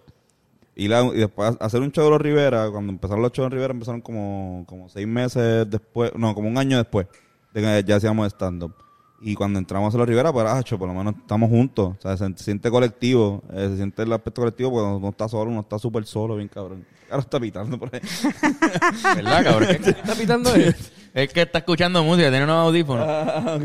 ir 0.74 0.94
a- 0.94 1.02
y 1.04 1.18
después 1.18 1.54
hacer 1.60 1.82
un 1.82 1.92
show 1.92 2.04
de 2.06 2.10
los 2.12 2.20
Rivera, 2.22 2.70
cuando 2.70 2.90
empezaron 2.94 3.20
los 3.22 3.30
shows 3.32 3.50
de 3.50 3.56
Rivera, 3.56 3.74
empezaron 3.74 4.00
como, 4.00 4.64
como 4.66 4.88
seis 4.88 5.06
meses 5.06 5.68
después, 5.68 6.12
no, 6.16 6.34
como 6.34 6.48
un 6.48 6.56
año 6.56 6.78
después 6.78 7.06
de 7.52 7.60
que 7.60 7.84
ya 7.86 7.96
hacíamos 7.96 8.28
stand-up. 8.32 8.72
Y 9.20 9.34
cuando 9.34 9.58
entramos 9.58 9.94
a 9.94 9.98
los 9.98 10.06
Rivera, 10.08 10.32
pues, 10.32 10.44
ah, 10.46 10.62
cho, 10.62 10.78
por 10.78 10.88
lo 10.88 10.94
menos 10.94 11.14
estamos 11.16 11.48
juntos. 11.48 11.94
O 11.98 12.02
sea, 12.02 12.16
se, 12.16 12.26
se 12.36 12.44
siente 12.44 12.70
colectivo, 12.70 13.42
eh, 13.52 13.68
se 13.70 13.76
siente 13.76 14.02
el 14.02 14.12
aspecto 14.12 14.42
colectivo, 14.42 14.70
porque 14.70 14.84
uno 14.86 15.00
no 15.00 15.08
está 15.08 15.28
solo, 15.28 15.50
uno 15.50 15.60
está 15.60 15.78
súper 15.78 16.04
solo, 16.04 16.36
bien 16.36 16.48
cabrón. 16.48 16.84
Ahora 17.10 17.22
está 17.22 17.40
pitando 17.40 17.78
por 17.78 17.88
ahí. 17.94 18.00
¿Verdad, 19.16 19.44
cabrón? 19.44 19.70
Es 19.70 19.78
que- 19.78 19.90
¿Está 19.90 20.14
pitando 20.14 20.54
él? 20.54 20.74
Es 21.14 21.32
que 21.32 21.42
está 21.42 21.58
escuchando 21.58 22.02
música, 22.04 22.28
tiene 22.28 22.44
unos 22.44 22.56
audífonos. 22.66 23.06
Ah, 23.08 23.58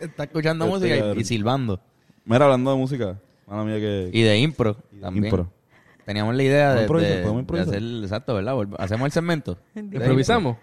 Está 0.00 0.24
escuchando 0.24 0.64
Este 0.64 0.76
música 0.78 1.14
y- 1.16 1.20
y, 1.20 1.24
silbando. 1.24 1.80
Mira, 2.24 2.44
hablando 2.46 2.70
de 2.72 2.76
música, 2.76 3.18
mala 3.46 3.64
mía 3.64 3.76
que... 3.76 4.10
Y 4.12 4.22
de 4.22 4.38
impro 4.38 4.76
de 4.90 5.00
también. 5.00 5.26
impro. 5.26 5.50
Teníamos 6.04 6.34
la 6.34 6.42
idea 6.42 6.74
de, 6.74 6.86
de- 6.86 7.22
de 7.22 7.60
hacer, 7.60 7.82
exacto, 8.02 8.34
¿verdad? 8.34 8.56
Hacemos 8.78 9.06
el 9.06 9.12
segmento. 9.12 9.58
¿Improvisamos? 9.74 10.56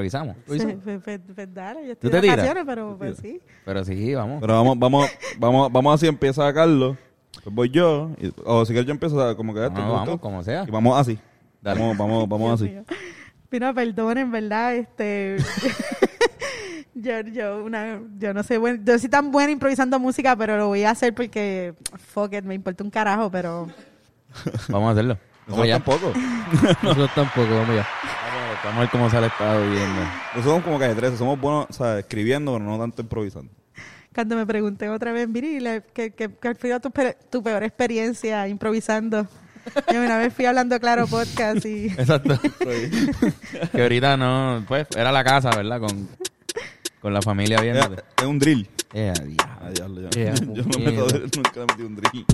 Impro. 0.00 0.04
Improvisamos. 0.04 0.36
Sí, 0.48 0.78
pues, 0.84 1.00
pues, 1.02 1.20
pues, 1.34 1.54
dale, 1.54 1.80
yo 1.86 1.96
¿Tú 1.96 2.06
estoy 2.06 2.10
te 2.10 2.20
de 2.20 2.28
vacaciones, 2.28 2.64
pero 2.66 2.96
pues 2.98 3.18
sí. 3.18 3.40
Pero 3.64 3.84
sí, 3.84 4.14
vamos. 4.14 4.40
Pero 4.40 4.54
vamos, 4.54 4.78
vamos, 4.78 5.10
vamos, 5.38 5.72
vamos 5.72 5.94
así, 5.94 6.06
empieza 6.06 6.52
Carlos, 6.52 6.96
pues 7.44 7.54
voy 7.54 7.70
yo, 7.70 8.10
y- 8.20 8.32
o 8.44 8.64
si 8.64 8.72
quieres 8.72 8.86
yo 8.86 8.92
empiezo 8.92 9.16
sea, 9.18 9.34
como 9.36 9.52
que 9.54 9.60
esto, 9.64 9.78
No, 9.80 9.86
tú, 9.86 9.92
vamos, 9.92 10.20
como 10.20 10.42
sea. 10.42 10.64
y 10.66 10.70
vamos 10.70 10.98
así. 10.98 11.18
Dale. 11.60 11.80
Vamos, 11.80 11.96
vamos, 11.96 12.28
vamos 12.28 12.60
así. 12.60 12.70
mío. 12.70 12.84
Mira, 13.50 13.74
perdonen, 13.74 14.30
¿verdad? 14.30 14.74
Este... 14.76 15.36
yo, 16.94 17.20
yo, 17.20 17.64
una, 17.64 18.00
yo 18.18 18.32
no 18.32 18.42
sé, 18.42 18.56
buen, 18.58 18.84
yo 18.84 18.98
soy 18.98 19.10
tan 19.10 19.30
buena 19.30 19.50
improvisando 19.52 19.98
música, 19.98 20.34
pero 20.36 20.56
lo 20.56 20.68
voy 20.68 20.84
a 20.84 20.90
hacer 20.90 21.14
porque, 21.14 21.74
fuck 21.98 22.32
it, 22.32 22.44
me 22.44 22.54
importa 22.54 22.82
un 22.82 22.90
carajo, 22.90 23.30
pero... 23.30 23.68
Vamos 24.68 24.88
a 24.88 24.92
hacerlo. 24.92 25.18
Vamos 25.46 25.66
Nosotros 25.66 25.68
ya. 25.68 25.74
tampoco. 25.74 26.12
Nosotros 26.82 27.10
tampoco, 27.14 27.50
vamos 27.50 27.76
ya. 27.76 27.86
Vamos, 28.64 28.76
a 28.76 28.80
ver 28.80 28.90
cómo 28.90 29.10
sale 29.10 29.26
estado 29.26 29.62
viviendo. 29.62 30.00
Nosotros 30.02 30.44
somos 30.44 30.62
como 30.64 30.78
calle 30.78 30.94
13, 30.94 31.16
somos 31.16 31.40
buenos, 31.40 31.66
o 31.70 31.72
sea, 31.72 31.98
escribiendo, 31.98 32.52
pero 32.52 32.64
no 32.64 32.78
tanto 32.78 33.02
improvisando. 33.02 33.50
Cuando 34.14 34.36
me 34.36 34.46
pregunté 34.46 34.88
otra 34.88 35.10
vez, 35.12 35.30
Viri, 35.32 35.58
¿qué, 35.94 36.10
qué, 36.12 36.30
qué 36.40 36.54
fue 36.54 36.78
tu, 36.80 36.90
pe- 36.90 37.16
tu 37.30 37.42
peor 37.42 37.62
experiencia 37.64 38.46
improvisando? 38.46 39.26
Yo 39.92 40.00
una 40.02 40.18
vez 40.18 40.34
fui 40.34 40.44
hablando 40.44 40.78
claro 40.80 41.06
podcast 41.06 41.64
y... 41.64 41.86
Exacto. 41.98 42.38
que 43.72 43.82
ahorita 43.82 44.16
no, 44.16 44.64
pues, 44.68 44.86
era 44.96 45.10
la 45.12 45.24
casa, 45.24 45.50
¿verdad? 45.56 45.80
Con, 45.80 46.08
con 47.00 47.12
la 47.14 47.22
familia 47.22 47.56
Es, 47.56 47.62
viéndote. 47.62 48.02
es 48.18 48.24
un 48.26 48.38
drill. 48.38 48.68
Eh, 48.92 49.12
diablo. 49.24 49.36
Ah, 49.60 49.70
diablo, 49.74 50.00
ya. 50.02 50.10
Yeah, 50.10 50.34
yo 50.52 50.62
no 50.62 50.68
puñeta. 50.70 50.90
meto, 50.90 51.18
nunca 51.36 51.60
le 51.60 51.66
metí 51.66 51.82
un 51.82 51.96
drill. 51.96 52.26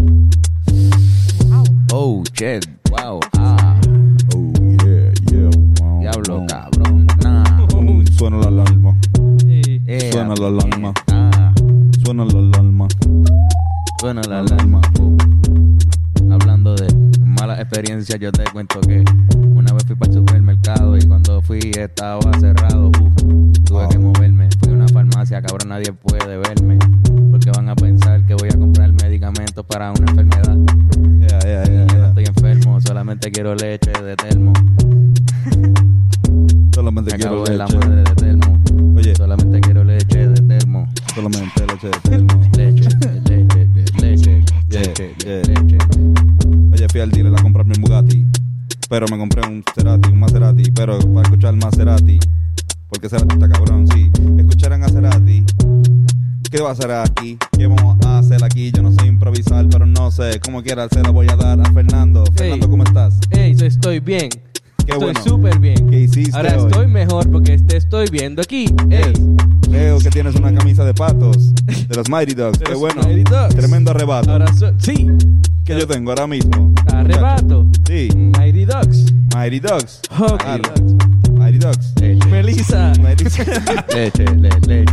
Oh, 1.93 2.23
shit. 2.35 2.67
Wow. 2.91 3.21
Ah, 3.39 3.81
Oh, 4.35 4.53
Eh, 10.49 10.61
Suena 10.61 11.08
Mighty 72.19 72.35
Dogs. 72.35 72.59
De 72.59 72.65
Qué 72.65 72.75
bueno. 72.75 73.01
Tremendo 73.51 73.93
arrebato. 73.93 74.33
ahora 74.33 74.53
so- 74.53 74.73
sí, 74.79 75.07
que 75.65 75.79
yo 75.79 75.87
tengo 75.87 76.11
ahora 76.11 76.27
mismo. 76.27 76.75
arrebato. 76.93 77.65
Sí. 77.87 78.09
Mighty 78.37 78.65
Ducks. 78.65 79.13
Mighty 79.37 79.61
Dogs. 79.61 80.01
Ok. 80.19 80.43
Claro. 80.43 80.63
Mighty. 81.35 81.59
Leche. 82.01 82.27
Melissa. 82.27 82.93
Melissa. 83.01 83.45
Leche, 83.95 84.25
le, 84.25 84.49
leche. 84.51 84.67
Leche, 84.67 84.88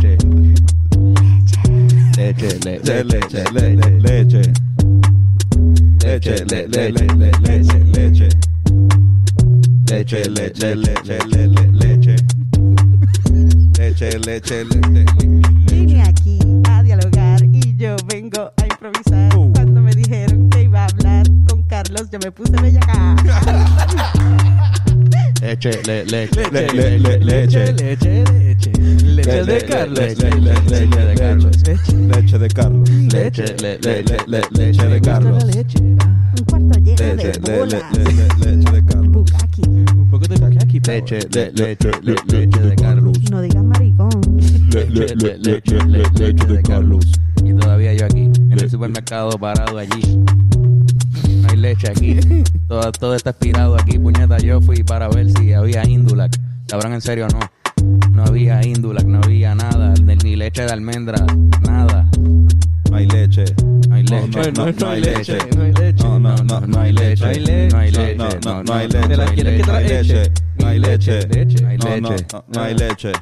le, 25.86 26.04
leche, 26.04 26.30
Le- 26.52 26.66
le- 26.72 26.98
le- 26.98 27.18
leche. 27.18 27.72
leche, 27.72 27.76
leche. 27.76 28.72
Leche 29.04 29.42
Le- 29.42 29.44
de 29.44 29.64
Carlos. 29.66 29.94
le- 29.96 30.14
le- 30.14 30.30
le- 30.40 30.54
leche 30.68 30.88
de 30.88 31.14
Carlos. 31.14 31.50
Leche 32.08 32.38
de 32.38 32.48
Carlos. 32.48 32.88
leche, 33.12 33.44
le, 33.62 33.78
Le- 33.78 34.02
leche, 34.02 34.16
le- 34.26 34.40
le- 34.40 34.66
leche 34.66 34.86
de 34.88 35.00
Carlos. 35.00 35.44
leche. 35.44 35.78
Un 35.78 36.44
cuarto 36.44 36.78
lleno 36.80 37.14
Leche, 37.14 37.32
de 37.40 37.40
bolas. 37.58 37.82
le- 37.92 38.04
le- 38.04 38.56
leche 38.56 38.72
de 38.72 38.84
Carlos. 38.84 39.12
Bukaki. 39.12 39.62
Un 39.62 40.10
poco 40.10 40.26
de 40.26 40.36
bukkake, 40.36 40.80
leche, 40.86 41.18
le, 41.32 41.50
leche, 41.52 41.90
le, 42.02 42.14
leche 42.26 42.60
de 42.60 42.74
Carlos. 42.76 43.16
No 43.30 43.40
digas 43.42 43.64
maricón. 43.64 44.10
Le- 44.72 44.86
le- 44.90 45.14
le- 45.16 45.38
leche, 45.38 45.78
le- 45.86 46.02
leche 46.18 46.46
de 46.46 46.62
Carlos. 46.62 47.04
Y 47.44 47.52
todavía 47.54 47.94
yo 47.94 48.04
aquí, 48.06 48.22
en 48.24 48.52
el 48.52 48.70
supermercado 48.70 49.30
parado 49.38 49.78
allí. 49.78 50.18
No 51.42 51.48
hay 51.48 51.56
leche 51.56 51.88
aquí. 51.88 52.18
Todo, 52.68 52.90
todo 52.92 53.14
está 53.14 53.30
expirado 53.30 53.76
aquí, 53.78 53.98
puñeta. 53.98 54.38
Yo 54.38 54.60
fui 54.60 54.82
para 54.82 55.08
ver 55.08 55.30
si 55.30 55.52
había 55.52 55.84
Indulac. 55.86 56.36
Cabrón, 56.68 56.94
en 56.94 57.00
serio, 57.00 57.28
no. 57.32 57.38
No 58.10 58.24
había 58.24 58.64
Indulac, 58.66 59.04
no 59.06 59.20
había 59.22 59.54
nada. 59.54 59.94
Ni, 60.02 60.34
leche 60.36 60.62
de 60.62 60.72
almendra, 60.72 61.24
nada. 61.62 62.08
No 62.90 62.96
hay 62.96 63.06
leche. 63.06 63.44
No 63.88 63.94
hay 63.94 64.02
No, 64.04 64.26
leche. 64.26 64.52
no, 64.52 64.72
no 64.72 64.88
hay 64.88 65.00
leche. 65.00 65.38
No 65.56 65.62
hay 65.62 65.72
leche. 65.72 66.04
No, 66.04 66.18
no, 66.18 66.36
no, 66.36 66.60
no 66.60 66.80
hay 66.80 66.92
leche. 66.92 67.22
No 67.22 67.28
hay 67.28 67.38
leche. 67.40 67.68
No 67.70 67.78
hay 67.78 67.90
No, 67.92 67.98
leche. 68.00 68.16
no, 68.44 68.56
hay 68.56 68.64
no, 68.64 68.74
leche. 68.78 68.98
¿Te 69.08 69.16
la 69.16 69.24
no 69.24 69.30
hay 69.30 69.34
quieres 69.36 69.56
que 69.56 69.62
te 69.62 69.66
No 69.66 69.72
la 69.72 69.78
hay 69.78 69.86
eche? 69.86 70.14
leche. 70.14 70.32
No 70.58 70.66
hay 70.66 70.78
leche. 70.78 71.28
No 71.28 71.68
hay 71.68 72.00
leche. 72.00 72.26
no, 72.32 72.44
no 72.52 72.60
hay 72.62 72.74
leche. 72.74 73.12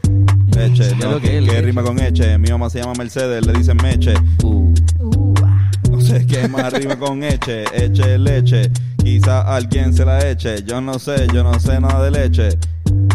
No, 1.01 1.19
leche. 1.19 1.61
rima 1.63 1.83
con 1.83 1.99
eche. 2.01 2.39
Mi 2.39 2.49
mamá 2.51 2.71
se 2.71 2.81
llama 2.81 2.95
Mercedes, 2.97 3.45
le 3.47 3.53
dicen 3.53 3.77
meche. 3.83 4.15
Uh, 4.43 4.73
Uh, 5.01 5.35
ah. 5.45 5.71
No 5.91 6.01
sé 6.01 6.25
qué 6.27 6.49
más 6.49 6.73
rima 6.73 6.97
con 6.99 7.23
eche. 7.23 7.65
Eche, 7.75 8.17
leche. 8.19 8.71
Quizá 9.15 9.43
alguien 9.55 9.95
se 9.95 10.05
la 10.05 10.29
eche. 10.29 10.65
Yo 10.65 10.81
no 10.81 10.99
sé, 10.99 11.29
yo 11.33 11.45
no 11.45 11.61
sé 11.61 11.79
nada 11.81 12.03
de 12.05 12.11
leche. 12.11 12.49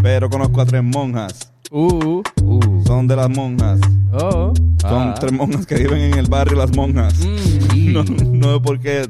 Pero 0.01 0.29
conozco 0.29 0.61
a 0.61 0.65
tres 0.65 0.81
monjas. 0.81 1.51
Uh, 1.71 2.21
uh. 2.41 2.83
Son 2.87 3.05
de 3.05 3.17
las 3.17 3.29
monjas. 3.29 3.81
oh. 4.13 4.53
Son 4.79 5.09
Ah. 5.09 5.15
tres 5.19 5.33
monjas 5.33 5.65
que 5.65 5.75
viven 5.75 5.99
en 5.99 6.13
el 6.17 6.27
barrio 6.27 6.55
Las 6.57 6.73
Monjas. 6.73 7.13
Mm. 7.19 7.91
No, 7.93 8.03
no 8.03 8.53
sé 8.53 8.59
por 8.61 8.79
qué 8.79 9.09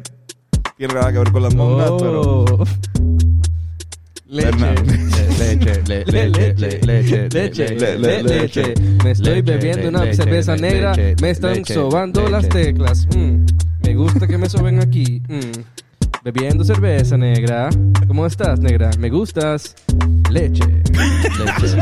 tiene 0.78 0.96
nada 0.96 1.12
que 1.14 1.20
ver 1.20 1.32
con 1.32 1.44
las 1.44 1.54
monjas, 1.54 1.92
pero... 2.00 2.22
Oh. 2.46 2.64
Leche. 4.26 4.50
Le- 4.52 5.56
leche, 5.56 5.82
le- 5.86 6.06
Le- 6.06 6.30
leche, 6.30 6.54
le- 6.58 6.80
leche, 6.82 7.30
leche, 7.30 7.70
le- 7.76 8.00
le- 8.00 8.24
le- 8.24 8.42
leche. 8.42 8.74
Me 9.04 9.12
estoy 9.12 9.36
leche, 9.36 9.42
bebiendo 9.44 9.90
una 9.90 10.06
leche, 10.06 10.16
cerveza 10.18 10.56
negra. 10.56 10.96
leche, 10.96 11.22
Me 11.22 11.30
están 11.30 11.54
leche, 11.54 11.74
sobando 11.76 12.22
leche. 12.22 12.32
las 12.32 12.50
teclas. 12.50 13.08
Mm. 13.16 13.46
Me 13.84 13.94
gusta 13.96 14.26
que 14.28 14.38
me 14.40 14.50
soben 14.50 14.80
aquí. 14.82 15.22
Mm. 15.30 15.62
Bebiendo 16.32 16.63
cerveza 16.63 17.17
negra. 17.17 17.69
¿Cómo 18.07 18.23
estás, 18.27 18.59
negra? 18.59 18.91
¿Me 18.99 19.09
gustas? 19.09 19.73
Leche. 20.30 20.63
leche, 20.93 21.75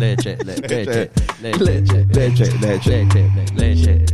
leche, 0.00 0.36
leche, 0.36 0.38
le- 0.44 0.60
leche, 0.68 1.10
le- 1.40 1.52
leche, 1.52 2.06
Leche, 2.12 2.44
leche. 2.60 2.90
leche, 2.90 3.30
le- 3.54 3.54
leche. 3.54 4.04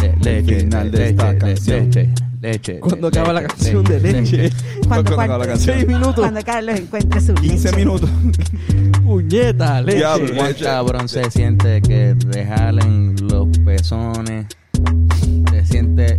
Le- 0.00 0.16
leche, 0.22 0.60
final 0.60 0.90
de 0.90 0.98
leche, 0.98 1.10
esta 1.10 1.36
canción. 1.38 1.84
leche, 1.84 2.08
leche, 2.40 2.80
Cuando 2.80 3.08
acaba 3.08 3.32
la 3.34 3.40
leche, 3.42 3.54
canción 3.54 3.84
de 3.84 4.00
leche. 4.00 4.50
Cuando, 4.88 5.10
acaba 5.12 5.38
la 5.38 5.46
canción. 5.46 5.76
Seis 5.76 5.86
minutos. 5.88 6.14
cuando 6.14 6.40
Carlos 6.42 6.80
encuentre 6.80 7.20
su 7.20 7.34
15 7.34 7.64
leche. 7.68 7.76
minutos. 7.76 8.10
Puñeta, 9.04 9.82
leche. 9.82 9.98
Diablo. 9.98 10.32
Cabrón 10.62 11.08
se 11.10 11.30
siente 11.30 11.82
que 11.82 12.16
te 12.30 12.46
jalen 12.46 13.16
los 13.28 13.48
pezones. 13.58 14.46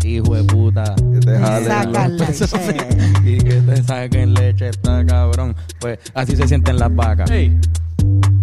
Hijo 0.05 0.35
de 0.35 0.43
puta. 0.43 0.95
Que 0.95 1.19
te 1.19 1.39
jalen 1.39 2.17
leche. 2.17 2.45
Y 3.25 3.37
que 3.37 3.61
te 3.61 3.83
saquen 3.83 4.33
leche, 4.33 4.69
está 4.69 5.05
cabrón. 5.05 5.55
Pues 5.79 5.99
así 6.13 6.35
se 6.35 6.47
sienten 6.47 6.77
las 6.77 6.93
vacas. 6.93 7.29
Hey. 7.31 7.57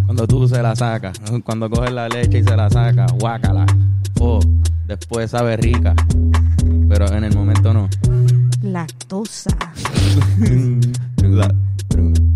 Cuando 0.05 0.27
tú 0.27 0.47
se 0.47 0.61
la 0.61 0.75
sacas, 0.75 1.21
cuando 1.43 1.69
coges 1.69 1.91
la 1.91 2.09
leche 2.09 2.39
y 2.39 2.43
se 2.43 2.55
la 2.55 2.69
sacas, 2.69 3.11
guácala. 3.13 3.65
Oh, 4.19 4.39
después 4.87 5.31
sabe 5.31 5.55
rica. 5.57 5.93
Pero 6.89 7.07
en 7.13 7.23
el 7.23 7.35
momento 7.35 7.73
no. 7.73 7.89
Lactosa. 8.61 9.51
La- 11.21 11.53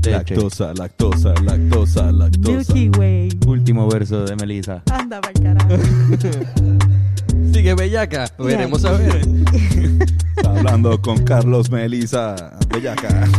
lactosa, 0.06 0.74
lactosa, 0.74 1.34
lactosa, 1.44 2.12
lactosa. 2.12 2.74
Milky 2.74 2.90
Way. 3.00 3.40
Último 3.48 3.88
verso 3.90 4.24
de 4.24 4.36
Melissa. 4.36 4.84
Anda 4.92 5.20
para 5.20 5.34
carajo. 5.34 5.70
Sigue 7.56 7.74
bellaca. 7.74 8.30
Veremos 8.38 8.84
a 8.84 8.92
ver. 8.92 9.22
Está 10.36 10.50
hablando 10.50 11.02
con 11.02 11.24
Carlos 11.24 11.72
Melisa 11.72 12.52
Bellaca. 12.68 13.08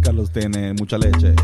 Carlos 0.00 0.30
tiene 0.32 0.72
mucha 0.72 0.96
leche. 0.96 1.34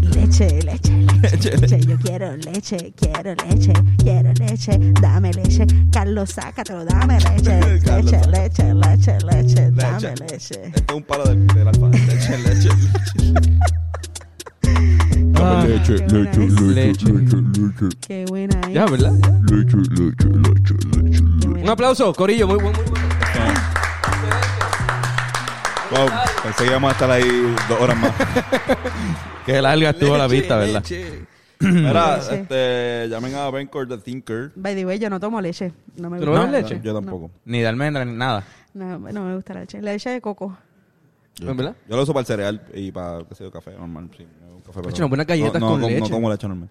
Leche, 0.00 0.62
leche, 0.62 0.92
leche, 1.22 1.56
leche. 1.56 1.80
Yo 1.80 1.96
quiero 1.98 2.36
leche, 2.36 2.92
quiero 2.94 3.34
leche, 3.34 3.72
quiero 3.96 4.32
leche. 4.38 4.92
Dame 5.00 5.32
leche. 5.32 5.66
Carlos, 5.90 6.30
sácatelo, 6.30 6.84
dame 6.84 7.18
leche. 7.18 7.80
Carlos, 7.84 8.12
Leche, 8.28 8.74
leche, 8.74 8.74
leche, 8.74 9.18
leche. 9.24 9.72
Dame 9.72 10.00
Leche. 10.00 10.14
leche. 10.20 10.60
Este 10.72 10.84
es 10.86 10.94
un 10.94 11.02
palo 11.02 11.24
del, 11.24 11.44
del 11.46 11.66
alfa. 11.66 11.88
Leche, 11.88 12.38
leche, 12.38 12.68
leche. 12.68 13.58
Leche, 15.42 15.96
qué 16.06 16.14
leche, 16.14 16.40
leche, 16.40 16.60
Leche. 16.62 17.12
leche, 17.12 17.36
leche. 17.36 17.96
Qué 18.06 18.24
buena 18.28 18.60
es. 18.68 18.72
Ya, 18.74 18.86
¿verdad? 18.86 19.12
Ya. 19.20 19.56
Leche, 19.56 19.76
leche, 19.76 20.28
leche, 20.28 20.74
leche, 21.02 21.24
Qué 21.40 21.48
buena. 21.48 21.62
Un 21.64 21.68
aplauso, 21.70 22.12
Corillo. 22.14 22.46
Muy 22.46 22.56
buen, 22.58 22.72
muy 22.76 22.84
buen. 22.84 23.02
Wow, 25.90 26.08
pensé 26.42 26.64
que 26.64 26.70
íbamos 26.70 26.88
a 26.88 26.92
estar 26.92 27.10
ahí 27.10 27.54
dos 27.68 27.80
horas 27.80 27.96
más. 27.98 28.12
Que 29.44 29.60
larga 29.60 29.90
estuvo 29.90 30.16
la 30.16 30.28
Leche, 30.28 30.40
vista, 30.40 30.56
¿verdad? 30.56 30.74
leche. 30.88 31.26
Mira, 31.60 32.16
Leche. 32.18 32.34
este, 32.42 33.08
llamen 33.08 33.34
a 33.34 33.50
Bencore 33.50 33.88
the 33.88 33.98
Thinker. 33.98 34.52
By 34.54 34.76
the 34.76 34.86
way, 34.86 35.00
yo 35.00 35.10
no 35.10 35.18
tomo 35.18 35.40
leche. 35.40 35.72
No 35.96 36.08
me 36.08 36.20
¿Tú 36.20 36.26
no 36.26 36.30
gusta. 36.30 36.46
bebes 36.46 36.70
leche? 36.70 36.80
Yo 36.84 36.94
tampoco. 36.94 37.30
Ni 37.44 37.58
de 37.58 37.66
almendra 37.66 38.04
ni 38.04 38.12
nada. 38.12 38.44
No, 38.72 39.00
no 39.00 39.24
me 39.24 39.34
gusta 39.34 39.54
la 39.54 39.60
leche. 39.62 39.82
La 39.82 39.92
leche 39.92 40.10
de 40.10 40.20
coco. 40.20 40.56
¿En 41.40 41.56
verdad? 41.56 41.74
Yo 41.88 41.96
lo 41.96 42.02
uso 42.04 42.12
para 42.12 42.20
el 42.20 42.26
cereal 42.26 42.62
y 42.72 42.92
para, 42.92 43.24
qué 43.28 43.34
sé 43.34 43.42
yo, 43.42 43.50
café 43.50 43.72
normal. 43.72 44.08
Sí, 44.16 44.24
café, 44.72 44.80
pero- 44.80 44.90
Hecho, 44.90 45.02
unas 45.02 45.08
buenas 45.10 45.26
galletas 45.26 45.60
no, 45.60 45.66
no, 45.66 45.72
con 45.72 45.80
no, 45.82 45.88
leche. 45.88 46.00
No 46.00 46.10
como 46.10 46.30
leche 46.30 46.48
normal. 46.48 46.68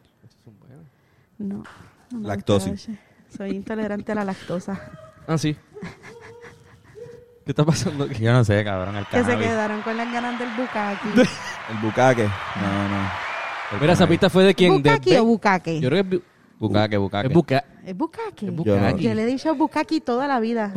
No. 1.38 1.48
no 1.48 1.56
me 1.58 2.18
gusta 2.18 2.28
Lactosis. 2.28 2.88
la 2.88 2.94
leche. 2.94 2.98
Soy 3.38 3.50
intolerante 3.52 4.12
a 4.12 4.16
la 4.16 4.26
lactosa. 4.26 4.92
Ah, 5.28 5.38
sí. 5.38 5.56
¿Qué 7.46 7.52
está 7.52 7.66
pasando 7.66 8.04
aquí? 8.04 8.22
Yo 8.24 8.32
no 8.34 8.44
sé, 8.44 8.64
cabrón, 8.64 8.96
el 8.98 9.06
Que 9.06 9.18
se 9.18 9.22
cannabis. 9.24 9.48
quedaron 9.48 9.82
con 9.82 9.98
las 9.98 10.12
ganas 10.14 10.38
del 10.40 10.50
bucaque. 10.50 11.08
El 11.72 11.78
bucaque. 11.82 12.24
No, 12.26 12.90
no. 12.90 13.80
Mira, 13.80 13.94
esa 13.94 14.06
pista 14.06 14.30
fue 14.30 14.44
de 14.44 14.54
quién? 14.54 14.82
De 14.84 14.90
¿Bucaque 14.92 15.20
o 15.20 15.26
bucaque? 15.26 15.80
Yo 15.80 15.90
creo 15.90 16.04
que 16.04 16.16
es 16.16 16.22
bu- 16.22 16.24
Bucaque, 16.60 16.98
bucaque. 16.98 17.28
es 17.30 17.34
buca. 17.34 17.64
Es 17.86 17.98
bucaque. 17.98 18.46
Es 18.48 18.52
Yo 18.66 18.76
no. 18.76 18.82
bucaque. 18.82 19.02
Yo 19.04 19.14
le 19.16 19.24
he 19.24 19.26
dicho 19.26 19.56
bucaque 19.56 20.02
toda 20.02 20.28
la 20.28 20.40
vida. 20.40 20.74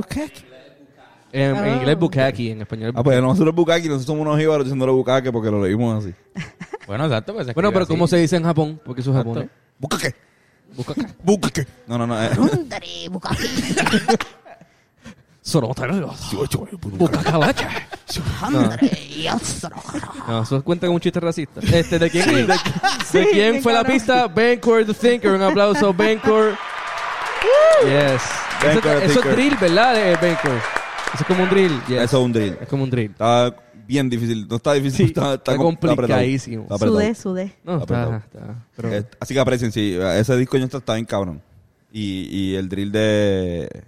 En, 1.32 1.56
en 1.56 1.56
Oh. 1.56 1.66
inglés 1.76 1.98
bucaque, 1.98 2.52
en 2.52 2.60
español 2.62 2.90
es 2.90 2.96
Ah, 2.96 3.02
pues 3.02 3.20
nosotros 3.20 3.54
bucaque, 3.54 3.82
nosotros 3.88 4.06
somos 4.06 4.22
unos 4.22 4.38
jíbaros 4.38 4.64
diciéndole 4.64 4.92
bucaque 4.92 5.32
porque 5.32 5.50
lo 5.50 5.62
leímos 5.62 6.04
así. 6.04 6.14
Bueno, 6.86 7.04
exacto. 7.04 7.34
Pues 7.34 7.46
se 7.46 7.52
Bueno, 7.54 7.68
escribe 7.68 7.72
pero 7.72 7.86
¿cómo 7.86 8.04
así. 8.04 8.10
se 8.12 8.16
dice 8.18 8.36
en 8.36 8.44
Japón? 8.44 8.80
Porque 8.84 9.00
eso 9.00 9.10
es 9.10 9.16
japonés. 9.16 9.48
Bucaque. 9.78 10.14
Bucaque. 10.76 11.06
Bucaque. 11.22 11.66
No, 11.86 11.98
no, 11.98 12.06
no. 12.06 12.22
eh. 12.22 12.30
No, 20.26 20.42
eso 20.42 20.64
cuenta 20.64 20.86
como 20.86 20.94
un 20.96 21.00
chiste 21.00 21.20
racista. 21.20 21.60
Este, 21.60 21.98
¿de 21.98 22.10
quién, 22.10 22.26
de, 22.34 22.46
de 22.46 22.54
Sí, 23.10 23.26
quién 23.30 23.62
fue 23.62 23.72
la 23.74 23.84
pista? 23.84 24.26
Bencor 24.26 24.86
the 24.86 24.94
Thinker. 24.94 25.32
Un 25.32 25.42
aplauso, 25.42 25.92
Bencor. 25.92 26.56
Yes. 27.84 28.22
Eso, 28.22 28.66
Bencor 28.66 28.82
the 28.82 29.04
eso 29.04 29.06
es 29.06 29.12
Thinker. 29.14 29.32
drill, 29.34 29.56
¿verdad, 29.56 29.96
eh, 30.12 30.16
Bencor? 30.20 30.52
Eso 30.52 31.20
es 31.20 31.26
como 31.26 31.42
un 31.44 31.50
drill. 31.50 31.80
Yes. 31.88 32.00
Eso 32.02 32.18
es 32.18 32.24
un 32.24 32.32
drill. 32.32 32.58
Es 32.60 32.68
como 32.68 32.84
un 32.84 32.90
drill. 32.90 33.14
Bien 33.86 34.08
difícil. 34.10 34.46
No 34.48 34.56
está 34.56 34.72
difícil. 34.74 34.96
Sí, 34.96 35.04
está, 35.12 35.34
está 35.34 35.56
com- 35.56 35.74
apretado. 35.74 35.96
complicadísimo. 35.96 36.62
Está 36.64 36.74
apretado. 36.76 36.98
Sudé, 37.00 37.14
sudé. 37.14 37.54
No, 37.64 37.78
está, 37.80 38.02
Apretado. 38.04 38.16
está. 38.16 38.66
Pero, 38.76 38.92
Eh, 38.94 39.04
Así 39.20 39.34
que 39.34 39.40
aprecien, 39.40 39.72
sí. 39.72 39.96
Ese 40.00 40.36
disco 40.36 40.56
ya 40.56 40.64
está, 40.64 40.78
está 40.78 40.94
bien 40.94 41.06
cabrón. 41.06 41.40
Y, 41.92 42.28
y 42.30 42.54
el 42.56 42.68
drill 42.68 42.90
de... 42.92 43.82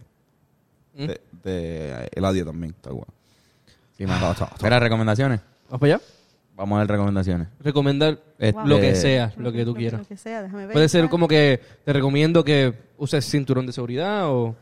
¿Mm? 0.94 1.06
De, 1.06 1.20
de 1.44 2.08
Eladia 2.12 2.44
también 2.44 2.72
está 2.76 2.90
guay. 2.90 3.04
Sí, 3.96 4.06
mano. 4.06 4.20
Chao, 4.20 4.34
chao, 4.34 4.48
chao. 4.48 4.58
Mira, 4.62 4.78
recomendaciones. 4.80 5.40
¿Vamos 5.68 5.80
para 5.80 5.94
allá? 5.94 6.04
Vamos 6.54 6.76
a 6.76 6.78
dar 6.80 6.88
recomendaciones. 6.88 7.48
Recomendar 7.60 8.18
Este- 8.38 8.60
lo 8.64 8.80
que 8.80 8.94
sea, 8.94 9.32
lo 9.36 9.52
que 9.52 9.64
tú 9.64 9.74
quieras. 9.74 10.00
Lo 10.00 10.06
que 10.06 10.16
sea, 10.16 10.42
déjame 10.42 10.66
ver. 10.66 10.72
Puede 10.72 10.88
ser 10.88 11.08
como 11.10 11.28
que 11.28 11.60
te 11.84 11.92
recomiendo 11.92 12.42
que 12.44 12.72
uses 12.96 13.24
cinturón 13.28 13.66
de 13.66 13.72
seguridad 13.72 14.30
o 14.30 14.56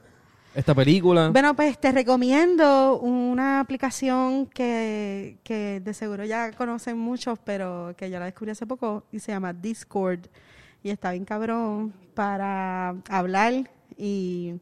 esta 0.55 0.75
película. 0.75 1.31
Bueno, 1.31 1.55
pues 1.55 1.79
te 1.79 1.91
recomiendo 1.93 2.99
una 3.01 3.61
aplicación 3.61 4.47
que, 4.47 5.39
que 5.43 5.81
de 5.81 5.95
seguro 5.95 6.25
ya 6.25 6.53
conocen 6.53 6.97
muchos, 6.99 7.39
pero 7.45 7.95
que 7.97 8.11
yo 8.11 8.19
la 8.19 8.27
descubrí 8.27 8.53
hace 8.53 8.67
poco 8.67 9.05
y 9.13 9.19
se 9.19 9.33
llama 9.33 9.53
Discord. 9.53 10.21
Y 10.83 10.91
está 10.91 11.13
bien 11.13 11.25
cabrón 11.25 11.93
para 12.15 12.95
hablar 13.09 13.53
y 13.97 14.55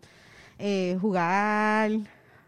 eh, 0.58 0.96
jugar 1.00 1.90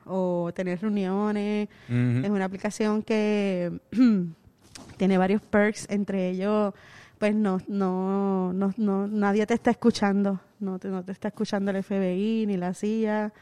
o 0.07 0.51
tener 0.55 0.81
reuniones. 0.81 1.69
Es 1.89 2.31
una 2.31 2.45
aplicación 2.45 3.03
que 3.03 3.73
tiene 4.97 5.19
varios 5.19 5.43
perks, 5.43 5.87
entre 5.91 6.31
ellos, 6.31 6.73
pues 7.19 7.35
no, 7.35 7.59
no, 7.69 8.53
no, 8.53 8.73
no- 8.77 9.07
nadie 9.09 9.47
te 9.47 9.55
está 9.55 9.71
escuchando, 9.71 10.41
no 10.65 10.79
te, 10.79 10.89
no 10.89 11.05
te 11.05 11.13
está 11.13 11.29
escuchando 11.29 11.71
el 11.71 11.83
FBI 11.83 12.47
ni 12.47 12.57
la 12.57 12.75
CIA, 12.75 13.33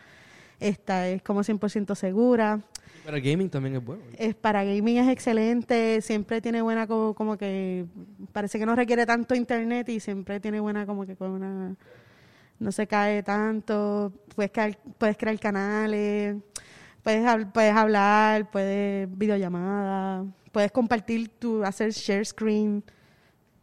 esta 0.61 1.09
es 1.09 1.23
como 1.23 1.41
100% 1.41 1.95
segura, 1.95 2.61
Para 3.05 3.19
gaming 3.19 3.51
también 3.51 3.77
es 3.77 3.85
bueno. 3.85 4.03
es 4.17 4.35
para 4.35 4.65
gaming 4.65 4.99
es 4.99 5.09
excelente, 5.09 6.01
siempre 6.03 6.41
tiene 6.41 6.63
buena 6.63 6.87
como, 6.87 7.15
como 7.15 7.37
que, 7.37 7.87
parece 8.33 8.59
que 8.59 8.67
no 8.67 8.77
requiere 8.77 9.07
tanto 9.07 9.35
internet 9.35 9.89
y 9.89 10.01
siempre 10.01 10.41
tiene 10.41 10.61
buena 10.61 10.87
como 10.87 11.07
que 11.07 11.17
con 11.17 11.31
una, 11.31 11.75
no 12.59 12.73
se 12.73 12.87
cae 12.87 13.23
tanto, 13.23 14.13
puedes 14.35 14.53
crear, 14.53 14.79
puedes 14.99 15.17
crear 15.17 15.39
canales, 15.41 16.37
puedes, 17.03 17.47
puedes 17.53 17.75
hablar, 17.75 18.51
puedes 18.51 19.09
videollamada, 19.19 20.25
puedes 20.53 20.71
compartir 20.71 21.29
tu, 21.29 21.65
hacer 21.65 21.91
share 21.91 22.25
screen 22.25 22.85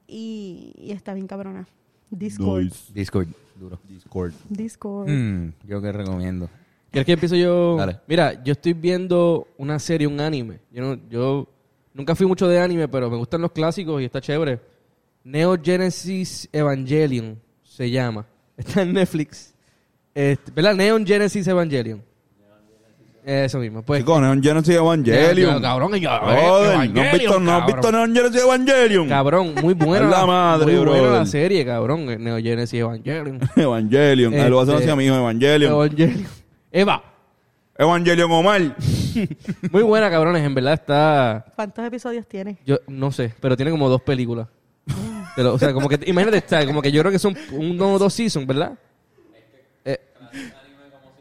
y, 0.05 0.73
y 0.77 0.91
está 0.91 1.13
bien 1.13 1.27
cabrona. 1.27 1.65
Discord. 2.09 2.63
Nice. 2.63 2.93
Discord, 2.93 3.27
duro. 3.59 3.79
Discord. 3.87 4.33
Discord. 4.49 5.09
Mm, 5.09 5.53
yo 5.67 5.81
que 5.81 5.91
recomiendo. 5.91 6.49
¿Quieres 6.91 7.05
que 7.05 7.11
empiece 7.13 7.39
yo? 7.39 7.75
Dale. 7.77 7.99
Mira, 8.07 8.43
yo 8.43 8.53
estoy 8.53 8.73
viendo 8.73 9.47
una 9.57 9.77
serie, 9.79 10.07
un 10.07 10.19
anime. 10.19 10.59
Yo, 10.71 10.81
no- 10.95 11.01
yo 11.09 11.47
nunca 11.93 12.15
fui 12.15 12.25
mucho 12.25 12.47
de 12.47 12.59
anime, 12.59 12.87
pero 12.87 13.09
me 13.09 13.17
gustan 13.17 13.41
los 13.41 13.51
clásicos 13.51 14.01
y 14.01 14.05
está 14.05 14.19
chévere. 14.21 14.59
Neo 15.23 15.55
Genesis 15.61 16.49
Evangelion 16.51 17.39
se 17.63 17.89
llama. 17.91 18.25
Está 18.57 18.81
en 18.81 18.93
Netflix. 18.93 19.53
Este, 20.15 20.51
¿Verdad? 20.51 20.75
Neon 20.75 21.05
Genesis 21.05 21.47
Evangelion. 21.47 22.03
Eso 23.29 23.59
mismo. 23.59 23.83
Pues, 23.83 23.99
Chicos, 24.01 24.19
Neon 24.21 24.41
Genesis 24.41 24.73
Ya, 24.73 24.79
Evangelion. 24.79 25.61
cabrón, 25.61 25.91
que 25.91 25.99
yo- 25.99 26.09
Joder, 26.09 26.89
¿no 26.89 27.01
has 27.01 27.13
visto, 27.13 27.39
no 27.39 27.51
has 27.51 27.59
cabrón. 27.59 27.75
visto 27.75 27.91
Neon 27.91 28.15
Genesis 28.15 28.41
Evangelion? 28.43 29.07
Cabrón, 29.09 29.53
muy 29.61 29.73
buena. 29.75 30.07
La 30.09 30.25
madre, 30.25 30.65
muy 30.65 30.75
buena 30.85 30.91
brother. 31.03 31.19
la 31.19 31.25
serie, 31.27 31.63
cabrón. 31.65 32.23
Neo 32.23 32.37
Genesis 32.39 32.79
Evangelion. 32.79 33.39
Evangelion. 33.55 34.33
Ah, 34.39 34.49
lo 34.49 34.55
voy 34.55 34.59
a 34.61 34.63
hacer 34.63 34.73
Este- 34.75 34.85
así 34.85 34.91
a 34.91 34.95
mi 34.95 35.05
hijo, 35.05 35.15
Evangelion. 35.15 35.71
Evangelion. 35.73 36.25
Eva. 36.71 37.03
Evangelion 37.77 38.31
Omar. 38.31 38.61
Muy 39.71 39.83
buena, 39.83 40.09
cabrones. 40.09 40.43
En 40.43 40.53
verdad 40.55 40.73
está... 40.73 41.45
¿Cuántos 41.55 41.85
episodios 41.85 42.27
tiene? 42.27 42.57
Yo 42.65 42.77
no 42.87 43.11
sé, 43.11 43.33
pero 43.39 43.55
tiene 43.55 43.71
como 43.71 43.87
dos 43.89 44.01
películas. 44.01 44.47
Pero, 45.35 45.53
o 45.53 45.59
sea, 45.59 45.71
como 45.71 45.87
que, 45.87 45.99
imagínate, 46.07 46.37
está, 46.37 46.65
como 46.65 46.81
que 46.81 46.91
yo 46.91 47.01
creo 47.01 47.11
que 47.11 47.19
son 47.19 47.37
uno 47.51 47.93
o 47.93 47.99
dos 47.99 48.13
seasons, 48.13 48.45
¿verdad? 48.47 48.73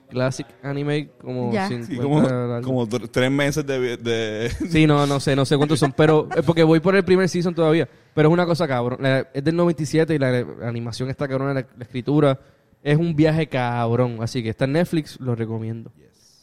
Eh, 0.09 0.11
classic 0.11 0.47
anime 0.63 1.11
como 1.21 1.53
Ya. 1.53 1.69
50 1.69 1.87
Sí, 1.93 1.97
como, 1.99 2.21
algo. 2.21 2.63
como 2.63 2.87
tr- 2.87 3.09
tres 3.11 3.31
meses 3.31 3.67
de... 3.67 3.97
de- 3.97 4.51
Sí, 4.71 4.87
no, 4.87 5.07
no 5.07 5.21
sé, 5.21 5.37
no 5.37 5.45
sé 5.45 5.57
cuántos 5.57 5.79
son, 5.79 5.93
pero 5.93 6.29
es 6.37 6.45
porque 6.45 6.63
voy 6.63 6.81
por 6.81 6.97
el 6.97 7.05
primer 7.05 7.29
season 7.29 7.55
todavía. 7.55 7.89
Pero 8.15 8.29
es 8.29 8.33
una 8.33 8.47
cosa 8.47 8.67
cabrón. 8.67 8.99
La- 9.03 9.29
es 9.33 9.45
del 9.45 9.55
97 9.57 10.15
y 10.15 10.19
la, 10.19 10.31
la 10.31 10.69
animación 10.69 11.11
está 11.11 11.29
cabrón, 11.29 11.49
la, 11.55 11.55
la 11.77 11.83
escritura 11.85 12.39
es 12.83 12.97
un 12.97 13.15
viaje 13.15 13.47
cabrón. 13.49 14.19
Así 14.21 14.43
que 14.43 14.49
está 14.51 14.65
en 14.65 14.73
Netflix, 14.73 15.21
lo 15.21 15.35
recomiendo. 15.35 15.93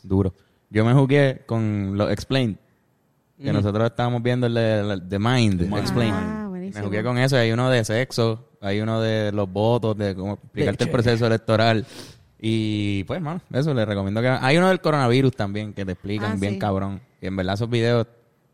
Duro. 0.03 0.33
Yo 0.69 0.85
me 0.85 0.93
jugué 0.93 1.41
con 1.45 1.97
los 1.97 2.11
Explained. 2.11 2.57
Que 3.41 3.51
Mm. 3.51 3.55
nosotros 3.55 3.85
estábamos 3.89 4.23
viendo 4.23 4.47
el 4.47 4.53
de, 4.53 4.79
el 4.79 5.09
de 5.09 5.19
Mind, 5.19 5.61
Mind. 5.61 5.77
Explained. 5.77 6.13
Ah, 6.15 6.49
me 6.51 6.81
jugué 6.81 7.03
con 7.03 7.17
eso. 7.17 7.35
Hay 7.35 7.51
uno 7.51 7.69
de 7.69 7.83
sexo, 7.83 8.47
hay 8.61 8.79
uno 8.79 9.01
de 9.01 9.31
los 9.33 9.51
votos, 9.51 9.97
de 9.97 10.15
cómo 10.15 10.33
explicarte 10.35 10.85
el 10.85 10.89
proceso 10.89 11.27
electoral. 11.27 11.85
Y 12.47 13.03
pues, 13.05 13.19
mano, 13.19 13.41
eso 13.51 13.73
les 13.73 13.87
recomiendo 13.87 14.21
que... 14.21 14.27
Hay 14.27 14.55
uno 14.57 14.67
del 14.67 14.79
coronavirus 14.79 15.35
también 15.35 15.73
que 15.73 15.83
te 15.83 15.93
explican 15.93 16.33
Ah, 16.33 16.35
bien 16.39 16.53
sí. 16.53 16.59
cabrón. 16.59 17.01
Y 17.19 17.25
en 17.25 17.35
verdad 17.35 17.55
esos 17.55 17.67
videos 17.67 18.05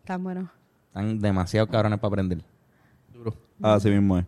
Tan 0.06 0.24
bueno. 0.24 0.50
están 0.88 1.20
demasiado 1.20 1.68
cabrones 1.68 2.00
para 2.00 2.08
aprender. 2.08 2.42
Duro. 3.14 3.34
Así 3.62 3.90
mismo 3.90 4.18
es. 4.20 4.26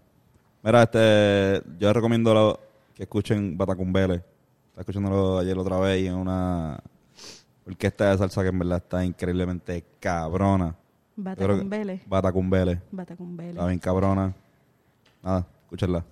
Mira, 0.64 0.84
este... 0.84 1.61
Yo 1.80 1.88
les 1.88 1.94
recomiendo 1.95 2.34
lo- 2.34 2.60
que 2.94 3.03
escuchen 3.03 3.57
Batacumbele. 3.57 4.15
Estaba 4.15 4.81
escuchándolo 4.81 5.40
ayer 5.40 5.57
otra 5.57 5.80
vez 5.80 6.02
y 6.03 6.07
en 6.07 6.15
una 6.15 6.77
orquesta 7.65 8.11
de 8.11 8.18
salsa 8.18 8.41
que 8.41 8.49
en 8.49 8.60
verdad 8.60 8.80
está 8.80 9.06
increíblemente 9.06 9.81
cabrona. 10.02 10.76
Batacumbele. 11.15 12.02
Bata 12.06 12.34
con 12.34 12.49
Vélez. 12.49 12.81
Está 12.91 13.68
bien 13.68 13.80
cabrona. 13.80 14.34
Nada, 15.23 15.48
escúchenla. 15.64 16.03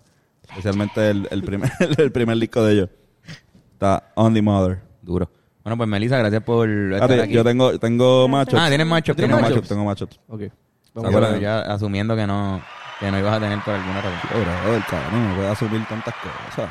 Especialmente 0.48 1.10
el, 1.10 1.28
el 1.30 1.44
primer, 1.44 1.70
el 1.98 2.12
primer 2.14 2.38
disco 2.38 2.64
de 2.64 2.74
ellos. 2.74 2.90
Está 3.82 4.12
On 4.14 4.32
the 4.32 4.44
Mother. 4.44 4.80
Duro. 5.02 5.28
Bueno, 5.64 5.76
pues 5.76 5.90
Melissa, 5.90 6.16
gracias 6.20 6.44
por 6.44 6.70
estar 6.70 7.20
aquí. 7.20 7.34
yo 7.34 7.44
tengo, 7.44 7.80
tengo 7.80 8.28
machos. 8.28 8.60
Ah, 8.62 8.70
¿tienes 8.70 8.86
macho? 8.86 9.16
¿Tienes 9.16 9.36
Tengo 9.36 9.42
machos? 9.42 9.56
machos, 9.56 9.70
tengo 9.70 9.86
machos. 9.86 10.20
Ok. 10.28 10.40
¿Se 10.42 10.52
Vamos 10.94 11.16
a. 11.16 11.40
Ya 11.40 11.62
asumiendo 11.62 12.16
que 12.16 12.28
no, 12.28 12.62
que 13.00 13.10
no 13.10 13.18
ibas 13.18 13.38
a 13.38 13.40
tener 13.40 13.60
por 13.66 13.74
alguna 13.74 14.02
razón. 14.02 14.20
Brother, 14.64 14.84
cabrón, 14.88 15.30
no 15.30 15.36
puede 15.36 15.48
asumir 15.48 15.88
tantas 15.88 16.14
cosas. 16.14 16.70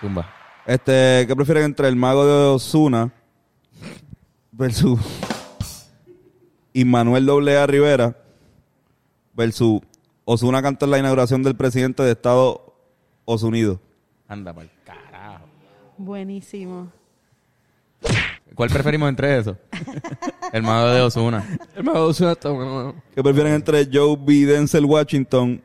Zumba. 0.00 0.30
Este, 0.64 1.26
¿qué 1.28 1.36
prefieren 1.36 1.64
entre 1.64 1.88
el 1.88 1.96
mago 1.96 2.24
de 2.24 2.32
Osuna 2.54 3.12
versus 4.50 4.98
Immanuel 6.72 7.48
A. 7.50 7.66
Rivera 7.66 8.16
versus 9.34 9.82
Osuna 10.24 10.62
canta 10.62 10.86
en 10.86 10.90
la 10.90 10.98
inauguración 11.00 11.42
del 11.42 11.54
presidente 11.54 12.02
de 12.02 12.12
Estados 12.12 12.62
Unidos? 13.26 13.78
Anda 14.26 14.54
pa'l. 14.54 14.70
Buenísimo. 16.02 16.90
¿Cuál 18.54 18.70
preferimos 18.70 19.10
entre 19.10 19.36
esos? 19.36 19.54
El 20.52 20.62
mago 20.62 20.88
de 20.88 21.02
Osuna. 21.02 21.46
El 21.76 21.84
mago 21.84 21.98
de 21.98 22.04
Osuna 22.06 22.32
está 22.32 22.48
bueno. 22.48 22.94
¿Qué 23.14 23.22
prefieren 23.22 23.52
entre 23.52 23.86
Joe 23.92 24.16
B. 24.18 24.46
Denzel 24.46 24.86
Washington 24.86 25.62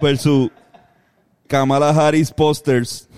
versus 0.00 0.50
Kamala 1.46 1.90
Harris 1.90 2.32
Posters 2.32 3.08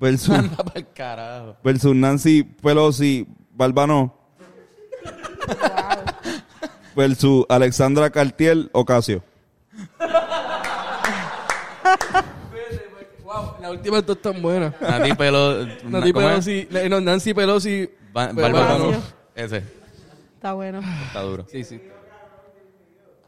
versus, 0.00 0.34
carajo. 0.94 1.56
versus 1.62 1.94
Nancy 1.94 2.42
Pelosi 2.42 3.28
Balbano 3.52 4.12
versus 6.96 7.46
Alexandra 7.48 8.10
Cartier 8.10 8.68
Ocasio? 8.72 9.22
Wow, 13.32 13.56
las 13.61 13.61
últimas 13.72 14.06
dos 14.06 14.16
están 14.16 14.40
buenas. 14.42 14.74
Nancy 14.80 16.12
¿cómo 16.12 16.30
es? 16.30 16.46
Pelosi, 16.46 16.68
no, 16.88 17.00
Nancy 17.00 17.34
Pelosi. 17.34 17.90
Ba-. 18.12 18.30
Ocasio. 18.30 19.02
Ese. 19.34 19.62
Está 20.34 20.52
bueno. 20.52 20.80
Está 21.06 21.20
duro. 21.22 21.46
Sí, 21.50 21.64
sí. 21.64 21.80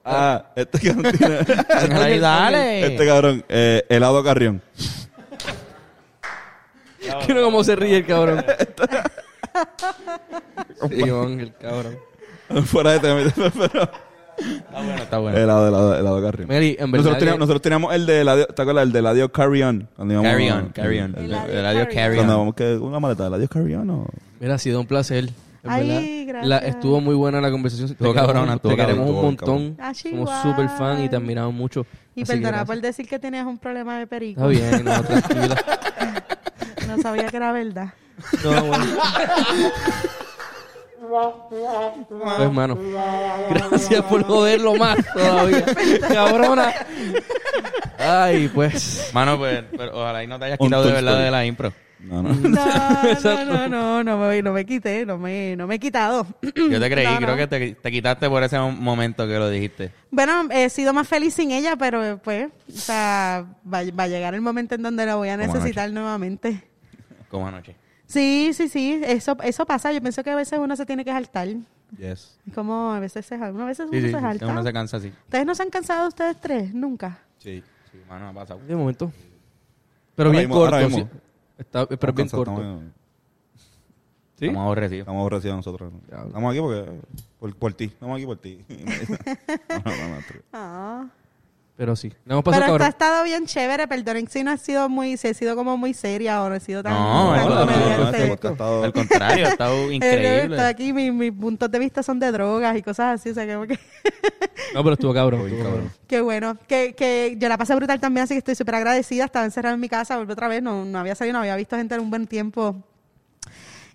Ah, 0.04 0.46
este 0.54 0.78
cabrón 0.80 1.12
tiene- 1.16 1.38
Ahí, 1.98 2.18
dale. 2.18 2.86
este 2.86 3.06
cabrón, 3.06 3.44
eh, 3.48 3.84
helado 3.88 4.22
Carrión. 4.22 4.60
Quiero 7.24 7.42
cómo 7.44 7.64
se 7.64 7.76
ríe 7.76 7.98
el 7.98 8.06
cabrón. 8.06 8.44
sí, 10.90 11.04
man, 11.04 11.40
el 11.40 11.54
cabrón. 11.54 11.98
Fuera 12.66 12.92
de 12.92 13.00
tema, 13.00 13.20
pero 13.58 13.90
Está 14.38 14.78
bueno, 14.82 14.94
está 15.02 15.18
bueno. 15.18 15.38
helado, 15.38 15.68
helado, 15.68 15.98
helado 15.98 16.22
Carrión. 16.22 16.48
Mary, 16.48 16.76
en 16.78 16.90
verdad. 16.90 17.04
Nosotros 17.04 17.14
que- 17.14 17.18
teníamos, 17.20 17.38
nosotros 17.40 17.62
teníamos 17.62 17.94
el 17.94 18.06
de 18.06 18.20
Eladio, 18.22 18.46
¿te 18.46 18.62
acuerdas? 18.62 18.82
El 18.84 18.92
de 18.92 18.98
Eladio 18.98 19.32
Carry 19.32 19.62
On. 19.62 19.88
Cuando 19.96 20.14
íbamos- 20.14 20.30
Carry 20.32 20.50
on, 20.50 20.68
carry 20.70 20.98
on. 21.00 21.14
el- 21.16 21.24
El 21.32 21.56
El 21.56 21.66
adiós 21.66 21.88
carry 21.94 22.14
Cuando 22.16 22.32
on. 22.34 22.38
vamos 22.40 22.54
que 22.54 22.76
una 22.76 23.00
maleta, 23.00 23.26
¿Eladio 23.26 23.48
Carry 23.48 23.74
On 23.74 23.90
o...? 23.90 24.06
Mira, 24.40 24.54
ha 24.54 24.58
sido 24.58 24.80
un 24.80 24.86
placer. 24.86 25.24
en 25.62 25.70
Ay, 25.70 26.24
gracias. 26.26 26.48
La- 26.48 26.58
estuvo 26.58 27.00
muy 27.00 27.14
buena 27.14 27.40
la 27.40 27.50
conversación. 27.50 27.88
Estuvo 27.90 28.08
Te 28.12 28.14
queremos- 28.20 28.32
cabrona, 28.34 28.58
Te 28.58 28.68
queremos 28.68 28.86
cabrón, 29.06 29.08
un 29.16 29.22
montón. 29.22 29.76
Ah, 29.80 29.94
Somos 29.94 30.30
súper 30.42 30.68
fan 30.70 31.02
y 31.04 31.08
te 31.08 31.16
admiramos 31.16 31.54
mucho. 31.54 31.86
Y 32.16 32.24
perdona 32.24 32.64
por 32.66 32.80
decir 32.80 33.08
que 33.08 33.18
tenías 33.18 33.46
un 33.46 33.56
problema 33.58 33.98
de 33.98 34.06
perico. 34.06 34.50
Está 34.50 34.68
bien, 34.70 34.84
no, 34.84 35.02
tranquila. 35.04 35.56
No 36.88 36.98
sabía 37.00 37.28
que 37.28 37.36
era 37.38 37.50
verdad. 37.52 37.94
No, 38.44 38.64
bueno. 38.66 38.84
Pues, 41.08 42.40
hermano, 42.40 42.78
gracias 43.50 44.02
por 44.04 44.22
joderlo 44.24 44.74
más 44.76 44.96
todavía. 45.12 45.64
Cabrona. 46.08 46.72
Ay, 47.98 48.48
pues. 48.48 49.10
Mano, 49.12 49.38
pues, 49.38 49.64
pero 49.76 49.92
ojalá 50.00 50.22
y 50.24 50.26
no 50.26 50.38
te 50.38 50.46
hayas 50.46 50.60
Un 50.60 50.66
quitado 50.68 50.84
de 50.84 50.92
verdad 50.92 51.12
Story. 51.12 51.24
de 51.24 51.30
la 51.30 51.46
impro. 51.46 51.72
No, 52.00 52.22
no. 52.22 52.34
No, 52.34 53.44
no, 53.44 53.44
no, 53.44 53.68
no, 53.68 54.04
no 54.04 54.18
me, 54.28 54.42
no 54.42 54.52
me 54.52 54.66
quité, 54.66 55.06
no 55.06 55.16
me, 55.16 55.56
no 55.56 55.66
me 55.66 55.76
he 55.76 55.78
quitado. 55.78 56.26
Yo 56.42 56.80
te 56.80 56.90
creí, 56.90 57.06
No, 57.06 57.16
creo 57.16 57.30
no. 57.30 57.36
que 57.36 57.46
te, 57.46 57.74
te 57.74 57.90
quitaste 57.90 58.28
por 58.28 58.42
ese 58.42 58.58
momento 58.58 59.26
que 59.26 59.38
lo 59.38 59.48
dijiste. 59.48 59.90
Bueno, 60.10 60.48
he 60.50 60.68
sido 60.68 60.92
más 60.92 61.08
feliz 61.08 61.34
sin 61.34 61.50
ella, 61.50 61.76
pero 61.76 62.18
pues, 62.22 62.48
o 62.68 62.72
sea, 62.78 63.46
va, 63.72 63.80
va 63.98 64.02
a 64.04 64.08
llegar 64.08 64.34
el 64.34 64.42
momento 64.42 64.74
en 64.74 64.82
donde 64.82 65.06
la 65.06 65.16
voy 65.16 65.30
a 65.30 65.36
necesitar 65.36 65.90
nuevamente. 65.90 66.62
Como 67.30 67.48
anoche. 67.48 67.74
Sí, 68.06 68.52
sí, 68.54 68.68
sí, 68.68 69.00
eso, 69.04 69.36
eso 69.42 69.66
pasa. 69.66 69.92
Yo 69.92 70.00
pienso 70.00 70.22
que 70.22 70.30
a 70.30 70.36
veces 70.36 70.58
uno 70.58 70.76
se 70.76 70.86
tiene 70.86 71.04
que 71.04 71.10
saltar. 71.10 71.48
Yes. 71.98 72.38
Como 72.54 72.92
a 72.92 73.00
veces 73.00 73.24
se, 73.24 73.36
uno 73.36 73.62
a 73.62 73.66
veces 73.66 73.88
Sí, 73.90 73.96
uno 73.98 74.06
sí, 74.32 74.38
se 74.38 74.44
uno 74.46 74.62
se 74.62 74.72
cansa 74.72 74.96
así. 74.96 75.08
¿Ustedes 75.08 75.46
no 75.46 75.54
se 75.54 75.62
han 75.62 75.70
cansado 75.70 76.08
ustedes 76.08 76.40
tres? 76.40 76.74
Nunca. 76.74 77.18
Sí. 77.38 77.62
Sí, 77.92 77.98
mano, 78.08 78.28
ha 78.28 78.32
pasado. 78.32 78.60
De 78.66 78.74
momento. 78.74 79.12
Pero 80.14 80.28
Ahora 80.30 80.38
bien 80.38 80.48
mismo, 80.50 80.60
corto. 80.64 80.90
sí. 80.90 81.06
Está, 81.58 81.86
pero 81.86 82.12
bien 82.12 82.26
Estamos 82.26 82.46
corto. 82.46 82.60
cansados, 82.60 82.92
¿Sí? 84.36 84.46
Estamos 84.46 84.62
aborrecidos. 84.64 85.00
Estamos 85.00 85.20
aborrecidos 85.20 85.56
nosotros. 85.56 85.92
Estamos 86.26 86.50
aquí 86.50 86.60
porque... 86.60 87.00
Por, 87.38 87.56
por 87.56 87.74
ti. 87.74 87.84
Estamos 87.84 88.16
aquí 88.16 88.26
por 88.26 88.38
ti. 88.38 88.64
no, 88.68 89.92
no, 90.52 91.02
no, 91.02 91.10
pero- 91.76 91.96
sí. 91.96 92.08
Le 92.24 92.32
hemos 92.32 92.44
pasado 92.44 92.62
Pero 92.62 92.74
esto 92.76 92.84
ha 92.84 92.88
estado 92.88 93.24
bien 93.24 93.46
chévere, 93.46 93.86
perdonen 93.88 94.28
si 94.28 94.42
no 94.44 94.50
ha 94.52 94.56
sido 94.56 94.88
muy, 94.88 95.16
si 95.16 95.28
he 95.28 95.34
sido 95.34 95.56
como 95.56 95.76
muy 95.76 95.92
seria 95.94 96.42
o 96.42 96.48
no 96.48 96.54
he 96.54 96.60
sido 96.60 96.82
tan, 96.82 96.92
No, 96.92 97.32
tan 97.34 97.48
no, 97.48 97.64
no, 97.66 98.10
este 98.10 98.32
estado- 98.32 98.84
Al 98.84 98.92
contrario, 98.92 99.46
ha 99.46 99.50
estado 99.50 99.74
increíble. 99.92 100.56
estoy 100.56 100.58
aquí, 100.60 100.92
mi- 100.92 101.10
mis 101.10 101.32
puntos 101.32 101.70
de 101.70 101.78
vista 101.78 102.02
son 102.02 102.18
de 102.20 102.30
drogas 102.32 102.76
y 102.76 102.82
cosas 102.82 103.20
así, 103.20 103.30
o 103.30 103.34
sea, 103.34 103.44
que, 103.46 103.52
No, 104.74 104.82
pero 104.82 104.94
estuvo 104.94 105.12
cabrón. 105.14 105.42
Estuvo 105.46 105.62
cabrón. 105.64 105.92
qué 106.06 106.20
bueno. 106.20 106.56
Que, 106.66 106.94
que 106.94 107.36
yo 107.38 107.48
la 107.48 107.58
pasé 107.58 107.74
brutal 107.74 108.00
también, 108.00 108.24
así 108.24 108.34
que 108.34 108.38
estoy 108.38 108.54
súper 108.54 108.76
agradecida. 108.76 109.24
Estaba 109.24 109.44
encerrada 109.44 109.74
en 109.74 109.80
mi 109.80 109.88
casa, 109.88 110.16
volví 110.16 110.32
otra 110.32 110.48
vez, 110.48 110.62
no, 110.62 110.84
no 110.84 110.98
había 110.98 111.14
salido, 111.14 111.34
no 111.34 111.40
había 111.40 111.56
visto 111.56 111.76
gente 111.76 111.94
en 111.94 112.00
un 112.00 112.10
buen 112.10 112.26
tiempo. 112.26 112.76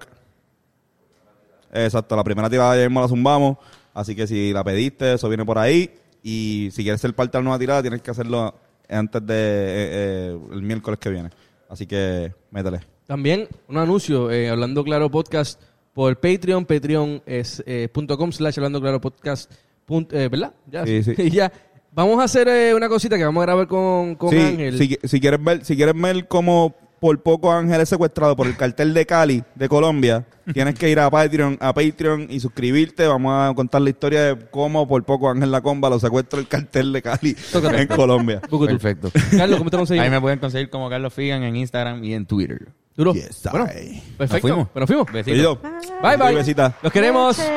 Exacto, 1.73 2.15
la 2.17 2.25
primera 2.25 2.49
tirada 2.49 2.77
ya 2.77 2.83
mismo 2.89 3.01
la 3.01 3.09
zumbamos. 3.09 3.57
Así 3.93 4.15
que 4.15 4.27
si 4.27 4.53
la 4.53 4.63
pediste, 4.65 5.15
eso 5.15 5.29
viene 5.29 5.45
por 5.45 5.59
ahí. 5.59 5.91
Y 6.23 6.69
si 6.73 6.83
quieres 6.83 7.01
ser 7.01 7.15
parte 7.15 7.37
de 7.37 7.43
la 7.43 7.45
nueva 7.45 7.59
tirada, 7.59 7.83
tienes 7.83 8.01
que 8.03 8.11
hacerlo 8.11 8.55
antes 8.89 9.27
de 9.27 9.35
eh, 9.35 9.89
eh, 10.33 10.39
el 10.53 10.63
miércoles 10.63 10.99
que 10.99 11.11
viene. 11.11 11.31
Así 11.69 11.87
que 11.87 12.33
métele. 12.51 12.81
También 13.07 13.49
un 13.69 13.77
anuncio, 13.79 14.31
eh, 14.31 14.49
Hablando 14.49 14.83
Claro 14.85 15.11
Podcast 15.11 15.61
por 15.93 16.19
Patreon. 16.19 16.65
Patreon 16.65 17.23
es 17.27 17.63
eh, 17.67 17.89
punto 17.93 18.17
com 18.17 18.33
slash 18.33 18.57
Hablando 18.59 18.81
Claro 18.81 19.01
Podcast. 19.01 19.51
punt- 19.87 20.13
eh, 20.13 20.29
¿Verdad? 20.29 20.55
Ya. 20.71 20.87
Sí, 20.87 21.03
sí. 21.03 21.15
Ya. 21.31 21.53
Vamos 21.95 22.19
a 22.21 22.25
hacer 22.25 22.49
eh, 22.49 22.75
una 22.75 22.89
cosita 22.89 23.17
que 23.17 23.25
vamos 23.25 23.41
a 23.43 23.47
grabar 23.47 23.69
con, 23.69 24.17
con 24.17 24.31
Sí, 24.31 24.37
Ángel. 24.41 24.77
Si, 24.79 24.99
si 25.05 25.21
quieres 25.21 25.43
ver, 25.43 25.65
si 25.65 25.77
quieres 25.77 25.95
ver 26.01 26.27
cómo 26.27 26.75
por 26.99 27.23
poco 27.23 27.53
Ángel 27.53 27.81
es 27.83 27.89
secuestrado 27.89 28.35
por 28.35 28.47
el 28.47 28.57
cartel 28.57 28.95
de 28.95 29.05
Cali, 29.07 29.45
de 29.55 29.69
Colombia, 29.69 30.25
tienes 30.55 30.75
que 30.75 30.89
ir 30.91 30.99
a 30.99 31.09
Patreon, 31.11 31.57
a 31.61 31.73
Patreon 31.73 32.27
y 32.31 32.41
suscribirte. 32.41 33.07
Vamos 33.07 33.33
a 33.51 33.55
contar 33.55 33.83
la 33.83 33.91
historia 33.91 34.23
de 34.23 34.47
cómo 34.51 34.89
por 34.89 35.05
poco 35.05 35.31
Ángel 35.31 35.53
La 35.53 35.61
Comba 35.61 35.89
lo 35.89 36.01
secuestra 36.01 36.41
el 36.41 36.49
cartel 36.49 36.93
de 36.93 37.03
Cali 37.03 37.35
Tócate. 37.53 37.83
en 37.83 37.89
Colombia. 37.89 38.41
Perfecto. 38.51 39.13
Carlos, 39.37 39.59
¿cómo 39.59 39.71
te 39.71 39.77
conseguimos? 39.77 40.05
Ahí 40.05 40.11
me 40.11 40.21
pueden 40.21 40.39
conseguir 40.41 40.71
como 40.71 40.91
Carlos 40.91 41.13
Figan 41.15 41.43
en 41.43 41.55
Instagram 41.57 42.03
y 42.03 42.15
en 42.15 42.27
Twitter. 42.27 42.69
Duro. 42.97 43.13
Yes, 43.13 43.43
bueno, 43.51 43.67
I. 43.67 44.03
perfecto. 44.17 44.35
Nos 44.35 44.41
fuimos. 44.41 44.69
Bueno, 44.73 44.87
fuimos. 44.87 45.13
Besitos. 45.13 45.39
Oído. 45.39 45.61
Bye, 46.03 46.17
bye. 46.17 46.35
Besita. 46.35 46.77
Los 46.83 46.93
queremos. 46.93 47.39
Noche. 47.39 47.51